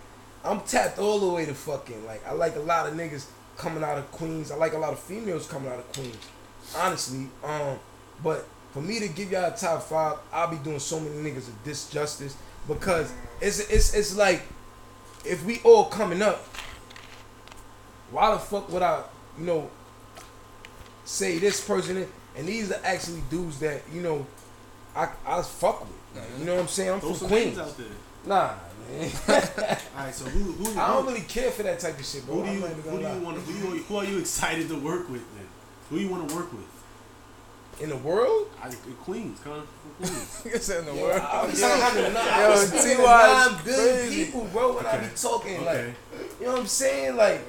I'm 0.47 0.61
tapped 0.61 0.97
all 0.99 1.19
the 1.19 1.27
way 1.33 1.45
to 1.45 1.53
fucking 1.53 2.05
like. 2.05 2.25
I 2.27 2.31
like 2.31 2.55
a 2.55 2.59
lot 2.61 2.87
of 2.87 2.93
niggas 2.93 3.25
coming 3.57 3.83
out 3.83 3.97
of 3.97 4.09
Queens. 4.11 4.51
I 4.51 4.55
like 4.55 4.73
a 4.73 4.77
lot 4.77 4.93
of 4.93 4.99
females 4.99 5.47
coming 5.47 5.69
out 5.71 5.79
of 5.79 5.91
Queens. 5.93 6.17
Honestly, 6.77 7.27
um, 7.43 7.79
but 8.23 8.45
for 8.73 8.81
me 8.81 8.99
to 8.99 9.07
give 9.07 9.31
y'all 9.31 9.45
a 9.53 9.55
top 9.57 9.83
five, 9.83 10.17
I'll 10.31 10.49
be 10.49 10.57
doing 10.57 10.79
so 10.79 10.99
many 10.99 11.15
niggas 11.31 11.47
a 11.49 11.67
disjustice 11.69 12.33
because 12.67 13.11
it's 13.41 13.59
it's 13.69 13.93
it's 13.93 14.15
like 14.15 14.41
if 15.25 15.43
we 15.45 15.59
all 15.63 15.85
coming 15.85 16.21
up, 16.21 16.43
why 18.11 18.31
the 18.31 18.39
fuck 18.39 18.69
would 18.71 18.81
I, 18.81 19.03
you 19.39 19.45
know, 19.45 19.69
say 21.05 21.37
this 21.39 21.65
person 21.65 21.97
is- 21.97 22.07
and 22.35 22.47
these 22.47 22.71
are 22.71 22.79
actually 22.83 23.21
dudes 23.31 23.59
that 23.59 23.81
you 23.91 24.01
know 24.01 24.25
I 24.95 25.09
I 25.25 25.41
fuck 25.41 25.81
with. 25.81 25.89
Like, 26.15 26.39
you 26.39 26.45
know 26.45 26.53
what 26.55 26.61
I'm 26.61 26.67
saying? 26.67 26.91
I'm 26.91 26.99
Throw 26.99 27.13
from 27.13 27.27
Queens. 27.29 27.57
out 27.57 27.77
there. 27.77 27.87
Nah, 28.25 28.53
All 29.27 30.03
right, 30.05 30.13
so 30.13 30.25
who 30.25 30.51
who, 30.53 30.79
I 30.79 30.87
don't 30.87 31.03
who, 31.03 31.09
really 31.09 31.21
care 31.21 31.51
for 31.51 31.63
that 31.63 31.79
type 31.79 31.99
of 31.99 32.05
shit, 32.05 32.25
bro. 32.25 32.35
who 32.41 32.45
do 32.45 32.51
you 32.53 32.61
who 32.61 32.97
do 32.99 33.03
you 33.03 33.21
want 33.23 33.37
who, 33.37 33.75
you, 33.75 33.83
who 33.83 33.97
are 33.97 34.05
you 34.05 34.19
excited 34.19 34.69
to 34.69 34.75
work 34.79 35.09
with 35.09 35.23
then? 35.35 35.45
Who 35.89 35.97
you 35.97 36.07
want 36.09 36.29
to 36.29 36.35
work 36.35 36.51
with? 36.53 36.65
in 37.79 37.89
the 37.89 37.97
world? 37.97 38.49
I, 38.61 38.69
Queens, 39.03 39.39
come 39.43 39.53
from 39.53 40.07
Queens. 40.07 40.41
It's 40.45 40.69
in 40.69 40.85
the 40.85 40.93
Yo, 40.95 41.01
world. 41.01 41.21
I 41.21 41.45
was 41.45 41.61
talking 41.61 42.03
to 42.03 42.09
nine, 42.11 42.27
I 42.27 42.41
Yo, 42.43 42.49
was 42.49 42.67
speaking 42.69 42.87
to 42.87 42.95
T.Y. 42.95 43.45
is 43.45 43.51
nine 43.51 43.65
billion 43.65 44.25
people, 44.25 44.45
bro. 44.45 44.75
When 44.77 44.85
I 44.85 44.97
be 44.97 45.05
Okay. 45.05 45.15
talking, 45.15 45.65
like, 45.65 45.85
you 46.39 46.45
know 46.45 46.51
what 46.53 46.59
I'm 46.61 46.67
saying? 46.67 47.15
Like, 47.15 47.41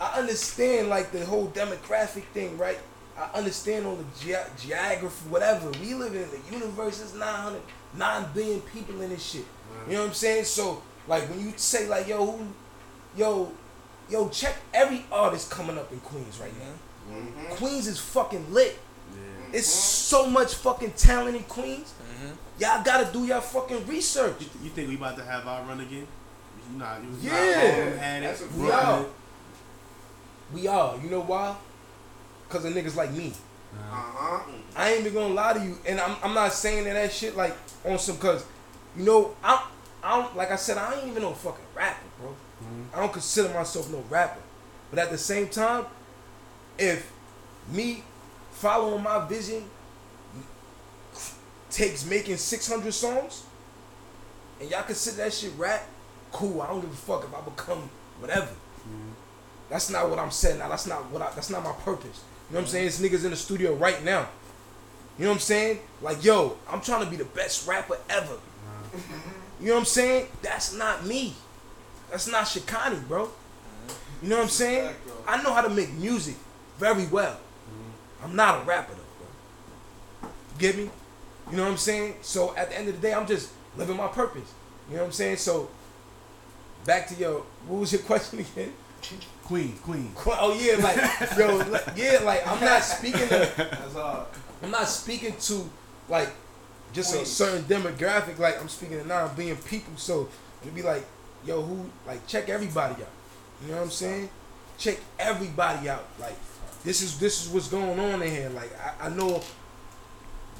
I 0.00 0.18
understand 0.18 0.88
like 0.88 1.10
the 1.12 1.24
whole 1.24 1.48
demographic 1.48 2.24
thing, 2.34 2.56
right? 2.58 2.78
I 3.18 3.30
understand 3.38 3.86
all 3.86 3.96
the 3.96 4.04
ge- 4.20 4.60
geography, 4.62 5.28
whatever. 5.28 5.70
We 5.82 5.94
live 5.94 6.14
in 6.14 6.28
the 6.30 6.40
universe. 6.52 6.98
There's 6.98 7.14
900, 7.14 7.60
9 7.94 8.26
billion 8.34 8.60
people 8.62 9.00
in 9.02 9.10
this 9.10 9.22
shit. 9.24 9.44
You 9.88 9.94
know 9.94 10.00
what 10.02 10.08
I'm 10.08 10.14
saying? 10.14 10.44
So, 10.44 10.82
like, 11.08 11.28
when 11.28 11.40
you 11.40 11.52
say 11.56 11.88
like, 11.88 12.08
yo, 12.08 12.24
who, 12.26 12.46
yo, 13.16 13.52
yo, 14.08 14.28
check 14.28 14.56
every 14.74 15.04
artist 15.10 15.50
coming 15.50 15.78
up 15.78 15.90
in 15.92 16.00
Queens 16.00 16.38
right 16.40 16.52
now. 16.58 17.14
Mm-hmm. 17.16 17.54
Queens 17.54 17.86
is 17.86 17.98
fucking 17.98 18.52
lit. 18.52 18.78
Yeah. 19.12 19.58
It's 19.58 19.66
so 19.68 20.26
much 20.28 20.54
fucking 20.54 20.92
talent 20.92 21.36
in 21.36 21.42
Queens. 21.44 21.92
Mhm. 22.02 22.32
Y'all 22.60 22.84
gotta 22.84 23.10
do 23.12 23.24
your 23.24 23.40
fucking 23.40 23.86
research. 23.86 24.36
You, 24.40 24.46
you 24.64 24.70
think 24.70 24.88
we 24.88 24.96
about 24.96 25.16
to 25.16 25.24
have 25.24 25.46
our 25.46 25.62
run 25.64 25.80
again? 25.80 26.06
You 26.72 26.84
it 26.84 27.10
was 27.10 27.24
Yeah. 27.24 27.32
not 27.32 27.74
Harlem 27.74 27.98
had 27.98 28.22
it. 28.22 28.52
We 28.56 28.70
are. 28.70 29.04
We 30.52 30.66
are. 30.68 30.96
You 31.02 31.10
know 31.10 31.20
why? 31.22 31.56
Cause 32.48 32.64
of 32.64 32.74
niggas 32.74 32.96
like 32.96 33.12
me. 33.12 33.32
Uh-huh. 33.72 34.42
I 34.76 34.92
ain't 34.92 35.00
even 35.06 35.14
gonna 35.14 35.34
lie 35.34 35.52
to 35.54 35.60
you, 35.64 35.78
and 35.86 36.00
I'm, 36.00 36.16
I'm 36.22 36.34
not 36.34 36.52
saying 36.52 36.84
that, 36.84 36.94
that 36.94 37.12
shit 37.12 37.36
like 37.36 37.56
on 37.84 37.98
some 37.98 38.18
cause, 38.18 38.44
you 38.96 39.04
know, 39.04 39.34
I'm 39.42 39.58
I 40.02 40.20
don't 40.20 40.36
like 40.36 40.50
I 40.50 40.56
said 40.56 40.78
I 40.78 40.94
ain't 40.94 41.08
even 41.08 41.22
no 41.22 41.32
fucking 41.32 41.64
rapper, 41.74 42.06
bro. 42.18 42.34
Mhm. 42.62 42.94
I 42.94 43.00
don't 43.00 43.12
consider 43.12 43.48
myself 43.52 43.90
no 43.90 44.02
rapper, 44.08 44.40
but 44.90 44.98
at 44.98 45.10
the 45.10 45.18
same 45.18 45.48
time, 45.48 45.86
if 46.78 47.10
me 47.70 48.02
following 48.52 49.02
my 49.02 49.26
vision 49.26 49.64
takes 51.70 52.04
making 52.04 52.36
600 52.36 52.92
songs, 52.92 53.44
and 54.60 54.70
y'all 54.70 54.82
consider 54.82 55.18
that 55.18 55.32
shit 55.32 55.52
rap, 55.56 55.86
cool. 56.32 56.60
I 56.62 56.66
don't 56.68 56.80
give 56.80 56.90
a 56.90 56.96
fuck 56.96 57.24
if 57.24 57.34
I 57.34 57.40
become 57.42 57.88
whatever. 58.18 58.48
That's 59.68 59.88
not 59.88 60.10
what 60.10 60.18
I'm 60.18 60.32
saying. 60.32 60.58
Now 60.58 60.68
that's 60.68 60.86
not 60.86 61.10
what 61.10 61.22
I. 61.22 61.30
That's 61.34 61.48
not 61.50 61.62
my 61.62 61.72
purpose. 61.72 62.22
You 62.48 62.54
know 62.54 62.60
what 62.60 62.62
I'm 62.62 62.66
saying? 62.66 62.86
It's 62.88 63.00
niggas 63.00 63.24
in 63.24 63.30
the 63.30 63.36
studio 63.36 63.74
right 63.74 64.02
now. 64.04 64.28
You 65.16 65.24
know 65.26 65.30
what 65.30 65.36
I'm 65.36 65.40
saying? 65.40 65.78
Like, 66.02 66.24
yo, 66.24 66.56
I'm 66.68 66.80
trying 66.80 67.04
to 67.04 67.10
be 67.10 67.16
the 67.16 67.24
best 67.24 67.68
rapper 67.68 67.96
ever. 68.08 68.36
You 69.60 69.66
know 69.68 69.72
what 69.74 69.80
I'm 69.80 69.84
saying? 69.86 70.26
That's 70.42 70.74
not 70.74 71.04
me. 71.06 71.34
That's 72.10 72.26
not 72.26 72.44
Shikani, 72.44 73.06
bro. 73.06 73.28
You 74.22 74.28
know 74.28 74.36
what 74.36 74.42
I'm 74.44 74.48
saying? 74.48 74.94
I 75.26 75.42
know 75.42 75.52
how 75.52 75.62
to 75.62 75.68
make 75.70 75.92
music 75.94 76.36
very 76.78 77.06
well. 77.06 77.38
I'm 78.22 78.36
not 78.36 78.62
a 78.62 78.64
rapper 78.64 78.94
though, 78.94 79.02
bro. 80.20 80.30
You 80.54 80.58
get 80.58 80.76
me? 80.76 80.90
You 81.50 81.56
know 81.56 81.64
what 81.64 81.72
I'm 81.72 81.76
saying? 81.78 82.14
So 82.22 82.54
at 82.56 82.70
the 82.70 82.78
end 82.78 82.88
of 82.88 82.96
the 82.96 83.00
day, 83.00 83.14
I'm 83.14 83.26
just 83.26 83.50
living 83.76 83.96
my 83.96 84.08
purpose. 84.08 84.52
You 84.88 84.96
know 84.96 85.02
what 85.02 85.06
I'm 85.08 85.12
saying? 85.12 85.36
So 85.36 85.68
back 86.84 87.08
to 87.08 87.14
your 87.14 87.42
what 87.66 87.80
was 87.80 87.92
your 87.92 88.02
question 88.10 88.40
again? 88.40 88.72
Queen, 89.44 89.76
queen. 89.82 90.12
Oh 90.26 90.54
yeah, 90.54 90.76
like 90.76 91.38
yo, 91.38 91.56
like, 91.56 91.84
yeah, 91.96 92.20
like 92.24 92.46
I'm 92.46 92.60
not 92.60 92.82
speaking 92.82 93.28
to 93.28 93.52
That's 93.56 93.94
hard. 93.94 94.26
I'm 94.62 94.70
not 94.70 94.88
speaking 94.88 95.34
to 95.36 95.68
like 96.08 96.28
just 96.92 97.14
a 97.14 97.24
certain 97.24 97.62
demographic. 97.64 98.38
Like 98.38 98.60
I'm 98.60 98.68
speaking 98.68 98.98
of 99.00 99.06
to 99.06 99.30
being 99.36 99.56
people. 99.56 99.92
So 99.96 100.28
it'd 100.62 100.74
be 100.74 100.82
like, 100.82 101.04
yo, 101.44 101.62
who 101.62 101.86
like 102.06 102.26
check 102.26 102.48
everybody 102.48 102.94
out. 103.02 103.08
You 103.64 103.68
know 103.72 103.78
what 103.78 103.84
I'm 103.84 103.90
saying? 103.90 104.28
Check 104.78 104.98
everybody 105.18 105.88
out. 105.88 106.06
Like 106.18 106.36
this 106.84 107.02
is 107.02 107.18
this 107.18 107.44
is 107.44 107.52
what's 107.52 107.68
going 107.68 107.98
on 107.98 108.22
in 108.22 108.30
here. 108.30 108.48
Like 108.50 108.70
I, 108.80 109.06
I 109.06 109.08
know. 109.10 109.42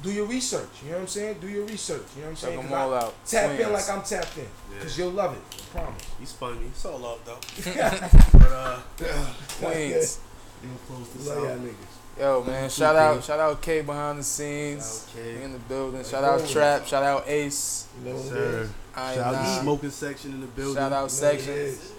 Do 0.02 0.10
your 0.10 0.24
research. 0.24 0.66
You 0.82 0.92
know 0.92 0.94
what 0.96 1.02
I'm 1.02 1.08
saying? 1.08 1.36
Do 1.42 1.46
your 1.48 1.66
research. 1.66 2.00
You 2.16 2.22
know 2.22 2.28
what 2.28 2.30
I'm 2.30 2.36
Check 2.36 2.40
saying? 2.48 2.56
them 2.56 2.68
'Cause 2.68 2.72
I 2.72 2.80
all 2.80 2.94
out. 2.94 3.26
Tap 3.26 3.60
in 3.60 3.72
like 3.72 3.90
I'm 3.90 4.02
tapped 4.02 4.38
in. 4.38 4.46
Cause 4.80 4.96
you'll 4.98 5.10
love 5.10 5.34
it. 5.36 5.42
I 5.76 5.78
promise. 5.78 6.06
You 6.18 6.24
spun 6.26 6.58
me. 6.58 6.66
It's 6.68 6.84
all 6.86 6.98
love 6.98 7.20
though. 7.26 7.38
But 8.38 8.50
uh, 8.50 8.80
Queens. 9.60 10.20
you 10.62 10.68
close 10.86 11.08
this 11.10 11.28
Love 11.28 11.38
out. 11.38 11.44
y'all 11.44 11.58
niggas. 11.58 11.99
Yo, 12.20 12.44
man, 12.44 12.68
shout 12.68 12.96
out, 12.96 13.24
shout 13.24 13.40
out 13.40 13.62
K 13.62 13.80
behind 13.80 14.18
the 14.18 14.22
scenes, 14.22 15.08
Shout 15.14 15.24
K. 15.24 15.42
In 15.42 15.52
the 15.52 15.58
building. 15.60 16.04
Shout 16.04 16.22
out. 16.22 16.46
Trap, 16.46 16.86
shout 16.86 17.02
out 17.02 17.26
Ace, 17.26 17.88
You 18.04 18.10
know 18.10 18.16
what 18.16 18.26
it 18.26 18.28
Sir. 18.28 18.68
I 18.94 19.14
Shout 19.14 19.34
out 19.34 19.42
the 19.44 19.60
smoking 19.62 19.90
section 19.90 20.32
in 20.32 20.40
the 20.42 20.46
building. 20.48 20.74
shout 20.74 20.92
out 20.92 21.10
You 21.10 21.20
know 21.22 21.28
what 21.28 21.34
it 21.34 21.72
Section. 21.74 21.96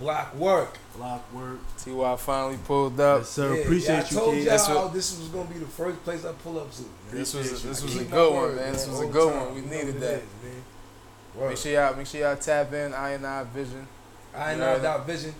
Block 0.00 0.34
work. 0.34 0.76
Block 0.96 1.32
work. 1.32 1.58
Ty 1.78 2.16
finally 2.16 2.58
pulled 2.66 2.98
up. 3.00 3.20
Yes, 3.20 3.28
sir. 3.30 3.54
Yeah, 3.54 3.60
Appreciate 3.62 3.94
yeah, 3.94 4.00
I 4.00 4.08
you, 4.10 4.16
told 4.16 4.34
Kid. 4.34 4.44
Y'all 4.44 4.82
what- 4.84 4.92
this 4.92 5.18
was 5.18 5.28
gonna 5.28 5.44
be 5.48 5.58
the 5.60 5.66
first 5.66 6.04
place 6.04 6.24
I 6.24 6.32
pull 6.32 6.58
up 6.58 6.70
to. 6.72 6.82
man. 6.82 6.90
This 7.12 7.32
was 7.32 7.62
this 7.62 7.82
was 7.82 7.96
a 8.00 8.04
good 8.04 8.32
one, 8.32 8.42
word, 8.42 8.56
man. 8.56 8.72
This 8.72 8.88
was 8.88 9.00
a 9.00 9.06
good 9.06 9.32
time. 9.32 9.40
one. 9.46 9.54
We 9.54 9.60
You 9.60 9.66
needed 9.68 9.86
what 9.94 10.00
that. 10.00 10.22
man. 10.42 11.48
Make 11.48 11.56
sure 11.58 11.72
y'all 11.72 11.94
make 11.96 12.06
sure 12.08 12.20
y'all 12.20 12.36
tap 12.36 12.72
in. 12.72 12.92
I 12.92 13.10
and 13.10 13.26
I 13.26 13.44
Vision. 13.44 13.86
I 14.34 14.50
ain't 14.52 14.60
You 14.60 14.82
not 14.82 15.06
vision. 15.06 15.34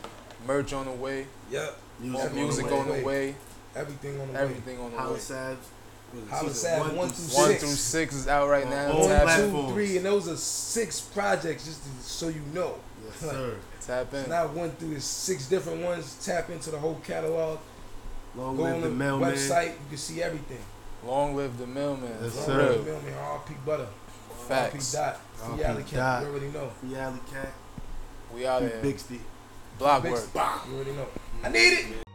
Merch 0.46 0.72
on 0.72 0.84
the 0.86 0.92
way. 0.92 1.26
Yep. 1.50 1.76
Music, 1.98 2.12
More 2.20 2.28
on 2.28 2.34
music 2.34 2.66
the 2.68 2.74
on 2.76 2.86
the 2.86 2.92
way. 2.92 3.02
way. 3.02 3.34
Everything 3.76 4.20
on 4.20 4.26
the 4.28 4.32
way. 4.32 4.38
Everything 4.40 4.78
on 4.80 4.90
the 4.90 4.96
way. 4.96 5.02
Hollis 5.02 5.30
Aves. 5.30 5.68
Hollis 6.30 6.64
Aves, 6.64 6.80
one 6.86 6.96
one 6.96 7.08
through 7.08 7.24
through 7.26 7.38
One 7.38 7.48
six. 7.50 7.62
through 7.62 7.70
six 7.72 8.14
is 8.14 8.28
out 8.28 8.48
right 8.48 8.64
On 8.64 8.70
now. 8.70 8.92
all 8.92 9.06
Tap 9.08 9.20
in. 9.20 9.26
platforms. 9.26 9.68
Two, 9.68 9.74
three, 9.74 9.96
and 9.98 10.06
those 10.06 10.28
are 10.28 10.36
six 10.36 11.00
projects, 11.00 11.66
just 11.66 11.82
to, 11.82 11.88
so 12.02 12.28
you 12.28 12.40
know. 12.54 12.76
Yes, 13.04 13.16
sir. 13.20 13.56
Tap 13.86 14.12
in. 14.14 14.20
It's 14.20 14.28
not 14.28 14.50
one 14.54 14.70
through 14.72 14.94
the 14.94 15.00
six 15.00 15.46
different 15.46 15.82
ones. 15.82 16.16
Tap 16.24 16.48
into 16.50 16.70
the 16.70 16.78
whole 16.78 16.94
catalog. 17.04 17.58
Long 18.34 18.56
Go 18.56 18.62
live 18.64 18.74
on 18.76 18.80
the 18.82 18.88
the 18.88 18.94
mailman. 18.94 19.32
website. 19.34 19.68
You 19.68 19.88
can 19.90 19.98
see 19.98 20.22
everything. 20.22 20.58
Long 21.04 21.36
live 21.36 21.56
the 21.58 21.66
mailman. 21.66 22.10
Yes, 22.22 22.34
For 22.36 22.42
sir. 22.42 22.70
real. 22.72 22.82
Mailman, 22.84 23.12
RP 23.14 23.64
Butter. 23.66 23.88
Facts. 24.48 24.94
RP 24.94 24.98
Dot. 24.98 25.20
RP 25.38 25.54
Free 25.56 25.64
Alley 25.64 25.82
Cat. 25.82 25.92
Dot. 25.94 26.22
You 26.22 26.28
already 26.28 26.48
know. 26.48 26.68
Free 26.80 26.96
Alley 26.96 27.20
Cat. 27.30 27.52
We 28.34 28.46
out 28.46 28.60
Free 28.62 28.68
here. 28.70 28.80
Bixby. 28.82 29.20
Block 29.78 30.02
Big 30.02 30.12
work. 30.12 30.24
You 30.34 30.74
already 30.76 30.92
know. 30.92 31.06
I 31.44 31.48
need 31.50 31.72
it. 31.74 32.05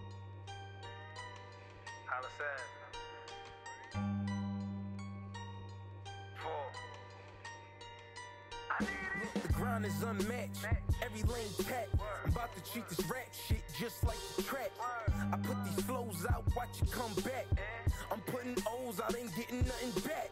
Grind 9.72 9.86
is 9.86 10.04
unmatched. 10.04 10.66
Every 11.02 11.24
lane 11.24 11.48
packed. 11.66 11.96
I'm 12.26 12.32
about 12.32 12.56
to 12.56 12.72
treat 12.72 12.88
this 12.90 13.00
rap 13.10 13.28
shit 13.48 13.64
just 13.80 14.04
like 14.04 14.18
the 14.36 14.44
trap. 14.44 14.70
I 15.32 15.38
put 15.38 15.58
these 15.64 15.86
flows 15.86 16.26
out, 16.30 16.44
watch 16.56 16.82
it 16.82 16.92
come 16.92 17.14
back. 17.24 17.46
I'm 18.12 18.20
putting 18.22 18.56
O's 18.68 19.00
out, 19.00 19.16
ain't 19.18 19.36
getting 19.36 19.60
nothing 19.60 20.02
back. 20.04 20.31